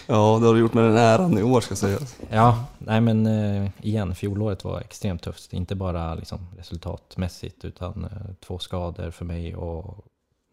ja, 0.08 0.38
det 0.42 0.48
har 0.48 0.54
du 0.54 0.60
gjort 0.60 0.74
med 0.74 0.84
den 0.84 0.98
äran 0.98 1.38
i 1.38 1.44
år 1.44 1.62
ska 1.62 1.76
sägas. 1.76 2.18
Ja, 2.30 2.66
nej 2.78 3.02
men 3.02 3.26
eh, 3.26 3.70
igen, 3.82 4.16
fjolåret 4.16 4.64
var 4.64 4.82
extremt 4.82 5.22
tufft. 5.22 5.54
Inte 5.54 5.76
bara 5.76 6.16
liksom, 6.16 6.40
resultatmässigt 6.58 7.66
utan 7.66 8.04
eh, 8.06 8.34
två 8.46 8.60
skador 8.60 9.12
för 9.12 9.26
mig 9.26 9.56
och 9.56 10.06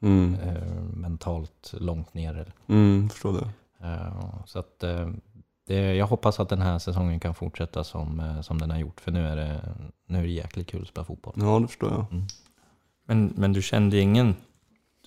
Mm. 0.02 0.36
mentalt 0.94 1.74
långt 1.78 2.14
ner. 2.14 2.52
Mm, 2.68 3.08
förstår 3.08 3.32
det. 3.32 3.48
Så 4.46 4.58
att 4.58 4.78
det, 5.66 5.94
jag 5.94 6.06
hoppas 6.06 6.40
att 6.40 6.48
den 6.48 6.62
här 6.62 6.78
säsongen 6.78 7.20
kan 7.20 7.34
fortsätta 7.34 7.84
som, 7.84 8.38
som 8.42 8.58
den 8.58 8.70
har 8.70 8.78
gjort. 8.78 9.00
För 9.00 9.10
nu 9.10 9.26
är, 9.28 9.36
det, 9.36 9.60
nu 10.06 10.18
är 10.18 10.22
det 10.22 10.28
jäkligt 10.28 10.66
kul 10.70 10.82
att 10.82 10.88
spela 10.88 11.04
fotboll. 11.04 11.34
Ja, 11.36 11.58
det 11.58 11.66
förstår 11.68 11.90
jag. 11.90 12.04
Men, 13.06 13.32
men 13.36 13.52
du 13.52 13.62
kände 13.62 14.00
ingen... 14.00 14.34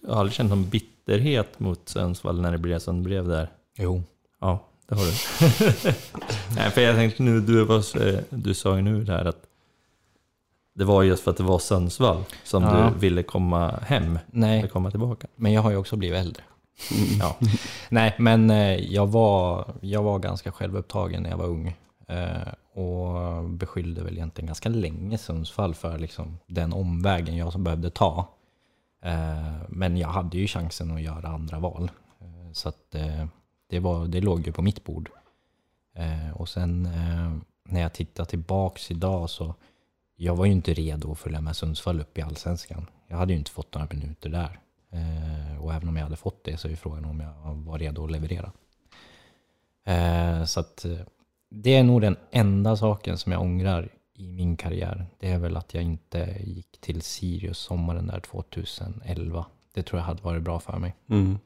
Du 0.03 0.09
har 0.11 0.19
aldrig 0.19 0.33
känt 0.33 0.49
någon 0.49 0.69
bitterhet 0.69 1.59
mot 1.59 1.89
Sundsvall 1.89 2.41
när 2.41 2.51
det 2.51 2.57
blev 2.57 2.79
som 2.79 2.95
det 2.97 3.03
blev 3.03 3.27
där? 3.27 3.51
Jo. 3.77 4.03
Ja, 4.41 4.59
det 4.87 4.95
har 4.95 5.05
du. 5.05 5.11
Nej, 6.55 6.71
för 6.71 6.81
jag 6.81 6.95
tänkte 6.95 7.23
nu, 7.23 7.41
du, 7.41 7.63
var, 7.65 7.81
så- 7.81 8.19
du 8.29 8.53
sa 8.53 8.75
ju 8.75 8.81
nu 8.81 9.03
där 9.03 9.25
att 9.25 9.45
det 10.75 10.83
var 10.85 11.03
just 11.03 11.23
för 11.23 11.31
att 11.31 11.37
det 11.37 11.43
var 11.43 11.59
Sundsvall 11.59 12.23
som 12.43 12.63
Ja. 12.63 12.91
du 12.93 12.99
ville 12.99 13.23
komma 13.23 13.69
hem, 13.71 14.03
eller 14.05 14.19
Nej, 14.27 14.69
komma 14.69 14.91
tillbaka. 14.91 15.27
men 15.35 15.51
jag 15.53 15.61
har 15.61 15.71
ju 15.71 15.77
också 15.77 15.95
blivit 15.95 16.17
äldre. 16.19 16.43
Mm. 16.91 17.19
Ja. 17.19 17.37
Nej, 17.89 18.15
men 18.19 18.49
eh, 18.49 18.75
jag 18.93 19.07
var, 19.07 19.65
jag 19.81 20.03
var 20.03 20.19
ganska 20.19 20.51
självupptagen 20.51 21.23
när 21.23 21.29
jag 21.29 21.37
var 21.37 21.45
ung. 21.47 21.75
Eh, 22.07 22.53
och 22.81 23.43
beskyllde 23.49 24.03
väl 24.03 24.13
egentligen 24.13 24.45
ganska 24.47 24.69
länge 24.69 25.17
Sundsvall 25.17 25.75
för 25.75 25.97
liksom 25.97 26.37
den 26.47 26.73
omvägen 26.73 27.35
jag 27.37 27.51
som 27.51 27.63
behövde 27.63 27.89
ta. 27.89 28.27
Eh, 29.03 29.61
men 29.69 29.97
jag 29.97 30.07
hade 30.07 30.37
ju 30.37 30.47
chansen 30.47 30.91
att 30.91 31.01
göra 31.01 31.27
andra 31.27 31.59
val. 31.59 31.91
Eh, 32.19 32.51
så 32.51 32.69
att 32.69 32.95
eh, 32.95 33.25
det, 33.69 33.79
var, 33.79 34.07
det 34.07 34.21
låg 34.21 34.45
ju 34.45 34.51
på 34.51 34.61
mitt 34.61 34.83
bord. 34.83 35.09
Och 36.33 36.49
sen 36.49 36.89
när 37.63 37.81
jag 37.81 37.93
tittar 37.93 38.25
tillbaks 38.25 38.91
idag 38.91 39.29
så 39.29 39.55
jag 40.15 40.35
var 40.35 40.45
ju 40.45 40.51
inte 40.51 40.73
redo 40.73 41.11
att 41.11 41.19
följa 41.19 41.41
med 41.41 41.55
Sundsvall 41.55 42.01
upp 42.01 42.17
i 42.17 42.21
Allsvenskan. 42.21 42.85
Jag 43.07 43.17
hade 43.17 43.33
ju 43.33 43.39
inte 43.39 43.51
fått 43.51 43.73
några 43.73 43.87
minuter 43.91 44.29
där. 44.29 44.59
Och 45.59 45.73
även 45.73 45.89
om 45.89 45.95
jag 45.95 46.03
hade 46.03 46.15
fått 46.15 46.43
det 46.43 46.57
så 46.57 46.67
är 46.67 46.69
ju 46.69 46.75
frågan 46.75 47.05
om 47.05 47.19
jag 47.19 47.55
var 47.55 47.79
redo 47.79 48.05
att 48.05 48.11
leverera. 48.11 48.51
Så 50.45 50.59
att 50.59 50.85
det 51.49 51.75
är 51.75 51.83
nog 51.83 52.01
den 52.01 52.17
enda 52.31 52.77
saken 52.77 53.17
som 53.17 53.31
jag 53.31 53.41
ångrar 53.41 53.89
i 54.13 54.31
min 54.31 54.57
karriär. 54.57 55.05
Det 55.19 55.31
är 55.31 55.39
väl 55.39 55.57
att 55.57 55.73
jag 55.73 55.83
inte 55.83 56.37
gick 56.43 56.81
till 56.81 57.01
Sirius 57.01 57.57
sommaren 57.57 58.07
där 58.07 58.19
2011. 58.19 59.45
Det 59.73 59.83
tror 59.83 59.99
jag 59.99 60.05
hade 60.05 60.23
varit 60.23 60.43
bra 60.43 60.59
för 60.59 60.77
mig. 60.77 60.95
Mm. 61.07 61.39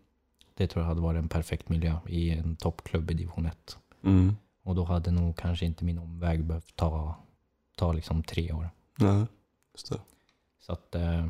Det 0.53 0.68
tror 0.68 0.84
jag 0.84 0.88
hade 0.88 1.01
varit 1.01 1.20
en 1.20 1.30
perfekt 1.30 1.70
miljö 1.70 1.97
i 2.07 2.32
en 2.32 2.55
toppklubb 2.55 3.11
i 3.11 3.13
division 3.13 3.45
1. 3.45 3.78
Mm. 4.03 4.36
Och 4.63 4.76
då 4.76 4.84
hade 4.84 5.11
nog 5.11 5.38
kanske 5.38 5.65
inte 5.65 5.86
min 5.86 5.97
omväg 5.97 6.43
behövt 6.43 6.76
ta, 6.76 7.15
ta 7.76 7.93
liksom 7.93 8.24
tre 8.24 8.51
år. 8.51 8.70
Nej, 8.97 9.26
just 9.74 9.89
det. 9.89 9.99
Så 10.59 10.72
att, 10.72 10.95
eh, 10.95 11.26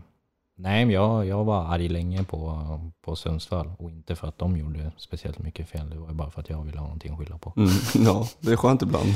nej, 0.55 0.91
jag, 0.91 1.25
jag 1.25 1.43
var 1.43 1.65
arg 1.65 1.89
länge 1.89 2.23
på, 2.23 2.91
på 3.01 3.15
Sundsvall 3.15 3.71
och 3.79 3.91
inte 3.91 4.15
för 4.15 4.27
att 4.27 4.37
de 4.37 4.57
gjorde 4.57 4.91
speciellt 4.97 5.39
mycket 5.39 5.69
fel. 5.69 5.89
Det 5.89 5.97
var 5.97 6.13
bara 6.13 6.29
för 6.29 6.41
att 6.41 6.49
jag 6.49 6.63
ville 6.63 6.77
ha 6.77 6.85
någonting 6.85 7.11
att 7.11 7.19
skylla 7.19 7.37
på. 7.37 7.53
Mm. 7.57 7.69
Ja, 7.93 8.27
det 8.39 8.51
är 8.51 8.55
skönt 8.55 8.81
ibland. 8.81 9.09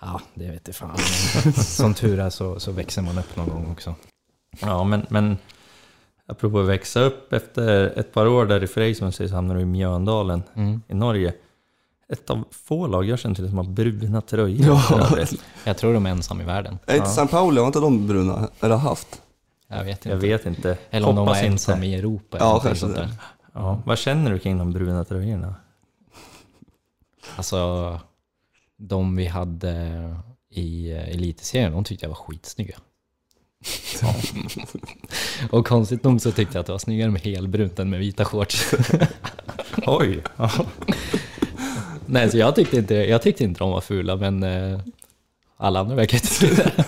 Ja, 0.00 0.20
det 0.34 0.50
vet 0.50 0.66
jag 0.66 0.76
fan. 0.76 0.98
Som 1.54 1.94
tur 1.94 2.20
är 2.20 2.30
så, 2.30 2.60
så 2.60 2.72
växer 2.72 3.02
man 3.02 3.18
upp 3.18 3.36
någon 3.36 3.48
gång 3.48 3.72
också. 3.72 3.94
Ja, 4.60 4.84
men, 4.84 5.06
men 5.10 5.36
apropå 6.26 6.60
att 6.60 6.66
växa 6.66 7.00
upp, 7.00 7.32
efter 7.32 7.98
ett 7.98 8.12
par 8.12 8.26
år 8.26 8.46
där 8.46 8.62
i 8.62 8.66
Freisman 8.66 9.12
så 9.12 9.28
hamnar 9.28 9.54
du 9.54 9.60
i 9.60 9.64
Mjöndalen 9.64 10.42
Mm. 10.54 10.82
i 10.88 10.94
Norge. 10.94 11.34
Ett 12.08 12.30
av 12.30 12.44
få 12.50 12.86
lag 12.86 13.04
jag 13.04 13.18
känner 13.18 13.34
till 13.34 13.48
som 13.48 13.56
har 13.56 13.64
bruna 13.64 14.20
tröjor. 14.20 14.66
Ja. 14.90 15.18
Jag 15.64 15.76
tror 15.78 15.94
de 15.94 16.06
är 16.06 16.10
ensam 16.10 16.40
i 16.40 16.44
världen. 16.44 16.78
Är 16.86 16.96
inte 16.96 17.08
San 17.08 17.28
Paolo, 17.28 17.60
har 17.60 17.66
inte 17.66 17.80
de 17.80 18.06
bruna? 18.06 18.48
Eller 18.60 18.76
haft? 18.76 19.22
Jag 19.68 19.84
vet 19.84 19.88
inte. 19.98 20.08
Jag 20.08 20.16
vet 20.16 20.46
inte. 20.46 20.78
Eller 20.90 21.08
om 21.08 21.16
de 21.16 21.20
var 21.20 21.26
Hoppas 21.26 21.38
inte. 21.42 21.52
ensam 21.52 21.82
i 21.82 21.94
Europa. 21.94 22.36
Ja, 22.40 22.60
kanske 22.60 22.80
sånt 22.80 22.94
där. 22.94 23.08
Ja, 23.54 23.82
vad 23.86 23.98
känner 23.98 24.30
du 24.30 24.38
kring 24.38 24.58
de 24.58 24.72
bruna 24.72 25.04
tröjorna? 25.04 25.54
Alltså, 27.36 28.00
de 28.78 29.16
vi 29.16 29.26
hade 29.26 30.14
i 30.50 30.90
eh, 30.90 31.08
elitserien, 31.08 31.72
de 31.72 31.84
tyckte 31.84 32.04
jag 32.04 32.08
var 32.10 32.16
skitsnygga. 32.16 32.76
Och 35.50 35.66
konstigt 35.66 36.04
nog 36.04 36.20
så 36.20 36.32
tyckte 36.32 36.56
jag 36.56 36.60
att 36.60 36.66
det 36.66 36.72
var 36.72 36.78
snyggare 36.78 37.10
med 37.10 37.20
helbrunt 37.22 37.78
än 37.78 37.90
med 37.90 38.00
vita 38.00 38.24
shorts. 38.24 38.74
Oj! 39.86 40.22
Nej, 42.06 42.30
så 42.30 42.38
jag 42.38 42.54
tyckte 42.54 42.76
inte, 42.76 42.94
jag 42.94 43.22
tyckte 43.22 43.44
inte 43.44 43.58
de 43.58 43.70
var 43.70 43.80
fula, 43.80 44.16
men 44.16 44.42
eh, 44.42 44.80
alla 45.56 45.80
andra 45.80 45.94
verkar 45.96 46.18
tycka 46.18 46.54
det. 46.54 46.84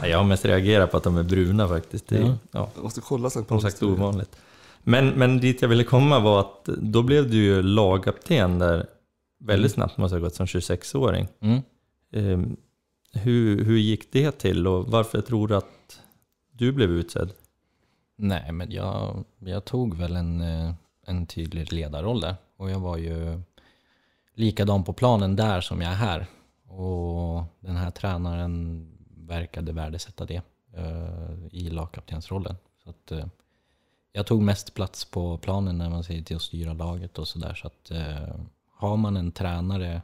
Ja, 0.00 0.08
Jag 0.08 0.18
har 0.18 0.24
mest 0.24 0.44
reagerat 0.44 0.90
på 0.90 0.96
att 0.96 1.02
de 1.02 1.16
är 1.16 1.22
bruna 1.22 1.68
faktiskt. 1.68 2.08
Det 2.08 2.18
Ja. 2.18 2.34
ja. 2.50 2.70
Jag 2.74 2.84
måste 2.84 3.00
kolla 3.00 3.30
sen. 3.30 3.44
som 3.48 3.60
sagt 3.60 3.82
ovanligt. 3.82 4.36
Men, 4.82 5.08
men 5.08 5.40
dit 5.40 5.62
jag 5.62 5.68
ville 5.68 5.84
komma 5.84 6.20
var 6.20 6.40
att 6.40 6.64
då 6.64 7.02
blev 7.02 7.30
du 7.30 7.36
ju 7.36 7.62
lagkapten 7.62 8.58
där 8.58 8.86
väldigt 9.38 9.72
snabbt 9.72 9.98
måste 9.98 10.16
ha 10.16 10.20
gått 10.20 10.34
som 10.34 10.46
26-åring. 10.46 11.28
Mm. 11.40 11.62
Ehm, 12.12 12.56
hur, 13.12 13.64
hur 13.64 13.78
gick 13.78 14.12
det 14.12 14.30
till 14.30 14.66
och 14.66 14.86
varför 14.86 15.20
tror 15.20 15.48
du 15.48 15.56
att 15.56 16.00
du 16.52 16.72
blev 16.72 16.90
utsedd? 16.90 17.32
Nej, 18.16 18.52
men 18.52 18.70
jag, 18.70 19.24
jag 19.38 19.64
tog 19.64 19.94
väl 19.94 20.16
en, 20.16 20.40
eh, 20.40 20.74
en 21.06 21.26
tydlig 21.26 21.72
ledarroll 21.72 22.20
där. 22.20 22.36
Och 22.56 22.70
jag 22.70 22.80
var 22.80 22.96
ju 22.96 23.40
likadan 24.34 24.84
på 24.84 24.92
planen 24.92 25.36
där 25.36 25.60
som 25.60 25.80
jag 25.80 25.92
är 25.92 25.96
här. 25.96 26.26
Och 26.68 27.44
den 27.60 27.76
här 27.76 27.90
tränaren 27.90 28.86
verkade 29.16 29.72
värdesätta 29.72 30.24
det 30.24 30.42
eh, 30.76 31.46
i 31.50 31.70
lagkaptensrollen. 31.70 32.56
Så 32.84 32.90
att, 32.90 33.12
eh, 33.12 33.26
jag 34.12 34.26
tog 34.26 34.42
mest 34.42 34.74
plats 34.74 35.04
på 35.04 35.38
planen 35.38 35.78
när 35.78 35.90
man 35.90 36.04
säger 36.04 36.22
till 36.22 36.36
att 36.36 36.42
styra 36.42 36.72
laget 36.72 37.18
och 37.18 37.28
sådär. 37.28 37.54
Så 37.54 37.66
att 37.66 37.90
eh, 37.90 38.34
har 38.76 38.96
man 38.96 39.16
en 39.16 39.32
tränare 39.32 40.02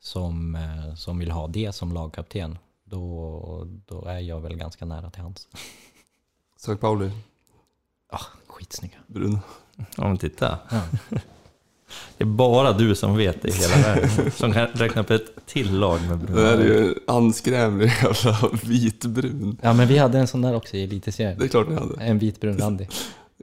som, 0.00 0.54
eh, 0.54 0.94
som 0.94 1.18
vill 1.18 1.30
ha 1.30 1.46
det 1.46 1.72
som 1.74 1.92
lagkapten, 1.92 2.58
då, 2.84 3.66
då 3.86 4.04
är 4.04 4.18
jag 4.18 4.40
väl 4.40 4.56
ganska 4.56 4.84
nära 4.84 5.10
till 5.10 5.22
hands. 5.22 5.48
St. 6.56 6.76
Pauli, 6.76 7.10
Ah, 8.10 8.20
skitsnygga. 8.46 8.96
brun. 9.06 9.38
Om 9.96 10.12
vi 10.12 10.18
tittar. 10.18 10.58
Ja. 10.70 10.80
Det 12.18 12.24
är 12.24 12.28
bara 12.28 12.72
du 12.72 12.94
som 12.94 13.16
vet 13.16 13.42
det 13.42 13.48
i 13.48 13.52
hela 13.52 13.76
världen. 13.76 14.30
Som 14.30 14.52
kan 14.52 14.66
räkna 14.66 15.00
upp 15.02 15.10
ett 15.10 15.46
till 15.46 15.78
lag 15.78 16.00
med 16.08 16.18
Det 16.18 16.32
där 16.32 16.58
är 16.58 16.64
ju 16.64 16.94
anskrämlig 17.06 17.86
jävla 18.02 18.50
vitbrun. 18.62 19.58
Ja 19.62 19.72
men 19.72 19.88
vi 19.88 19.98
hade 19.98 20.18
en 20.18 20.26
sån 20.28 20.42
där 20.42 20.54
också 20.54 20.76
i 20.76 20.84
elitserien. 20.84 21.38
Det 21.38 21.44
är 21.44 21.48
klart 21.48 21.68
ni 21.68 21.74
hade. 21.74 22.02
En 22.02 22.18
vitbrun 22.18 22.58
randig. 22.58 22.90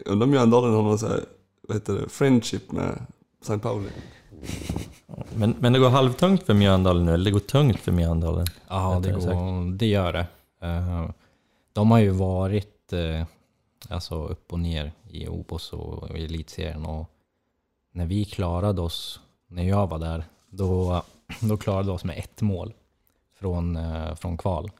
Undrar 0.06 0.26
om 0.26 0.32
Mjöndalen 0.32 0.74
har 0.74 0.84
någon 0.84 0.99
så 0.99 1.08
här, 1.08 1.24
vad 1.68 1.78
heter 1.78 1.93
det, 1.93 2.10
friendship 2.10 2.72
med 2.72 3.06
St. 3.41 3.58
Pauli. 3.60 3.89
Men, 5.36 5.56
men 5.60 5.74
det 5.74 5.80
går 5.80 5.90
halvtungt 5.90 6.44
för 6.44 6.54
Mjöndalen 6.54 7.06
nu, 7.06 7.14
eller 7.14 7.26
det 7.26 7.32
går 7.32 7.40
tungt 7.40 7.80
för 7.80 7.92
Mjöndalen. 7.92 8.46
Ja, 8.68 9.00
det, 9.04 9.12
går, 9.12 9.72
det 9.78 9.86
gör 9.88 10.14
det. 10.14 10.28
Eh, 10.62 11.10
De 11.74 11.92
har 11.92 12.00
ju 12.00 12.10
varit 12.10 12.94
eh, 12.94 13.26
alltså 13.90 14.16
upp 14.28 14.54
och 14.54 14.60
ner 14.60 14.92
i 15.10 15.28
Obos 15.28 15.74
och 15.74 16.18
i 16.18 16.26
elitserien. 16.26 16.86
Och 16.86 17.10
när 17.92 18.06
vi 18.06 18.26
klarade 18.26 18.82
oss, 18.82 19.20
när 19.48 19.64
jag 19.64 19.88
var 19.88 20.00
där, 20.00 20.24
då, 20.50 21.04
då 21.40 21.58
klarade 21.58 21.84
vi 21.84 21.92
oss 21.92 22.04
med 22.04 22.18
ett 22.18 22.42
mål 22.42 22.74
från, 23.40 23.76
eh, 23.76 24.16
från 24.16 24.38
kval. 24.38 24.72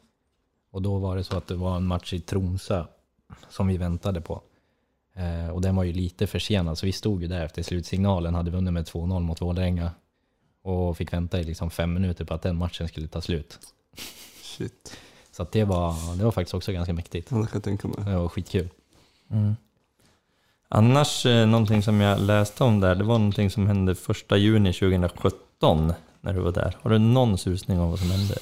Och 0.72 0.82
då 0.82 0.98
var 0.98 1.16
det 1.16 1.24
så 1.24 1.38
att 1.38 1.48
det 1.48 1.56
var 1.56 1.76
en 1.76 1.86
match 1.88 2.14
i 2.14 2.20
Tromsö 2.20 2.86
som 3.50 3.68
vi 3.68 3.78
väntade 3.78 4.22
på. 4.22 4.42
Eh, 5.16 5.50
och 5.50 5.62
den 5.62 5.76
var 5.76 5.84
ju 5.84 5.94
lite 5.94 6.28
försenad, 6.28 6.78
så 6.78 6.86
vi 6.86 6.92
stod 6.92 7.22
ju 7.22 7.28
där 7.28 7.46
efter 7.46 7.64
slutsignalen, 7.64 8.36
hade 8.36 8.52
vunnit 8.52 8.74
med 8.74 8.86
2-0 8.86 9.20
mot 9.20 9.42
Vålerenga. 9.42 9.92
Och 10.62 10.98
fick 10.98 11.14
vänta 11.14 11.40
i 11.40 11.44
liksom 11.44 11.70
fem 11.72 11.94
minuter 11.94 12.26
på 12.26 12.34
att 12.34 12.42
den 12.42 12.56
matchen 12.56 12.88
skulle 12.88 13.08
ta 13.08 13.22
slut. 13.22 13.60
Shit, 14.42 14.98
Så 15.32 15.44
att 15.44 15.52
det, 15.52 15.64
var, 15.64 16.16
det 16.18 16.24
var 16.24 16.32
faktiskt 16.32 16.54
också 16.54 16.72
ganska 16.72 16.94
mäktigt. 16.94 17.32
ja, 17.32 17.38
det 17.38 17.44
kan 17.44 17.52
jag 17.54 17.64
tänka 17.64 17.88
mig. 17.88 17.98
Det 18.06 18.16
var 18.18 18.30
skitkul. 18.30 18.70
Mm. 19.32 19.56
Annars, 20.68 21.26
eh, 21.26 21.48
någonting 21.48 21.84
som 21.84 22.02
jag 22.02 22.20
läste 22.20 22.64
om 22.64 22.80
där, 22.80 22.96
det 22.96 23.04
var 23.04 23.18
någonting 23.18 23.50
som 23.50 23.68
hände 23.68 23.96
första 23.96 24.38
juni 24.38 24.74
2017 24.74 25.94
när 26.22 26.34
du 26.34 26.40
var 26.40 26.52
där. 26.52 26.78
Har 26.82 26.92
du 26.92 26.98
någon 26.98 27.38
susning 27.38 27.80
om 27.80 27.90
vad 27.90 28.00
som 28.00 28.12
hände 28.12 28.36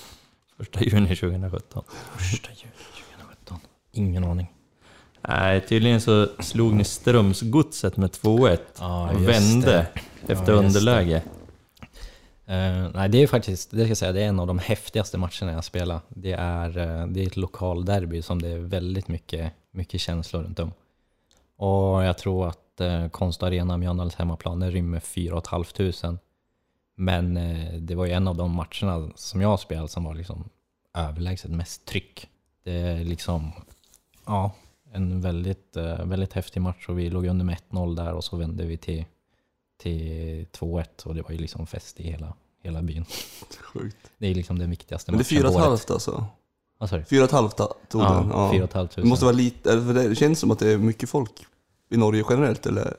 första 0.57 0.83
juni 0.83 1.15
2017? 1.15 1.83
Första 2.17 2.49
juli 2.49 2.71
2017. 3.17 3.59
Ingen 3.91 4.23
aning. 4.23 4.52
Nej, 5.27 5.61
tydligen 5.61 6.01
så 6.01 6.27
slog 6.39 6.73
ni 6.73 6.83
Strömsgodset 6.83 7.97
med 7.97 8.09
2-1 8.09 8.57
Ja, 8.79 9.11
och 9.11 9.27
vände 9.27 9.87
det. 10.25 10.33
efter 10.33 10.51
Ja, 10.51 10.57
underläge. 10.59 11.21
Eh, 12.45 12.89
nej, 12.93 13.09
det 13.09 13.17
är 13.23 13.27
faktiskt, 13.27 13.71
det 13.71 13.77
ska 13.77 13.87
jag 13.87 13.97
säga, 13.97 14.11
det 14.11 14.21
är 14.23 14.27
en 14.27 14.39
av 14.39 14.47
de 14.47 14.59
häftigaste 14.59 15.17
matcherna 15.17 15.51
jag 15.51 15.63
spelar. 15.63 15.99
Det 16.09 16.31
är, 16.31 16.77
eh, 16.77 17.07
det 17.07 17.23
är 17.23 17.27
ett 17.27 17.37
lokalderby 17.37 18.21
som 18.21 18.41
det 18.41 18.49
är 18.49 18.57
väldigt 18.59 19.07
mycket, 19.07 19.53
mycket 19.71 20.01
känslor 20.01 20.43
runt 20.43 20.59
om. 20.59 20.71
Och 21.57 22.03
jag 22.03 22.17
tror 22.17 22.47
att 22.47 22.81
eh, 22.81 23.07
Konst 23.07 23.43
Arena, 23.43 23.77
Mjölndals 23.77 24.15
hemmaplan, 24.15 24.59
den 24.59 24.71
rymmer 24.71 24.99
4 24.99 25.41
500. 25.49 26.17
Men 26.95 27.37
eh, 27.37 27.73
det 27.73 27.95
var 27.95 28.05
ju 28.05 28.11
en 28.11 28.27
av 28.27 28.35
de 28.35 28.51
matcherna 28.51 29.09
som 29.15 29.41
jag 29.41 29.59
spelat 29.59 29.91
som 29.91 30.03
var 30.03 30.15
liksom 30.15 30.49
överlägset 30.97 31.51
mest 31.51 31.85
tryck. 31.85 32.27
Det 32.63 32.71
är 32.71 33.03
liksom, 33.03 33.51
ja, 34.25 34.51
en 34.93 35.21
väldigt, 35.21 35.75
eh, 35.77 36.05
väldigt 36.05 36.33
häftig 36.33 36.61
match 36.61 36.85
och 36.89 36.99
vi 36.99 37.09
låg 37.09 37.25
under 37.25 37.45
med 37.45 37.57
1-0 37.71 37.95
där 37.95 38.13
och 38.13 38.23
så 38.23 38.37
vände 38.37 38.65
vi 38.65 38.77
till, 38.77 39.05
till 39.81 40.45
2-1 40.51 41.05
och 41.05 41.15
det 41.15 41.21
var 41.21 41.31
ju 41.31 41.37
liksom 41.37 41.67
fest 41.67 41.99
i 41.99 42.03
hela, 42.03 42.33
hela 42.63 42.81
byn. 42.81 43.05
Sjukt. 43.59 44.11
Det 44.17 44.27
är 44.27 44.35
liksom 44.35 44.59
den 44.59 44.69
viktigaste 44.69 45.11
Men 45.11 45.17
det 45.17 45.31
är 45.31 45.35
matchen 45.35 45.51
på 45.53 45.57
året. 45.57 45.65
halvt 45.69 45.91
alltså? 45.91 46.25
Vad 46.77 46.89
sa 46.89 46.97
du? 46.97 47.03
Fyra 47.03 47.21
och 47.23 47.25
ett 47.27 47.31
halvt 47.31 47.57
tog 47.89 48.01
den? 48.01 48.29
Ja, 48.29 48.51
fyra 48.51 48.63
och 48.63 48.69
ett 48.69 48.73
halvt 48.73 48.89
Det 48.91 48.95
tusen. 48.95 49.09
måste 49.09 49.25
vara 49.25 49.35
lite, 49.35 49.71
eller 49.71 49.85
för 49.85 49.93
det 50.09 50.15
känns 50.15 50.39
som 50.39 50.51
att 50.51 50.59
det 50.59 50.69
är 50.73 50.77
mycket 50.77 51.09
folk 51.09 51.45
i 51.89 51.97
Norge 51.97 52.23
generellt 52.29 52.65
eller? 52.65 52.93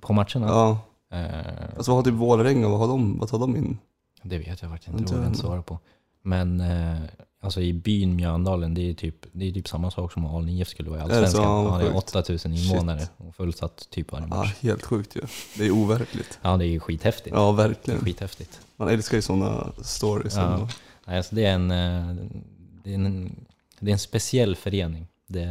På 0.00 0.12
matcherna? 0.12 0.46
Ja. 0.46 0.78
Eh, 1.16 1.76
Alltså 1.76 1.90
vad 1.90 1.96
har 1.98 2.02
typ 2.02 2.14
Vålerenga, 2.20 2.68
vad 2.68 2.78
har 2.78 2.88
de, 2.88 3.18
vad 3.18 3.28
tar 3.28 3.38
de 3.38 3.56
in? 3.56 3.78
det 4.22 4.38
vet 4.38 4.62
jag 4.62 4.70
faktiskt 4.70 4.88
Inte 4.88 5.02
det 5.04 5.10
vågar 5.10 5.22
jag 5.22 5.30
inte 5.30 5.40
svara 5.40 5.62
på. 5.62 5.78
Men 6.22 6.60
eh, 6.60 6.98
alltså 7.40 7.60
i 7.60 7.72
byn 7.72 8.16
Mjöndalen, 8.16 8.74
det 8.74 8.90
är 8.90 8.94
typ, 8.94 9.26
det 9.32 9.48
är 9.48 9.52
typ 9.52 9.68
samma 9.68 9.90
sak 9.90 10.12
som 10.12 10.26
Aln 10.26 10.48
IF 10.48 10.68
skulle 10.68 10.90
vara 10.90 11.00
i? 11.00 11.02
Allsvenskan. 11.02 11.42
Ja, 11.42 11.72
Ja, 11.72 11.78
det 11.78 11.84
är 11.90 11.92
sjukt. 12.00 12.16
8000 12.16 12.52
invånare 12.54 13.08
och 13.16 13.34
fullsatt 13.36 13.86
typ 13.90 14.12
varje 14.12 14.26
Ja, 14.30 14.36
match. 14.36 14.54
helt 14.60 14.82
sjukt 14.84 15.16
ju. 15.16 15.20
Det 15.56 15.66
är 15.66 15.70
overkligt. 15.70 16.38
Ja, 16.42 16.56
det 16.56 16.66
är 16.66 16.78
skithäftigt. 16.80 17.36
Ja, 17.36 17.52
Det 17.52 17.62
är 17.62 17.68
verkligen. 17.68 18.00
skithäftigt. 18.00 18.60
Man 18.76 18.88
älskar 18.88 19.16
ju 19.18 19.22
sådana 19.22 19.72
stories. 19.82 20.36
Ja. 20.36 20.52
ändå. 20.54 20.68
Nej, 21.06 21.16
alltså 21.16 21.34
det, 21.34 21.44
är 21.44 21.54
en, 21.54 21.70
eh, 21.70 22.14
det, 22.84 22.90
är 22.90 22.94
en, 22.94 23.36
det 23.80 23.90
är 23.90 23.92
en 23.92 23.98
speciell 23.98 24.56
förening. 24.56 25.06
Det, 25.26 25.48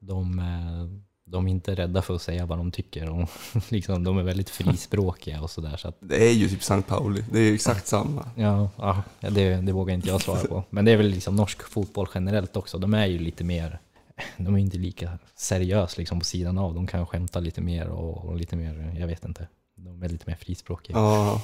de, 0.00 0.38
eh, 0.38 1.00
de 1.30 1.46
är 1.46 1.50
inte 1.50 1.74
rädda 1.74 2.02
för 2.02 2.14
att 2.14 2.22
säga 2.22 2.46
vad 2.46 2.58
de 2.58 2.70
tycker. 2.70 3.08
Och 3.10 3.28
liksom, 3.68 4.04
de 4.04 4.18
är 4.18 4.22
väldigt 4.22 4.50
frispråkiga 4.50 5.40
och 5.40 5.50
sådär. 5.50 5.76
Så 5.76 5.88
att, 5.88 5.96
Det 6.00 6.28
är 6.28 6.32
ju 6.32 6.48
typ 6.48 6.60
St. 6.60 6.82
Pauli, 6.82 7.24
det 7.32 7.38
är 7.38 7.42
ju 7.42 7.54
exakt 7.54 7.86
samma. 7.86 8.30
ja, 8.34 8.70
ja, 8.76 9.02
det, 9.20 9.54
det 9.56 9.72
vågar 9.72 9.94
inte 9.94 10.08
jag 10.08 10.22
svara 10.22 10.40
på. 10.40 10.64
Men 10.70 10.84
det 10.84 10.90
är 10.92 10.96
väl 10.96 11.06
liksom 11.08 11.36
norsk 11.36 11.62
fotboll 11.62 12.08
generellt 12.14 12.56
också. 12.56 12.78
De 12.78 12.94
är 12.94 13.06
ju 13.06 13.18
lite 13.18 13.44
mer, 13.44 13.78
de 14.36 14.54
är 14.54 14.58
inte 14.58 14.78
lika 14.78 15.18
seriös 15.36 15.98
liksom 15.98 16.18
på 16.18 16.24
sidan 16.24 16.58
av. 16.58 16.74
De 16.74 16.86
kan 16.86 17.06
skämta 17.06 17.40
lite 17.40 17.60
mer 17.60 17.88
och, 17.88 18.24
och 18.24 18.36
lite 18.36 18.56
mer, 18.56 18.94
jag 18.98 19.06
vet 19.06 19.24
inte. 19.24 19.48
De 19.76 20.02
är 20.02 20.08
lite 20.08 20.24
mer 20.26 20.36
frispråkiga. 20.36 20.96
Ja. 20.96 21.42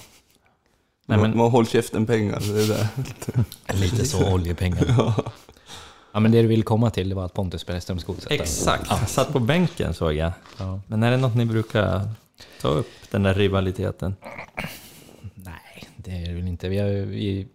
Nej, 1.08 1.18
man, 1.18 1.28
men- 1.30 1.38
man 1.38 1.50
håller 1.50 1.68
käften 1.68 2.06
pengar, 2.06 2.40
det 2.40 2.62
är 2.62 2.68
det. 2.68 3.74
Lite 3.80 4.04
så 4.06 4.32
oljepengar. 4.34 4.84
Ja 4.88 5.14
men 6.20 6.32
det 6.32 6.42
du 6.42 6.48
vill 6.48 6.62
komma 6.62 6.90
till 6.90 7.08
det 7.08 7.14
var 7.14 7.24
att 7.24 7.34
Pontus 7.34 7.66
Strömsgodset. 7.80 8.28
där. 8.28 8.36
Exakt, 8.36 8.86
han 8.88 9.06
satt 9.06 9.32
på 9.32 9.40
bänken 9.40 9.94
såg 9.94 10.14
jag. 10.14 10.32
Ja. 10.58 10.80
Men 10.86 11.02
är 11.02 11.10
det 11.10 11.16
något 11.16 11.34
ni 11.34 11.46
brukar 11.46 12.08
ta 12.60 12.68
upp, 12.68 12.90
den 13.10 13.22
där 13.22 13.34
rivaliteten? 13.34 14.16
Nej, 15.34 15.88
det 15.96 16.10
är 16.10 16.28
det 16.28 16.34
väl 16.34 16.48
inte. 16.48 16.68
Vi, 16.68 16.78
har, 16.78 16.88
vi 16.88 17.48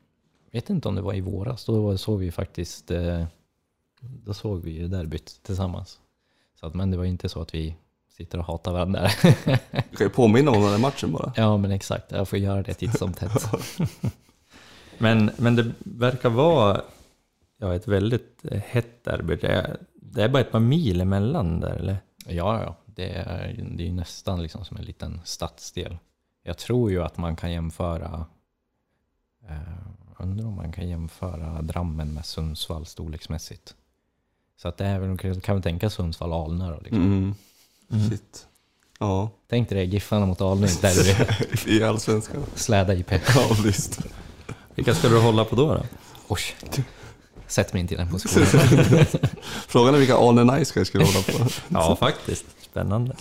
vet 0.51 0.69
inte 0.69 0.87
om 0.87 0.95
det 0.95 1.01
var 1.01 1.13
i 1.13 1.21
våras. 1.21 1.65
Då 1.65 1.97
såg 1.97 2.19
vi 2.19 2.31
faktiskt 2.31 2.91
eh, 2.91 3.23
då 4.01 4.33
såg 4.33 4.63
vi 4.63 4.71
ju 4.71 4.87
derbyt 4.87 5.39
tillsammans. 5.43 5.99
Så 6.59 6.65
att, 6.65 6.73
men 6.73 6.91
det 6.91 6.97
var 6.97 7.05
inte 7.05 7.29
så 7.29 7.41
att 7.41 7.53
vi 7.53 7.75
sitter 8.17 8.37
och 8.37 8.45
hatar 8.45 8.71
varandra. 8.71 9.09
Du 9.91 9.97
kan 9.97 10.07
ju 10.07 10.09
påminna 10.09 10.51
om 10.51 10.61
den 10.61 10.71
här 10.71 10.77
matchen 10.77 11.11
bara. 11.11 11.33
ja 11.35 11.57
men 11.57 11.71
exakt, 11.71 12.11
jag 12.11 12.27
får 12.27 12.39
göra 12.39 12.61
det 12.63 12.73
titt 12.73 12.97
som 12.97 13.13
tätt. 13.13 13.47
Men, 14.97 15.31
men 15.37 15.55
det 15.55 15.71
verkar 15.79 16.29
vara 16.29 16.81
ja, 17.61 17.75
ett 17.75 17.87
väldigt 17.87 18.45
eh, 18.45 18.59
hett 18.59 19.03
derby. 19.03 19.35
Det 19.35 19.47
är, 19.47 19.77
det 19.93 20.23
är 20.23 20.29
bara 20.29 20.41
ett 20.41 20.51
par 20.51 20.59
mil 20.59 21.01
emellan 21.01 21.59
där, 21.59 21.75
eller? 21.75 21.97
Ja, 22.25 22.63
ja. 22.63 22.75
Det 22.85 23.09
är, 23.09 23.65
det 23.77 23.83
är 23.83 23.87
ju 23.87 23.93
nästan 23.93 24.41
liksom 24.41 24.65
som 24.65 24.77
en 24.77 24.83
liten 24.83 25.21
stadsdel. 25.23 25.97
Jag 26.43 26.57
tror 26.57 26.91
ju 26.91 27.03
att 27.03 27.17
man 27.17 27.35
kan 27.35 27.51
jämföra 27.51 28.25
eh, 29.49 30.21
undrar 30.21 30.47
om 30.47 30.55
man 30.55 30.71
kan 30.71 30.89
jämföra 30.89 31.61
Drammen 31.61 32.13
med 32.13 32.25
Sundsvall 32.25 32.85
storleksmässigt. 32.85 33.75
Så 34.57 34.67
att 34.67 34.77
det 34.77 34.85
är 34.85 34.99
väl, 34.99 35.41
kan 35.41 35.55
vi 35.55 35.61
tänka 35.61 35.89
Sundsvall-Alnö 35.89 36.71
då, 36.71 36.79
liksom. 36.79 37.01
Mm. 37.01 37.35
Mm. 37.91 38.09
Shit. 38.09 38.47
Ja, 38.99 39.29
Tänk 39.47 39.69
dig 39.69 39.77
det, 39.77 39.93
Giffarna 39.93 40.25
mot 40.25 40.41
Alnö 40.41 40.67
i 40.67 40.77
derby. 40.81 41.35
i 41.77 41.83
Allsvenskan. 41.83 42.45
Släda 42.55 42.95
IP. 42.95 43.11
Ja, 43.11 43.55
visst. 43.63 43.99
Vilka 44.75 44.93
ska 44.93 45.09
du 45.09 45.19
hålla 45.19 45.45
på 45.45 45.55
då? 45.55 45.73
då? 45.73 45.83
Oj. 46.27 46.41
Sätt 47.51 47.73
mig 47.73 47.79
inte 47.81 47.93
i 47.93 47.97
den 47.97 48.09
positionen. 48.09 48.47
Frågan 49.67 49.95
är 49.95 49.99
vilka 49.99 50.17
Arne 50.17 50.43
Nice 50.57 50.79
jag 50.79 50.87
skulle 50.87 51.03
hålla 51.05 51.19
på. 51.21 51.49
Ja, 51.69 51.95
faktiskt. 51.95 52.45
Spännande. 52.61 53.15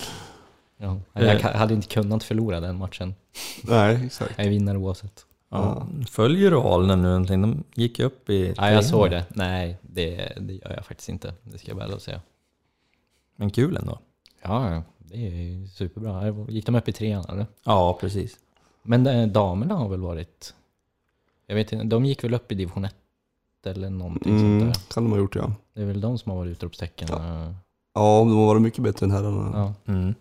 Ja. 0.76 1.00
Jag 1.12 1.40
ka- 1.40 1.56
hade 1.56 1.74
inte 1.74 1.88
kunnat 1.88 2.24
förlora 2.24 2.60
den 2.60 2.76
matchen. 2.76 3.14
Nej, 3.62 4.06
exakt. 4.06 4.32
Jag 4.36 4.46
är 4.46 4.50
vinnare 4.50 4.78
oavsett. 4.78 5.24
Ja. 5.50 5.86
Följer 6.10 6.50
du 6.50 6.56
Alnen 6.56 7.02
nu 7.02 7.08
någonting? 7.08 7.42
De 7.42 7.64
gick 7.74 7.98
ju 7.98 8.04
upp 8.04 8.30
i... 8.30 8.54
Ja, 8.56 8.70
jag 8.70 8.84
såg 8.84 9.10
det. 9.10 9.24
Nej, 9.28 9.78
det, 9.82 10.32
det 10.40 10.52
gör 10.54 10.72
jag 10.76 10.86
faktiskt 10.86 11.08
inte. 11.08 11.34
Det 11.42 11.58
ska 11.58 11.68
jag 11.68 11.76
väl 11.76 12.00
säga. 12.00 12.20
Men 13.36 13.50
kul 13.50 13.76
ändå. 13.76 13.98
Ja, 14.42 14.82
det 14.98 15.26
är 15.26 15.30
ju 15.30 15.68
superbra. 15.68 16.46
Gick 16.48 16.66
de 16.66 16.74
upp 16.74 16.88
i 16.88 16.92
trean 16.92 17.24
eller? 17.28 17.46
Ja, 17.64 17.98
precis. 18.00 18.36
Men 18.82 19.04
de, 19.04 19.26
damerna 19.26 19.74
har 19.74 19.88
väl 19.88 20.00
varit... 20.00 20.54
Jag 21.46 21.54
vet 21.54 21.72
inte, 21.72 21.84
de 21.86 22.04
gick 22.04 22.24
väl 22.24 22.34
upp 22.34 22.52
i 22.52 22.54
division 22.54 22.84
1 22.84 22.94
eller 23.66 23.90
någonting 23.90 24.38
Mm, 24.38 24.61
sånt 24.61 24.74
där. 24.74 24.94
kan 24.94 25.04
de 25.04 25.11
ha 25.12 25.18
gjort 25.18 25.34
ja. 25.36 25.52
Det 25.74 25.80
är 25.80 25.84
väl 25.86 26.00
de 26.00 26.18
som 26.18 26.30
har 26.30 26.38
varit 26.38 26.50
utropstecken. 26.50 27.08
Ja. 27.11 27.54
Ja, 27.94 28.18
de 28.18 28.36
har 28.36 28.46
varit 28.46 28.62
mycket 28.62 28.84
bättre 28.84 29.06
än 29.06 29.12
herrarna. 29.12 29.50
ja. 29.86 29.92
Mm. 29.92 30.14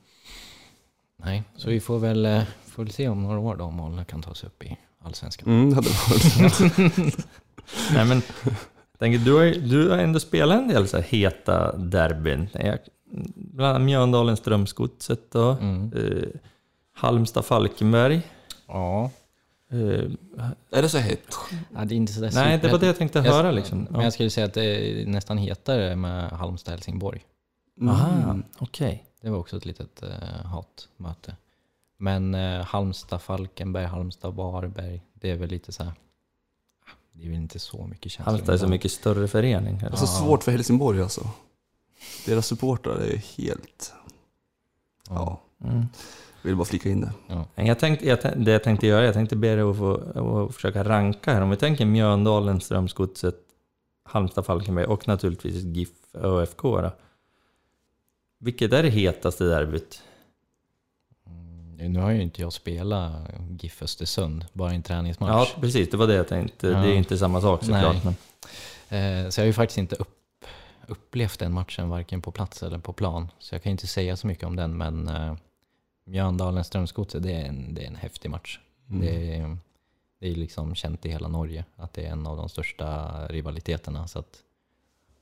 Nej, 1.24 1.44
så 1.56 1.70
vi 1.70 1.80
får 1.80 2.00
väl, 2.00 2.26
eh, 2.26 2.42
får 2.66 2.84
väl 2.84 2.92
se 2.92 3.08
om 3.10 3.24
några 3.24 3.40
år 3.40 3.56
då 3.56 3.64
om 3.64 3.80
Alnarp 3.80 4.08
kan 4.08 4.22
ta 4.22 4.34
sig 4.36 4.48
upp 4.48 4.64
i 4.64 4.78
Allsvenskan. 5.04 5.50
Mm, 5.50 5.74
hade 5.74 5.90
varit. 5.90 7.18
Nej 7.94 8.06
men, 8.06 8.22
tänker, 9.00 9.20
du, 9.20 9.34
har, 9.34 9.46
du 9.70 9.90
har 9.90 9.98
ändå 9.98 10.20
spelat 10.20 10.60
en 10.60 10.68
del 10.68 10.88
så 10.88 10.98
här 10.98 11.04
heta 11.04 11.78
derbyn. 11.78 12.48
Jag- 12.54 12.80
Bland 13.36 13.76
annat 13.76 13.82
Mjöndalen, 13.86 14.38
Strömsgodset 14.38 15.32
då. 15.32 15.50
Mm. 15.62 15.94
Eh, 15.96 16.30
Halmstad, 16.94 17.46
Falkenberg. 17.46 18.22
Ja. 18.68 19.12
Eh, 19.72 20.12
Är 20.72 20.82
det 20.82 20.90
så 20.90 20.98
hett? 20.98 21.36
ja, 21.76 21.86
det 21.86 21.94
är 21.96 21.98
inte 21.98 22.14
sådär 22.14 22.32
nej, 22.34 22.58
super- 22.58 22.68
det 22.68 22.72
var 22.72 22.80
det 22.80 22.86
jag 22.86 22.98
tänkte 22.98 23.20
Jag- 23.20 23.26
höra 23.34 23.52
liksom. 23.52 23.88
Men 23.90 24.02
jag 24.02 24.14
skulle 24.14 24.30
säga 24.30 24.46
att 24.48 24.54
det 24.54 24.64
är 25.02 25.06
nästan 25.06 25.38
hetare 25.38 25.96
med 25.96 26.32
Halmstad-Helsingborg. 26.32 27.22
Mm. 27.82 27.90
Aha, 27.96 28.38
okej. 28.60 29.06
Det 29.22 29.30
var 29.30 29.38
också 29.38 29.58
ett 29.58 29.66
litet 29.66 30.04
eh, 30.04 30.46
hatmöte. 30.46 31.36
Men 31.98 32.36
eh, 32.36 32.62
Halmstad, 32.66 33.22
Falkenberg, 33.22 33.86
Halmstad, 33.86 34.34
Varberg, 34.36 35.02
det 35.14 35.32
är 35.32 35.36
väl 35.36 35.50
lite 35.50 35.72
så 35.72 35.84
här. 35.84 35.94
Det 37.12 37.24
är 37.26 37.28
väl 37.30 37.38
inte 37.38 37.60
så 37.60 37.88
mycket 37.88 38.12
känslor. 38.12 38.32
Halmstad 38.32 38.56
är 38.56 38.60
så 38.60 38.68
mycket 38.68 38.92
större 38.92 39.28
förening. 39.28 39.80
kanske. 39.80 39.88
Alltså 39.88 40.08
svårt 40.08 40.44
för 40.44 40.52
Helsingborg 40.52 41.02
alltså. 41.02 41.30
Deras 42.26 42.48
supportrar 42.48 42.96
är 42.98 43.18
helt... 43.18 43.94
Ja, 45.10 45.42
Mm. 45.64 45.86
Vill 46.42 46.56
bara 46.56 46.66
flika 46.66 46.90
in 46.90 47.02
det. 47.02 47.12
Men 47.56 47.66
Jag 47.66 47.80
tänkte, 47.80 48.08
jag, 48.08 48.20
det 48.36 48.52
jag 48.52 48.64
tänkte 48.64 48.88
göra, 48.88 49.06
jag 49.06 49.14
tänkte 49.14 49.36
be 49.36 49.56
dig 49.56 49.62
att, 49.64 49.78
få, 49.78 49.94
att 50.48 50.56
försöka 50.56 50.84
ranka 50.84 51.34
här. 51.34 51.42
Om 51.42 51.50
vi 51.50 51.56
tänker 51.58 51.86
Mjöndalen, 51.86 52.62
Strömsgodset, 52.62 53.36
Halmstad, 54.04 54.46
Falkenberg 54.46 54.86
och 54.86 55.08
naturligtvis 55.08 55.64
GIF 55.64 55.90
ÖFK. 56.14 56.62
Då. 56.62 56.92
Vilket 58.40 58.74
är 58.74 58.84
det 58.84 58.90
hetaste 58.90 59.44
derbyt? 59.44 60.02
Mm, 61.28 61.94
nu 61.94 62.00
har 62.00 62.12
ju 62.12 62.22
inte 62.22 62.42
jag 62.42 62.54
spelat 62.54 63.12
GIF 63.60 63.82
Östersund, 63.82 64.46
bara 64.54 64.72
en 64.72 64.84
träningsmatch. 64.84 65.30
Ja, 65.56 65.62
precis. 65.62 65.90
Det 65.90 65.98
var 65.98 66.08
det 66.08 66.14
jag 66.16 66.28
tänkte. 66.28 66.68
Det 66.68 66.76
är 66.78 66.86
Ja. 66.88 66.94
inte 66.94 67.18
samma 67.18 67.42
sak 67.42 67.64
såklart. 67.64 68.04
Men, 68.04 68.16
Eh, 68.92 69.30
så 69.30 69.40
jag 69.40 69.44
har 69.44 69.48
ju 69.48 69.54
faktiskt 69.54 69.78
inte 69.78 69.96
upp, 69.96 70.46
upplevt 70.88 71.40
den 71.40 71.54
matchen 71.54 71.90
varken 71.90 72.22
på 72.22 72.32
plats 72.32 72.64
eller 72.64 72.78
på 72.78 72.94
plan. 72.94 73.28
Så 73.40 73.56
jag 73.56 73.64
kan 73.64 73.72
inte 73.72 73.88
säga 73.88 74.18
så 74.18 74.28
mycket 74.28 74.44
om 74.46 74.56
den, 74.56 74.78
men 74.78 75.08
eh, 75.08 75.36
Mjöndalen 76.10 76.64
Strömsgodset, 76.64 77.24
det 77.24 77.32
är 77.34 77.45
en, 77.45 77.74
det 77.74 77.84
är 77.84 77.88
en 77.88 77.95
häftig 77.95 78.30
match. 78.30 78.60
Mm. 78.89 79.01
Det, 79.01 79.36
är, 79.36 79.57
det 80.20 80.28
är 80.32 80.36
liksom 80.36 80.76
känt 80.76 81.05
i 81.05 81.10
hela 81.10 81.28
Norge 81.28 81.66
att 81.76 81.93
det 81.93 82.05
är 82.05 82.12
en 82.12 82.28
av 82.28 82.38
de 82.38 82.49
största 82.49 83.07
rivaliteterna. 83.28 84.07
Så 84.07 84.20
att, 84.20 84.38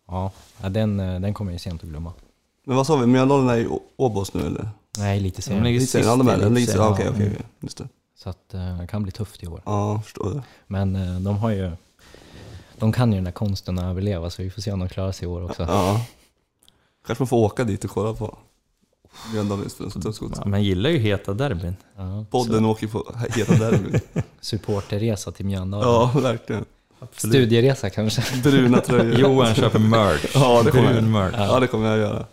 ja, 0.07 0.31
den, 0.69 0.97
den 0.97 1.33
kommer 1.33 1.51
jag 1.51 1.61
sent 1.61 1.83
att 1.83 1.89
glömma. 1.89 2.13
Men 2.63 2.75
vad 2.75 2.87
sa 2.87 2.95
vi, 2.95 3.05
Mjöndalen 3.07 3.49
är 3.49 3.57
i 3.57 3.67
Åbos 3.95 4.33
nu 4.33 4.41
eller? 4.45 4.69
Nej, 4.97 5.19
lite 5.19 5.41
senare. 5.41 5.63
ligger 5.63 5.79
Lite 5.79 5.91
sist 5.91 6.03
sen, 6.05 6.11
ja, 6.11 6.15
de 6.15 6.27
är 6.27 6.37
i 6.37 6.39
det. 6.39 6.49
Lite 6.49 6.71
sen, 6.71 6.81
elitserien. 6.81 6.85
ja, 6.87 6.93
okej, 6.93 7.05
Ja. 7.05 7.11
okej, 7.11 7.27
okej. 7.35 7.45
Just 7.59 7.77
det. 7.77 7.87
Så 8.15 8.29
att, 8.29 8.53
eh, 8.53 8.77
det 8.79 8.87
kan 8.87 9.03
bli 9.03 9.11
tufft 9.11 9.43
i 9.43 9.47
år. 9.47 9.61
Ja, 9.65 10.01
förstår 10.01 10.33
det. 10.33 10.43
Men 10.67 10.95
eh, 10.95 11.19
de 11.19 11.37
har 11.37 11.49
ju, 11.49 11.71
de 12.77 12.91
kan 12.91 13.11
ju 13.11 13.15
den 13.17 13.23
där 13.23 13.31
konsten 13.31 13.79
att 13.79 13.85
överleva, 13.85 14.29
så 14.29 14.41
vi 14.41 14.49
får 14.49 14.61
se 14.61 14.71
om 14.71 14.79
de 14.79 14.89
klarar 14.89 15.11
sig 15.11 15.25
i 15.25 15.31
år 15.31 15.43
också. 15.43 15.63
Ja. 15.63 16.05
Kanske 17.05 17.21
man 17.21 17.27
får 17.27 17.37
åka 17.37 17.63
dit 17.63 17.83
och 17.83 17.89
kolla 17.91 18.13
på 18.13 18.37
Mjöndalen 19.33 19.69
Strömsgodset. 19.69 20.37
Ja, 20.37 20.49
man 20.49 20.63
gillar 20.63 20.89
ju 20.89 20.97
heta 20.97 21.33
derbyn. 21.33 21.75
Ja. 21.95 22.25
Podden 22.31 22.65
åker 22.65 22.87
på 22.87 23.13
heta 23.35 23.53
derbyn. 23.53 23.99
Supporterresa 24.41 25.31
till 25.31 25.45
Mjöndalen. 25.45 25.89
Ja, 25.89 26.11
verkligen. 26.21 26.65
Studieresa 27.11 27.89
kanske. 27.89 28.41
Bruna 28.43 28.81
tröjor. 28.81 29.19
Johan 29.19 29.55
köper 29.55 29.79
merch. 29.79 30.31
Ja, 30.33 30.63
det 30.63 30.71
kommer 30.71 30.83
jag. 30.83 30.93
Brun 30.93 31.11
merch. 31.11 31.35
Ja, 31.37 31.59
det 31.59 31.67
kommer 31.67 31.89
jag 31.89 31.97
göra. 31.97 32.25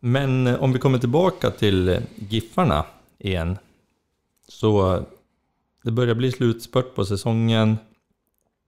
Men 0.00 0.46
eh, 0.46 0.62
om 0.62 0.72
vi 0.72 0.78
kommer 0.78 0.98
tillbaka 0.98 1.50
till 1.50 1.88
eh, 1.88 1.98
Giffarna 2.16 2.84
igen. 3.18 3.58
Så 4.48 5.02
det 5.84 5.90
börjar 5.90 6.14
bli 6.14 6.32
slutspurt 6.32 6.94
på 6.94 7.04
säsongen. 7.04 7.78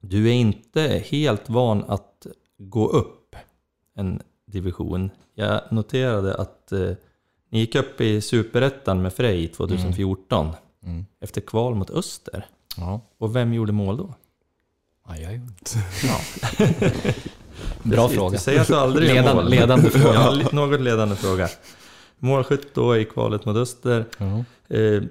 Du 0.01 0.28
är 0.28 0.32
inte 0.32 1.03
helt 1.07 1.51
van 1.51 1.84
att 1.84 2.26
gå 2.59 2.88
upp 2.88 3.36
en 3.97 4.22
division. 4.55 5.11
Jag 5.34 5.61
noterade 5.70 6.34
att 6.34 6.72
eh, 6.72 6.90
ni 7.50 7.59
gick 7.59 7.74
upp 7.74 8.00
i 8.00 8.20
Superettan 8.20 9.02
med 9.02 9.12
Frej 9.12 9.48
2014 9.48 10.52
Mm. 10.84 11.07
efter 11.20 11.40
kval 11.40 11.74
mot 11.74 11.90
Öster. 11.90 12.46
Ja. 12.76 13.00
Och 13.18 13.36
vem 13.36 13.55
gjorde 13.55 13.72
mål 13.72 13.96
då? 13.96 14.14
Ja, 15.09 15.16
jag 15.16 15.32
gjorde 15.36 15.52
Ja. 16.05 16.20
Bra 17.82 18.09
fråga. 18.09 18.30
Du 18.30 18.38
säger 18.38 18.64
du 18.68 18.74
aldrig 18.74 19.09
gör 19.09 19.14
Ledande- 19.14 19.42
mål. 19.42 19.50
ledande 19.50 19.90
fråga. 19.90 20.14
Ja, 20.14 20.48
något 20.52 20.80
ledande 20.80 21.16
fråga. 21.16 21.48
Målskytt 22.18 22.74
då 22.74 22.96
i 22.96 23.05
kvalet 23.05 23.44
mot 23.44 23.57
Öster. 23.57 24.05
Ja. 24.18 24.44
Eh, 24.76 25.02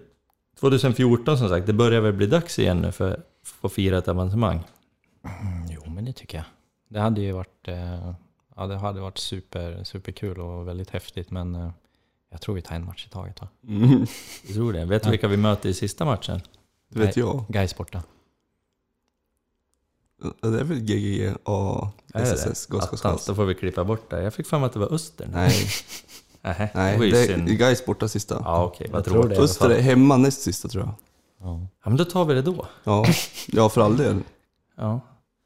2014 0.59 1.37
som 1.37 1.49
sagt, 1.49 1.67
det 1.67 1.73
börjar 1.73 2.01
väl 2.01 2.13
bli 2.13 2.25
dags 2.27 2.59
igen 2.59 2.77
nu 2.77 2.91
för 2.91 3.11
att 3.11 3.19
få 3.61 3.69
fira 3.69 3.97
ett 3.97 4.07
avancemang. 4.07 4.63
Mm, 5.41 5.65
jo, 5.71 5.91
men 5.91 6.05
det 6.05 6.13
tycker 6.13 6.37
jag. 6.37 6.45
Det 6.89 6.99
hade 6.99 7.21
ju 7.21 7.31
varit, 7.31 7.67
eh, 7.67 8.13
ja, 8.55 8.67
det 8.67 8.75
hade 8.77 9.01
varit 9.01 9.17
super, 9.17 9.83
superkul 9.83 10.39
och 10.39 10.67
väldigt 10.67 10.89
häftigt, 10.89 11.31
men 11.31 11.55
eh, 11.55 11.69
jag 12.31 12.41
tror 12.41 12.55
vi 12.55 12.61
tar 12.61 12.75
en 12.75 12.85
match 12.85 13.05
i 13.05 13.09
taget. 13.09 13.41
Va? 13.41 13.47
Mm. 13.67 14.05
Jag 14.45 14.55
tror 14.55 14.73
det. 14.73 14.85
Vet 14.85 15.03
du 15.03 15.07
Ja. 15.07 15.11
vilka 15.11 15.27
vi 15.27 15.37
möter 15.37 15.69
i 15.69 15.73
sista 15.73 16.05
matchen? 16.05 16.41
Det 16.89 16.99
vet 16.99 17.17
jag. 17.17 17.45
Gais 17.49 17.77
borta. 17.77 18.03
Det 20.41 20.47
är 20.47 20.63
väl 20.63 20.79
GGG 20.79 21.35
och 21.43 21.87
SSS, 22.13 22.69
Attans, 22.71 23.25
då 23.25 23.35
får 23.35 23.45
vi 23.45 23.55
klippa 23.55 23.83
bort 23.83 24.09
det. 24.09 24.23
Jag 24.23 24.33
fick 24.33 24.47
för 24.47 24.59
mig 24.59 24.65
att 24.65 24.73
det 24.73 24.79
var 24.79 24.93
Öster. 24.93 25.27
Nej, 25.31 25.67
nej. 26.73 27.11
det 27.11 27.29
är. 27.33 27.37
Gais 27.37 27.85
borta 27.85 28.07
sista. 28.07 28.41
Ja, 28.45 28.63
okej, 28.65 28.87
vad 28.91 28.97
Jag 28.99 29.05
tror 29.05 29.29
det. 29.29 29.37
Öster 29.37 29.69
är 29.69 29.81
hemma 29.81 30.17
näst 30.17 30.41
sista 30.41 30.67
tror 30.67 30.83
jag. 30.83 30.93
Ja. 31.47 31.59
Ja, 31.83 31.89
men 31.89 31.97
då 31.97 32.05
tar 32.05 32.25
vi 32.25 32.33
det 32.33 32.41
då. 32.41 32.65
Ja, 32.83 33.05
ja 33.47 33.69
för 33.69 33.81
all 33.81 33.97
del. 33.97 34.19
Ja. 34.75 34.99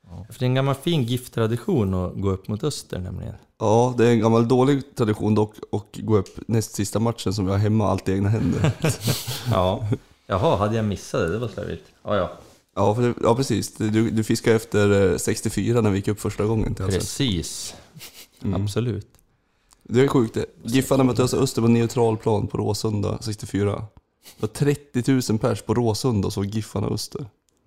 Ja. 0.09 0.25
För 0.29 0.39
det 0.39 0.45
är 0.45 0.47
en 0.47 0.55
gammal 0.55 0.75
fin 0.75 1.03
gifttradition 1.03 1.93
att 1.93 2.13
gå 2.15 2.29
upp 2.29 2.47
mot 2.47 2.63
Öster 2.63 2.99
nämligen. 2.99 3.33
Ja, 3.59 3.93
det 3.97 4.07
är 4.07 4.11
en 4.11 4.19
gammal 4.19 4.47
dålig 4.47 4.95
tradition 4.95 5.35
dock 5.35 5.55
att 5.71 5.97
gå 5.97 6.17
upp 6.17 6.39
näst 6.47 6.75
sista 6.75 6.99
matchen 6.99 7.33
som 7.33 7.45
vi 7.45 7.51
har 7.51 7.57
hemma 7.57 7.87
allt 7.89 8.09
i 8.09 8.11
egna 8.11 8.29
händer. 8.29 8.71
Ja. 9.51 9.87
Jaha, 10.27 10.57
hade 10.57 10.75
jag 10.75 10.85
missat 10.85 11.21
det? 11.21 11.31
Det 11.31 11.37
var 11.37 11.47
slarvigt. 11.47 11.83
Ja, 12.03 12.15
ja. 12.15 12.31
Ja, 12.75 12.95
för 12.95 13.13
ja 13.23 13.35
precis. 13.35 13.71
Du, 13.73 14.09
du 14.09 14.23
fiskade 14.23 14.55
efter 14.55 15.11
eh, 15.11 15.17
64 15.17 15.81
när 15.81 15.89
vi 15.89 15.97
gick 15.97 16.07
upp 16.07 16.19
första 16.19 16.45
gången 16.45 16.75
till. 16.75 16.85
Precis. 16.85 17.75
Mm. 18.43 18.63
Absolut. 18.63 19.07
Det 19.83 20.01
är 20.01 20.07
sjukt 20.07 20.33
det. 20.33 20.45
Giffarna 20.63 21.03
mötte 21.03 21.21
alltså 21.21 21.37
Öster 21.37 21.61
på 21.61 21.67
neutral 21.67 22.17
plan 22.17 22.47
på 22.47 22.57
Råsunda 22.57 23.17
64. 23.21 23.71
Det 23.71 24.41
var 24.41 24.47
30 24.47 25.31
000 25.31 25.39
pers 25.39 25.61
på 25.61 25.73
Råsunda 25.73 26.25
och 26.25 26.33
så 26.33 26.43
Giffarna 26.43 26.87
Öster. 26.87 27.25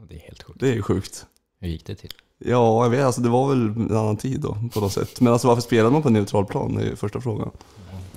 Det 0.09 0.15
är 0.15 0.19
helt 0.19 0.43
sjukt. 0.43 0.61
Det 0.61 0.69
är 0.69 0.75
ju 0.75 0.83
sjukt. 0.83 1.27
Hur 1.61 1.69
gick 1.69 1.87
det 1.87 1.95
till? 1.95 2.13
Ja, 2.45 2.85
jag 2.85 2.91
vet, 2.91 3.05
alltså 3.05 3.21
det 3.21 3.29
var 3.29 3.49
väl 3.49 3.59
en 3.67 3.97
annan 3.97 4.17
tid 4.17 4.41
då 4.41 4.57
på 4.73 4.81
något 4.81 4.93
sätt. 4.93 5.21
Men 5.21 5.33
alltså 5.33 5.49
varför 5.49 5.63
spelar 5.63 5.91
man 5.91 6.03
på 6.03 6.11
neutral 6.11 6.47
plan? 6.47 6.75
Det 6.75 6.83
är 6.83 6.87
ju 6.87 6.97
första 6.97 7.21
frågan. 7.21 7.51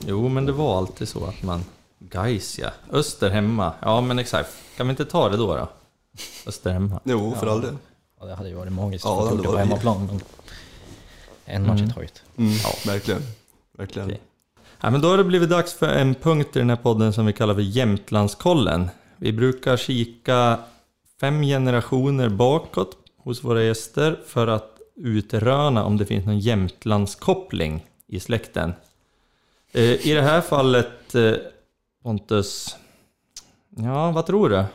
Jo, 0.07 0.29
men 0.29 0.45
det 0.45 0.51
var 0.51 0.77
alltid 0.77 1.07
så 1.07 1.25
att 1.25 1.43
man... 1.43 1.63
Gais 1.99 2.59
ja. 2.59 2.69
Öster 2.91 3.29
hemma. 3.29 3.73
Ja, 3.81 4.01
men 4.01 4.19
exakt. 4.19 4.49
Kan 4.77 4.87
vi 4.87 4.91
inte 4.91 5.05
ta 5.05 5.29
det 5.29 5.37
då? 5.37 5.55
då? 5.55 5.67
Öster 6.47 6.71
hemma. 6.71 6.99
Jo, 7.03 7.35
för 7.39 7.47
all 7.47 7.61
del. 7.61 7.77
Ja, 8.19 8.25
det 8.25 8.35
hade 8.35 8.49
ju 8.49 8.55
varit 8.55 8.71
magiskt 8.71 9.05
Ja, 9.05 9.23
att 9.23 9.29
det 9.31 9.35
få 9.37 9.41
det 9.43 9.47
på 9.49 9.57
hemmaplan. 9.57 10.05
Men 10.05 10.19
en 11.45 11.67
match 11.67 11.79
Mm. 11.79 11.89
i 11.89 11.93
taget. 11.93 12.21
Mm, 12.37 12.51
ja, 12.63 12.69
verkligen. 12.91 13.21
Verkligen. 13.77 14.07
Okej. 14.07 14.21
Ja, 14.81 14.89
men 14.89 15.01
då 15.01 15.09
har 15.09 15.17
det 15.17 15.23
blivit 15.23 15.49
dags 15.49 15.73
för 15.73 15.87
en 15.87 16.15
punkt 16.15 16.55
i 16.55 16.59
den 16.59 16.69
här 16.69 16.77
podden 16.77 17.13
som 17.13 17.25
vi 17.25 17.33
kallar 17.33 17.53
för 17.53 17.61
Jämtlandskollen. 17.61 18.89
Vi 19.17 19.33
brukar 19.33 19.77
kika 19.77 20.57
fem 21.19 21.41
generationer 21.41 22.29
bakåt 22.29 22.97
hos 23.23 23.43
våra 23.43 23.63
gäster 23.63 24.19
för 24.27 24.47
att 24.47 24.79
utröna 24.95 25.83
om 25.83 25.97
det 25.97 26.05
finns 26.05 26.25
någon 26.25 26.39
Jämtlandskoppling 26.39 27.85
i 28.07 28.19
släkten. 28.19 28.73
Eh, 29.71 30.07
I 30.07 30.13
det 30.13 30.21
här 30.21 30.41
fallet, 30.41 31.15
eh, 31.15 31.33
Pontus, 32.03 32.77
ja 33.69 34.11
vad 34.11 34.25
tror 34.25 34.49
du? 34.49 34.65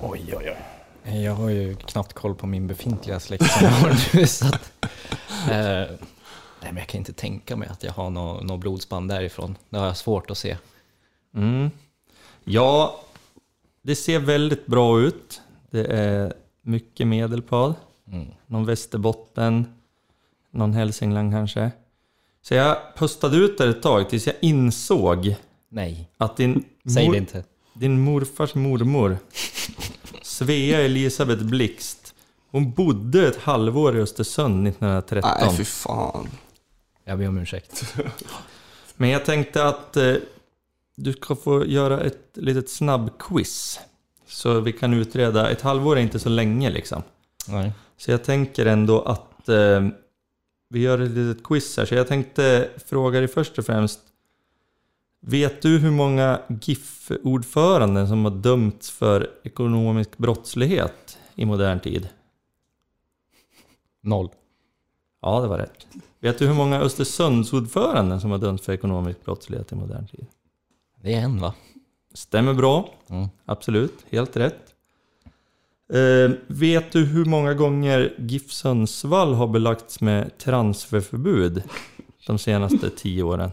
Oj, 0.00 0.34
oj, 0.36 0.56
oj. 1.04 1.24
Jag 1.24 1.34
har 1.34 1.48
ju 1.48 1.76
knappt 1.76 2.12
koll 2.12 2.34
på 2.34 2.46
min 2.46 2.66
befintliga 2.66 3.20
släkt 3.20 3.44
nu, 4.12 4.26
så 4.26 4.46
att, 4.46 4.72
eh, 5.50 5.96
Nej, 6.62 6.72
men 6.72 6.76
jag 6.76 6.86
kan 6.86 6.98
inte 6.98 7.12
tänka 7.12 7.56
mig 7.56 7.68
att 7.68 7.82
jag 7.82 7.92
har 7.92 8.10
något 8.10 8.42
nå 8.42 8.56
blodsband 8.56 9.08
därifrån. 9.08 9.56
Det 9.68 9.78
har 9.78 9.86
jag 9.86 9.96
svårt 9.96 10.30
att 10.30 10.38
se. 10.38 10.56
Mm. 11.34 11.70
Ja, 12.44 13.00
det 13.82 13.96
ser 13.96 14.18
väldigt 14.18 14.66
bra 14.66 15.00
ut. 15.00 15.40
Det 15.70 15.84
är 15.84 16.34
mycket 16.68 17.06
medelpad. 17.06 17.74
Någon 18.46 18.66
Västerbotten, 18.66 19.72
någon 20.50 20.72
Hälsingland 20.72 21.32
kanske. 21.32 21.70
Så 22.42 22.54
jag 22.54 22.76
pustade 22.96 23.36
ut 23.36 23.58
där 23.58 23.68
ett 23.68 23.82
tag 23.82 24.08
tills 24.10 24.26
jag 24.26 24.36
insåg 24.40 25.34
Nej, 25.68 26.10
att 26.16 26.36
din, 26.36 26.64
säg 26.94 27.06
mor- 27.06 27.12
det 27.12 27.18
inte. 27.18 27.44
din 27.74 28.00
morfars 28.00 28.54
mormor, 28.54 29.18
Svea 30.22 30.80
Elisabeth 30.80 31.44
Blixt, 31.44 32.14
hon 32.50 32.70
bodde 32.72 33.28
ett 33.28 33.36
halvår 33.36 33.96
i 33.98 34.00
Östersund 34.00 34.68
1913. 34.68 35.30
Nej, 35.40 35.56
fy 35.56 35.64
fan. 35.64 36.28
Jag 37.04 37.18
ber 37.18 37.28
om 37.28 37.38
ursäkt. 37.38 37.94
Men 38.96 39.08
jag 39.08 39.24
tänkte 39.24 39.64
att 39.68 39.96
eh, 39.96 40.14
du 40.96 41.12
ska 41.12 41.36
få 41.36 41.66
göra 41.66 42.00
ett 42.00 42.30
litet 42.34 42.70
snabbquiz. 42.70 43.80
Så 44.28 44.60
vi 44.60 44.72
kan 44.72 44.94
utreda, 44.94 45.50
ett 45.50 45.62
halvår 45.62 45.96
är 45.96 46.00
inte 46.00 46.18
så 46.18 46.28
länge 46.28 46.70
liksom. 46.70 47.02
Nej. 47.48 47.72
Så 47.96 48.10
jag 48.10 48.24
tänker 48.24 48.66
ändå 48.66 49.02
att 49.02 49.48
eh, 49.48 49.88
vi 50.68 50.80
gör 50.80 50.98
ett 50.98 51.10
litet 51.10 51.44
quiz 51.44 51.76
här. 51.76 51.84
Så 51.84 51.94
jag 51.94 52.08
tänkte 52.08 52.70
fråga 52.86 53.18
dig 53.18 53.28
först 53.28 53.58
och 53.58 53.66
främst. 53.66 54.00
Vet 55.20 55.62
du 55.62 55.78
hur 55.78 55.90
många 55.90 56.40
GIF-ordföranden 56.48 58.08
som 58.08 58.24
har 58.24 58.30
dömts 58.32 58.90
för 58.90 59.30
ekonomisk 59.42 60.18
brottslighet 60.18 61.18
i 61.34 61.44
modern 61.44 61.80
tid? 61.80 62.08
Noll. 64.00 64.28
Ja, 65.22 65.40
det 65.40 65.48
var 65.48 65.58
rätt. 65.58 65.86
Vet 66.20 66.38
du 66.38 66.46
hur 66.46 66.54
många 66.54 66.80
Östersundsordföranden 66.80 68.20
som 68.20 68.30
har 68.30 68.38
dömts 68.38 68.64
för 68.64 68.72
ekonomisk 68.72 69.24
brottslighet 69.24 69.72
i 69.72 69.74
modern 69.74 70.06
tid? 70.06 70.26
Det 71.02 71.14
är 71.14 71.20
en 71.20 71.40
va? 71.40 71.54
Stämmer 72.14 72.54
bra. 72.54 72.94
Mm. 73.08 73.28
Absolut, 73.44 73.94
helt 74.10 74.36
rätt. 74.36 74.74
Eh, 75.92 76.30
vet 76.46 76.92
du 76.92 77.04
hur 77.04 77.24
många 77.24 77.54
gånger 77.54 78.14
GIF 78.18 78.52
Sundsvall 78.52 79.34
har 79.34 79.46
belagts 79.46 80.00
med 80.00 80.38
transferförbud 80.38 81.62
de 82.26 82.38
senaste 82.38 82.90
tio 82.96 83.22
åren? 83.22 83.50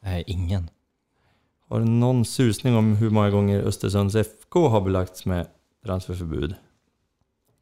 Nej, 0.00 0.24
ingen. 0.26 0.70
Har 1.68 1.78
du 1.80 1.84
någon 1.86 2.24
susning 2.24 2.76
om 2.76 2.96
hur 2.96 3.10
många 3.10 3.30
gånger 3.30 3.60
Östersunds 3.62 4.14
FK 4.14 4.68
har 4.68 4.80
belagts 4.80 5.26
med 5.26 5.46
transferförbud? 5.84 6.54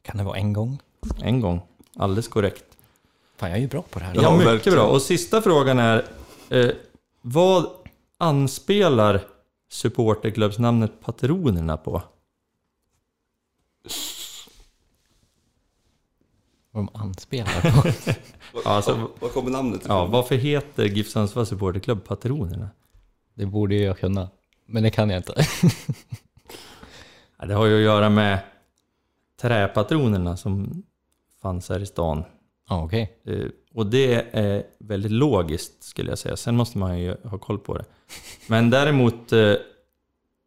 Kan 0.01 0.17
det 0.17 0.23
vara 0.23 0.37
en 0.37 0.53
gång? 0.53 0.79
En 1.21 1.41
gång. 1.41 1.61
Alldeles 1.95 2.27
korrekt. 2.27 2.65
Fan, 3.37 3.49
jag 3.49 3.57
är 3.57 3.61
ju 3.61 3.67
bra 3.67 3.81
på 3.89 3.99
det 3.99 4.05
här. 4.05 4.15
Ja, 4.15 4.21
Ja, 4.21 4.31
mycket 4.31 4.47
verkligen. 4.53 4.75
bra. 4.77 4.87
Och 4.87 5.01
sista 5.01 5.41
frågan 5.41 5.79
är, 5.79 6.05
eh, 6.49 6.69
vad 7.21 7.65
anspelar 8.17 9.21
supporterklubbsnamnet 9.71 11.01
Patronerna 11.01 11.77
på? 11.77 12.03
Vad 16.71 16.83
de 16.85 16.89
anspelar 16.93 17.61
på. 17.81 17.89
Ja, 18.65 18.69
alltså, 18.69 19.11
Vad 19.19 19.31
kommer 19.33 19.51
namnet 19.51 19.81
ja, 19.87 20.01
ifrån? 20.03 20.11
varför 20.11 20.35
heter 20.35 20.85
GIF 20.85 21.09
Sundsvalls 21.09 21.49
supporterklubb 21.49 22.03
Patronerna? 22.05 22.69
Det 23.33 23.45
borde 23.45 23.75
ju 23.75 23.81
jag 23.83 23.99
kunna. 23.99 24.29
Men 24.65 24.83
det 24.83 24.89
kan 24.91 25.09
jag 25.09 25.19
inte. 25.19 25.33
Ja, 27.37 27.47
det 27.47 27.53
har 27.53 27.65
ju 27.65 27.75
att 27.75 27.81
göra 27.81 28.09
med 28.09 28.39
träpatronerna 29.41 30.37
som 30.37 30.83
fanns 31.41 31.69
här 31.69 31.79
i 31.79 31.85
stan. 31.85 32.23
Ja, 32.71 32.83
okej. 32.83 33.17
Eh, 33.25 33.45
Och 33.73 33.85
det 33.85 34.25
är 34.31 34.63
väldigt 34.79 35.11
logiskt 35.11 35.83
skulle 35.83 36.09
jag 36.11 36.19
säga. 36.19 36.37
Sen 36.37 36.55
måste 36.55 36.77
man 36.77 36.99
ju 36.99 37.15
ha 37.23 37.37
koll 37.37 37.59
på 37.59 37.77
det. 37.77 37.85
Men 38.47 38.69
däremot, 38.69 39.31
eh, 39.31 39.53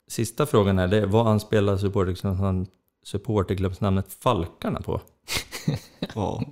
sista 0.09 0.46
frågan 0.46 0.78
är 0.78 0.88
det, 0.88 1.06
vad 1.06 1.26
anspelar 1.26 1.76
supporterklubbsnamnet- 1.76 2.68
supporterklubbsnamnet 3.05 4.06
Falkarna 4.22 4.80
på? 4.80 5.01
Ja. 6.14 6.42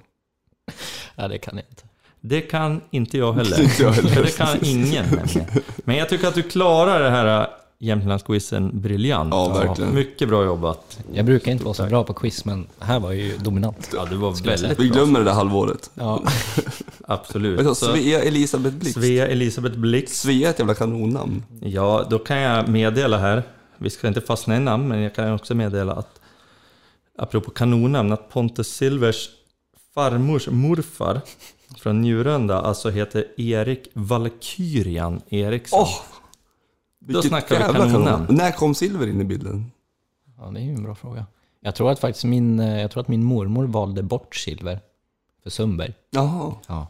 Ja, 1.16 1.28
det 1.28 1.38
kan 1.38 1.56
jag 1.56 1.64
inte. 1.70 1.82
Det 2.20 2.40
kan 2.40 2.80
inte 2.90 3.18
jag 3.18 3.32
heller. 3.32 3.60
Inte 3.62 3.82
jag 3.82 3.92
heller. 3.92 4.22
det 4.22 4.36
kan 4.36 4.58
ingen 4.64 5.04
nämligen. 5.08 5.46
Men 5.84 5.96
jag 5.96 6.08
tycker 6.08 6.28
att 6.28 6.34
du 6.34 6.42
klarar 6.42 7.00
det 7.00 7.10
här 7.10 7.48
Jämtlandsquizen 7.82 8.80
briljant. 8.80 9.34
Ja, 9.34 9.48
verkligen. 9.48 9.94
Mycket 9.94 10.28
bra 10.28 10.44
jobbat. 10.44 10.98
Jag 11.12 11.24
brukar 11.24 11.52
inte 11.52 11.64
vara 11.64 11.74
så 11.74 11.86
bra 11.86 12.04
på 12.04 12.14
quiz, 12.14 12.44
men 12.44 12.66
här 12.78 13.00
var 13.00 13.12
ju 13.12 13.36
dominant. 13.38 13.90
Ja, 13.94 14.04
du 14.10 14.16
var 14.16 14.44
väldigt 14.44 14.80
Vi 14.80 14.88
bra. 14.88 14.96
glömmer 14.96 15.18
det 15.18 15.24
där 15.24 15.32
halvåret. 15.32 15.90
Ja, 15.94 16.22
Absolut. 17.08 17.66
Så, 17.66 17.74
Svea 17.74 18.22
Elisabeth 18.22 18.76
Blixt. 18.76 18.94
Svea 18.94 19.26
Elisabeth 19.28 19.78
Blix. 19.78 20.20
Svea 20.20 20.48
är 20.48 20.52
ett 20.52 20.58
jävla 20.58 20.74
kanonnamn. 20.74 21.42
Ja, 21.60 22.06
då 22.10 22.18
kan 22.18 22.36
jag 22.36 22.68
meddela 22.68 23.18
här. 23.18 23.42
Vi 23.78 23.90
ska 23.90 24.08
inte 24.08 24.20
fastna 24.20 24.56
i 24.56 24.60
namn, 24.60 24.88
men 24.88 25.00
jag 25.00 25.14
kan 25.14 25.32
också 25.32 25.54
meddela 25.54 25.92
att 25.92 26.20
apropå 27.18 27.50
kanonnamn, 27.50 28.12
att 28.12 28.28
Pontus 28.30 28.68
Silvers 28.68 29.28
farmors 29.94 30.48
morfar 30.48 31.20
från 31.78 32.00
Njurunda 32.00 32.60
alltså 32.60 32.90
heter 32.90 33.24
Erik 33.40 33.88
Valkyrian 33.94 35.20
Eriksson. 35.28 35.86
Åh! 37.02 37.06
Vilket 37.06 37.24
snackar 37.28 37.56
vi 37.56 37.62
jävla 37.62 37.78
kanonnamn. 37.86 38.26
När 38.28 38.50
kom 38.52 38.74
Silver 38.74 39.06
in 39.06 39.20
i 39.20 39.24
bilden? 39.24 39.70
ja, 40.38 40.50
det 40.50 40.60
är 40.60 40.64
ju 40.64 40.74
en 40.74 40.82
bra 40.82 40.94
fråga. 40.94 41.26
Jag 41.60 41.74
tror 41.74 41.90
att 41.90 41.98
faktiskt 41.98 42.24
min, 42.24 42.60
eh, 42.60 42.80
jag 42.80 42.90
tror 42.90 43.00
att 43.00 43.08
min 43.08 43.24
mormor 43.24 43.64
valde 43.66 44.02
bort 44.02 44.34
silver 44.36 44.80
för 45.42 45.50
Sundberg. 45.50 45.94
Jaha. 46.10 46.52
Ja. 46.68 46.86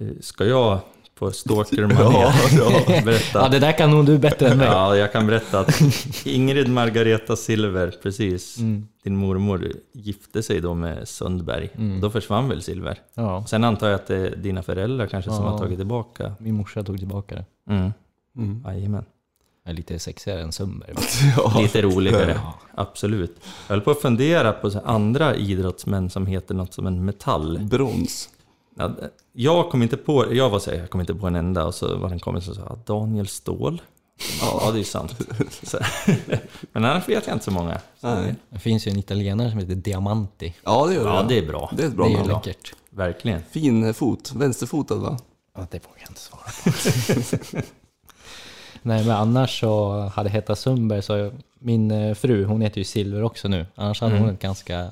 Eh, 0.00 0.06
Ska 0.20 0.44
jag 0.44 0.78
på 1.14 1.30
stalker 1.30 1.82
Ja, 2.00 2.32
ja. 2.58 2.72
berätta? 3.04 3.38
ja, 3.42 3.48
det 3.48 3.58
där 3.58 3.72
kan 3.78 3.90
nog 3.90 4.06
du 4.06 4.18
bättre 4.18 4.48
än 4.48 4.58
mig. 4.58 4.66
Ja, 4.66 4.96
jag 4.96 5.12
kan 5.12 5.26
berätta 5.26 5.60
att 5.60 5.82
Ingrid 6.26 6.68
Margareta 6.70 7.36
Silver, 7.36 7.94
precis, 8.02 8.58
Mm. 8.58 8.88
din 9.04 9.16
mormor, 9.16 9.72
gifte 9.94 10.42
sig 10.42 10.60
då 10.60 10.74
med 10.74 11.08
Sundberg. 11.08 11.70
Mm. 11.74 12.00
Då 12.00 12.10
försvann 12.10 12.48
väl 12.48 12.62
Silver? 12.62 12.98
Ja, 13.14 13.44
Sen 13.46 13.64
antar 13.64 13.86
jag 13.88 13.94
att 13.94 14.06
det 14.06 14.16
är 14.16 14.36
dina 14.36 14.62
föräldrar 14.62 15.06
kanske 15.06 15.30
som 15.30 15.44
Ja. 15.44 15.50
har 15.50 15.58
tagit 15.58 15.78
tillbaka. 15.78 16.32
min 16.38 16.54
morsa 16.54 16.82
tog 16.82 16.98
tillbaka 16.98 17.34
det. 17.34 17.44
Mm. 17.74 17.92
Mm. 18.38 18.62
Jajamän. 18.66 19.04
Lite 19.66 19.98
sexigare 19.98 20.42
än 20.42 20.52
Sundberg. 20.52 20.94
Ja. 21.36 21.60
Lite 21.60 21.82
roligare, 21.82 22.40
Ja. 22.44 22.54
absolut. 22.74 23.36
Jag 23.40 23.74
höll 23.74 23.80
på 23.80 23.90
att 23.90 24.00
fundera 24.00 24.52
på 24.52 24.70
andra 24.84 25.34
idrottsmän 25.36 26.10
som 26.10 26.26
heter 26.26 26.54
något 26.54 26.74
som 26.74 26.86
en 26.86 27.04
metall. 27.04 27.58
Brons. 27.70 28.28
Ja, 28.76 28.90
jag 29.32 29.70
kom 29.70 29.82
inte 29.82 29.96
på, 29.96 30.34
jag 30.34 30.50
var 30.50 30.58
så 30.58 30.70
här, 30.70 30.78
jag 30.78 30.90
kom 30.90 31.00
inte 31.00 31.14
på 31.14 31.26
en 31.26 31.36
enda 31.36 31.64
och 31.66 31.74
så 31.74 31.96
var 31.96 32.08
det 32.08 32.14
en 32.14 32.20
kompis 32.20 32.44
som 32.44 32.54
sa 32.54 32.78
Daniel 32.86 33.28
Ståhl. 33.28 33.82
Ja, 34.40 34.70
det 34.70 34.76
är 34.76 34.78
ju 34.78 34.84
sant. 34.84 35.16
Så, 35.62 35.78
men 36.72 36.84
annars 36.84 37.08
vet 37.08 37.26
jag 37.26 37.34
inte 37.36 37.44
så 37.44 37.50
många. 37.50 37.80
Nej. 38.00 38.34
Det 38.50 38.58
finns 38.58 38.86
ju 38.86 38.90
en 38.90 38.98
italienare 38.98 39.50
som 39.50 39.58
heter 39.58 39.74
Diamanti. 39.74 40.54
Ja, 40.64 40.86
det 40.86 40.94
gör 40.94 41.04
det. 41.04 41.10
Ja, 41.10 41.22
det 41.28 41.38
är 41.38 41.46
bra. 41.46 41.70
Det 41.76 41.82
är 41.82 41.86
ett 41.86 41.94
bra 41.94 42.08
det 42.08 42.14
är 42.14 42.24
läckert. 42.24 42.74
Verkligen. 42.90 43.42
Fin 43.50 43.94
fot. 43.94 44.32
Vänsterfotad 44.36 44.94
va? 44.96 45.18
Ja, 45.56 45.66
det 45.70 45.86
vågar 45.86 46.00
jag 46.00 46.10
inte 46.10 46.20
svara 46.20 46.42
på. 47.60 47.66
Nej, 48.88 49.04
men 49.06 49.16
annars 49.16 49.60
så 49.60 50.00
hade 50.00 50.30
Hetta 50.30 50.56
Sundberg, 50.56 51.02
så 51.02 51.30
min 51.58 51.90
eh, 51.90 52.14
fru, 52.14 52.44
hon 52.44 52.60
heter 52.60 52.78
ju 52.78 52.84
Silver 52.84 53.22
också 53.22 53.48
nu. 53.48 53.66
Annars 53.74 54.00
hade 54.00 54.18
hon 54.18 54.28
ett 54.28 54.40
ganska 54.40 54.90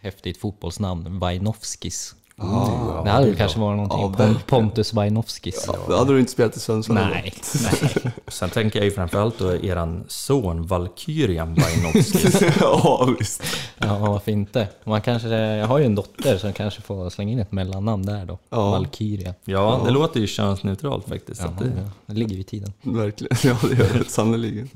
häftigt 0.00 0.40
fotbollsnamn, 0.40 1.18
Vainovskis. 1.18 2.14
Ah, 2.36 3.02
det 3.04 3.10
hade 3.10 3.26
väl 3.26 3.36
kanske 3.36 3.60
varit 3.60 3.76
någonting. 3.76 4.00
Ja, 4.00 4.08
verkligen. 4.08 4.40
Pontus 4.46 4.92
Vainovskis. 4.92 5.64
Ja, 5.66 5.78
då 5.88 5.96
hade 5.96 6.12
du 6.12 6.20
inte 6.20 6.32
spelat 6.32 6.56
i 6.56 6.60
Sundsvall. 6.60 6.96
Nej, 6.96 7.34
nej. 7.62 8.12
Sen 8.28 8.50
tänker 8.50 8.78
jag 8.78 8.84
ju 8.84 8.90
framförallt 8.90 9.38
då 9.38 9.56
eran 9.56 10.04
son 10.08 10.66
Valkyrian 10.66 11.54
Bajnovskij. 11.54 12.52
ja, 12.60 13.14
visst. 13.18 13.42
Ja, 13.78 13.98
varför 13.98 14.32
inte? 14.32 14.68
Man 14.84 15.00
kanske, 15.00 15.28
jag 15.28 15.66
har 15.66 15.78
ju 15.78 15.84
en 15.84 15.94
dotter 15.94 16.38
som 16.38 16.52
kanske 16.52 16.82
får 16.82 17.10
slänga 17.10 17.32
in 17.32 17.38
ett 17.38 17.52
mellannamn 17.52 18.06
där 18.06 18.24
då. 18.24 18.38
Ja. 18.50 18.70
Valkyria. 18.70 19.34
Ja, 19.44 19.82
det 19.84 19.90
låter 19.90 20.20
ju 20.20 20.26
könsneutralt 20.26 21.08
faktiskt. 21.08 21.40
Ja, 21.40 21.48
att 21.48 21.58
det, 21.58 21.72
ja, 21.76 21.90
det 22.06 22.14
ligger 22.14 22.36
i 22.36 22.44
tiden. 22.44 22.72
Verkligen. 22.82 23.36
Ja, 23.42 23.56
det 23.68 23.76
gör 23.76 23.98
det 23.98 24.10
sannerligen. 24.10 24.68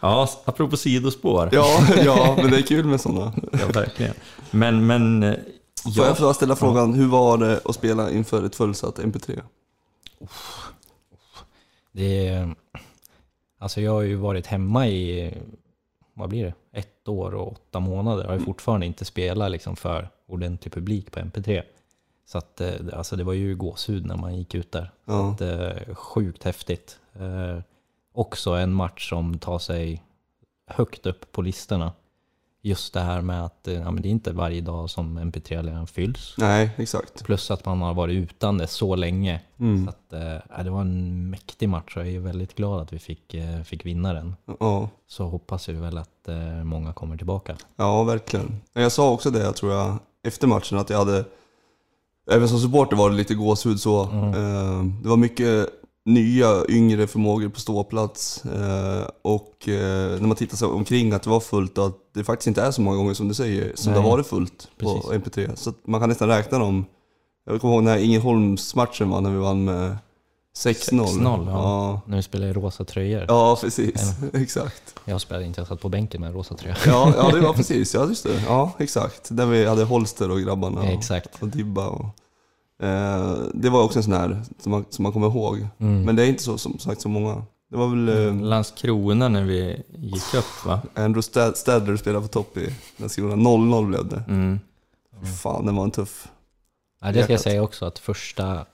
ja, 0.00 0.28
apropå 0.44 0.76
sidospår. 0.76 1.48
Ja, 1.52 1.86
ja, 2.04 2.34
men 2.42 2.50
det 2.50 2.56
är 2.56 2.62
kul 2.62 2.84
med 2.84 3.00
sådana. 3.00 3.32
Ja, 3.52 3.66
verkligen. 3.74 4.14
Men, 4.50 4.86
men... 4.86 5.36
Får 5.94 6.04
Ja, 6.04 6.08
jag 6.08 6.18
få 6.18 6.34
ställa 6.34 6.56
frågan, 6.56 6.94
hur 6.94 7.06
var 7.08 7.38
det 7.38 7.60
att 7.64 7.74
spela 7.74 8.10
inför 8.10 8.42
ett 8.44 8.56
fullsatt 8.56 8.98
MP3? 8.98 9.42
Det 11.92 12.28
är, 12.28 12.54
alltså 13.58 13.80
jag 13.80 13.92
har 13.92 14.02
ju 14.02 14.16
varit 14.16 14.46
hemma 14.46 14.88
i, 14.88 15.34
vad 16.14 16.28
blir 16.28 16.44
det, 16.44 16.78
ett 16.78 17.08
år 17.08 17.34
och 17.34 17.52
åtta 17.52 17.80
månader. 17.80 18.22
Jag 18.22 18.30
har 18.30 18.38
ju 18.38 18.44
fortfarande 18.44 18.86
inte 18.86 19.04
spelat 19.04 19.50
liksom 19.50 19.76
för 19.76 20.08
ordentlig 20.28 20.72
publik 20.72 21.10
på 21.12 21.20
MP3. 21.20 21.62
Så 22.26 22.38
att, 22.38 22.60
eh, 22.60 22.74
alltså 22.92 23.16
det 23.16 23.24
var 23.24 23.32
ju 23.32 23.56
gåshud 23.56 24.06
när 24.06 24.16
man 24.16 24.36
gick 24.36 24.54
ut 24.54 24.72
där. 24.72 24.90
Ja. 25.04 25.30
Att, 25.30 25.40
eh, 25.40 25.94
sjukt 25.94 26.44
häftigt. 26.44 26.98
Eh, 27.14 27.58
också 28.12 28.50
en 28.50 28.72
match 28.72 29.08
som 29.08 29.38
tar 29.38 29.58
sig 29.58 30.02
högt 30.66 31.06
upp 31.06 31.32
på 31.32 31.42
listorna. 31.42 31.92
Just 32.68 32.94
det 32.94 33.00
här 33.00 33.20
med 33.20 33.44
att 33.44 33.68
eh, 33.68 33.74
ja, 33.74 33.90
men 33.90 34.02
det 34.02 34.08
är 34.08 34.10
inte 34.10 34.32
varje 34.32 34.60
dag 34.60 34.90
som 34.90 35.18
MP3-ledaren 35.18 35.86
fylls. 35.86 36.34
Nej, 36.38 36.70
exakt. 36.76 37.24
Plus 37.24 37.50
att 37.50 37.64
man 37.64 37.82
har 37.82 37.94
varit 37.94 38.14
utan 38.14 38.58
det 38.58 38.66
så 38.66 38.94
länge. 38.96 39.40
Mm. 39.60 39.84
Så 39.84 39.90
att, 39.90 40.12
eh, 40.12 40.40
ja, 40.56 40.62
det 40.62 40.70
var 40.70 40.80
en 40.80 41.30
mäktig 41.30 41.68
match 41.68 41.96
och 41.96 42.02
jag 42.02 42.08
är 42.14 42.18
väldigt 42.20 42.54
glad 42.54 42.82
att 42.82 42.92
vi 42.92 42.98
fick, 42.98 43.34
eh, 43.34 43.62
fick 43.62 43.86
vinna 43.86 44.12
den. 44.12 44.34
Ja. 44.60 44.88
Så 45.08 45.24
hoppas 45.28 45.68
vi 45.68 45.72
väl 45.72 45.98
att 45.98 46.28
många 46.64 46.92
kommer 46.92 47.16
tillbaka. 47.16 47.56
Ja, 47.76 48.02
verkligen. 48.02 48.60
Jag 48.72 48.92
sa 48.92 49.10
också 49.12 49.30
det, 49.30 49.52
tror 49.52 49.72
jag, 49.72 49.98
efter 50.24 50.46
matchen 50.46 50.78
att 50.78 50.90
jag 50.90 50.98
hade, 50.98 51.24
även 52.30 52.48
som 52.48 52.58
supporter 52.58 52.96
var 52.96 53.10
det 53.10 53.16
lite 53.16 53.34
gåshud 53.34 53.80
så. 53.80 54.02
Eh, 54.02 54.84
Det 55.02 55.08
var 55.08 55.16
mycket 55.16 55.68
nya, 56.06 56.64
yngre 56.68 57.06
förmågor 57.06 57.48
på 57.48 57.60
ståplats. 57.60 58.44
Eh, 58.44 59.08
Och 59.22 59.68
eh, 59.68 60.20
när 60.20 60.26
man 60.26 60.36
tittar 60.36 60.56
sig 60.56 60.68
omkring 60.68 61.12
att 61.12 61.22
det 61.22 61.30
var 61.30 61.40
fullt 61.40 61.78
och 61.78 61.86
att 61.86 61.96
det 62.14 62.24
faktiskt 62.24 62.46
inte 62.46 62.62
är 62.62 62.70
så 62.70 62.80
många 62.80 62.96
gånger 62.96 63.14
som 63.14 63.28
du 63.28 63.34
säger, 63.34 63.72
som 63.74 63.92
det 63.92 63.98
Nej. 63.98 64.08
har 64.08 64.16
varit 64.16 64.26
fullt 64.26 64.68
på 64.78 64.94
Precis. 64.94 65.10
MP3. 65.10 65.54
Så 65.56 65.72
man 65.84 66.00
kan 66.00 66.08
nästan 66.08 66.28
räkna 66.28 66.58
dem. 66.58 66.84
Jag 67.46 67.60
kommer 67.60 67.74
ihåg 67.74 67.82
när 67.82 67.98
Ängelholmsmatchen 67.98 69.10
var, 69.10 69.20
när 69.20 69.30
vi 69.30 69.36
vann 69.38 69.64
med 69.64 69.96
6-0. 70.56 71.04
6-0, 71.04 71.22
ja. 71.24 71.46
ja. 71.50 72.00
När 72.06 72.16
vi 72.16 72.22
spelade 72.22 72.50
i 72.50 72.52
rosa 72.52 72.84
tröjor. 72.84 73.24
Ja, 73.28 73.58
precis. 73.60 74.12
Exakt. 74.32 74.94
Jag 75.04 75.20
spelade 75.20 75.46
inte, 75.46 75.60
jag 75.60 75.68
satt 75.68 75.80
på 75.80 75.88
bänken 75.88 76.20
med 76.20 76.28
en 76.28 76.34
rosa 76.34 76.54
tröja. 76.54 76.76
Ja, 76.86 77.12
ja, 77.16 77.30
det 77.32 77.40
var 77.40 77.52
precis. 77.60 77.94
Ja, 77.94 78.06
just 78.08 78.22
det. 78.24 78.42
Ja, 78.46 78.72
exakt. 78.78 79.28
Där 79.36 79.46
vi 79.46 79.66
hade 79.66 79.84
Holster 79.84 80.30
och 80.30 80.40
grabbarna. 80.40 80.80
Ja, 80.84 80.88
Och, 80.92 80.98
exakt. 80.98 81.42
och 81.42 81.48
Dibba 81.48 81.88
och... 81.88 82.06
Eh, 82.82 83.34
det 83.54 83.70
var 83.70 83.82
också 83.82 83.98
en 83.98 84.02
sån 84.02 84.12
här 84.12 84.42
som 84.58 84.72
man, 84.72 84.84
som 84.90 85.02
man 85.02 85.12
kommer 85.12 85.26
ihåg. 85.26 85.66
Mm. 85.78 86.02
Men 86.02 86.16
det 86.16 86.22
är 86.24 86.26
inte 86.28 86.42
så, 86.42 86.58
som 86.58 86.78
sagt 86.78 87.00
så 87.00 87.08
många. 87.08 87.42
Det 87.70 87.76
var 87.76 87.88
väl 87.88 88.08
eh, 88.26 88.42
Landskrona 88.44 89.28
när 89.28 89.42
vi 89.44 89.82
gick 89.98 90.34
upp 90.34 90.66
va? 90.66 90.80
Andrew 90.94 91.20
Stad- 91.22 91.54
Stadler 91.56 91.96
spelade 91.96 92.26
på 92.26 92.32
topp 92.32 92.56
i 92.56 92.74
Landskrona. 92.96 93.34
0-0 93.34 93.86
blev 93.88 94.08
det. 94.08 94.24
Mm. 94.28 94.60
Fan, 95.42 95.66
den 95.66 95.76
var 95.76 95.84
en 95.84 95.90
tuff. 95.90 96.28
Ja, 97.00 97.12
det 97.12 97.22
ska 97.22 97.32
jag 97.32 97.40
säga 97.40 97.62
också 97.62 97.84
att 97.84 97.98
första, 97.98 98.66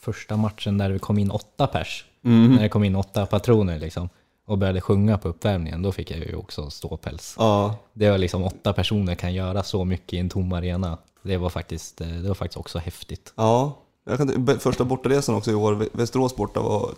första 0.00 0.36
matchen 0.36 0.78
där 0.78 0.90
vi 0.90 0.98
kom 0.98 1.18
in 1.18 1.30
åtta 1.30 1.66
pers, 1.66 2.04
Mm. 2.24 2.54
när 2.54 2.62
det 2.62 2.68
kom 2.68 2.84
in 2.84 2.96
åtta 2.96 3.26
patroner 3.26 3.78
liksom, 3.78 4.08
och 4.46 4.58
började 4.58 4.80
sjunga 4.80 5.18
på 5.18 5.28
uppvärmningen, 5.28 5.82
då 5.82 5.92
fick 5.92 6.10
jag 6.10 6.18
ju 6.18 6.34
också 6.36 6.70
ståpäls. 6.70 7.34
Ja, 7.38 7.74
Det 7.92 8.10
var 8.10 8.18
liksom 8.18 8.44
åtta 8.44 8.72
personer 8.72 9.14
kan 9.14 9.34
göra 9.34 9.62
så 9.62 9.84
mycket 9.84 10.12
i 10.12 10.18
en 10.18 10.28
tom 10.28 10.52
arena. 10.52 10.98
Det 11.22 11.36
var 11.36 11.50
faktiskt, 11.50 12.00
eh, 12.00 12.08
det 12.08 12.28
var 12.28 12.34
faktiskt 12.34 12.56
också 12.58 12.78
häftigt. 12.78 13.32
ja. 13.36 13.76
Jag 14.04 14.16
kan, 14.18 14.58
första 14.60 14.84
bortaresan 14.84 15.34
också 15.34 15.50
i 15.50 15.54
år, 15.54 15.74
Vä- 15.74 15.88
Västerås 15.92 16.36
borta 16.36 16.60
var... 16.60 16.90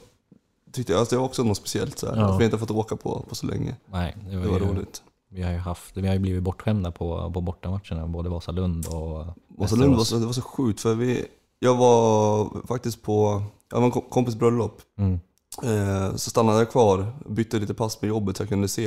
Tyckte 0.72 0.92
jag, 0.92 1.00
alltså 1.00 1.14
det 1.14 1.18
var 1.20 1.26
också 1.26 1.42
något 1.42 1.56
speciellt 1.56 1.98
så 1.98 2.06
här. 2.06 2.16
Ja. 2.16 2.24
Att 2.34 2.40
vi 2.40 2.44
inte 2.44 2.58
fått 2.58 2.70
åka 2.70 2.96
på, 2.96 3.24
på 3.28 3.34
så 3.34 3.46
länge. 3.46 3.76
Nej, 3.86 4.16
det 4.30 4.36
var, 4.36 4.44
Det 4.44 4.50
var 4.50 4.58
ju, 4.58 4.64
roligt. 4.66 5.02
Vi 5.28 5.42
har 5.42 5.50
ju 5.52 5.58
haft, 5.58 5.96
vi 5.96 6.06
har 6.06 6.14
ju 6.14 6.20
blivit 6.20 6.42
bortskämda 6.42 6.90
på, 6.90 7.30
på 7.34 7.40
bortamatcherna, 7.40 8.06
både 8.06 8.28
Vasalund 8.28 8.86
och 8.86 9.26
Vasalund 9.48 9.96
var 9.96 10.04
så, 10.04 10.16
det 10.18 10.26
var 10.26 10.32
så 10.32 10.42
sjukt 10.42 10.80
för 10.80 10.94
vi... 10.94 11.24
Jag 11.58 11.74
var 11.76 12.48
faktiskt 12.66 13.02
på... 13.02 13.42
Jag 13.70 13.78
var 13.78 13.84
en 13.86 13.90
kom- 13.90 14.04
kompis 14.10 14.34
bröllop. 14.34 14.80
Mm. 14.98 15.20
Eh, 15.62 16.14
så 16.16 16.30
stannade 16.30 16.58
jag 16.58 16.70
kvar, 16.70 17.12
bytte 17.28 17.58
lite 17.58 17.74
pass 17.74 18.02
med 18.02 18.08
jobbet 18.08 18.36
så 18.36 18.42
jag 18.42 18.48
kunde 18.48 18.68
se 18.68 18.86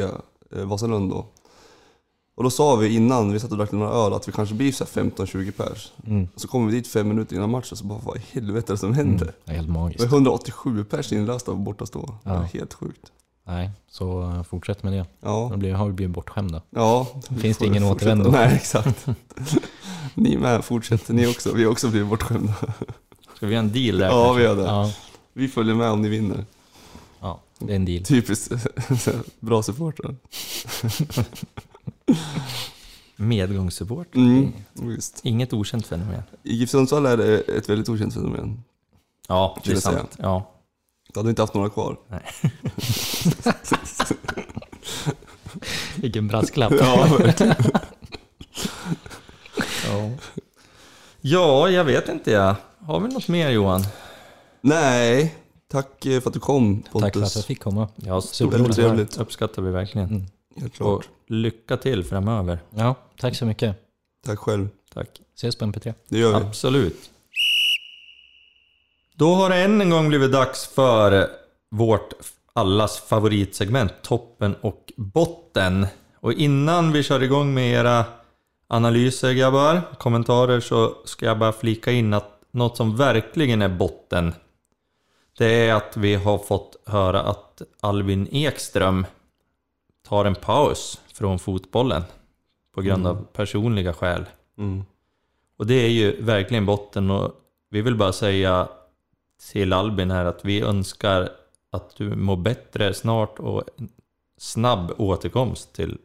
eh, 0.51 0.65
Vasalund 0.65 1.11
då. 1.11 1.25
Och 2.35 2.43
då 2.43 2.49
sa 2.49 2.75
vi 2.75 2.95
innan 2.95 3.31
vi 3.31 3.39
satt 3.39 3.51
och 3.51 3.57
drack 3.57 3.71
några 3.71 3.89
öl 3.89 4.13
att 4.13 4.27
vi 4.27 4.31
kanske 4.31 4.55
blir 4.55 4.71
så 4.71 4.85
här 4.95 5.03
15-20 5.03 5.51
pers. 5.51 5.91
Mm. 6.07 6.27
Så 6.35 6.47
kommer 6.47 6.65
vi 6.65 6.71
dit 6.71 6.87
fem 6.87 7.07
minuter 7.07 7.35
innan 7.35 7.49
matchen 7.49 7.77
så 7.77 7.85
bara 7.85 7.99
vad 8.03 8.17
i 8.17 8.21
helvete 8.31 8.71
är 8.71 8.73
det 8.73 8.77
som 8.77 8.93
händer? 8.93 9.33
Det 9.45 9.51
är 9.51 9.55
helt 9.55 9.67
Det 9.67 9.73
magiskt. 9.73 10.03
var 10.03 10.07
187 10.17 10.83
pers 10.83 11.11
inlösta 11.13 11.51
på 11.51 11.57
bortastå. 11.57 12.17
Det 12.23 12.29
var 12.29 12.35
Ja. 12.35 12.41
helt 12.53 12.73
sjukt. 12.73 13.11
Nej, 13.47 13.71
så 13.91 14.21
eh, 14.21 14.43
fortsätt 14.43 14.83
med 14.83 14.93
det. 14.93 15.05
Ja, 15.21 15.47
Då 15.51 15.57
blir, 15.57 15.73
har 15.73 15.85
vi 15.87 15.93
blivit 15.93 16.15
bortskämda. 16.15 16.61
ja. 16.69 17.07
Finns 17.39 17.57
det 17.57 17.65
vi 17.65 17.69
ingen 17.69 17.83
fortsätta. 17.89 18.11
återvändo? 18.11 18.31
Nej, 18.31 18.55
exakt. 18.55 19.07
ni 20.15 20.37
med, 20.37 20.65
fortsätt. 20.65 21.09
Ni 21.09 21.27
också. 21.27 21.53
Vi 21.53 21.63
har 21.63 21.71
också 21.71 21.89
blivit 21.89 22.09
bortskämda. 22.09 22.53
Ska 23.35 23.45
vi 23.47 23.53
göra 23.53 23.63
en 23.63 23.71
deal 23.71 23.97
där 23.97 24.05
Ja, 24.05 24.23
kanske? 24.25 24.37
vi 24.37 24.43
gör 24.43 24.55
det. 24.55 24.63
Ja, 24.63 24.91
Vi 25.33 25.47
följer 25.47 25.75
med 25.75 25.89
om 25.91 26.01
ni 26.01 26.09
vinner. 26.09 26.45
ja 27.21 27.39
det 27.59 27.71
är 27.71 27.75
en 27.75 27.85
deal. 27.85 28.03
Typiskt 28.03 28.51
bra 29.39 29.63
supportrar. 29.63 30.15
Medgångssupport. 33.15 34.15
Mm, 34.15 34.53
visst. 34.73 35.19
Inget 35.23 35.53
okänt 35.53 35.87
fenomen. 35.87 36.23
I 36.43 36.55
GIF 36.55 36.69
Sundsvall 36.69 37.05
är 37.05 37.17
det 37.17 37.39
ett 37.39 37.69
väldigt 37.69 37.89
okänt 37.89 38.13
fenomen. 38.13 38.63
Ja, 39.27 39.57
det 39.63 39.71
är 39.71 39.75
säga. 39.75 39.97
sant. 39.97 40.15
Ja. 40.19 40.51
Du 41.13 41.19
hade 41.19 41.29
inte 41.29 41.41
haft 41.41 41.53
några 41.53 41.69
kvar. 41.69 41.97
Vilken 45.95 46.27
brasklapp. 46.27 46.73
Ja, 46.79 47.17
verkligen. 47.19 47.55
Ja. 49.87 50.11
ja, 51.21 51.69
jag 51.69 51.83
vet 51.83 52.09
inte 52.09 52.31
jag. 52.31 52.55
Har 52.79 52.99
vi 52.99 53.07
något 53.13 53.27
mer 53.27 53.49
Johan? 53.49 53.83
Nej, 54.61 55.35
tack 55.71 56.05
eh, 56.05 56.21
för 56.21 56.29
att 56.29 56.33
du 56.33 56.39
kom 56.39 56.81
Pontus. 56.81 57.01
Tack 57.01 57.13
för 57.13 57.21
att 57.21 57.35
jag 57.35 57.45
fick 57.45 57.59
komma. 57.63 57.87
Ja, 57.95 58.21
Superroligt. 58.21 58.75
Trevligt. 58.75 59.17
uppskattar 59.17 59.61
vi 59.61 59.71
verkligen. 59.71 60.09
Mm. 60.09 60.25
Helt 60.55 60.71
Och 60.71 60.77
klart. 60.77 61.09
Lycka 61.27 61.77
till 61.77 62.03
framöver. 62.03 62.59
Ja, 62.69 62.95
tack 63.17 63.35
så 63.35 63.45
mycket. 63.45 63.75
Tack 64.25 64.39
själv. 64.39 64.69
Tack. 64.93 65.09
Ses 65.35 65.55
på 65.55 65.65
MP3. 65.65 65.93
Det 66.07 66.17
gör 66.17 66.39
vi. 66.39 66.45
Absolut. 66.45 67.09
Då 69.15 69.33
har 69.33 69.49
det 69.49 69.55
än 69.55 69.81
en 69.81 69.89
gång 69.89 70.09
blivit 70.09 70.31
dags 70.31 70.67
för 70.67 71.27
vårt 71.71 72.13
allas 72.53 72.99
favoritsegment, 72.99 73.93
toppen 74.01 74.55
och 74.61 74.93
botten. 74.95 75.87
Och 76.19 76.33
innan 76.33 76.91
vi 76.91 77.03
kör 77.03 77.23
igång 77.23 77.53
med 77.53 77.71
era 77.71 78.05
analyser 78.67 79.33
grabbar, 79.33 79.81
kommentarer, 79.97 80.59
så 80.59 80.95
ska 81.05 81.25
jag 81.25 81.39
bara 81.39 81.53
flika 81.53 81.91
in 81.91 82.13
att 82.13 82.41
något 82.51 82.77
som 82.77 82.97
verkligen 82.97 83.61
är 83.61 83.69
botten, 83.69 84.33
det 85.37 85.45
är 85.45 85.73
att 85.73 85.97
vi 85.97 86.15
har 86.15 86.37
fått 86.37 86.75
höra 86.85 87.21
att 87.21 87.61
Alvin 87.81 88.27
Ekström 88.31 89.05
tar 90.05 90.25
en 90.25 90.35
paus 90.35 91.01
från 91.13 91.39
fotbollen 91.39 92.01
på 92.71 92.81
grund 92.81 93.07
av 93.07 93.25
personliga 93.33 93.93
skäl. 93.93 94.25
Mm. 94.57 94.83
Och 95.57 95.67
det 95.67 95.73
är 95.73 95.89
ju 95.89 96.21
verkligen 96.21 96.65
botten 96.65 97.11
och 97.11 97.31
vi 97.69 97.81
vill 97.81 97.95
bara 97.95 98.13
säga 98.13 98.69
till 99.51 99.73
Albin 99.73 100.11
här 100.11 100.25
att 100.25 100.45
vi 100.45 100.61
önskar 100.61 101.29
att 101.71 101.95
du 101.95 102.15
mår 102.15 102.37
bättre 102.37 102.93
snart 102.93 103.39
och 103.39 103.63
en 103.77 103.89
snabb 104.37 104.91
återkomst 104.97 105.73
till 105.73 105.97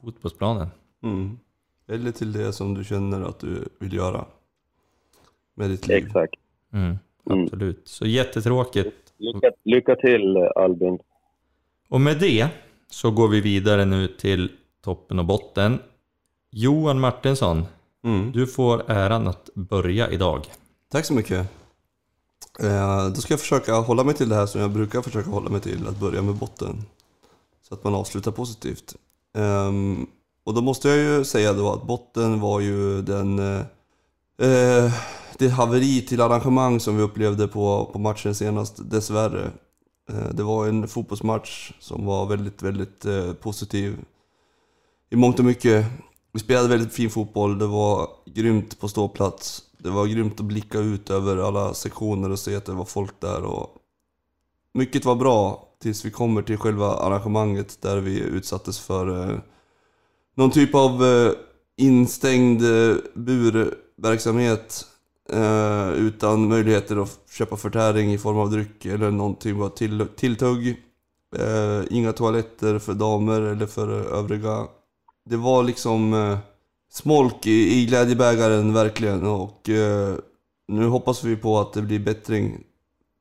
fotbollsplanen. 0.00 0.68
Mm. 1.02 1.38
Eller 1.88 2.10
till 2.10 2.32
det 2.32 2.52
som 2.52 2.74
du 2.74 2.84
känner 2.84 3.20
att 3.22 3.38
du 3.38 3.68
vill 3.80 3.92
göra. 3.92 4.24
Med 5.54 5.70
ditt 5.70 5.86
liv. 5.86 5.96
Exakt. 6.06 6.34
Mm, 6.72 6.98
Mm. 7.30 7.44
absolut. 7.44 7.88
Så 7.88 8.06
jättetråkigt. 8.06 9.12
Lycka, 9.18 9.50
lycka 9.64 9.96
till 9.96 10.36
Albin. 10.36 10.98
Och 11.88 12.00
med 12.00 12.18
det 12.20 12.48
så 12.90 13.10
går 13.10 13.28
vi 13.28 13.40
vidare 13.40 13.84
nu 13.84 14.08
till 14.08 14.50
toppen 14.84 15.18
och 15.18 15.24
botten. 15.24 15.78
Johan 16.52 17.00
Martinsson, 17.00 17.64
Mm. 18.04 18.32
du 18.32 18.46
får 18.46 18.90
äran 18.90 19.28
att 19.28 19.50
börja 19.54 20.10
idag. 20.10 20.46
Tack 20.92 21.04
så 21.04 21.14
mycket. 21.14 21.46
Eh, 22.60 23.08
då 23.08 23.20
ska 23.20 23.32
jag 23.32 23.40
försöka 23.40 23.74
hålla 23.74 24.04
mig 24.04 24.14
till 24.14 24.28
det 24.28 24.34
här 24.34 24.46
som 24.46 24.60
jag 24.60 24.70
brukar 24.70 25.02
försöka 25.02 25.30
hålla 25.30 25.50
mig 25.50 25.60
till, 25.60 25.88
att 25.88 26.00
börja 26.00 26.22
med 26.22 26.34
botten. 26.34 26.84
Så 27.68 27.74
att 27.74 27.84
man 27.84 27.94
avslutar 27.94 28.30
positivt. 28.30 28.96
Ehm, 29.36 30.06
och 30.44 30.54
då 30.54 30.60
måste 30.60 30.88
jag 30.88 30.98
ju 30.98 31.24
säga 31.24 31.52
då 31.52 31.72
att 31.72 31.82
botten 31.86 32.40
var 32.40 32.60
ju 32.60 33.02
den... 33.02 33.38
Eh, 33.38 33.60
eh, 34.48 34.92
det 35.38 35.48
haveri 35.48 36.02
till 36.06 36.20
arrangemang 36.20 36.80
som 36.80 36.96
vi 36.96 37.02
upplevde 37.02 37.48
på, 37.48 37.90
på 37.92 37.98
matchen 37.98 38.34
senast, 38.34 38.90
dessvärre. 38.90 39.50
Eh, 40.08 40.28
det 40.34 40.42
var 40.42 40.66
en 40.66 40.88
fotbollsmatch 40.88 41.72
som 41.78 42.06
var 42.06 42.26
väldigt, 42.26 42.62
väldigt 42.62 43.04
eh, 43.04 43.32
positiv 43.32 44.04
i 45.10 45.16
mångt 45.16 45.38
och 45.38 45.44
mycket. 45.44 45.86
Vi 46.32 46.40
spelade 46.40 46.68
väldigt 46.68 46.92
fin 46.92 47.10
fotboll, 47.10 47.58
det 47.58 47.66
var 47.66 48.08
grymt 48.26 48.80
på 48.80 48.88
ståplats. 48.88 49.62
Det 49.78 49.90
var 49.90 50.06
grymt 50.06 50.40
att 50.40 50.46
blicka 50.46 50.78
ut 50.78 51.10
över 51.10 51.36
alla 51.36 51.74
sektioner 51.74 52.30
och 52.30 52.38
se 52.38 52.56
att 52.56 52.64
det 52.64 52.72
var 52.72 52.84
folk 52.84 53.20
där. 53.20 53.42
Och 53.42 53.76
mycket 54.74 55.04
var 55.04 55.14
bra 55.14 55.68
tills 55.82 56.04
vi 56.04 56.10
kommer 56.10 56.42
till 56.42 56.58
själva 56.58 56.86
arrangemanget 56.86 57.82
där 57.82 57.96
vi 57.96 58.18
utsattes 58.18 58.78
för 58.80 59.30
eh, 59.30 59.38
någon 60.34 60.50
typ 60.50 60.74
av 60.74 61.02
instängd 61.76 62.60
burverksamhet 63.14 64.86
eh, 65.32 65.88
utan 65.92 66.48
möjligheter 66.48 67.02
att 67.02 67.20
köpa 67.30 67.56
förtäring 67.56 68.12
i 68.12 68.18
form 68.18 68.38
av 68.38 68.50
dryck 68.50 68.84
eller 68.84 69.10
någonting 69.10 69.52
typ 69.52 69.58
bara 69.58 69.70
till, 69.70 70.06
tilltugg. 70.16 70.68
Eh, 71.36 71.82
inga 71.90 72.12
toaletter 72.12 72.78
för 72.78 72.94
damer 72.94 73.40
eller 73.40 73.66
för 73.66 73.88
övriga. 74.18 74.66
Det 75.24 75.36
var 75.36 75.62
liksom 75.62 76.14
eh, 76.14 76.38
smolk 76.90 77.46
i, 77.46 77.80
i 77.80 77.86
glädjebägaren 77.86 78.72
verkligen 78.72 79.26
och 79.26 79.68
eh, 79.68 80.14
nu 80.68 80.86
hoppas 80.86 81.24
vi 81.24 81.36
på 81.36 81.60
att 81.60 81.72
det 81.72 81.82
blir 81.82 81.98
bättring 81.98 82.64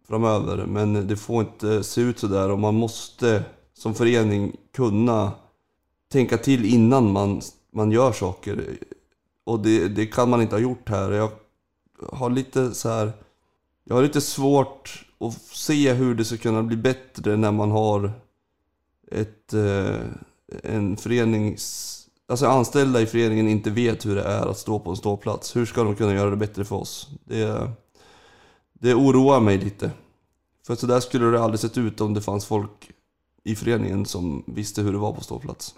framöver 0.08 0.66
men 0.66 1.08
det 1.08 1.16
får 1.16 1.42
inte 1.42 1.84
se 1.84 2.02
ut 2.02 2.20
sådär 2.20 2.50
och 2.52 2.60
man 2.60 2.76
måste 2.76 3.44
som 3.74 3.96
förening 3.96 4.56
kunna 4.76 5.32
tänka 6.12 6.38
till 6.38 6.66
innan 6.66 7.12
man 7.12 7.42
man 7.74 7.92
gör 7.92 8.12
saker. 8.12 8.78
Och 9.44 9.60
det, 9.60 9.88
det 9.88 10.06
kan 10.06 10.30
man 10.30 10.42
inte 10.42 10.56
ha 10.56 10.62
gjort 10.62 10.90
här. 10.90 11.12
Jag 11.12 11.30
har 12.12 12.30
lite 12.30 12.74
så 12.74 12.90
här... 12.90 13.14
Jag 13.84 13.96
har 13.96 14.04
lite 14.04 14.22
svårt 14.22 15.06
att 15.20 15.34
se 15.34 15.94
hur 15.94 16.16
det 16.16 16.26
ska 16.26 16.38
kunna 16.38 16.64
bli 16.64 16.78
bättre 16.78 17.38
när 17.38 17.52
man 17.52 17.72
har 17.72 18.12
ett, 19.12 19.54
eh, 19.54 20.00
en 20.64 20.98
förenings... 20.98 21.90
Alltså 22.28 22.46
anställda 22.46 23.02
i 23.02 23.06
föreningen 23.06 23.48
inte 23.48 23.70
vet 23.70 24.06
hur 24.06 24.16
det 24.16 24.24
är 24.24 24.48
att 24.48 24.58
stå 24.58 24.80
på 24.80 24.90
en 24.90 24.96
ståplats. 24.96 25.56
Hur 25.56 25.66
ska 25.66 25.84
de 25.84 25.96
kunna 25.96 26.14
göra 26.14 26.30
det 26.30 26.36
bättre 26.36 26.66
för 26.66 26.76
oss? 26.76 27.10
Det, 27.26 27.72
det 28.74 28.94
oroar 28.94 29.40
mig 29.40 29.58
lite. 29.58 29.92
För 30.68 30.76
så 30.76 30.88
där 30.88 31.00
skulle 31.00 31.26
det 31.26 31.42
aldrig 31.42 31.60
sett 31.60 31.78
ut 31.78 32.02
om 32.02 32.14
det 32.14 32.22
fanns 32.22 32.46
folk 32.46 32.92
i 33.44 33.56
föreningen 33.56 34.06
som 34.06 34.44
visste 34.48 34.82
hur 34.82 34.92
det 34.92 34.98
var 34.98 35.14
på 35.14 35.24
ståplats. 35.24 35.76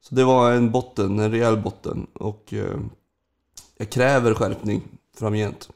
Så 0.00 0.14
det 0.14 0.24
var 0.24 0.52
en 0.52 0.70
botten, 0.70 1.18
en 1.18 1.30
rejäl 1.30 1.62
botten. 1.62 2.06
Och 2.14 2.54
eh, 2.54 2.78
jag 3.78 3.90
kräver 3.90 4.34
skärpning 4.34 4.82
framgent. 5.18 5.68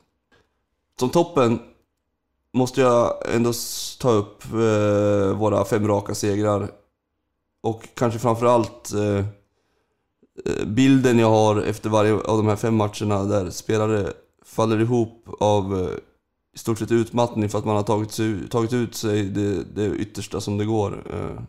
Som 0.98 1.10
toppen 1.10 1.58
måste 2.52 2.80
jag 2.80 3.34
ändå 3.34 3.52
ta 4.00 4.10
upp 4.10 4.44
eh, 4.44 5.38
våra 5.38 5.64
fem 5.64 5.88
raka 5.88 6.14
segrar. 6.14 6.70
Och 7.62 7.88
kanske 7.94 8.18
framförallt 8.18 8.92
eh, 8.92 9.24
eh, 10.44 10.66
bilden 10.66 11.18
jag 11.18 11.30
har 11.30 11.62
efter 11.62 11.90
varje 11.90 12.12
av 12.12 12.36
de 12.36 12.46
här 12.46 12.56
fem 12.56 12.76
matcherna 12.76 13.24
där 13.24 13.50
spelare 13.50 14.12
faller 14.44 14.80
ihop 14.80 15.24
av 15.40 15.78
eh, 15.78 15.98
i 16.54 16.58
stort 16.58 16.78
sett 16.78 16.92
utmattning 16.92 17.48
för 17.48 17.58
att 17.58 17.64
man 17.64 17.76
har 17.76 17.82
tagit, 17.82 18.12
sig, 18.12 18.48
tagit 18.48 18.72
ut 18.72 18.94
sig 18.94 19.22
det, 19.22 19.64
det 19.64 19.96
yttersta 19.96 20.40
som 20.40 20.58
det 20.58 20.64
går 20.64 21.02
eh, 21.12 21.42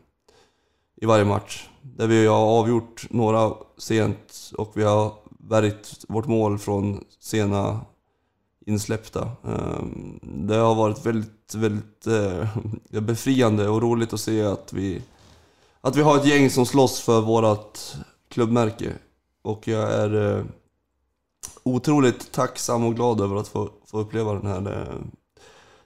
i 1.01 1.05
varje 1.05 1.25
match. 1.25 1.69
Där 1.81 2.07
vi 2.07 2.25
har 2.25 2.59
avgjort 2.59 3.07
några 3.09 3.53
sent 3.77 4.51
och 4.57 4.71
vi 4.73 4.83
har 4.83 5.13
värjt 5.43 6.05
vårt 6.07 6.27
mål 6.27 6.59
från 6.59 7.03
sena 7.19 7.81
insläppta. 8.65 9.31
Eh, 9.43 9.83
det 10.21 10.55
har 10.55 10.75
varit 10.75 11.05
väldigt, 11.05 11.55
väldigt 11.55 12.07
eh, 12.07 12.47
befriande 13.01 13.69
och 13.69 13.81
roligt 13.81 14.13
att 14.13 14.19
se 14.19 14.43
att 14.43 14.73
vi, 14.73 15.01
att 15.81 15.95
vi 15.95 16.01
har 16.01 16.17
ett 16.17 16.27
gäng 16.27 16.49
som 16.49 16.65
slåss 16.65 16.99
för 16.99 17.21
vårt 17.21 17.79
klubbmärke. 18.29 18.93
Och 19.41 19.67
jag 19.67 19.91
är 19.91 20.37
eh, 20.37 20.45
otroligt 21.63 22.31
tacksam 22.31 22.85
och 22.85 22.95
glad 22.95 23.21
över 23.21 23.35
att 23.35 23.47
få, 23.47 23.69
få 23.85 23.99
uppleva 23.99 24.33
den 24.33 24.45
här, 24.45 24.81
eh, 24.81 24.95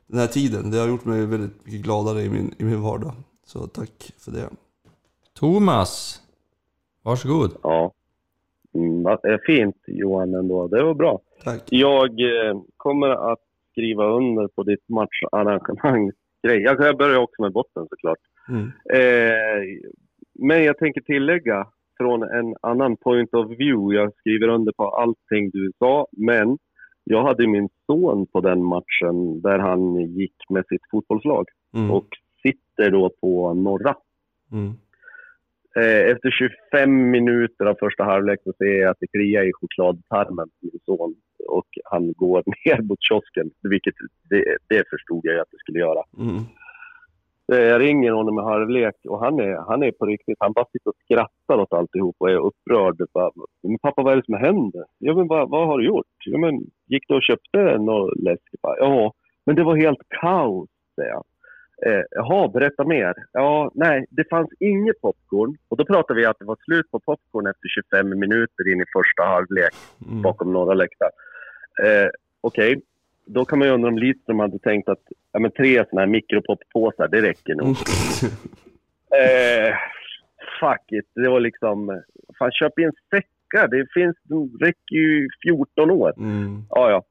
den 0.08 0.20
här 0.20 0.28
tiden. 0.28 0.72
Det 0.72 0.78
har 0.78 0.88
gjort 0.88 1.06
mig 1.06 1.26
väldigt 1.26 1.66
mycket 1.66 1.82
gladare 1.82 2.24
i 2.24 2.30
min, 2.30 2.56
i 2.58 2.64
min 2.64 2.82
vardag. 2.82 3.14
Så 3.46 3.68
tack 3.68 4.12
för 4.18 4.32
det. 4.32 4.50
Thomas, 5.34 6.22
varsågod. 7.02 7.58
Ja. 7.64 7.92
Mm, 8.76 9.06
eh, 9.08 9.38
fint 9.46 9.76
Johan 9.88 10.34
ändå. 10.34 10.68
Det 10.68 10.84
var 10.84 10.94
bra. 10.94 11.20
Tack. 11.44 11.64
Jag 11.70 12.10
eh, 12.22 12.56
kommer 12.78 13.32
att 13.32 13.40
skriva 13.72 14.06
under 14.06 14.48
på 14.48 14.64
ditt 14.64 14.90
matcharrangemang. 14.90 16.12
Grej. 16.48 16.62
Jag 16.62 16.82
jag 16.82 16.98
börjar 16.98 17.20
också 17.20 17.42
med 17.42 17.52
botten 17.54 17.88
såklart. 17.90 18.18
Mm. 18.50 18.66
Eh, 18.94 19.64
men 20.40 20.64
jag 20.64 20.78
tänker 20.78 21.02
tillägga 21.02 21.68
från 21.98 22.24
en 22.24 22.56
annan 22.62 22.98
point 22.98 23.34
of 23.34 23.50
view. 23.50 23.96
Jag 23.96 24.14
skriver 24.16 24.48
under 24.48 24.72
på 24.72 24.84
allting 24.90 25.50
du 25.50 25.72
sa, 25.80 26.08
men 26.12 26.58
jag 27.04 27.24
hade 27.24 27.48
min 27.48 27.70
son 27.86 28.26
på 28.28 28.42
den 28.42 28.64
matchen 28.64 29.42
där 29.42 29.60
han 29.60 29.96
gick 29.96 30.36
med 30.50 30.66
sitt 30.68 30.82
fotbollslag 30.92 31.46
Mm. 31.76 31.92
och 31.92 32.08
sitter 32.44 32.92
då 32.92 33.10
på 33.22 33.54
norra. 33.54 33.96
Mm. 34.52 34.74
Eh, 35.80 36.12
Efter 36.12 36.32
25 36.72 37.10
minuter 37.12 37.66
av 37.66 37.76
första 37.80 38.04
halvlek 38.04 38.40
så 38.44 38.54
ser 38.58 38.66
jag 38.82 38.90
att 38.92 38.98
det 39.00 39.08
kliar 39.08 39.44
i 39.44 39.52
chokladtarmen 39.54 40.48
på 40.50 40.60
min 40.62 40.80
son 40.86 41.16
och 41.48 41.68
han 41.84 42.14
går 42.14 42.44
ner 42.66 42.82
mot 42.82 43.00
kiosken, 43.02 43.52
vilket 43.70 43.94
det, 44.30 44.58
det 44.70 44.84
förstod 44.90 45.22
jag 45.26 45.40
att 45.40 45.52
det 45.52 45.58
skulle 45.60 45.80
göra. 45.80 46.04
Mm. 46.18 46.36
Eh, 47.54 47.68
Jag 47.72 47.82
ringer 47.82 48.12
honom 48.12 48.40
i 48.40 48.42
halvlek 48.42 48.96
och 49.08 49.20
han 49.20 49.40
är, 49.40 49.56
han 49.70 49.84
är 49.84 49.92
på 49.92 50.06
riktigt, 50.06 50.38
han 50.40 50.54
bara 50.54 50.66
sitter 50.72 50.90
och 50.90 50.96
skrattar 51.04 51.58
åt 51.62 51.74
alltihop 51.74 52.16
och 52.20 52.30
är 52.30 52.46
upprörd. 52.46 53.02
Bara, 53.14 53.32
men 53.64 53.80
pappa 53.80 54.02
vad 54.04 54.14
är 54.14 54.18
det 54.18 54.26
som 54.26 54.34
händer? 54.48 54.84
Ja 54.98 55.16
men 55.16 55.28
vad, 55.28 55.50
vad 55.50 55.68
har 55.68 55.78
du 55.78 55.86
gjort? 55.86 56.16
Ja 56.26 56.38
men 56.38 56.56
gick 56.88 57.04
du 57.08 57.16
och 57.16 57.24
köpte 57.24 57.78
något 57.78 58.20
läsk? 58.20 58.44
Ja, 58.62 59.14
men 59.46 59.56
det 59.56 59.64
var 59.64 59.76
helt 59.76 60.00
kaos, 60.22 60.70
säger 60.96 61.10
jag. 61.12 61.24
Eh, 61.86 62.02
jaha, 62.12 62.48
berätta 62.48 62.84
mer. 62.84 63.14
Ja, 63.32 63.72
nej, 63.74 64.06
det 64.10 64.30
fanns 64.30 64.50
inget 64.60 65.02
popcorn. 65.02 65.58
Och 65.70 65.78
då 65.78 65.86
pratar 65.86 66.16
vi 66.16 66.26
att 66.26 66.40
det 66.40 66.46
var 66.46 66.58
slut 66.66 66.92
på 66.92 67.00
popcorn 67.00 67.48
efter 67.48 67.68
25 67.68 68.20
minuter 68.20 68.72
in 68.74 68.82
i 68.82 68.86
första 68.94 69.24
halvlek 69.24 69.74
Mm. 70.08 70.22
bakom 70.22 70.54
norra 70.54 70.74
läktaren. 70.74 71.12
Eh, 71.84 72.10
Okej, 72.42 72.82
då 73.26 73.46
kan 73.46 73.60
man 73.60 73.68
ju 73.68 73.74
undra 73.74 73.90
om 73.90 73.98
Lidström 73.98 74.40
hade 74.40 74.60
tänkt 74.60 74.90
att 74.90 75.02
ja, 75.32 75.40
men 75.40 75.52
tre 75.52 75.86
såna 75.90 76.02
här 76.02 76.08
mikropoppåsar, 76.08 77.08
det 77.08 77.22
räcker 77.22 77.56
nog. 77.56 77.66
Mm. 77.68 77.76
Eh, 79.16 79.74
fuck 80.60 80.92
it, 80.92 81.06
det 81.16 81.30
var 81.30 81.40
liksom... 81.40 82.02
Fan, 82.40 82.52
köp 82.52 82.80
in 82.80 82.92
säckar. 83.10 83.68
Det 83.68 83.88
finns, 83.94 84.16
de 84.24 84.58
räcker 84.62 84.96
ju 84.96 85.28
14 85.44 85.92
år. 85.92 86.14
Mm. 86.18 86.62
Ja, 86.70 86.90
ja. 86.92 87.04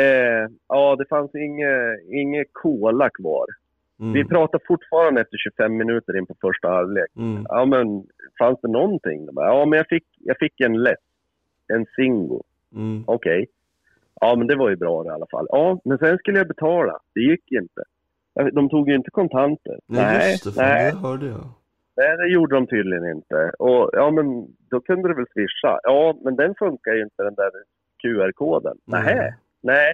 Eh, 0.00 0.48
ja, 0.68 0.96
det 0.96 1.08
fanns 1.08 1.34
inget 1.34 2.00
inge 2.10 2.44
cola 2.52 3.10
kvar. 3.10 3.46
Mm. 4.00 4.12
Vi 4.12 4.24
pratar 4.24 4.60
fortfarande 4.66 5.20
efter 5.20 5.36
25 5.38 5.76
minuter 5.76 6.18
in 6.18 6.26
på 6.26 6.34
första 6.40 6.68
halvlek. 6.68 7.10
Mm. 7.16 7.46
Ja, 7.48 7.64
men 7.64 8.06
fanns 8.38 8.60
det 8.60 8.68
någonting? 8.68 9.28
Ja, 9.34 9.64
men 9.66 9.76
jag 9.76 9.88
fick, 9.88 10.04
jag 10.18 10.38
fick 10.38 10.60
en 10.60 10.82
lätt. 10.82 10.98
En 11.72 11.86
Singo. 11.96 12.42
Mm. 12.74 13.04
Okej. 13.06 13.46
Ja, 14.20 14.36
men 14.36 14.46
det 14.46 14.56
var 14.56 14.70
ju 14.70 14.76
bra 14.76 15.06
i 15.06 15.08
alla 15.08 15.26
fall. 15.26 15.46
Ja, 15.50 15.80
men 15.84 15.98
sen 15.98 16.18
skulle 16.18 16.38
jag 16.38 16.48
betala. 16.48 16.98
Det 17.14 17.20
gick 17.20 17.52
inte. 17.52 17.82
De 18.52 18.68
tog 18.68 18.88
ju 18.88 18.94
inte 18.94 19.10
kontanter. 19.10 19.78
Nej, 19.86 20.30
just 20.30 20.44
det. 20.44 20.52
Fan, 20.52 20.64
nej, 20.64 20.92
det 20.92 20.98
hörde 20.98 21.26
jag. 21.26 21.48
nej, 21.96 22.16
det 22.16 22.28
gjorde 22.28 22.54
de 22.54 22.66
tydligen 22.66 23.04
inte. 23.06 23.50
Och 23.58 23.90
ja, 23.92 24.10
men 24.10 24.46
då 24.70 24.80
kunde 24.80 25.08
du 25.08 25.14
väl 25.14 25.26
swisha? 25.32 25.80
Ja, 25.82 26.18
men 26.24 26.36
den 26.36 26.54
funkar 26.58 26.92
ju 26.92 27.02
inte 27.02 27.22
den 27.22 27.34
där 27.34 27.50
QR-koden. 28.02 28.76
Mm. 28.92 29.04
Nej, 29.04 29.34
nej. 29.62 29.92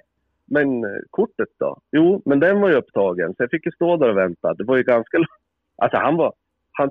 Men 0.51 0.85
eh, 0.85 1.01
kortet 1.11 1.49
då? 1.59 1.79
Jo, 1.93 2.23
men 2.25 2.41
den 2.41 2.61
var 2.61 2.69
ju 2.69 2.75
upptagen. 2.77 3.35
Så 3.35 3.43
jag 3.43 3.51
fick 3.51 3.67
ju 3.67 3.73
stå 3.73 3.97
där 3.97 4.09
och 4.11 4.17
vänta. 4.17 4.55
Det 4.55 4.65
var 4.65 4.77
ju 4.77 4.83
ganska. 4.83 5.19
Alltså 5.83 5.99
han 5.99 6.17
var... 6.17 6.33
Han, 6.73 6.91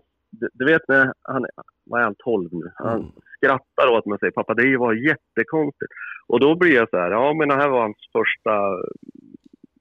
du, 0.53 0.65
vet 0.65 0.81
när 0.87 1.13
han... 1.21 1.45
Vad 1.85 1.99
är 1.99 2.03
han? 2.03 2.15
12 2.17 2.49
nu? 2.51 2.71
Han 2.75 2.99
Mm. 2.99 3.11
skrattar 3.37 3.87
åt 3.91 4.05
mig 4.05 4.13
och 4.13 4.19
säger 4.19 4.31
pappa 4.31 4.53
det 4.53 4.77
var 4.77 4.93
jättekonstigt. 4.93 5.91
Och 6.27 6.39
då 6.39 6.55
blir 6.55 6.75
jag 6.75 6.89
så 6.89 6.97
här, 6.97 7.11
ja 7.11 7.33
men 7.33 7.49
det 7.49 7.55
här 7.55 7.69
var 7.69 7.81
hans 7.81 7.97
första 8.17 8.53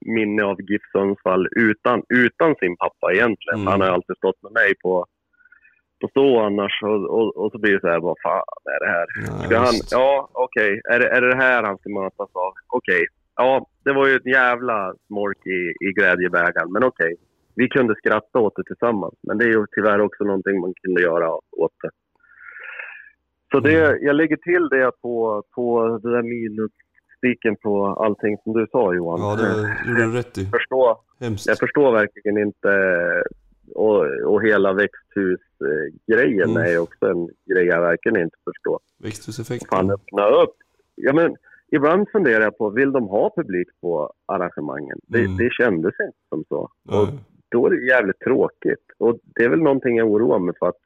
minne 0.06 0.44
av 0.44 0.60
GIF 0.62 0.82
Sundsvall 0.92 1.48
utan, 1.56 2.02
utan 2.08 2.54
sin 2.54 2.76
pappa 2.76 3.12
egentligen. 3.12 3.60
Mm. 3.60 3.66
Han 3.66 3.80
har 3.80 3.88
alltid 3.88 4.16
stått 4.16 4.42
med 4.42 4.52
mig 4.52 4.74
på, 4.82 5.06
på 6.00 6.08
stå 6.08 6.40
annars 6.40 6.82
och, 6.82 7.04
och, 7.16 7.36
och 7.36 7.52
så 7.52 7.58
blir 7.58 7.72
det 7.72 7.80
så 7.80 7.88
här, 7.88 8.00
vad 8.00 8.16
fan 8.22 8.42
är 8.76 8.80
det 8.84 8.90
här? 8.96 9.06
Ska 9.46 9.58
han, 9.58 9.74
ja 9.90 10.28
okej, 10.32 10.80
är, 10.92 10.98
det, 11.00 11.08
är 11.08 11.20
det 11.20 11.28
det 11.28 11.36
här 11.46 11.62
han 11.62 11.78
ska 11.78 11.90
mötas 11.90 12.30
av? 12.34 12.52
Okej, 12.68 13.06
ja 13.36 13.66
det 13.84 13.92
var 13.92 14.06
ju 14.06 14.14
ett 14.16 14.26
jävla 14.26 14.94
smolk 15.06 15.46
i, 15.46 15.86
i 15.88 15.92
glädjebägaren, 15.96 16.72
men 16.72 16.84
okej. 16.84 17.16
Vi 17.54 17.68
kunde 17.68 17.94
skratta 17.94 18.38
åt 18.38 18.56
det 18.56 18.64
tillsammans, 18.64 19.14
men 19.22 19.38
det 19.38 19.44
är 19.44 19.48
ju 19.48 19.66
tyvärr 19.70 20.00
också 20.00 20.24
någonting 20.24 20.60
man 20.60 20.74
kunde 20.82 21.02
göra 21.02 21.30
åt 21.34 21.72
det. 21.82 21.90
Så 23.52 23.60
det, 23.60 23.84
Mm. 23.86 23.98
jag 24.06 24.16
lägger 24.16 24.36
till 24.36 24.68
det 24.68 24.90
på, 25.02 25.42
på 25.54 25.98
det 26.02 26.10
där 26.10 26.22
minusstiken 26.22 27.56
på 27.62 27.86
allting 27.86 28.38
som 28.44 28.52
du 28.52 28.66
sa 28.72 28.94
Johan. 28.94 29.20
Ja, 29.20 29.36
det 29.36 29.88
gjorde 29.90 30.04
du 30.06 30.12
rätt 30.18 30.38
i. 30.38 30.42
jag, 30.42 30.50
förstår, 30.50 30.96
Hemskt. 31.20 31.46
jag 31.46 31.58
förstår 31.58 31.92
verkligen 31.92 32.38
inte 32.38 32.72
och, 33.74 34.06
och 34.26 34.42
hela 34.42 34.72
växthusgrejen 34.72 36.50
Mm. 36.50 36.62
är 36.62 36.78
också 36.78 37.06
en 37.06 37.26
grej 37.54 37.66
jag 37.66 37.80
verkligen 37.82 38.20
inte 38.22 38.36
förstår. 38.44 38.78
Växthuseffekten. 39.02 39.68
Fan, 39.78 39.90
öppna 39.90 40.26
upp. 40.26 40.54
Ja, 40.94 41.12
men, 41.12 41.36
ibland 41.72 42.08
funderar 42.12 42.44
jag 42.44 42.58
på, 42.58 42.70
vill 42.70 42.92
de 42.92 43.08
ha 43.08 43.32
publik 43.36 43.68
på 43.80 44.12
arrangemangen? 44.26 44.98
Det, 45.02 45.18
Mm. 45.24 45.36
det 45.36 45.50
kändes 45.52 45.94
inte 46.06 46.18
som 46.28 46.44
så. 46.48 46.58
Och 46.58 46.70
Ja. 46.88 47.08
då 47.48 47.66
är 47.66 47.70
det 47.70 47.86
jävligt 47.86 48.20
tråkigt. 48.20 48.84
Och 48.98 49.18
det 49.34 49.44
är 49.44 49.48
väl 49.48 49.62
någonting 49.62 49.96
jag 49.96 50.10
oroar 50.10 50.38
mig 50.38 50.54
för 50.58 50.68
att 50.68 50.76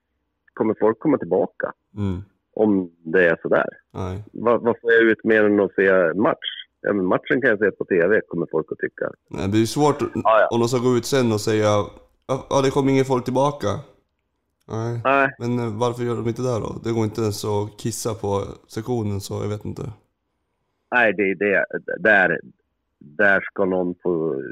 kommer 0.55 0.75
folk 0.81 0.99
komma 0.99 1.19
tillbaka 1.19 1.73
Mm. 1.97 2.23
om 2.55 2.91
det 3.05 3.29
är 3.29 3.39
sådär? 3.43 3.69
Nej. 3.95 4.25
Vad, 4.33 4.63
vad 4.63 4.81
får 4.81 4.93
jag 4.93 5.03
ut 5.03 5.25
mer 5.25 5.45
än 5.45 5.61
att 5.61 5.75
se 5.75 6.15
match? 6.15 6.49
Ja, 6.81 6.93
men 6.93 7.05
matchen 7.07 7.41
kan 7.41 7.51
jag 7.51 7.59
se 7.59 7.71
på 7.71 7.85
TV, 7.85 8.21
kommer 8.29 8.47
folk 8.51 8.67
att 8.73 8.79
tycka. 8.79 9.11
Nej, 9.31 9.49
det 9.49 9.57
är 9.57 9.61
ju 9.61 9.67
svårt 9.67 10.01
Ja, 10.01 10.09
ja. 10.25 10.49
om 10.51 10.61
de 10.61 10.69
ska 10.69 10.79
gå 10.79 10.97
ut 10.97 11.05
sen 11.07 11.33
och 11.33 11.41
säga 11.41 11.65
ja, 12.27 12.47
ja, 12.51 12.61
det 12.65 12.71
kommer 12.71 12.91
ingen 12.93 13.05
folk 13.05 13.25
tillbaka. 13.25 13.69
Nej. 14.69 15.01
Nej, 15.05 15.29
Men 15.39 15.59
eh, 15.59 15.79
varför 15.79 16.03
gör 16.05 16.17
de 16.17 16.29
inte 16.29 16.43
det 16.43 16.59
då? 16.61 16.77
Det 16.85 16.93
går 16.93 17.05
inte 17.05 17.21
ens 17.21 17.45
att 17.45 17.77
kissa 17.81 18.15
på 18.15 18.43
sektionen 18.69 19.21
så 19.21 19.35
jag 19.43 19.49
vet 19.49 19.65
inte. 19.65 19.83
Nej 20.91 21.13
det 21.13 21.23
är 21.31 21.35
det. 21.35 21.67
Där, 21.99 22.41
där 22.99 23.41
ska 23.41 23.65
någon 23.65 23.95
på... 23.95 24.43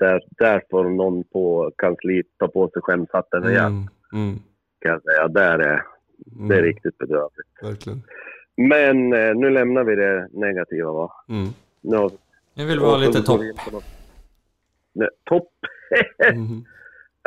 Där, 0.00 0.22
där 0.30 0.62
får 0.70 0.84
någon 0.84 1.24
på 1.24 1.72
kansliet 1.78 2.26
ta 2.38 2.48
på 2.48 2.68
sig 2.68 2.82
skämshatten 2.82 3.42
rejält. 3.42 3.72
Mm. 3.72 3.88
Mm. 4.12 4.38
kan 4.78 4.92
jag 4.92 5.02
säga. 5.02 5.28
Där 5.28 5.58
är, 5.58 5.82
Det 6.48 6.56
är 6.56 6.62
riktigt 6.62 6.98
bedrövligt. 6.98 7.62
Verkligen. 7.62 8.02
Men 8.56 9.12
eh, 9.12 9.34
nu 9.34 9.50
lämnar 9.50 9.84
vi 9.84 9.94
det 9.94 10.28
negativa 10.32 10.92
va? 10.92 11.12
Mm. 11.28 11.48
Nu 11.80 11.96
har 11.96 12.10
Jag 12.54 12.66
vill 12.66 12.80
vara 12.80 12.92
och 12.94 13.00
så 13.00 13.06
lite 13.08 13.22
topp. 13.22 13.40
vi 13.40 13.52
Nej, 14.92 15.08
topp? 15.24 15.50
Mhm. 16.34 16.64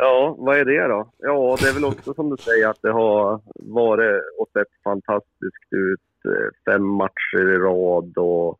Ja, 0.02 0.36
vad 0.38 0.58
är 0.58 0.64
det 0.64 0.86
då? 0.88 1.12
Ja, 1.18 1.56
det 1.60 1.68
är 1.68 1.74
väl 1.74 1.84
också 1.84 2.14
som 2.14 2.30
du 2.30 2.36
säger 2.36 2.68
att 2.68 2.82
det 2.82 2.92
har 2.92 3.40
varit 3.54 4.22
och 4.38 4.48
sett 4.52 4.82
fantastiskt 4.84 5.68
ut. 5.70 6.00
Eh, 6.24 6.72
Fem 6.72 6.86
matcher 6.86 7.54
i 7.54 7.58
rad 7.58 8.18
och 8.18 8.58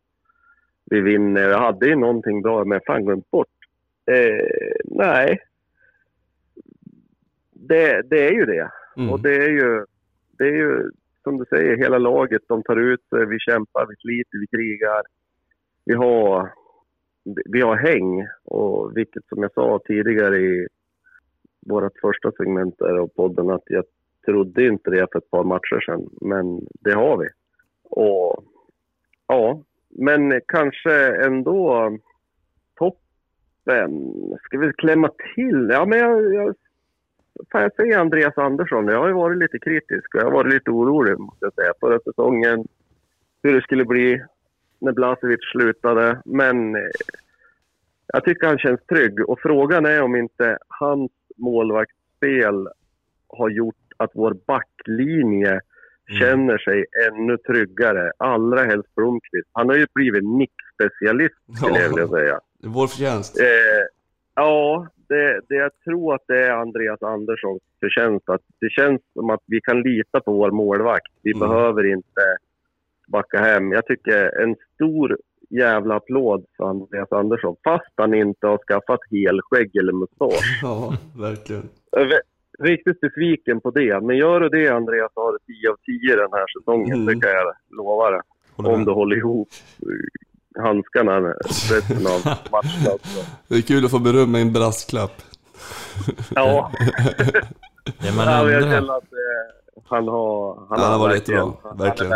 vi 0.85 1.01
vinner. 1.01 1.49
Jag 1.49 1.59
hade 1.59 1.87
ju 1.87 1.95
någonting 1.95 2.41
bra, 2.41 2.65
men 2.65 2.81
fan 2.87 3.05
glömt 3.05 3.31
bort. 3.31 3.47
Eh, 4.11 4.75
nej. 4.85 5.39
Det, 7.53 8.01
det 8.01 8.27
är 8.27 8.31
ju 8.31 8.45
det. 8.45 8.71
Mm. 8.97 9.09
Och 9.09 9.19
det 9.21 9.35
är 9.35 9.49
ju, 9.49 9.85
det 10.37 10.43
är 10.43 10.53
ju 10.53 10.91
som 11.23 11.37
du 11.37 11.45
säger, 11.45 11.77
hela 11.77 11.97
laget. 11.97 12.41
De 12.47 12.63
tar 12.63 12.75
ut 12.75 13.03
sig, 13.09 13.25
vi 13.25 13.39
kämpar, 13.39 13.85
vi 13.89 13.95
sliter, 13.95 14.39
vi 14.39 14.47
krigar. 14.47 15.01
Vi 15.85 15.93
har, 15.93 16.53
vi 17.45 17.61
har 17.61 17.75
häng. 17.75 18.27
Och 18.43 18.97
vilket 18.97 19.25
som 19.25 19.41
jag 19.41 19.53
sa 19.53 19.79
tidigare 19.85 20.37
i 20.37 20.67
vårt 21.67 21.99
första 22.01 22.31
segment 22.31 22.75
där 22.77 22.97
av 22.97 23.07
podden 23.07 23.49
att 23.49 23.63
jag 23.65 23.85
trodde 24.25 24.67
inte 24.67 24.89
det 24.89 25.07
för 25.11 25.19
ett 25.19 25.31
par 25.31 25.43
matcher 25.43 25.79
sedan. 25.85 26.09
Men 26.21 26.67
det 26.79 26.93
har 26.93 27.17
vi. 27.17 27.27
Och 27.91 28.43
ja, 29.27 29.63
men 29.89 30.41
kanske 30.47 31.25
ändå 31.25 31.91
toppen. 32.75 34.13
Ska 34.43 34.57
vi 34.57 34.73
klämma 34.73 35.09
till? 35.35 35.69
Ja, 35.71 35.85
men 35.85 35.99
jag, 35.99 36.33
jag 36.33 36.55
Fan, 37.51 37.61
jag 37.61 37.75
säger 37.75 37.97
Andreas 37.97 38.37
Andersson. 38.37 38.87
Jag 38.87 38.99
har 38.99 39.07
ju 39.07 39.13
varit 39.13 39.37
lite 39.37 39.59
kritisk 39.59 40.15
och 40.15 40.21
jag 40.21 40.25
har 40.25 40.31
varit 40.31 40.53
lite 40.53 40.71
orolig 40.71 41.19
måste 41.19 41.45
jag 41.45 41.53
säga. 41.53 41.73
Förra 41.79 41.99
säsongen, 41.99 42.67
hur 43.43 43.55
det 43.55 43.61
skulle 43.61 43.85
bli 43.85 44.23
när 44.79 44.91
Blasevic 44.91 45.39
slutade. 45.51 46.21
Men 46.25 46.75
eh, 46.75 46.81
jag 48.07 48.23
tycker 48.23 48.47
han 48.47 48.57
känns 48.57 48.85
trygg 48.85 49.29
och 49.29 49.39
frågan 49.39 49.85
är 49.85 50.01
om 50.01 50.15
inte 50.15 50.57
hans 50.67 51.11
målvaktsspel 51.37 52.67
har 53.27 53.49
gjort 53.49 53.75
att 53.97 54.11
vår 54.13 54.37
backlinje 54.47 55.61
känner 56.19 56.57
sig 56.57 56.85
ännu 57.07 57.37
tryggare. 57.37 58.11
Allra 58.17 58.63
helst 58.63 58.95
Blomqvist. 58.95 59.49
Han 59.51 59.69
har 59.69 59.75
ju 59.75 59.85
blivit 59.93 60.23
nickspecialist 60.23 61.35
skulle 61.57 61.79
jag 61.79 61.89
vilja 61.89 62.07
säga. 62.07 62.39
Vår 62.63 62.87
förtjänst. 62.87 63.39
Eh, 63.39 63.45
ja, 64.35 64.87
det, 65.09 65.41
det, 65.49 65.55
jag 65.55 65.71
tror 65.83 66.15
att 66.15 66.23
det 66.27 66.39
är 66.45 66.51
Andreas 66.51 67.01
Anderssons 67.01 67.61
förtjänst. 67.79 68.29
Att 68.29 68.41
det 68.59 68.69
känns 68.69 69.01
som 69.13 69.29
att 69.29 69.43
vi 69.45 69.61
kan 69.61 69.81
lita 69.81 70.19
på 70.19 70.33
vår 70.33 70.51
målvakt. 70.51 71.11
Vi 71.23 71.31
Mm. 71.35 71.49
behöver 71.49 71.85
inte 71.93 72.21
backa 73.07 73.37
hem. 73.39 73.71
Jag 73.71 73.85
tycker 73.85 74.41
en 74.43 74.55
stor 74.75 75.17
jävla 75.49 75.95
applåd 75.95 76.45
för 76.57 76.63
Andreas 76.69 77.11
Andersson. 77.11 77.55
Fast 77.63 77.93
han 77.95 78.13
inte 78.13 78.47
har 78.47 78.57
skaffat 78.57 78.99
helskägg 79.11 79.75
eller 79.75 79.93
mustasch. 79.93 80.59
Ja, 80.61 80.93
verkligen. 81.17 81.69
Riktigt 82.63 82.99
besviken 83.01 83.61
på 83.61 83.71
det. 83.71 84.01
Men 84.01 84.17
gör 84.17 84.39
du 84.39 84.49
det 84.49 84.67
Andreas 84.67 85.11
så 85.13 85.21
har 85.21 85.31
du 85.31 85.37
10 85.53 85.69
av 85.69 85.75
10 85.85 86.15
den 86.15 86.29
här 86.31 86.59
säsongen. 86.59 86.93
Mm. 87.01 87.05
Det 87.05 87.25
kan 87.27 87.31
jag 87.35 87.53
lova 87.69 88.09
dig. 88.11 88.21
Om 88.55 88.85
du 88.85 88.91
håller 88.91 89.15
ihop 89.15 89.47
eh, 89.81 90.63
handskarna 90.63 91.19
resten 91.19 92.07
av 92.07 92.21
matchen. 92.51 92.91
också. 92.93 93.25
Det 93.47 93.55
är 93.55 93.61
kul 93.61 93.85
att 93.85 93.91
få 93.91 93.99
beröm 93.99 94.31
med 94.31 94.41
en 94.41 94.53
brasklapp. 94.53 95.21
Ja. 96.35 96.71
Det 97.99 98.15
man 98.17 98.25
Ja, 98.27 98.51
jag 98.51 98.63
känner 98.63 98.97
att 98.97 99.03
eh, 99.03 99.83
han 99.85 100.07
har... 100.07 100.65
Han 100.69 100.79
har 100.91 100.99
varit 100.99 101.13
verkligen- 101.15 101.39
jättebra, 101.47 101.69
han- 101.69 101.77
verkligen. 101.77 102.11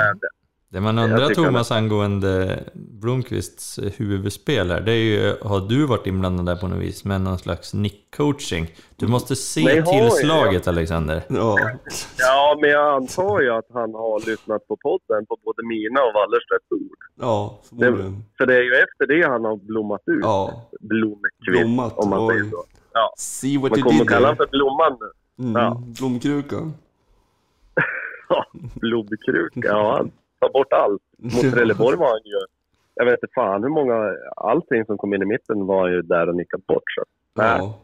Det. 0.76 0.80
det 0.80 0.84
man 0.94 1.00
undrar 1.00 1.30
Thomas 1.30 1.72
angående 1.72 2.64
Blomqvists 2.74 3.80
huvudspel 3.98 4.72
här, 4.72 4.82
det 4.82 4.92
är 4.92 4.96
ju, 5.04 5.36
har 5.42 5.60
du 5.70 5.86
varit 5.88 6.08
inblandad 6.08 6.46
där 6.46 6.56
på 6.56 6.68
något 6.68 6.80
vis 6.82 7.06
med 7.06 7.22
någon 7.22 7.40
slags 7.40 7.74
nickcoaching? 7.74 8.68
Du 8.96 9.08
måste 9.08 9.36
se 9.36 9.64
Nej, 9.64 9.80
har 9.80 9.94
jag. 9.94 10.12
tillslaget 10.12 10.68
Alexander. 10.68 11.22
Ja, 11.30 11.58
Ja, 12.20 12.58
men 12.62 12.70
jag 12.70 12.96
antar 12.96 13.42
ju 13.42 13.50
att 13.52 13.66
han 13.74 13.94
har 13.94 14.30
lyssnat 14.30 14.68
på 14.68 14.78
podden 14.78 15.26
på 15.26 15.38
både 15.46 15.68
mina 15.68 16.00
och 16.02 16.14
Wallerstedts 16.14 16.72
ord. 16.72 16.98
ja 17.20 17.60
Det, 17.70 17.86
förmodligen. 17.86 18.24
för 18.38 18.46
det 18.46 18.56
är 18.56 18.62
ju 18.64 18.74
efter 18.74 19.08
det 19.08 19.28
han 19.28 19.44
har 19.46 19.56
blommat 19.58 20.02
ut. 20.06 20.20
Ja, 20.22 20.70
Blomkvist, 20.80 21.46
Blommat, 21.48 21.94
om 21.98 22.10
man 22.10 22.28
säger 22.30 22.44
så. 22.44 22.64
Ja. 22.94 23.14
see 23.18 23.58
what 23.58 23.72
Man 23.72 23.82
kommer 23.82 24.02
att 24.02 24.08
kalla 24.08 24.28
honom 24.28 24.38
för 24.38 24.48
Blomman 24.48 24.98
nu. 25.00 25.44
Mm. 25.44 25.62
ja. 25.62 25.82
Blomkrukan. 26.00 26.74
Ja, 28.30 28.46
blomkruka. 28.74 29.68
Ja, 29.68 30.06
tar 30.46 30.54
bort 30.54 30.74
allt. 30.74 31.02
Mot 31.18 31.54
Trelleborg 31.54 31.98
var 31.98 32.08
han 32.08 32.22
ju... 32.26 32.40
Jag 32.96 33.06
vet 33.06 33.14
inte 33.14 33.34
fan 33.36 33.64
hur 33.64 33.70
många... 33.70 34.16
Allting 34.36 34.86
som 34.86 34.98
kom 34.98 35.14
in 35.14 35.22
i 35.22 35.26
mitten 35.26 35.66
var 35.66 35.88
ju 35.88 36.02
där 36.02 36.30
och 36.30 36.36
nickat 36.36 36.68
bort. 36.68 36.84
Så. 36.96 37.04
Ja. 37.34 37.80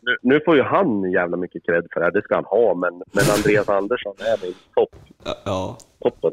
Nu, 0.00 0.16
nu 0.22 0.40
får 0.44 0.56
ju 0.56 0.62
han 0.62 1.12
jävla 1.12 1.36
mycket 1.36 1.66
cred 1.66 1.86
för 1.92 2.00
det 2.00 2.06
här. 2.06 2.12
Det 2.12 2.22
ska 2.22 2.34
han 2.34 2.44
ha. 2.44 2.74
Men, 2.74 3.02
men 3.12 3.24
Andreas 3.36 3.68
Andersson 3.68 4.14
är 4.18 4.44
min 4.44 4.54
topp. 4.74 4.96
ja. 5.44 5.78
Toppen. 6.00 6.32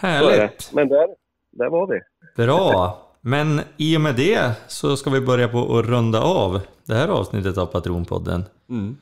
Så 0.00 0.06
är 0.06 0.20
det. 0.20 0.26
Härligt! 0.26 0.70
Men 0.72 0.88
där, 0.88 1.08
där 1.50 1.68
var 1.68 1.86
vi. 1.86 2.00
Bra! 2.44 2.98
Men 3.20 3.60
i 3.76 3.96
och 3.96 4.00
med 4.00 4.16
det 4.16 4.52
så 4.68 4.96
ska 4.96 5.10
vi 5.10 5.20
börja 5.20 5.48
på 5.48 5.78
att 5.78 5.84
runda 5.84 6.22
av 6.22 6.60
det 6.86 6.94
här 6.94 7.08
avsnittet 7.08 7.58
av 7.58 7.66
Patronpodden. 7.66 8.44
Mm. 8.68 8.96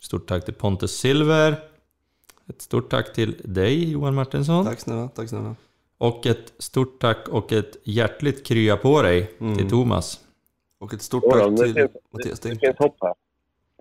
Stort 0.00 0.28
tack 0.28 0.44
till 0.44 0.54
Pontus 0.54 0.98
Silver. 0.98 1.56
Ett 2.48 2.62
stort 2.62 2.90
tack 2.90 3.12
till 3.12 3.36
dig 3.44 3.90
Johan 3.92 4.14
Martinsson. 4.14 4.64
Tack 4.64 4.80
snälla, 4.80 5.08
tack 5.08 5.28
snälla. 5.28 5.56
Och 5.98 6.26
ett 6.26 6.52
stort 6.58 7.00
tack 7.00 7.28
och 7.28 7.52
ett 7.52 7.76
hjärtligt 7.84 8.46
krya 8.46 8.76
på 8.76 9.02
dig 9.02 9.30
till 9.56 9.70
Thomas. 9.70 10.20
Och 10.78 10.94
ett 10.94 11.02
stort 11.02 11.24
tack 11.30 11.56
till 11.56 11.74
finns- 11.74 11.90
Mattias 12.10 12.40
Det 12.40 12.48
finns 12.48 12.76
hopp 12.78 12.96
här. 13.00 13.14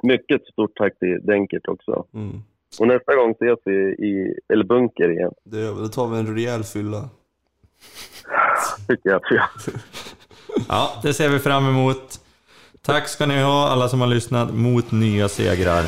Mycket 0.03 0.45
stort 0.47 0.71
tack 0.77 0.99
till 0.99 1.19
Denkert 1.25 1.67
också. 1.67 2.05
Mm. 2.13 2.43
Och 2.79 2.87
nästa 2.87 3.15
gång 3.15 3.31
ses 3.31 3.59
vi 3.65 3.73
i 4.07 4.39
El 4.53 4.63
Bunker 4.65 5.09
igen. 5.11 5.31
Det 5.43 5.59
gör 5.59 5.73
vi. 5.73 5.81
Då 5.81 5.87
tar 5.87 6.07
vi 6.07 6.17
en 6.19 6.35
rejäl 6.35 6.63
fylla. 6.63 7.09
Tycker 8.87 9.09
jag. 9.09 9.21
Ja, 10.69 10.99
det 11.03 11.13
ser 11.13 11.29
vi 11.29 11.39
fram 11.39 11.67
emot. 11.69 12.19
Tack 12.81 13.07
ska 13.07 13.25
ni 13.25 13.41
ha 13.41 13.67
alla 13.69 13.89
som 13.89 14.01
har 14.01 14.07
lyssnat 14.07 14.53
mot 14.53 14.91
nya 14.91 15.29
segrar. 15.29 15.83